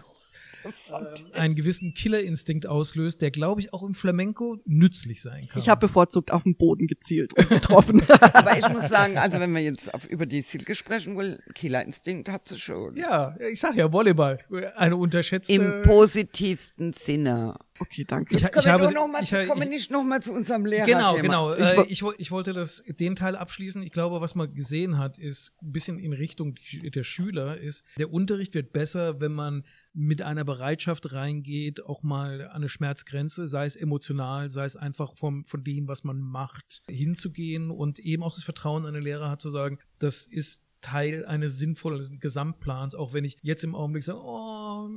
ähm, 0.64 1.08
einen 1.34 1.56
gewissen 1.56 1.94
Killerinstinkt 1.94 2.66
auslöst, 2.66 3.22
der, 3.22 3.32
glaube 3.32 3.62
ich, 3.62 3.74
auch 3.74 3.84
im 3.84 3.96
Flamenco 3.96 4.58
nützlich 4.66 5.22
sein 5.22 5.48
kann. 5.48 5.62
Ich 5.62 5.70
habe 5.70 5.88
bevorzugt 5.88 6.32
auf 6.32 6.44
den 6.44 6.56
Boden 6.56 6.88
gezielt 6.88 7.38
und 7.38 7.50
getroffen. 7.50 8.04
Aber 8.34 8.58
ich 8.58 8.68
muss 8.70 8.88
sagen, 8.88 9.18
also 9.18 9.40
wenn 9.40 9.54
wir 9.54 9.62
jetzt 9.62 9.94
auf, 9.94 10.08
über 10.08 10.26
die 10.26 10.42
Silke 10.42 10.76
sprechen 10.76 11.16
wollen, 11.16 11.40
Killerinstinkt 11.54 12.30
hat 12.30 12.48
sie 12.48 12.58
schon. 12.58 12.96
Ja, 12.96 13.36
ich 13.52 13.60
sag 13.60 13.76
ja, 13.76 13.92
Volleyball, 13.92 14.40
eine 14.76 14.96
unterschätzte... 14.96 15.54
Im 15.54 15.82
positivsten 15.84 16.94
Sinne. 16.94 17.58
Okay, 17.84 18.06
danke. 18.08 18.38
Jetzt 18.38 18.54
kommen 18.54 18.82
wir, 18.82 18.92
noch 18.92 19.08
mal, 19.08 19.22
ich, 19.22 19.34
ich, 19.34 19.48
kommen 19.48 19.68
nicht 19.68 19.92
noch 19.92 20.04
mal 20.04 20.22
zu 20.22 20.32
unserem 20.32 20.66
Lehrer. 20.66 20.86
Genau, 20.86 21.16
genau. 21.16 21.54
Äh, 21.54 21.84
ich, 21.88 22.02
ich 22.18 22.32
wollte 22.32 22.54
das, 22.54 22.82
den 22.88 23.18
Teil 23.18 23.36
abschließen. 23.36 23.84
Ich 23.84 23.92
glaube, 23.92 24.22
was 24.22 24.36
man 24.36 24.54
gesehen 24.54 24.98
hat, 24.98 25.18
ist 25.18 25.52
ein 25.62 25.74
bisschen 25.74 26.00
in 26.00 26.14
Richtung 26.14 26.56
der 26.72 27.04
Schüler, 27.04 27.58
ist, 27.58 27.84
der 27.98 28.12
Unterricht 28.12 28.54
wird 28.54 28.72
besser, 28.72 29.20
wenn 29.20 29.34
man 29.34 29.66
mit 29.94 30.22
einer 30.22 30.46
Bereitschaft 30.46 31.12
reingeht, 31.12 31.86
auch 31.86 32.04
mal 32.04 32.42
an 32.48 32.56
eine 32.56 32.70
Schmerzgrenze, 32.70 33.50
sei 33.50 33.66
es 33.66 33.76
emotional, 33.76 34.50
sei 34.50 34.64
es 34.64 34.78
einfach 34.78 35.16
vom, 35.18 35.46
von 35.46 35.64
dem, 35.64 35.90
was 35.90 36.06
man 36.06 36.20
macht, 36.20 36.82
hinzugehen 36.88 37.70
und 37.70 38.00
eben 38.00 38.24
auch 38.24 38.34
das 38.34 38.44
Vertrauen 38.44 38.86
an 38.86 38.94
den 38.94 39.04
Lehrer 39.04 39.30
hat 39.30 39.42
zu 39.42 39.50
sagen, 39.50 39.80
das 40.00 40.26
ist 40.26 40.63
Teil 40.84 41.26
eines 41.26 41.58
sinnvollen 41.58 42.20
Gesamtplans, 42.20 42.94
auch 42.94 43.14
wenn 43.14 43.24
ich 43.24 43.38
jetzt 43.42 43.64
im 43.64 43.74
Augenblick 43.74 44.04
sage, 44.04 44.20
oh, 44.22 44.88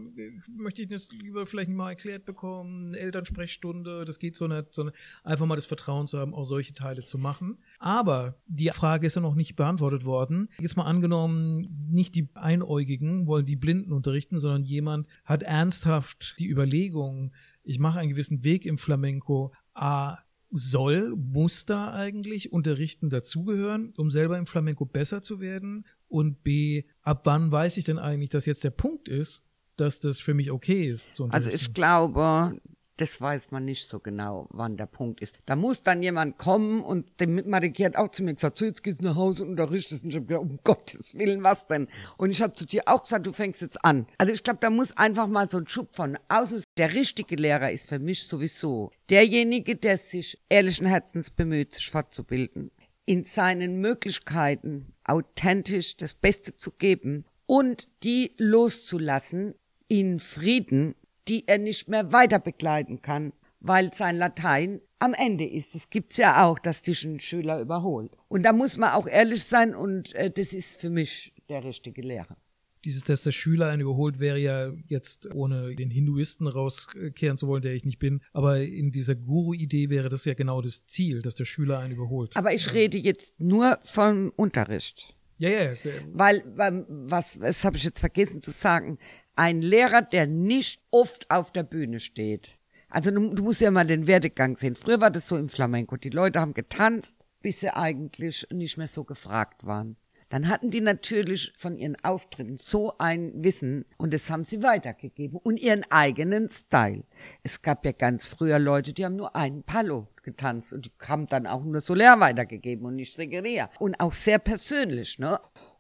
möchte 0.54 0.82
ich 0.82 0.88
das 0.88 1.08
lieber 1.10 1.46
vielleicht 1.46 1.70
mal 1.70 1.90
erklärt 1.90 2.26
bekommen, 2.26 2.92
Elternsprechstunde, 2.92 4.04
das 4.04 4.18
geht 4.18 4.36
so 4.36 4.46
nicht, 4.46 4.74
sondern 4.74 4.94
einfach 5.24 5.46
mal 5.46 5.54
das 5.54 5.64
Vertrauen 5.64 6.06
zu 6.06 6.18
haben, 6.18 6.34
auch 6.34 6.44
solche 6.44 6.74
Teile 6.74 7.04
zu 7.04 7.16
machen. 7.16 7.58
Aber 7.78 8.34
die 8.46 8.68
Frage 8.68 9.06
ist 9.06 9.14
ja 9.14 9.22
noch 9.22 9.34
nicht 9.34 9.56
beantwortet 9.56 10.04
worden. 10.04 10.48
Jetzt 10.58 10.76
mal 10.76 10.84
angenommen, 10.84 11.88
nicht 11.88 12.14
die 12.14 12.28
Einäugigen 12.34 13.26
wollen 13.26 13.46
die 13.46 13.56
Blinden 13.56 13.92
unterrichten, 13.92 14.38
sondern 14.38 14.64
jemand 14.64 15.06
hat 15.24 15.42
ernsthaft 15.42 16.34
die 16.38 16.50
Überlegung, 16.50 17.32
ich 17.62 17.78
mache 17.78 17.98
einen 17.98 18.10
gewissen 18.10 18.44
Weg 18.44 18.66
im 18.66 18.78
Flamenco, 18.78 19.52
A, 19.74 20.18
soll, 20.50 21.14
muss 21.16 21.66
da 21.66 21.92
eigentlich 21.92 22.52
Unterrichten 22.52 23.10
dazugehören, 23.10 23.92
um 23.96 24.10
selber 24.10 24.38
im 24.38 24.46
Flamenco 24.46 24.84
besser 24.84 25.22
zu 25.22 25.40
werden? 25.40 25.86
Und 26.08 26.42
B, 26.42 26.84
ab 27.02 27.22
wann 27.24 27.50
weiß 27.50 27.76
ich 27.76 27.84
denn 27.84 27.98
eigentlich, 27.98 28.30
dass 28.30 28.46
jetzt 28.46 28.64
der 28.64 28.70
Punkt 28.70 29.08
ist, 29.08 29.42
dass 29.76 30.00
das 30.00 30.20
für 30.20 30.34
mich 30.34 30.50
okay 30.50 30.88
ist? 30.88 31.20
also 31.28 31.50
ich 31.50 31.74
glaube, 31.74 32.60
das 32.96 33.20
weiß 33.20 33.50
man 33.50 33.64
nicht 33.64 33.86
so 33.86 34.00
genau, 34.00 34.46
wann 34.50 34.76
der 34.76 34.86
Punkt 34.86 35.20
ist. 35.20 35.38
Da 35.44 35.54
muss 35.54 35.82
dann 35.82 36.02
jemand 36.02 36.38
kommen 36.38 36.82
und 36.82 37.20
dem 37.20 37.48
Mariki 37.48 37.82
hat 37.82 37.96
auch 37.96 38.10
zu 38.10 38.22
mir 38.22 38.34
gesagt, 38.34 38.58
so 38.58 38.64
jetzt 38.64 38.82
gehst 38.82 39.00
du 39.00 39.04
nach 39.04 39.16
Hause 39.16 39.42
und 39.42 39.50
unterrichtest. 39.50 40.04
Und 40.04 40.10
ich 40.10 40.16
habe 40.16 40.26
gesagt, 40.26 40.50
um 40.50 40.58
Gottes 40.64 41.14
Willen, 41.14 41.42
was 41.42 41.66
denn? 41.66 41.88
Und 42.16 42.30
ich 42.30 42.40
habe 42.40 42.54
zu 42.54 42.64
dir 42.64 42.82
auch 42.86 43.02
gesagt, 43.02 43.26
du 43.26 43.32
fängst 43.32 43.60
jetzt 43.60 43.84
an. 43.84 44.06
Also 44.18 44.32
ich 44.32 44.42
glaube, 44.42 44.60
da 44.60 44.70
muss 44.70 44.96
einfach 44.96 45.26
mal 45.26 45.48
so 45.48 45.58
ein 45.58 45.66
Schub 45.66 45.94
von 45.94 46.18
außen. 46.28 46.64
Der 46.78 46.94
richtige 46.94 47.36
Lehrer 47.36 47.70
ist 47.70 47.88
für 47.88 47.98
mich 47.98 48.26
sowieso 48.26 48.90
derjenige, 49.10 49.76
der 49.76 49.98
sich 49.98 50.38
ehrlichen 50.48 50.86
Herzens 50.86 51.30
bemüht, 51.30 51.74
sich 51.74 51.90
fortzubilden. 51.90 52.70
In 53.04 53.24
seinen 53.24 53.80
Möglichkeiten 53.80 54.94
authentisch 55.04 55.96
das 55.96 56.14
Beste 56.14 56.56
zu 56.56 56.72
geben 56.72 57.24
und 57.46 57.88
die 58.02 58.32
loszulassen 58.38 59.54
in 59.88 60.18
Frieden 60.18 60.96
die 61.28 61.46
er 61.48 61.58
nicht 61.58 61.88
mehr 61.88 62.12
weiter 62.12 62.38
begleiten 62.38 63.02
kann, 63.02 63.32
weil 63.60 63.92
sein 63.92 64.16
Latein 64.16 64.80
am 64.98 65.14
Ende 65.14 65.44
ist. 65.44 65.74
Es 65.74 65.90
gibt's 65.90 66.16
ja 66.16 66.44
auch, 66.44 66.58
dass 66.58 66.82
dich 66.82 67.04
ein 67.04 67.20
Schüler 67.20 67.60
überholt. 67.60 68.12
Und 68.28 68.42
da 68.42 68.52
muss 68.52 68.76
man 68.76 68.92
auch 68.92 69.06
ehrlich 69.06 69.44
sein 69.44 69.74
und 69.74 70.14
äh, 70.14 70.30
das 70.30 70.52
ist 70.52 70.80
für 70.80 70.90
mich 70.90 71.34
der 71.48 71.64
richtige 71.64 72.02
Lehrer. 72.02 72.36
Dieses, 72.84 73.02
dass 73.02 73.24
der 73.24 73.32
Schüler 73.32 73.68
einen 73.68 73.82
überholt, 73.82 74.20
wäre 74.20 74.38
ja 74.38 74.72
jetzt, 74.86 75.34
ohne 75.34 75.74
den 75.74 75.90
Hinduisten 75.90 76.46
rauskehren 76.46 77.36
zu 77.36 77.48
wollen, 77.48 77.62
der 77.62 77.74
ich 77.74 77.84
nicht 77.84 77.98
bin, 77.98 78.20
aber 78.32 78.60
in 78.60 78.92
dieser 78.92 79.16
Guru-Idee 79.16 79.90
wäre 79.90 80.08
das 80.08 80.24
ja 80.24 80.34
genau 80.34 80.62
das 80.62 80.86
Ziel, 80.86 81.20
dass 81.20 81.34
der 81.34 81.46
Schüler 81.46 81.80
einen 81.80 81.94
überholt. 81.94 82.36
Aber 82.36 82.54
ich 82.54 82.72
rede 82.72 82.96
jetzt 82.96 83.40
nur 83.40 83.78
vom 83.82 84.32
Unterricht. 84.36 85.15
Ja, 85.38 85.50
ja. 85.50 85.74
Weil, 86.12 86.42
weil 86.56 86.86
was, 86.88 87.40
was 87.40 87.64
habe 87.64 87.76
ich 87.76 87.84
jetzt 87.84 88.00
vergessen 88.00 88.40
zu 88.42 88.50
sagen? 88.50 88.98
Ein 89.34 89.60
Lehrer, 89.60 90.02
der 90.02 90.26
nicht 90.26 90.80
oft 90.90 91.30
auf 91.30 91.52
der 91.52 91.62
Bühne 91.62 92.00
steht. 92.00 92.58
Also 92.88 93.10
du, 93.10 93.34
du 93.34 93.42
musst 93.42 93.60
ja 93.60 93.70
mal 93.70 93.86
den 93.86 94.06
Werdegang 94.06 94.56
sehen. 94.56 94.74
Früher 94.74 95.00
war 95.00 95.10
das 95.10 95.28
so 95.28 95.36
im 95.36 95.48
Flamenco. 95.48 95.96
Die 95.96 96.10
Leute 96.10 96.40
haben 96.40 96.54
getanzt, 96.54 97.26
bis 97.42 97.60
sie 97.60 97.74
eigentlich 97.74 98.46
nicht 98.50 98.78
mehr 98.78 98.88
so 98.88 99.04
gefragt 99.04 99.66
waren 99.66 99.96
dann 100.28 100.48
hatten 100.48 100.70
die 100.70 100.80
natürlich 100.80 101.52
von 101.56 101.76
ihren 101.76 101.96
Auftritten 102.02 102.56
so 102.56 102.94
ein 102.98 103.32
Wissen 103.44 103.84
und 103.96 104.12
das 104.12 104.28
haben 104.30 104.44
sie 104.44 104.62
weitergegeben 104.62 105.38
und 105.42 105.60
ihren 105.60 105.84
eigenen 105.90 106.48
Style. 106.48 107.04
Es 107.42 107.62
gab 107.62 107.84
ja 107.84 107.92
ganz 107.92 108.26
früher 108.26 108.58
Leute, 108.58 108.92
die 108.92 109.04
haben 109.04 109.16
nur 109.16 109.36
einen 109.36 109.62
Palo 109.62 110.08
getanzt 110.22 110.72
und 110.72 110.86
die 110.86 110.92
haben 111.06 111.26
dann 111.26 111.46
auch 111.46 111.64
nur 111.64 111.80
Soler 111.80 112.18
weitergegeben 112.18 112.86
und 112.86 112.96
nicht 112.96 113.14
Segeria. 113.14 113.70
Und 113.78 114.00
auch 114.00 114.12
sehr 114.12 114.38
persönlich, 114.38 115.18
ne? 115.18 115.38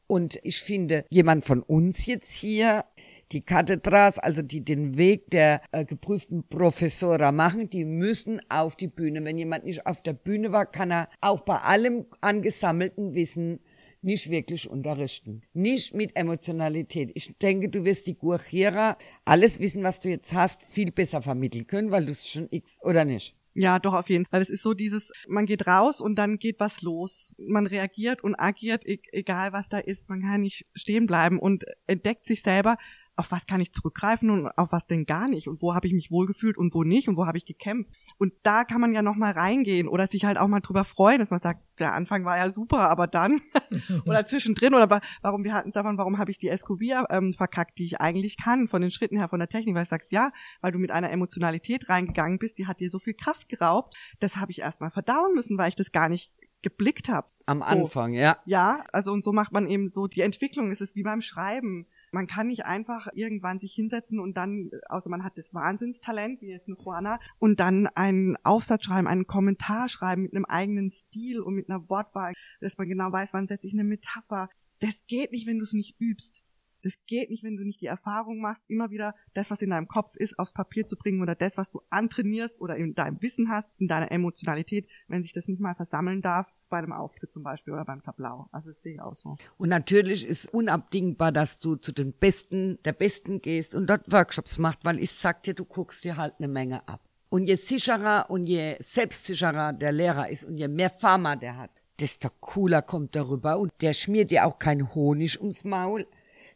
Und 0.08 0.38
ich 0.44 0.62
finde, 0.62 1.04
jemand 1.10 1.42
von 1.42 1.62
uns 1.62 2.06
jetzt 2.06 2.32
hier, 2.32 2.84
die 3.32 3.40
Kathedras, 3.40 4.20
also 4.20 4.40
die 4.40 4.64
den 4.64 4.96
Weg 4.96 5.30
der 5.30 5.60
äh, 5.72 5.84
geprüften 5.84 6.46
Professora 6.48 7.32
machen, 7.32 7.68
die 7.70 7.84
müssen 7.84 8.40
auf 8.48 8.76
die 8.76 8.86
Bühne. 8.86 9.24
Wenn 9.24 9.36
jemand 9.36 9.64
nicht 9.64 9.84
auf 9.84 10.02
der 10.02 10.12
Bühne 10.12 10.52
war, 10.52 10.66
kann 10.66 10.92
er 10.92 11.08
auch 11.20 11.40
bei 11.40 11.58
allem 11.58 12.06
angesammelten 12.20 13.14
Wissen 13.14 13.58
nicht 14.06 14.30
wirklich 14.30 14.70
unterrichten. 14.70 15.42
Nicht 15.52 15.92
mit 15.92 16.16
Emotionalität. 16.16 17.10
Ich 17.14 17.36
denke, 17.38 17.68
du 17.68 17.84
wirst 17.84 18.06
die 18.06 18.16
Guachira, 18.16 18.96
alles 19.24 19.60
Wissen, 19.60 19.82
was 19.82 20.00
du 20.00 20.08
jetzt 20.08 20.32
hast, 20.32 20.62
viel 20.62 20.92
besser 20.92 21.20
vermitteln 21.20 21.66
können, 21.66 21.90
weil 21.90 22.06
du 22.06 22.12
es 22.12 22.26
schon 22.26 22.46
x 22.50 22.78
oder 22.82 23.04
nicht. 23.04 23.34
Ja, 23.58 23.78
doch 23.78 23.94
auf 23.94 24.08
jeden 24.08 24.26
Fall. 24.26 24.42
Es 24.42 24.50
ist 24.50 24.62
so 24.62 24.74
dieses, 24.74 25.12
man 25.26 25.46
geht 25.46 25.66
raus 25.66 26.00
und 26.00 26.16
dann 26.16 26.38
geht 26.38 26.60
was 26.60 26.82
los. 26.82 27.34
Man 27.38 27.66
reagiert 27.66 28.22
und 28.22 28.34
agiert, 28.34 28.86
e-, 28.86 29.00
egal 29.12 29.52
was 29.52 29.68
da 29.68 29.78
ist. 29.78 30.08
Man 30.08 30.20
kann 30.20 30.42
nicht 30.42 30.66
stehen 30.74 31.06
bleiben 31.06 31.38
und 31.38 31.64
entdeckt 31.86 32.26
sich 32.26 32.42
selber 32.42 32.76
auf 33.16 33.32
was 33.32 33.46
kann 33.46 33.60
ich 33.60 33.72
zurückgreifen 33.72 34.30
und 34.30 34.46
auf 34.58 34.72
was 34.72 34.86
denn 34.86 35.06
gar 35.06 35.28
nicht 35.28 35.48
und 35.48 35.62
wo 35.62 35.74
habe 35.74 35.86
ich 35.86 35.94
mich 35.94 36.10
wohlgefühlt 36.10 36.58
und 36.58 36.74
wo 36.74 36.84
nicht 36.84 37.08
und 37.08 37.16
wo 37.16 37.26
habe 37.26 37.38
ich 37.38 37.46
gekämpft. 37.46 37.90
Und 38.18 38.34
da 38.42 38.64
kann 38.64 38.80
man 38.80 38.92
ja 38.92 39.02
noch 39.02 39.16
mal 39.16 39.32
reingehen 39.32 39.88
oder 39.88 40.06
sich 40.06 40.26
halt 40.26 40.38
auch 40.38 40.48
mal 40.48 40.60
drüber 40.60 40.84
freuen, 40.84 41.18
dass 41.18 41.30
man 41.30 41.40
sagt, 41.40 41.62
der 41.78 41.94
Anfang 41.94 42.24
war 42.24 42.36
ja 42.36 42.50
super, 42.50 42.90
aber 42.90 43.06
dann 43.06 43.40
oder 44.06 44.26
zwischendrin 44.26 44.74
oder 44.74 45.00
warum 45.22 45.44
wir 45.44 45.54
hatten 45.54 45.72
davon, 45.72 45.96
warum 45.96 46.18
habe 46.18 46.30
ich 46.30 46.38
die 46.38 46.48
Escovia 46.48 47.06
ähm, 47.10 47.32
verkackt, 47.32 47.78
die 47.78 47.84
ich 47.84 48.00
eigentlich 48.00 48.36
kann 48.36 48.68
von 48.68 48.82
den 48.82 48.90
Schritten 48.90 49.16
her, 49.16 49.28
von 49.28 49.38
der 49.38 49.48
Technik, 49.48 49.74
weil 49.74 49.84
ich 49.84 49.88
sagst, 49.88 50.12
ja, 50.12 50.30
weil 50.60 50.72
du 50.72 50.78
mit 50.78 50.90
einer 50.90 51.10
Emotionalität 51.10 51.88
reingegangen 51.88 52.38
bist, 52.38 52.58
die 52.58 52.66
hat 52.66 52.80
dir 52.80 52.90
so 52.90 52.98
viel 52.98 53.14
Kraft 53.14 53.48
geraubt, 53.48 53.96
das 54.20 54.36
habe 54.36 54.50
ich 54.50 54.60
erstmal 54.60 54.90
verdauen 54.90 55.34
müssen, 55.34 55.56
weil 55.56 55.70
ich 55.70 55.76
das 55.76 55.90
gar 55.90 56.08
nicht 56.08 56.32
geblickt 56.62 57.08
habe. 57.08 57.28
Am 57.46 57.60
so, 57.60 57.66
Anfang, 57.66 58.12
ja. 58.12 58.38
Ja, 58.44 58.84
also 58.92 59.12
und 59.12 59.22
so 59.22 59.32
macht 59.32 59.52
man 59.52 59.68
eben 59.68 59.88
so 59.88 60.06
die 60.06 60.22
Entwicklung, 60.22 60.70
es 60.70 60.80
ist 60.80 60.96
wie 60.96 61.02
beim 61.02 61.20
Schreiben 61.20 61.86
man 62.16 62.26
kann 62.26 62.46
nicht 62.46 62.64
einfach 62.64 63.08
irgendwann 63.12 63.58
sich 63.58 63.74
hinsetzen 63.74 64.18
und 64.18 64.38
dann, 64.38 64.70
außer 64.88 65.10
man 65.10 65.22
hat 65.22 65.36
das 65.36 65.52
Wahnsinnstalent, 65.52 66.40
wie 66.40 66.46
jetzt 66.46 66.66
eine 66.66 66.78
Juana, 66.78 67.20
und 67.38 67.60
dann 67.60 67.88
einen 67.88 68.38
Aufsatz 68.42 68.86
schreiben, 68.86 69.06
einen 69.06 69.26
Kommentar 69.26 69.90
schreiben 69.90 70.22
mit 70.22 70.34
einem 70.34 70.46
eigenen 70.46 70.88
Stil 70.88 71.40
und 71.40 71.54
mit 71.54 71.68
einer 71.68 71.90
Wortwahl, 71.90 72.32
dass 72.62 72.78
man 72.78 72.88
genau 72.88 73.12
weiß, 73.12 73.34
wann 73.34 73.46
setze 73.46 73.66
ich 73.66 73.74
eine 73.74 73.84
Metapher. 73.84 74.48
Das 74.80 75.06
geht 75.06 75.30
nicht, 75.30 75.46
wenn 75.46 75.58
du 75.58 75.64
es 75.64 75.74
nicht 75.74 76.00
übst. 76.00 76.42
Das 76.82 76.94
geht 77.06 77.28
nicht, 77.28 77.44
wenn 77.44 77.58
du 77.58 77.64
nicht 77.64 77.82
die 77.82 77.86
Erfahrung 77.86 78.40
machst, 78.40 78.64
immer 78.66 78.90
wieder 78.90 79.14
das, 79.34 79.50
was 79.50 79.60
in 79.60 79.68
deinem 79.68 79.86
Kopf 79.86 80.16
ist, 80.16 80.38
aufs 80.38 80.54
Papier 80.54 80.86
zu 80.86 80.96
bringen 80.96 81.20
oder 81.20 81.34
das, 81.34 81.58
was 81.58 81.70
du 81.70 81.82
antrainierst 81.90 82.58
oder 82.62 82.76
in 82.76 82.94
deinem 82.94 83.20
Wissen 83.20 83.50
hast, 83.50 83.70
in 83.76 83.88
deiner 83.88 84.10
Emotionalität, 84.10 84.88
wenn 85.06 85.22
sich 85.22 85.34
das 85.34 85.48
nicht 85.48 85.60
mal 85.60 85.74
versammeln 85.74 86.22
darf, 86.22 86.46
bei 86.68 86.78
einem 86.78 86.92
Auftritt 86.92 87.32
zum 87.32 87.42
Beispiel 87.42 87.72
oder 87.72 87.84
beim 87.84 88.02
Tablau. 88.02 88.48
Also 88.52 88.70
das 88.70 88.82
sehe 88.82 88.94
ich 88.94 89.00
auch 89.00 89.14
so. 89.14 89.36
Und 89.58 89.68
natürlich 89.68 90.26
ist 90.26 90.52
unabdingbar, 90.52 91.32
dass 91.32 91.58
du 91.58 91.76
zu 91.76 91.92
den 91.92 92.12
Besten 92.12 92.78
der 92.84 92.92
Besten 92.92 93.38
gehst 93.38 93.74
und 93.74 93.88
dort 93.88 94.10
Workshops 94.10 94.58
machst, 94.58 94.84
weil 94.84 94.98
ich 94.98 95.12
sag 95.12 95.42
dir, 95.42 95.54
du 95.54 95.64
guckst 95.64 96.04
dir 96.04 96.16
halt 96.16 96.34
eine 96.38 96.48
Menge 96.48 96.86
ab. 96.88 97.00
Und 97.28 97.46
je 97.46 97.56
sicherer 97.56 98.30
und 98.30 98.46
je 98.46 98.76
selbstsicherer 98.78 99.72
der 99.72 99.92
Lehrer 99.92 100.28
ist 100.28 100.44
und 100.44 100.58
je 100.58 100.68
mehr 100.68 100.90
Pharma 100.90 101.36
der 101.36 101.56
hat, 101.56 101.70
desto 101.98 102.28
cooler 102.40 102.82
kommt 102.82 103.16
darüber 103.16 103.58
und 103.58 103.72
der 103.80 103.94
schmiert 103.94 104.30
dir 104.30 104.46
auch 104.46 104.58
kein 104.58 104.94
Honig 104.94 105.40
ums 105.40 105.64
Maul, 105.64 106.06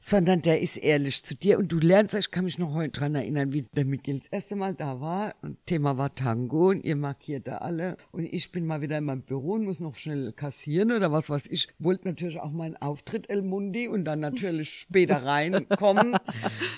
sondern 0.00 0.40
der 0.40 0.60
ist 0.60 0.78
ehrlich 0.78 1.22
zu 1.22 1.34
dir. 1.34 1.58
Und 1.58 1.70
du 1.70 1.78
lernst, 1.78 2.14
ich 2.14 2.30
kann 2.30 2.46
mich 2.46 2.58
noch 2.58 2.72
heute 2.72 3.00
dran 3.00 3.14
erinnern, 3.14 3.52
wie 3.52 3.66
der 3.76 3.84
Miguel 3.84 4.18
das 4.18 4.28
erste 4.28 4.56
Mal 4.56 4.74
da 4.74 5.00
war. 5.00 5.34
Und 5.42 5.64
Thema 5.66 5.98
war 5.98 6.14
Tango 6.14 6.70
und 6.70 6.82
ihr 6.82 6.96
markiert 6.96 7.46
da 7.46 7.58
alle. 7.58 7.98
Und 8.10 8.24
ich 8.24 8.50
bin 8.50 8.66
mal 8.66 8.80
wieder 8.80 8.96
in 8.96 9.04
meinem 9.04 9.22
Büro 9.22 9.52
und 9.52 9.64
muss 9.64 9.80
noch 9.80 9.94
schnell 9.94 10.32
kassieren 10.32 10.90
oder 10.90 11.12
was 11.12 11.28
weiß 11.28 11.48
ich. 11.50 11.68
Wollte 11.78 12.08
natürlich 12.08 12.40
auch 12.40 12.50
meinen 12.50 12.76
Auftritt 12.78 13.28
El 13.28 13.42
Mundi 13.42 13.88
und 13.88 14.06
dann 14.06 14.20
natürlich 14.20 14.70
später 14.70 15.16
reinkommen. 15.24 16.16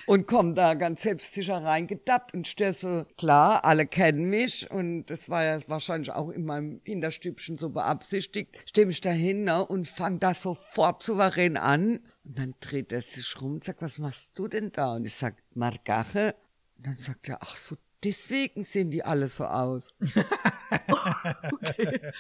Und 0.07 0.27
komm 0.27 0.55
da 0.55 0.75
ganz 0.75 1.03
selbstsicher 1.03 1.63
reingedappt 1.63 2.35
und 2.35 2.49
stehe 2.49 2.73
so, 2.73 3.05
klar, 3.17 3.65
alle 3.65 3.87
kennen 3.87 4.29
mich. 4.31 4.69
Und 4.69 5.07
das 5.07 5.29
war 5.29 5.45
ja 5.45 5.59
wahrscheinlich 5.69 6.11
auch 6.11 6.31
in 6.31 6.45
meinem 6.45 6.81
Hinterstübchen 6.85 7.57
so 7.57 7.71
beabsichtigt, 7.71 8.59
stehe 8.69 8.87
mich 8.87 9.01
dahin 9.01 9.45
ne, 9.45 9.65
und 9.65 9.89
fang 9.89 10.19
da 10.19 10.35
sofort 10.35 11.03
souverän 11.05 11.57
an 11.57 12.01
und 12.25 12.39
dann 12.39 12.55
dreht 12.61 12.93
er 12.93 13.01
sich 13.01 13.41
rum 13.41 13.55
und 13.55 13.65
sagt, 13.65 13.83
was 13.83 13.99
machst 13.99 14.33
du 14.39 14.49
denn 14.49 14.71
da? 14.73 14.95
Und 14.95 15.05
ich 15.05 15.15
sag, 15.15 15.35
Margache. 15.55 16.35
Und 16.79 16.87
dann 16.87 16.97
sagt 16.97 17.29
er, 17.29 17.39
ach 17.43 17.57
so, 17.57 17.77
deswegen 18.05 18.65
sehen 18.65 18.91
die 18.91 19.05
alle 19.05 19.29
so 19.29 19.45
aus. 19.45 19.89
okay. 21.53 22.13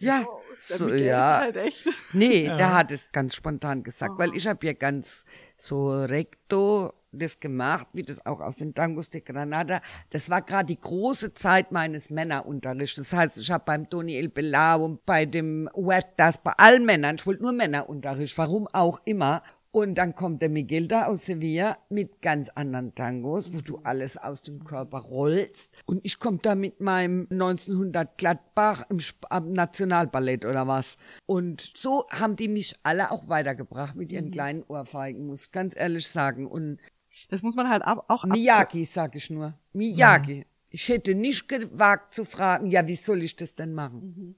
Ja, 0.00 0.24
Oh, 0.26 0.40
so, 0.60 0.88
ja. 0.94 1.38
Halt 1.40 1.56
echt. 1.56 1.86
Nee, 2.12 2.44
der 2.44 2.74
hat 2.74 2.90
es 2.92 3.12
ganz 3.12 3.34
spontan 3.34 3.82
gesagt, 3.82 4.14
Oh. 4.16 4.18
weil 4.18 4.34
ich 4.34 4.46
habe 4.46 4.66
ja 4.66 4.72
ganz 4.72 5.24
so 5.56 5.90
recto 6.04 6.92
das 7.12 7.40
gemacht, 7.40 7.86
wie 7.92 8.02
das 8.02 8.24
auch 8.26 8.40
aus 8.40 8.56
den 8.56 8.74
Tangos 8.74 9.10
de 9.10 9.20
Granada. 9.20 9.80
Das 10.10 10.30
war 10.30 10.42
gerade 10.42 10.66
die 10.66 10.80
große 10.80 11.34
Zeit 11.34 11.72
meines 11.72 12.10
Männerunterrichts. 12.10 12.96
Das 12.96 13.12
heißt, 13.12 13.38
ich 13.38 13.50
habe 13.50 13.64
beim 13.66 13.88
Toni 13.88 14.16
El 14.16 14.28
Belao 14.28 14.84
und 14.84 15.04
bei 15.06 15.26
dem 15.26 15.68
Huertas, 15.74 16.38
bei 16.38 16.52
allen 16.56 16.84
Männern, 16.84 17.16
ich 17.16 17.26
wollte 17.26 17.42
nur 17.42 17.52
Männerunterricht, 17.52 18.36
warum 18.38 18.66
auch 18.72 19.00
immer. 19.04 19.42
Und 19.70 19.96
dann 19.96 20.14
kommt 20.14 20.40
der 20.40 20.48
Miguel 20.48 20.88
da 20.88 21.06
aus 21.06 21.26
Sevilla 21.26 21.76
mit 21.90 22.22
ganz 22.22 22.48
anderen 22.48 22.94
Tangos, 22.94 23.52
wo 23.52 23.60
du 23.60 23.78
alles 23.84 24.16
aus 24.16 24.42
dem 24.42 24.64
Körper 24.64 24.98
rollst. 24.98 25.72
Und 25.84 26.00
ich 26.04 26.18
komme 26.18 26.38
da 26.40 26.54
mit 26.54 26.80
meinem 26.80 27.28
1900 27.30 28.16
Gladbach 28.16 28.84
im 28.88 28.98
am 29.28 29.52
Nationalballett 29.52 30.46
oder 30.46 30.66
was. 30.66 30.96
Und 31.26 31.70
so 31.76 32.06
haben 32.10 32.36
die 32.36 32.48
mich 32.48 32.76
alle 32.82 33.10
auch 33.10 33.28
weitergebracht 33.28 33.94
mit 33.94 34.10
ihren 34.10 34.30
kleinen 34.30 34.62
Ohrfeigen, 34.62 35.26
muss 35.26 35.44
ich 35.44 35.52
ganz 35.52 35.74
ehrlich 35.76 36.08
sagen. 36.08 36.46
Und 36.46 36.78
Das 37.28 37.42
muss 37.42 37.54
man 37.54 37.68
halt 37.68 37.82
auch 37.82 38.08
ab 38.08 38.26
Miyagi, 38.26 38.84
sag 38.84 39.14
ich 39.14 39.30
nur. 39.30 39.54
Miyagi. 39.72 40.46
Ich 40.70 40.88
hätte 40.88 41.14
nicht 41.14 41.48
gewagt 41.48 42.14
zu 42.14 42.24
fragen, 42.24 42.70
ja, 42.70 42.86
wie 42.86 42.96
soll 42.96 43.22
ich 43.22 43.36
das 43.36 43.54
denn 43.54 43.72
machen? 43.74 44.34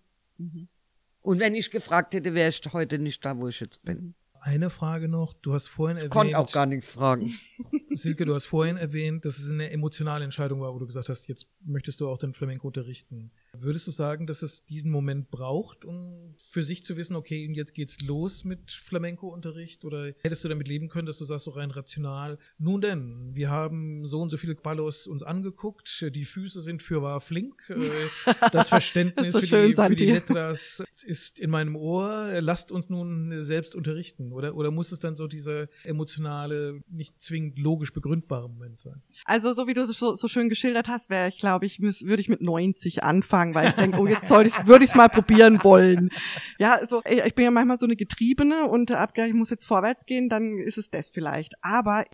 Und 1.22 1.40
wenn 1.40 1.54
ich 1.54 1.70
gefragt 1.70 2.14
hätte, 2.14 2.34
wäre 2.34 2.48
ich 2.48 2.60
heute 2.72 2.98
nicht 2.98 3.24
da, 3.24 3.36
wo 3.36 3.48
ich 3.48 3.60
jetzt 3.60 3.82
bin. 3.84 4.14
Eine 4.40 4.70
Frage 4.70 5.06
noch. 5.06 5.34
Du 5.34 5.52
hast 5.52 5.68
vorhin 5.68 5.98
Ich 5.98 6.04
erwähnt, 6.04 6.12
konnte 6.12 6.38
auch 6.38 6.50
gar 6.50 6.66
nichts 6.66 6.90
fragen. 6.90 7.34
Silke, 7.90 8.24
du 8.24 8.34
hast 8.34 8.46
vorhin 8.46 8.78
erwähnt, 8.78 9.24
dass 9.26 9.38
es 9.38 9.50
eine 9.50 9.70
emotionale 9.70 10.24
Entscheidung 10.24 10.60
war, 10.62 10.72
wo 10.72 10.78
du 10.78 10.86
gesagt 10.86 11.10
hast, 11.10 11.28
jetzt 11.28 11.46
möchtest 11.64 12.00
du 12.00 12.08
auch 12.08 12.16
den 12.16 12.32
Flamenco 12.32 12.66
unterrichten. 12.68 13.30
Würdest 13.58 13.86
du 13.88 13.90
sagen, 13.90 14.26
dass 14.26 14.42
es 14.42 14.64
diesen 14.64 14.90
Moment 14.90 15.30
braucht, 15.30 15.84
um 15.84 16.34
für 16.38 16.62
sich 16.62 16.84
zu 16.84 16.96
wissen, 16.96 17.16
okay, 17.16 17.50
jetzt 17.52 17.74
geht's 17.74 18.00
los 18.00 18.44
mit 18.44 18.70
Flamenco-Unterricht? 18.70 19.84
Oder 19.84 20.12
hättest 20.22 20.44
du 20.44 20.48
damit 20.48 20.68
leben 20.68 20.88
können, 20.88 21.06
dass 21.06 21.18
du 21.18 21.24
sagst, 21.24 21.46
so 21.46 21.50
rein 21.50 21.70
rational, 21.72 22.38
nun 22.58 22.80
denn, 22.80 23.34
wir 23.34 23.50
haben 23.50 24.06
so 24.06 24.20
und 24.20 24.30
so 24.30 24.36
viele 24.36 24.54
Ballos 24.54 25.06
uns 25.06 25.22
angeguckt, 25.22 26.06
die 26.14 26.24
Füße 26.24 26.62
sind 26.62 26.82
für 26.82 27.02
wahr 27.02 27.20
flink, 27.20 27.68
äh, 27.70 28.32
das 28.52 28.68
Verständnis 28.68 29.32
Das 29.32 29.32
so 29.32 29.40
für, 29.40 29.66
die, 29.66 29.74
schön, 29.74 29.86
für 29.86 29.96
die. 29.96 30.04
Letras 30.06 30.82
ist 31.02 31.40
in 31.40 31.50
meinem 31.50 31.76
Ohr, 31.76 32.40
lasst 32.40 32.70
uns 32.70 32.88
nun 32.88 33.42
selbst 33.42 33.74
unterrichten. 33.74 34.32
Oder, 34.32 34.54
oder 34.54 34.70
muss 34.70 34.92
es 34.92 35.00
dann 35.00 35.16
so 35.16 35.26
dieser 35.26 35.68
emotionale, 35.82 36.80
nicht 36.88 37.20
zwingend 37.20 37.58
logisch 37.58 37.92
begründbare 37.92 38.48
Moment 38.48 38.78
sein? 38.78 39.02
Also 39.24 39.52
so 39.52 39.66
wie 39.66 39.74
du 39.74 39.82
es 39.82 39.98
so, 39.98 40.14
so 40.14 40.28
schön 40.28 40.48
geschildert 40.48 40.88
hast, 40.88 41.10
wäre 41.10 41.28
ich, 41.28 41.38
glaube 41.38 41.66
ich, 41.66 41.80
würde 41.80 42.20
ich 42.20 42.28
mit 42.28 42.40
90 42.40 43.02
anfangen, 43.02 43.39
weil 43.54 43.68
ich 43.68 43.74
denke, 43.74 43.98
oh, 43.98 44.06
jetzt 44.06 44.28
soll 44.28 44.46
ich, 44.46 44.66
würde 44.66 44.84
ich 44.84 44.90
es 44.90 44.96
mal 44.96 45.08
probieren 45.08 45.62
wollen. 45.64 46.10
Ja, 46.58 46.84
so 46.86 47.02
ich 47.08 47.24
ich 47.24 47.34
bin 47.34 47.44
ja 47.44 47.50
manchmal 47.50 47.78
so 47.78 47.86
eine 47.86 47.96
Getriebene 47.96 48.66
und 48.66 48.90
ab, 48.90 49.16
ich 49.16 49.34
muss 49.34 49.50
jetzt 49.50 49.66
vorwärts 49.66 50.04
gehen, 50.04 50.28
dann 50.28 50.58
ist 50.58 50.78
es 50.78 50.90
das 50.90 51.10
vielleicht. 51.10 51.54
Aber 51.62 52.04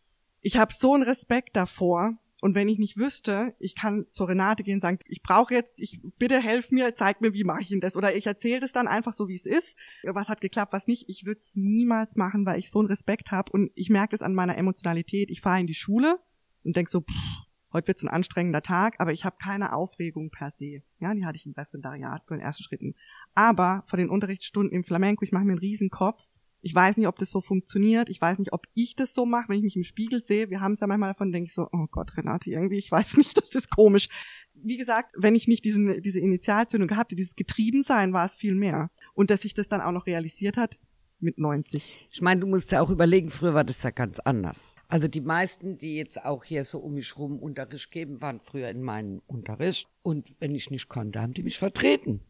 ich 0.41 0.57
habe 0.57 0.73
so 0.73 0.93
einen 0.93 1.03
Respekt 1.03 1.55
davor. 1.55 2.17
Und 2.39 2.53
wenn 2.53 2.69
ich 2.69 2.77
nicht 2.77 2.97
wüsste, 2.97 3.55
ich 3.57 3.75
kann 3.75 4.05
zur 4.11 4.29
Renate 4.29 4.63
gehen 4.63 4.75
und 4.75 4.81
sagen, 4.81 4.99
ich 5.07 5.23
brauche 5.23 5.55
jetzt, 5.55 5.81
ich 5.81 6.01
bitte 6.19 6.39
helf 6.39 6.69
mir, 6.69 6.95
zeig 6.95 7.19
mir, 7.19 7.33
wie 7.33 7.43
mache 7.43 7.61
ich 7.61 7.69
denn 7.69 7.79
das? 7.79 7.95
Oder 7.95 8.15
ich 8.15 8.27
erzähle 8.27 8.59
das 8.59 8.71
dann 8.71 8.87
einfach 8.87 9.13
so, 9.13 9.27
wie 9.27 9.35
es 9.35 9.47
ist. 9.47 9.75
Was 10.03 10.29
hat 10.29 10.39
geklappt, 10.39 10.71
was 10.71 10.85
nicht. 10.85 11.09
Ich 11.09 11.25
würde 11.25 11.39
es 11.39 11.55
niemals 11.55 12.15
machen, 12.15 12.45
weil 12.45 12.59
ich 12.59 12.69
so 12.69 12.77
einen 12.77 12.89
Respekt 12.89 13.31
habe 13.31 13.51
und 13.51 13.71
ich 13.73 13.89
merke 13.89 14.15
es 14.15 14.21
an 14.21 14.35
meiner 14.35 14.55
Emotionalität. 14.55 15.31
Ich 15.31 15.41
fahre 15.41 15.59
in 15.59 15.65
die 15.65 15.73
Schule 15.73 16.19
und 16.63 16.75
denk 16.75 16.89
so, 16.89 17.01
pff, 17.01 17.46
heute 17.73 17.89
wird's 17.89 18.03
ein 18.03 18.09
anstrengender 18.09 18.61
Tag, 18.61 18.95
aber 18.99 19.13
ich 19.13 19.25
habe 19.25 19.37
keine 19.41 19.73
Aufregung 19.73 20.29
per 20.29 20.51
se. 20.51 20.81
Ja, 20.99 21.13
die 21.13 21.25
hatte 21.25 21.37
ich 21.37 21.45
im 21.45 21.53
Referendariat 21.53 22.25
bei 22.25 22.35
den 22.35 22.41
ersten 22.41 22.63
Schritten. 22.63 22.95
Aber 23.35 23.83
vor 23.87 23.97
den 23.97 24.09
Unterrichtsstunden 24.09 24.73
im 24.73 24.83
Flamenco, 24.83 25.23
ich 25.23 25.31
mache 25.31 25.43
mir 25.43 25.51
einen 25.51 25.59
riesen 25.59 25.89
Kopf. 25.89 26.23
Ich 26.61 26.73
weiß 26.73 26.97
nicht, 26.97 27.07
ob 27.07 27.17
das 27.17 27.29
so 27.29 27.39
funktioniert. 27.39 28.09
Ich 28.09 28.19
weiß 28.19 28.39
nicht, 28.39 28.51
ob 28.51 28.65
ich 28.73 28.95
das 28.95 29.13
so 29.13 29.25
mache, 29.25 29.49
wenn 29.49 29.57
ich 29.57 29.63
mich 29.63 29.75
im 29.75 29.83
Spiegel 29.83 30.23
sehe. 30.23 30.49
Wir 30.49 30.59
haben 30.59 30.73
es 30.73 30.79
ja 30.79 30.87
manchmal 30.87 31.11
davon, 31.11 31.31
denke 31.31 31.47
ich 31.47 31.53
so, 31.53 31.67
oh 31.71 31.87
Gott, 31.91 32.17
Renate, 32.17 32.49
irgendwie, 32.49 32.77
ich 32.77 32.91
weiß 32.91 33.17
nicht, 33.17 33.37
das 33.37 33.53
ist 33.53 33.69
komisch. 33.69 34.09
Wie 34.53 34.77
gesagt, 34.77 35.13
wenn 35.15 35.35
ich 35.35 35.47
nicht 35.47 35.65
diesen, 35.65 36.01
diese 36.01 36.19
Initialzündung 36.19 36.87
gehabt 36.87 37.11
hätte, 37.11 37.15
dieses 37.15 37.35
Getriebensein 37.35 38.11
war 38.11 38.25
es 38.25 38.35
viel 38.35 38.55
mehr. 38.55 38.89
Und 39.13 39.29
dass 39.29 39.41
sich 39.41 39.53
das 39.53 39.67
dann 39.67 39.81
auch 39.81 39.91
noch 39.91 40.07
realisiert 40.07 40.57
hat 40.57 40.79
mit 41.19 41.37
90. 41.37 42.09
Ich 42.11 42.21
meine, 42.21 42.41
du 42.41 42.47
musst 42.47 42.71
ja 42.71 42.81
auch 42.81 42.89
überlegen, 42.89 43.29
früher 43.29 43.53
war 43.53 43.63
das 43.63 43.83
ja 43.83 43.91
ganz 43.91 44.19
anders. 44.19 44.76
Also 44.89 45.07
die 45.07 45.21
meisten, 45.21 45.77
die 45.77 45.97
jetzt 45.97 46.23
auch 46.23 46.45
hier 46.45 46.63
so 46.63 46.79
um 46.79 46.93
mich 46.93 47.17
rum 47.17 47.39
Unterricht 47.39 47.91
geben, 47.91 48.21
waren 48.21 48.39
früher 48.39 48.69
in 48.69 48.81
meinem 48.81 49.21
Unterricht. 49.27 49.87
Und 50.01 50.35
wenn 50.39 50.55
ich 50.55 50.71
nicht 50.71 50.87
konnte, 50.87 51.21
haben 51.21 51.33
die 51.33 51.43
mich 51.43 51.57
vertreten. 51.57 52.21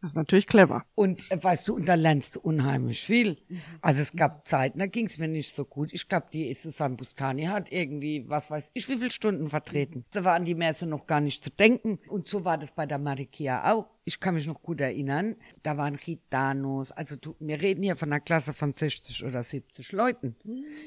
Das 0.00 0.12
ist 0.12 0.16
natürlich 0.16 0.46
clever. 0.46 0.84
Und 0.94 1.28
äh, 1.30 1.42
weißt 1.42 1.68
du, 1.68 1.74
und 1.74 1.86
da 1.86 1.94
lernst 1.94 2.36
du 2.36 2.40
unheimlich 2.40 3.02
viel. 3.02 3.36
Mhm. 3.48 3.60
Also 3.80 4.00
es 4.00 4.12
gab 4.12 4.46
Zeiten, 4.46 4.78
da 4.78 4.86
ging 4.86 5.06
es 5.06 5.18
mir 5.18 5.28
nicht 5.28 5.56
so 5.56 5.64
gut. 5.64 5.92
Ich 5.92 6.08
glaube, 6.08 6.26
die 6.32 6.52
Susanne 6.54 6.96
Bustani 6.96 7.44
hat 7.44 7.72
irgendwie, 7.72 8.28
was 8.28 8.50
weiß 8.50 8.70
ich, 8.74 8.88
wie 8.88 8.98
viele 8.98 9.10
Stunden 9.10 9.48
vertreten. 9.48 10.04
Da 10.12 10.24
war 10.24 10.34
an 10.34 10.44
die 10.44 10.54
Messe 10.54 10.86
noch 10.86 11.06
gar 11.06 11.20
nicht 11.20 11.42
zu 11.42 11.50
denken. 11.50 11.98
Und 12.08 12.28
so 12.28 12.44
war 12.44 12.58
das 12.58 12.72
bei 12.72 12.86
der 12.86 12.98
Marikia 12.98 13.72
auch. 13.72 13.86
Ich 14.08 14.20
kann 14.20 14.36
mich 14.36 14.46
noch 14.46 14.62
gut 14.62 14.80
erinnern, 14.80 15.36
da 15.62 15.76
waren 15.76 15.98
Gitanos, 15.98 16.92
also 16.92 17.16
du, 17.16 17.36
wir 17.40 17.60
reden 17.60 17.82
hier 17.82 17.94
von 17.94 18.10
einer 18.10 18.20
Klasse 18.20 18.54
von 18.54 18.72
60 18.72 19.22
oder 19.26 19.44
70 19.44 19.92
Leuten. 19.92 20.34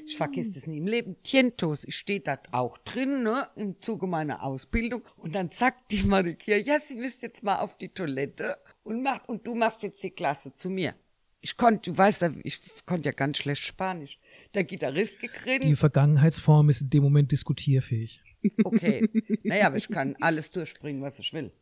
Ich 0.04 0.16
vergesse 0.16 0.54
das 0.54 0.66
nie 0.66 0.78
im 0.78 0.88
Leben. 0.88 1.22
Tientos, 1.22 1.84
ich 1.84 1.94
stehe 1.94 2.18
da 2.18 2.36
auch 2.50 2.78
drin, 2.78 3.22
ne, 3.22 3.46
im 3.54 3.80
Zuge 3.80 4.08
meiner 4.08 4.42
Ausbildung. 4.42 5.04
Und 5.16 5.36
dann 5.36 5.50
sagt 5.50 5.92
die 5.92 6.02
Marikia, 6.02 6.56
ja, 6.56 6.80
sie 6.80 6.96
müsst 6.96 7.22
jetzt 7.22 7.44
mal 7.44 7.60
auf 7.60 7.78
die 7.78 7.90
Toilette 7.90 8.58
und 8.82 9.02
macht, 9.02 9.28
und 9.28 9.46
du 9.46 9.54
machst 9.54 9.82
jetzt 9.82 10.02
die 10.02 10.10
Klasse 10.10 10.52
zu 10.54 10.70
mir. 10.70 10.94
Ich 11.40 11.56
konnte, 11.56 11.90
du 11.90 11.98
weißt 11.98 12.22
ja, 12.22 12.32
ich 12.44 12.60
konnte 12.86 13.08
ja 13.08 13.12
ganz 13.12 13.38
schlecht 13.38 13.64
Spanisch. 13.64 14.18
Der 14.54 14.64
Gitarrist 14.64 15.20
gegrinst. 15.20 15.64
Die 15.64 15.74
Vergangenheitsform 15.74 16.70
ist 16.70 16.82
in 16.82 16.90
dem 16.90 17.02
Moment 17.02 17.32
diskutierfähig. 17.32 18.22
Okay. 18.64 19.08
Naja, 19.42 19.66
aber 19.66 19.76
ich 19.76 19.88
kann 19.88 20.16
alles 20.20 20.50
durchbringen, 20.50 21.02
was 21.02 21.18
ich 21.18 21.32
will. 21.32 21.52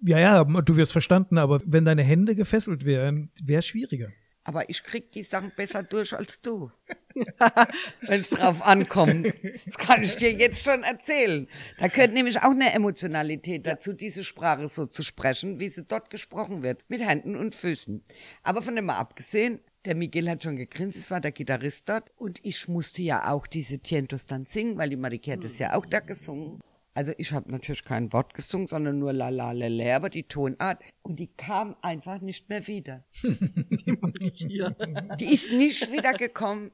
Ja, 0.00 0.18
ja, 0.18 0.44
du 0.44 0.76
wirst 0.76 0.92
verstanden, 0.92 1.38
aber 1.38 1.60
wenn 1.64 1.84
deine 1.84 2.02
Hände 2.02 2.34
gefesselt 2.34 2.84
wären, 2.84 3.30
wäre 3.42 3.60
es 3.60 3.66
schwieriger. 3.66 4.08
Aber 4.44 4.68
ich 4.70 4.82
krieg 4.84 5.12
die 5.12 5.22
Sachen 5.22 5.52
besser 5.56 5.82
durch 5.82 6.12
als 6.14 6.40
du. 6.40 6.70
Wenn 8.02 8.20
es 8.20 8.30
drauf 8.30 8.62
ankommt. 8.62 9.32
Das 9.64 9.78
kann 9.78 10.02
ich 10.02 10.16
dir 10.16 10.32
jetzt 10.32 10.62
schon 10.62 10.82
erzählen. 10.82 11.48
Da 11.78 11.88
gehört 11.88 12.12
nämlich 12.12 12.38
auch 12.38 12.50
eine 12.50 12.72
Emotionalität 12.72 13.66
dazu, 13.66 13.92
diese 13.92 14.24
Sprache 14.24 14.68
so 14.68 14.86
zu 14.86 15.02
sprechen, 15.02 15.58
wie 15.60 15.68
sie 15.68 15.84
dort 15.84 16.10
gesprochen 16.10 16.62
wird. 16.62 16.84
Mit 16.88 17.00
Händen 17.00 17.36
und 17.36 17.54
Füßen. 17.54 18.02
Aber 18.42 18.62
von 18.62 18.76
dem 18.76 18.86
mal 18.86 18.98
abgesehen, 18.98 19.60
der 19.84 19.94
Miguel 19.94 20.28
hat 20.28 20.42
schon 20.42 20.56
gegrinst, 20.56 20.96
es 20.96 21.10
war 21.10 21.20
der 21.20 21.32
Gitarrist 21.32 21.88
dort. 21.88 22.10
Und 22.16 22.40
ich 22.42 22.68
musste 22.68 23.02
ja 23.02 23.30
auch 23.30 23.46
diese 23.46 23.78
Tientos 23.78 24.26
dann 24.26 24.44
singen, 24.44 24.76
weil 24.78 24.90
die 24.90 24.96
Marike 24.96 25.32
hat 25.32 25.44
es 25.44 25.58
ja 25.58 25.74
auch 25.74 25.86
da 25.86 26.00
gesungen. 26.00 26.60
Also 26.96 27.12
ich 27.18 27.32
habe 27.32 27.50
natürlich 27.50 27.84
kein 27.84 28.10
Wort 28.14 28.32
gesungen, 28.32 28.66
sondern 28.66 28.98
nur 28.98 29.12
la 29.12 29.28
la 29.28 29.52
la 29.52 29.66
la, 29.68 29.96
aber 29.96 30.08
die 30.08 30.22
Tonart. 30.22 30.82
Und 31.02 31.20
die 31.20 31.26
kam 31.26 31.76
einfach 31.82 32.22
nicht 32.22 32.48
mehr 32.48 32.66
wieder. 32.66 33.04
Die 35.20 35.26
ist 35.26 35.52
nicht 35.52 35.92
wiedergekommen. 35.92 36.70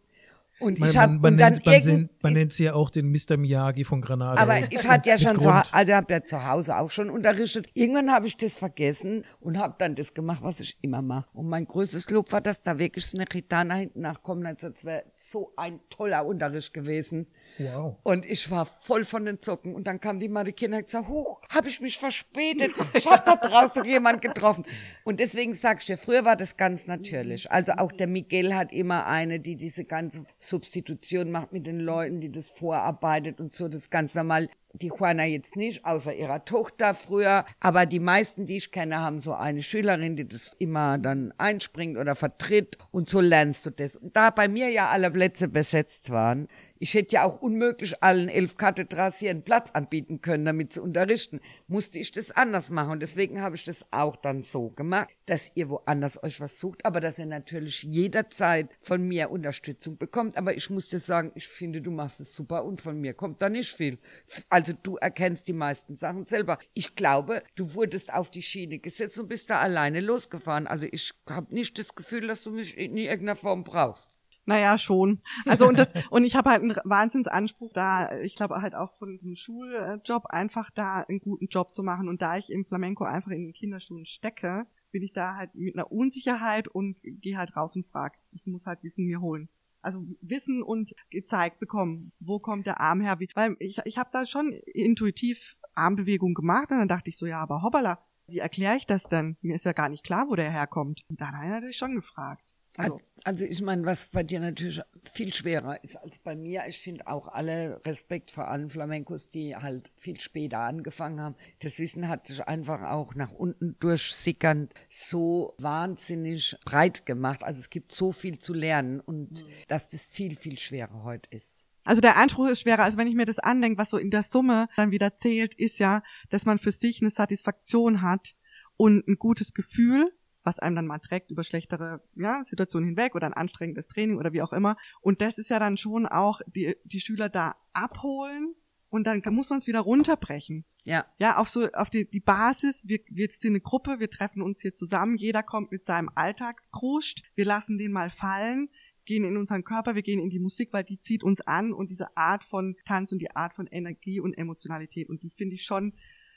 Und 0.63 0.79
Man, 0.79 0.89
ich 0.89 0.97
habe 0.97 1.19
dann 1.21 1.37
nennt, 1.37 1.67
man, 1.67 1.75
irgend, 1.75 2.23
man 2.23 2.33
nennt 2.33 2.53
sie 2.53 2.65
ja 2.65 2.75
auch 2.75 2.91
den 2.91 3.11
Mr. 3.11 3.37
Miyagi 3.37 3.85
von 3.85 4.01
Granada. 4.01 4.41
aber 4.41 4.59
ich 4.71 4.87
hatte 4.87 5.11
ja 5.11 5.19
schon 5.19 5.41
zu, 5.41 5.49
also 5.51 5.93
habe 5.93 6.13
ja 6.13 6.23
zu 6.23 6.45
Hause 6.47 6.77
auch 6.79 6.91
schon 6.91 7.11
unterrichtet. 7.11 7.67
Irgendwann 7.75 8.13
habe 8.13 8.27
ich 8.27 8.37
das 8.37 8.57
vergessen 8.57 9.25
und 9.41 9.59
habe 9.59 9.75
dann 9.79 9.95
das 9.95 10.15
gemacht, 10.15 10.43
was 10.43 10.61
ich 10.61 10.79
immer 10.81 11.03
mache. 11.03 11.27
Und 11.33 11.49
mein 11.49 11.67
größtes 11.67 12.09
Lob 12.11 12.31
war, 12.33 12.41
dass 12.41 12.63
da 12.63 12.79
wirklich 12.79 13.07
so 13.07 13.17
eine 13.19 13.27
Gitana 13.27 13.75
hinten 13.75 14.01
nachkommen 14.01 14.47
hat. 14.47 14.63
Das 14.63 14.85
wäre 14.85 15.05
so 15.13 15.53
ein 15.57 15.81
toller 15.91 16.25
Unterricht 16.25 16.73
gewesen. 16.73 17.27
Wow. 17.59 17.97
Und 18.03 18.25
ich 18.27 18.51
war 18.51 18.67
voll 18.67 19.05
von 19.05 19.25
den 19.25 19.41
Zocken. 19.41 19.75
Und 19.75 19.87
dann 19.87 20.01
kamen 20.01 20.21
die 20.21 20.53
Kinder 20.53 20.79
und 20.79 20.87
gesagt, 20.87 21.09
huch, 21.09 21.41
hab 21.49 21.67
ich 21.67 21.81
mich 21.81 21.99
verspätet. 21.99 22.73
Ich 22.95 23.07
hab 23.07 23.25
da 23.25 23.37
draußen 23.37 23.85
jemand 23.85 24.23
getroffen. 24.23 24.65
Und 25.05 25.21
deswegen 25.21 25.55
sag 25.55 25.81
ich 25.81 25.87
dir, 25.87 25.99
früher 25.99 26.25
war 26.25 26.37
das 26.37 26.57
ganz 26.57 26.87
natürlich. 26.87 27.51
Also 27.51 27.73
auch 27.73 27.93
der 27.93 28.07
Miguel 28.07 28.55
hat 28.55 28.73
immer 28.73 29.07
eine, 29.07 29.41
die 29.41 29.57
diese 29.57 29.85
ganze 29.85 30.25
Substitution 30.39 31.31
macht 31.31 31.53
mit 31.53 31.67
den 31.67 31.81
Leuten, 31.81 32.21
die 32.21 32.31
das 32.31 32.51
vorarbeitet 32.51 33.41
und 33.41 33.53
so, 33.53 33.69
das 33.69 33.91
ganz 33.91 34.15
normal 34.15 34.49
die 34.75 34.89
Juana 34.89 35.27
jetzt 35.27 35.57
nicht, 35.57 35.85
außer 35.85 36.15
ihrer 36.15 36.45
Tochter 36.45 36.95
früher. 36.95 37.45
Aber 37.61 37.87
die 37.87 38.01
meisten, 38.01 38.47
die 38.47 38.57
ich 38.57 38.73
kenne, 38.73 39.01
haben 39.01 39.19
so 39.19 39.35
eine 39.35 39.63
Schülerin, 39.63 40.17
die 40.17 40.27
das 40.27 40.53
immer 40.59 40.99
dann 40.99 41.35
einspringt 41.39 41.99
oder 41.99 42.15
vertritt. 42.15 42.79
Und 42.91 43.09
so 43.09 43.21
lernst 43.21 43.67
du 43.67 43.71
das. 43.71 43.97
Und 43.97 44.17
da 44.17 44.31
bei 44.31 44.49
mir 44.49 44.71
ja 44.71 44.89
alle 44.89 45.11
Plätze 45.11 45.49
besetzt 45.49 46.11
waren, 46.11 46.49
ich 46.83 46.95
hätte 46.95 47.15
ja 47.15 47.23
auch 47.23 47.41
unmöglich 47.41 48.03
allen 48.03 48.29
elf 48.29 48.57
Kathedras 48.57 49.21
hier 49.21 49.31
einen 49.31 49.45
Platz 49.45 49.71
anbieten 49.71 50.21
können, 50.21 50.45
damit 50.45 50.73
sie 50.73 50.83
unterrichten. 50.83 51.39
Musste 51.69 52.01
ich 52.01 52.11
das 52.11 52.33
anders 52.33 52.71
machen. 52.71 52.91
Und 52.91 53.03
deswegen 53.03 53.41
habe 53.41 53.55
ich 53.55 53.63
das 53.63 53.87
auch 53.93 54.17
dann 54.17 54.43
so 54.43 54.71
gemacht, 54.71 55.15
dass 55.27 55.53
ihr 55.55 55.69
woanders 55.69 56.21
euch 56.25 56.41
was 56.41 56.59
sucht, 56.59 56.85
aber 56.85 56.99
dass 56.99 57.21
ihr 57.21 57.27
natürlich 57.27 57.85
jederzeit 57.85 58.69
von 58.81 59.07
mir 59.07 59.31
Unterstützung 59.31 59.97
bekommt. 59.97 60.37
Aber 60.37 60.57
ich 60.57 60.71
muss 60.71 60.89
dir 60.89 60.99
sagen, 60.99 61.31
ich 61.37 61.47
finde, 61.47 61.83
du 61.83 61.93
machst 61.93 62.19
es 62.19 62.35
super 62.35 62.65
und 62.65 62.81
von 62.81 63.01
mir 63.01 63.15
kommt 63.15 63.41
da 63.41 63.49
nicht 63.49 63.77
viel. 63.77 64.01
Also 64.49 64.73
du 64.83 64.97
erkennst 64.97 65.47
die 65.47 65.53
meisten 65.53 65.95
Sachen 65.95 66.27
selber. 66.27 66.59
Ich 66.75 66.97
glaube, 66.97 67.45
du 67.55 67.75
wurdest 67.75 68.13
auf 68.13 68.29
die 68.29 68.43
Schiene 68.43 68.81
gesetzt 68.81 69.21
und 69.21 69.29
bist 69.29 69.51
da 69.51 69.61
alleine 69.61 70.01
losgefahren. 70.01 70.67
Also 70.67 70.89
ich 70.91 71.13
habe 71.31 71.55
nicht 71.55 71.79
das 71.79 71.95
Gefühl, 71.95 72.27
dass 72.27 72.43
du 72.43 72.51
mich 72.51 72.77
in 72.77 72.97
irgendeiner 72.97 73.37
Form 73.37 73.63
brauchst. 73.63 74.11
Naja, 74.45 74.77
schon. 74.77 75.21
Also 75.47 75.69
und 75.69 75.79
das 75.79 75.93
und 76.11 76.25
ich 76.25 76.35
habe 76.35 76.51
halt 76.51 76.63
einen 76.63 76.77
Wahnsinnsanspruch 76.85 77.73
da, 77.73 78.19
ich 78.21 78.37
glaube 78.37 78.61
halt 78.61 78.75
auch 78.75 78.93
von 78.99 79.13
diesem 79.13 79.37
Schuljob 79.37 80.27
einfach 80.27 80.71
da 80.71 81.03
einen 81.03 81.21
guten 81.21 81.47
Job 81.47 81.75
zu 81.75 81.83
machen. 81.83 82.09
Und 82.09 82.23
da 82.23 82.37
ich 82.37 82.51
im 82.51 82.65
Flamenco 82.65 83.05
einfach 83.05 83.31
in 83.31 83.45
den 83.45 83.53
Kinderschuhen 83.53 84.05
stecke, 84.05 84.67
bin 84.91 85.03
ich 85.03 85.13
da 85.13 85.37
halt 85.37 85.55
mit 85.55 85.75
einer 85.75 85.91
Unsicherheit 85.91 86.69
und 86.69 87.01
gehe 87.03 87.39
halt 87.39 87.57
raus 87.57 87.77
und 87.77 87.87
frag. 87.87 88.15
Ich 88.33 88.47
muss 88.47 88.67
halt 88.67 88.83
Wissen 88.83 89.07
mir 89.07 89.21
holen. 89.21 89.49
Also 89.81 90.05
Wissen 90.21 90.63
und 90.63 90.95
gezeigt 91.11 91.59
bekommen, 91.59 92.13
wo 92.21 92.39
kommt 92.39 92.67
der 92.67 92.81
Arm 92.81 93.01
her? 93.01 93.19
Wie, 93.19 93.29
weil 93.35 93.57
ich, 93.59 93.79
ich 93.85 93.99
habe 93.99 94.11
da 94.13 94.27
schon 94.27 94.53
intuitiv 94.53 95.59
Armbewegungen 95.75 96.35
gemacht 96.35 96.71
und 96.71 96.79
dann 96.79 96.89
dachte 96.89 97.11
ich 97.11 97.19
so, 97.19 97.27
ja, 97.27 97.41
aber 97.41 97.63
hoppala, 97.63 97.99
wie 98.29 98.39
erkläre 98.39 98.77
ich 98.77 98.87
das 98.87 99.05
denn? 99.05 99.37
Mir 99.41 99.57
ist 99.57 99.65
ja 99.65 99.73
gar 99.73 99.89
nicht 99.89 100.05
klar, 100.05 100.29
wo 100.29 100.37
der 100.37 100.51
herkommt. 100.51 101.05
Und 101.09 101.21
dann 101.21 101.37
hat 101.37 101.45
er 101.45 101.51
natürlich 101.51 101.77
schon 101.77 101.97
gefragt. 101.97 102.55
Also, 102.77 103.01
also 103.25 103.45
ich 103.45 103.61
meine, 103.63 103.85
was 103.87 104.07
bei 104.07 104.23
dir 104.23 104.41
natürlich 104.41 104.81
viel 105.13 105.33
schwerer 105.33 105.83
ist 105.85 105.97
als 105.97 106.19
bei 106.19 106.35
mir, 106.35 106.65
ich 106.67 106.79
finde 106.79 107.07
auch 107.07 107.29
alle 107.29 107.81
Respekt 107.87 108.31
vor 108.31 108.49
allen 108.49 108.71
Flamencos, 108.71 109.29
die 109.29 109.55
halt 109.55 109.91
viel 109.95 110.19
später 110.21 110.59
angefangen 110.59 111.21
haben. 111.21 111.37
Das 111.61 111.79
Wissen 111.79 112.09
hat 112.09 112.27
sich 112.27 112.47
einfach 112.47 112.83
auch 112.91 113.15
nach 113.15 113.33
unten 113.33 113.77
durchsickernd 113.81 114.75
so 114.89 115.55
wahnsinnig 115.59 116.57
breit 116.65 117.07
gemacht. 117.07 117.45
Also 117.45 117.61
es 117.61 117.71
gibt 117.71 117.93
so 117.93 118.13
viel 118.13 118.39
zu 118.39 118.55
lernen 118.55 119.01
und 119.01 119.45
mhm. 119.45 119.49
dass 119.69 119.89
das 119.89 120.05
viel, 120.05 120.37
viel 120.37 120.59
schwerer 120.59 121.05
heute 121.05 121.31
ist. 121.31 121.65
Also 121.85 122.01
der 122.01 122.17
Anspruch 122.17 122.49
ist 122.49 122.61
schwerer, 122.61 122.85
als 122.85 122.97
wenn 122.97 123.09
ich 123.09 123.15
mir 123.15 123.27
das 123.27 123.39
andenke, 123.39 123.79
was 123.79 123.91
so 123.91 123.99
in 123.99 124.11
der 124.11 124.23
Summe 124.23 124.69
dann 124.77 124.93
wieder 124.93 125.17
zählt, 125.17 125.55
ist 125.55 125.79
ja, 125.79 126.03
dass 126.29 126.47
man 126.47 126.59
für 126.59 126.71
sich 126.71 127.01
eine 127.01 127.11
Satisfaktion 127.11 128.03
hat 128.03 128.35
und 128.77 129.07
ein 129.09 129.17
gutes 129.17 129.53
Gefühl 129.53 130.13
was 130.45 130.59
einem 130.59 130.77
dann 130.77 130.87
mal 130.87 130.99
trägt 130.99 131.31
über 131.31 131.45
schlechtere 131.45 132.03
ja, 132.15 132.45
Situationen 132.45 132.89
hinweg 132.89 133.15
oder 133.15 133.27
ein 133.27 133.33
anstrengendes 133.33 133.89
Training 133.89 134.19
oder 134.19 134.33
wie 134.33 134.43
auch 134.43 134.53
immer. 134.53 134.77
Und 135.01 135.21
das 135.21 135.39
ist 135.39 135.51
ja 135.51 135.59
dann 135.59 135.77
schon 135.77 136.07
auch 136.07 136.41
die, 136.47 136.77
die 136.85 137.01
Schüler 137.01 137.29
da 137.29 137.55
abholen 137.73 138.55
und 138.91 139.07
dann 139.07 139.23
muss 139.31 139.51
man 139.51 139.59
es 139.59 139.67
wieder 139.67 139.81
runterbrechen. 139.81 140.65
Ja. 140.85 141.07
Ja, 141.19 141.39
auf 141.39 141.49
so, 141.49 141.71
auf 141.73 141.91
die, 141.91 142.09
die 142.11 142.21
Basis, 142.21 142.87
wir, 142.87 142.99
wir 143.09 143.29
sind 143.31 143.53
eine 143.53 143.61
Gruppe, 143.61 144.01
wir 144.01 144.11
treffen 144.11 144.43
uns 144.43 144.61
hier 144.61 144.75
zusammen, 144.75 145.17
jeder 145.17 145.43
kommt 145.43 145.73
mit 145.73 145.87
seinem 145.87 146.11
Alltagskruscht, 146.15 147.23
wir 147.35 147.45
lassen 147.45 147.79
den 147.79 147.93
mal 147.93 148.11
fallen, 148.11 148.69
gehen 149.05 149.25
in 149.25 149.37
unseren 149.37 149.65
Körper, 149.65 149.95
wir 149.95 150.03
gehen 150.03 150.21
in 150.21 150.31
die 150.31 150.39
Musik, 150.39 150.73
weil 150.73 150.85
die 150.85 151.01
zieht 151.01 151.23
uns 151.23 151.41
an. 151.41 151.73
Und 151.73 151.91
diese 151.91 152.17
Art 152.17 152.45
von 152.45 152.77
Tanz 152.85 153.13
und 153.13 153.21
die 153.21 153.35
Art 153.35 153.55
von 153.55 153.67
Energie 153.67 154.21
und 154.21 154.35
Emotionalität 154.35 155.09
und 155.09 155.23
die 155.23 155.31
finde 155.31 155.55
ich 155.55 155.65
schon 155.65 155.95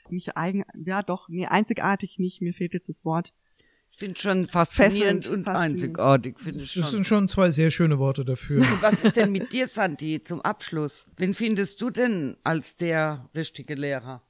nicht 0.08 0.36
eigen, 0.36 0.64
ja 0.74 1.02
doch, 1.02 1.28
nee, 1.28 1.46
einzigartig 1.46 2.18
nicht, 2.18 2.40
mir 2.40 2.54
fehlt 2.54 2.74
jetzt 2.74 2.88
das 2.88 3.04
Wort, 3.04 3.34
finde 3.96 4.20
schon 4.20 4.46
faszinierend 4.46 5.24
Fesselnd, 5.24 5.26
und 5.26 5.44
faszinierend. 5.44 5.82
einzigartig, 5.82 6.38
finde 6.38 6.64
ich 6.64 6.72
schon. 6.72 6.82
Das 6.82 6.90
sind 6.90 7.06
schon 7.06 7.28
zwei 7.28 7.50
sehr 7.50 7.70
schöne 7.70 7.98
Worte 7.98 8.24
dafür. 8.24 8.60
Und 8.60 8.68
was 8.82 9.00
ist 9.00 9.16
denn 9.16 9.32
mit 9.32 9.52
dir, 9.52 9.66
Santi, 9.66 10.22
zum 10.22 10.40
Abschluss? 10.42 11.06
Wen 11.16 11.32
findest 11.34 11.80
du 11.80 11.90
denn 11.90 12.36
als 12.44 12.76
der 12.76 13.28
richtige 13.34 13.74
Lehrer? 13.74 14.22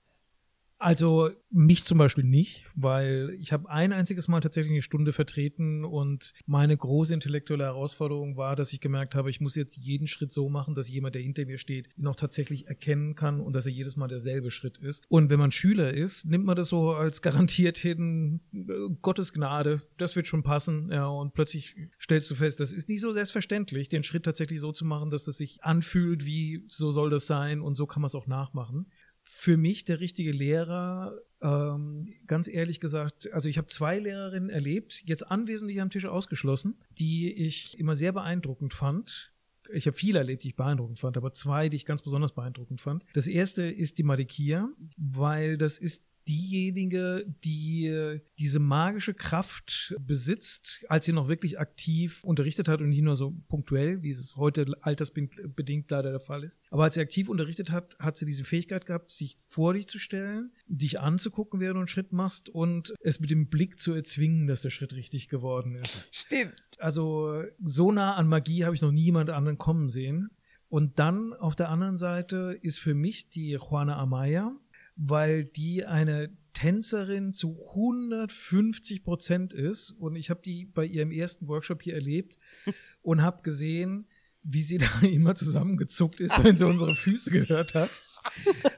Also 0.78 1.30
mich 1.50 1.84
zum 1.84 1.96
Beispiel 1.96 2.24
nicht, 2.24 2.66
weil 2.74 3.30
ich 3.40 3.52
habe 3.52 3.70
ein 3.70 3.94
einziges 3.94 4.28
Mal 4.28 4.40
tatsächlich 4.40 4.72
eine 4.72 4.82
Stunde 4.82 5.14
vertreten 5.14 5.86
und 5.86 6.34
meine 6.44 6.76
große 6.76 7.14
intellektuelle 7.14 7.64
Herausforderung 7.64 8.36
war, 8.36 8.56
dass 8.56 8.74
ich 8.74 8.80
gemerkt 8.80 9.14
habe, 9.14 9.30
ich 9.30 9.40
muss 9.40 9.54
jetzt 9.54 9.78
jeden 9.78 10.06
Schritt 10.06 10.32
so 10.32 10.50
machen, 10.50 10.74
dass 10.74 10.90
jemand, 10.90 11.14
der 11.14 11.22
hinter 11.22 11.46
mir 11.46 11.56
steht, 11.56 11.88
auch 12.04 12.14
tatsächlich 12.14 12.66
erkennen 12.66 13.14
kann 13.14 13.40
und 13.40 13.54
dass 13.54 13.64
er 13.64 13.72
jedes 13.72 13.96
Mal 13.96 14.08
derselbe 14.08 14.50
Schritt 14.50 14.76
ist. 14.78 15.04
Und 15.08 15.30
wenn 15.30 15.38
man 15.38 15.50
Schüler 15.50 15.94
ist, 15.94 16.26
nimmt 16.26 16.44
man 16.44 16.56
das 16.56 16.68
so 16.68 16.90
als 16.92 17.22
garantiert 17.22 17.78
hin, 17.78 18.40
äh, 18.52 18.94
Gottes 19.00 19.32
Gnade, 19.32 19.82
das 19.96 20.14
wird 20.14 20.26
schon 20.26 20.42
passen. 20.42 20.90
Ja, 20.92 21.06
und 21.06 21.32
plötzlich 21.32 21.74
stellst 21.98 22.30
du 22.30 22.34
fest, 22.34 22.60
das 22.60 22.72
ist 22.72 22.88
nicht 22.88 23.00
so 23.00 23.12
selbstverständlich, 23.12 23.88
den 23.88 24.02
Schritt 24.02 24.24
tatsächlich 24.24 24.60
so 24.60 24.72
zu 24.72 24.84
machen, 24.84 25.10
dass 25.10 25.26
es 25.26 25.38
sich 25.38 25.64
anfühlt, 25.64 26.26
wie 26.26 26.64
so 26.68 26.90
soll 26.90 27.08
das 27.08 27.26
sein 27.26 27.62
und 27.62 27.76
so 27.76 27.86
kann 27.86 28.02
man 28.02 28.08
es 28.08 28.14
auch 28.14 28.26
nachmachen 28.26 28.86
für 29.28 29.56
mich 29.56 29.84
der 29.84 29.98
richtige 29.98 30.30
Lehrer, 30.30 31.18
ähm, 31.42 32.14
ganz 32.28 32.46
ehrlich 32.46 32.78
gesagt, 32.78 33.30
also 33.32 33.48
ich 33.48 33.58
habe 33.58 33.66
zwei 33.66 33.98
Lehrerinnen 33.98 34.50
erlebt, 34.50 35.02
jetzt 35.04 35.28
anwesend 35.28 35.76
am 35.80 35.90
Tisch 35.90 36.06
ausgeschlossen, 36.06 36.78
die 36.96 37.32
ich 37.32 37.76
immer 37.78 37.96
sehr 37.96 38.12
beeindruckend 38.12 38.72
fand. 38.72 39.32
Ich 39.72 39.88
habe 39.88 39.96
viele 39.96 40.20
erlebt, 40.20 40.44
die 40.44 40.48
ich 40.48 40.56
beeindruckend 40.56 41.00
fand, 41.00 41.16
aber 41.16 41.32
zwei, 41.32 41.68
die 41.68 41.76
ich 41.76 41.84
ganz 41.84 42.02
besonders 42.02 42.34
beeindruckend 42.34 42.80
fand. 42.80 43.04
Das 43.14 43.26
erste 43.26 43.62
ist 43.62 43.98
die 43.98 44.04
Malikia, 44.04 44.68
weil 44.96 45.58
das 45.58 45.78
ist 45.78 46.05
diejenige, 46.28 47.24
die 47.44 48.20
diese 48.38 48.58
magische 48.58 49.14
Kraft 49.14 49.94
besitzt, 50.00 50.84
als 50.88 51.04
sie 51.06 51.12
noch 51.12 51.28
wirklich 51.28 51.58
aktiv 51.58 52.24
unterrichtet 52.24 52.68
hat 52.68 52.80
und 52.80 52.88
nicht 52.88 53.02
nur 53.02 53.16
so 53.16 53.34
punktuell, 53.48 54.02
wie 54.02 54.10
es 54.10 54.36
heute 54.36 54.66
altersbedingt 54.80 55.90
leider 55.90 56.10
der 56.10 56.20
Fall 56.20 56.44
ist. 56.44 56.60
Aber 56.70 56.84
als 56.84 56.94
sie 56.94 57.00
aktiv 57.00 57.28
unterrichtet 57.28 57.70
hat, 57.70 57.96
hat 57.98 58.16
sie 58.16 58.26
diese 58.26 58.44
Fähigkeit 58.44 58.86
gehabt, 58.86 59.10
sich 59.10 59.36
vor 59.46 59.74
dich 59.74 59.88
zu 59.88 59.98
stellen, 59.98 60.52
dich 60.66 61.00
anzugucken, 61.00 61.60
während 61.60 61.76
du 61.76 61.80
einen 61.80 61.88
Schritt 61.88 62.12
machst 62.12 62.48
und 62.48 62.94
es 63.00 63.20
mit 63.20 63.30
dem 63.30 63.48
Blick 63.48 63.78
zu 63.78 63.94
erzwingen, 63.94 64.46
dass 64.46 64.62
der 64.62 64.70
Schritt 64.70 64.92
richtig 64.92 65.28
geworden 65.28 65.76
ist. 65.76 66.08
Stimmt. 66.10 66.54
Also 66.78 67.42
so 67.62 67.92
nah 67.92 68.14
an 68.14 68.28
Magie 68.28 68.64
habe 68.64 68.74
ich 68.74 68.82
noch 68.82 68.92
niemand 68.92 69.30
anderen 69.30 69.58
kommen 69.58 69.88
sehen. 69.88 70.30
Und 70.68 70.98
dann 70.98 71.32
auf 71.32 71.54
der 71.54 71.70
anderen 71.70 71.96
Seite 71.96 72.58
ist 72.60 72.80
für 72.80 72.94
mich 72.94 73.30
die 73.30 73.52
Juana 73.52 73.98
Amaya, 73.98 74.52
weil 74.96 75.44
die 75.44 75.84
eine 75.84 76.30
Tänzerin 76.54 77.34
zu 77.34 77.58
150 77.74 79.04
Prozent 79.04 79.52
ist. 79.52 79.90
Und 79.90 80.16
ich 80.16 80.30
habe 80.30 80.40
die 80.42 80.64
bei 80.64 80.86
ihrem 80.86 81.12
ersten 81.12 81.48
Workshop 81.48 81.82
hier 81.82 81.94
erlebt 81.94 82.38
und 83.02 83.22
habe 83.22 83.42
gesehen, 83.42 84.08
wie 84.42 84.62
sie 84.62 84.78
da 84.78 84.88
immer 85.02 85.34
zusammengezuckt 85.34 86.20
ist, 86.20 86.42
wenn 86.42 86.56
sie 86.56 86.66
unsere 86.66 86.94
Füße 86.94 87.30
gehört 87.30 87.74
hat. 87.74 88.02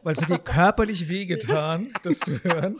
Weil 0.03 0.13
es 0.13 0.21
hat 0.21 0.31
ihr 0.31 0.39
körperlich 0.39 1.09
wehgetan, 1.09 1.93
das 2.03 2.19
zu 2.21 2.43
hören. 2.45 2.77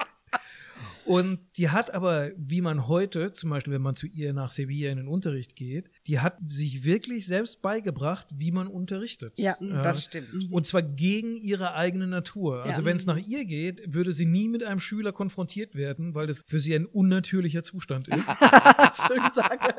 Und 1.09 1.39
die 1.57 1.71
hat 1.71 1.95
aber, 1.95 2.31
wie 2.37 2.61
man 2.61 2.87
heute, 2.87 3.33
zum 3.33 3.51
Beispiel, 3.51 3.73
wenn 3.73 3.83
man 3.83 3.95
zu 3.95 4.07
ihr 4.07 4.35
nach 4.35 4.51
Sevilla 4.51 4.91
in 4.91 4.99
den 4.99 5.09
Unterricht 5.09 5.57
geht, 5.57 5.91
die 6.07 6.21
hat 6.21 6.37
sich 6.47 6.85
wirklich 6.85 7.27
selbst 7.27 7.63
beigebracht, 7.63 8.27
wie 8.35 8.53
man 8.53 8.67
unterrichtet. 8.67 9.39
Ja, 9.39 9.57
ja. 9.59 9.83
das 9.83 10.05
stimmt. 10.05 10.53
Und 10.53 10.67
zwar 10.67 10.83
gegen 10.83 11.37
ihre 11.37 11.75
eigene 11.75 12.07
Natur. 12.07 12.63
Also 12.65 12.83
ja. 12.83 12.87
wenn 12.87 12.97
es 12.97 13.07
nach 13.07 13.17
ihr 13.17 13.47
geht, 13.47 13.95
würde 13.95 14.13
sie 14.13 14.27
nie 14.27 14.49
mit 14.49 14.63
einem 14.63 14.81
Schüler 14.81 15.13
konfrontiert 15.13 15.75
werden, 15.75 16.15
weil 16.15 16.27
das 16.27 16.45
für 16.47 16.59
sie 16.59 16.75
ein 16.75 16.85
unnatürlicher 16.85 17.63
Zustand 17.63 18.09
ist. 18.09 18.29
Schön 19.07 19.23
gesagt. 19.23 19.75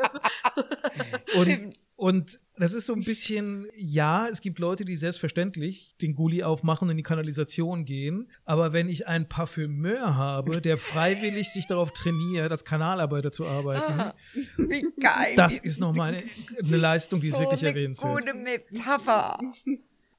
Und 1.36 1.46
Stimmt. 1.46 1.76
Und 2.00 2.40
das 2.56 2.74
ist 2.74 2.86
so 2.86 2.94
ein 2.94 3.04
bisschen, 3.04 3.68
ja, 3.76 4.26
es 4.30 4.40
gibt 4.40 4.58
Leute, 4.60 4.86
die 4.86 4.96
selbstverständlich 4.96 5.98
den 6.02 6.16
Gully 6.16 6.44
aufmachen 6.44 6.86
und 6.86 6.92
in 6.92 6.98
die 6.98 7.04
Kanalisation 7.04 7.84
gehen. 7.84 8.30
Aber 8.46 8.72
wenn 8.72 8.88
ich 8.88 9.10
einen 9.10 9.28
Parfümeur 9.28 10.16
habe, 10.16 10.62
der 10.62 10.78
freiwillig 10.78 11.50
sich 11.50 11.68
darauf 11.68 11.92
trainiert, 11.92 12.52
als 12.52 12.64
Kanalarbeiter 12.64 13.34
zu 13.34 13.46
arbeiten, 13.46 14.00
ah, 14.00 14.16
wie 14.56 14.82
geil. 14.98 15.34
das 15.36 15.58
ist 15.58 15.82
nochmal 15.82 16.14
eine, 16.14 16.24
eine 16.64 16.78
Leistung, 16.78 17.20
die 17.20 17.28
ist 17.28 17.34
so 17.34 17.42
wirklich 17.42 17.64
erwähnenswert. 17.64 18.18
Gute 18.18 18.34
Metapher. 18.34 19.38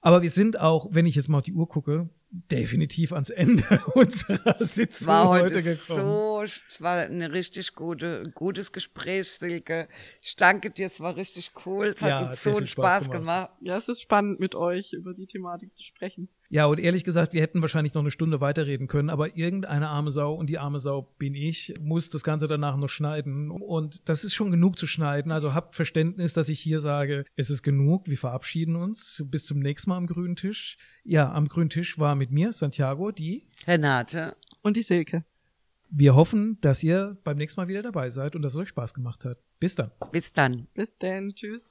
Aber 0.03 0.21
wir 0.21 0.31
sind 0.31 0.61
auch, 0.61 0.89
wenn 0.91 1.07
ich 1.07 1.15
jetzt 1.15 1.31
mal 1.31 1.39
auf 1.39 1.45
die 1.45 1.55
Uhr 1.55 1.67
gucke, 1.67 2.11
definitiv 2.31 3.13
ans 3.13 3.31
Ende 3.31 3.65
unserer 3.95 4.55
Sitzung 4.65 5.09
war 5.09 5.29
heute, 5.29 5.45
heute 5.57 5.63
gekommen. 5.63 6.01
so, 6.01 6.43
es 6.45 6.81
war 6.81 6.99
ein 6.99 7.23
richtig 7.23 7.75
gute, 7.75 8.23
gutes 8.35 8.73
Gespräch, 8.73 9.29
Silke. 9.31 9.89
Ich 10.23 10.37
danke 10.37 10.71
dir, 10.71 10.87
es 10.87 11.01
war 11.01 11.17
richtig 11.17 11.51
cool. 11.67 11.89
Es 11.89 12.01
Ja, 12.01 12.21
hat 12.21 12.31
uns 12.31 12.43
so 12.45 12.57
einen 12.57 12.67
Spaß 12.69 13.05
Spaß 13.05 13.11
gemacht. 13.11 13.19
gemacht. 13.21 13.51
Ja, 13.63 13.79
es 13.79 13.89
ist 13.89 14.01
spannend 14.03 14.39
mit 14.41 14.55
euch 14.55 14.93
über 14.93 15.13
die 15.13 15.27
Thematik 15.27 15.75
zu 15.75 15.83
sprechen. 15.83 16.29
Ja, 16.53 16.67
und 16.67 16.81
ehrlich 16.81 17.05
gesagt, 17.05 17.33
wir 17.33 17.41
hätten 17.41 17.63
wahrscheinlich 17.63 17.95
noch 17.95 18.03
eine 18.03 18.11
Stunde 18.11 18.41
weiterreden 18.41 18.89
können, 18.89 19.09
aber 19.09 19.37
irgendeine 19.37 19.89
arme 19.89 20.11
Sau 20.11 20.35
und 20.35 20.49
die 20.49 20.59
arme 20.59 20.81
Sau 20.81 21.03
bin 21.17 21.37
ich, 21.37 21.75
muss 21.81 22.11
das 22.11 22.25
Ganze 22.25 22.49
danach 22.49 22.77
noch 22.77 22.89
schneiden. 22.89 23.53
Und 23.53 24.09
das 24.09 24.25
ist 24.25 24.35
schon 24.35 24.51
genug 24.51 24.77
zu 24.77 24.89
schneiden. 24.89 25.31
Also 25.31 25.55
habt 25.55 25.77
Verständnis, 25.77 26.35
dass 26.35 26.49
ich 26.49 26.59
hier 26.59 26.81
sage, 26.81 27.25
es 27.37 27.51
ist 27.51 27.63
genug. 27.63 28.09
Wir 28.09 28.19
verabschieden 28.19 28.75
uns. 28.75 29.25
Bis 29.29 29.47
zum 29.47 29.61
nächsten 29.61 29.91
Mal 29.91 29.97
am 29.97 30.09
grünen 30.09 30.35
Tisch. 30.35 30.77
Ja, 31.05 31.33
am 31.33 31.47
grünen 31.47 31.71
Tisch 31.71 32.01
war 32.01 32.17
mit 32.17 32.33
mir 32.33 32.53
Santiago, 32.53 33.13
die. 33.13 33.47
Renate, 33.69 34.35
Und 34.63 34.77
die 34.77 34.83
Silke. 34.83 35.25
Wir 35.89 36.17
hoffen, 36.17 36.59
dass 36.63 36.83
ihr 36.83 37.17
beim 37.23 37.37
nächsten 37.37 37.61
Mal 37.61 37.69
wieder 37.69 37.83
dabei 37.83 38.11
seid 38.11 38.35
und 38.35 38.43
dass 38.43 38.55
es 38.55 38.59
euch 38.59 38.69
Spaß 38.71 38.95
gemacht 38.95 39.25
hat. 39.25 39.39
Bis 39.61 39.77
dann. 39.77 39.93
bis 40.11 40.33
dann. 40.33 40.67
Bis 40.75 40.99
dann. 40.99 41.33
Tschüss. 41.33 41.69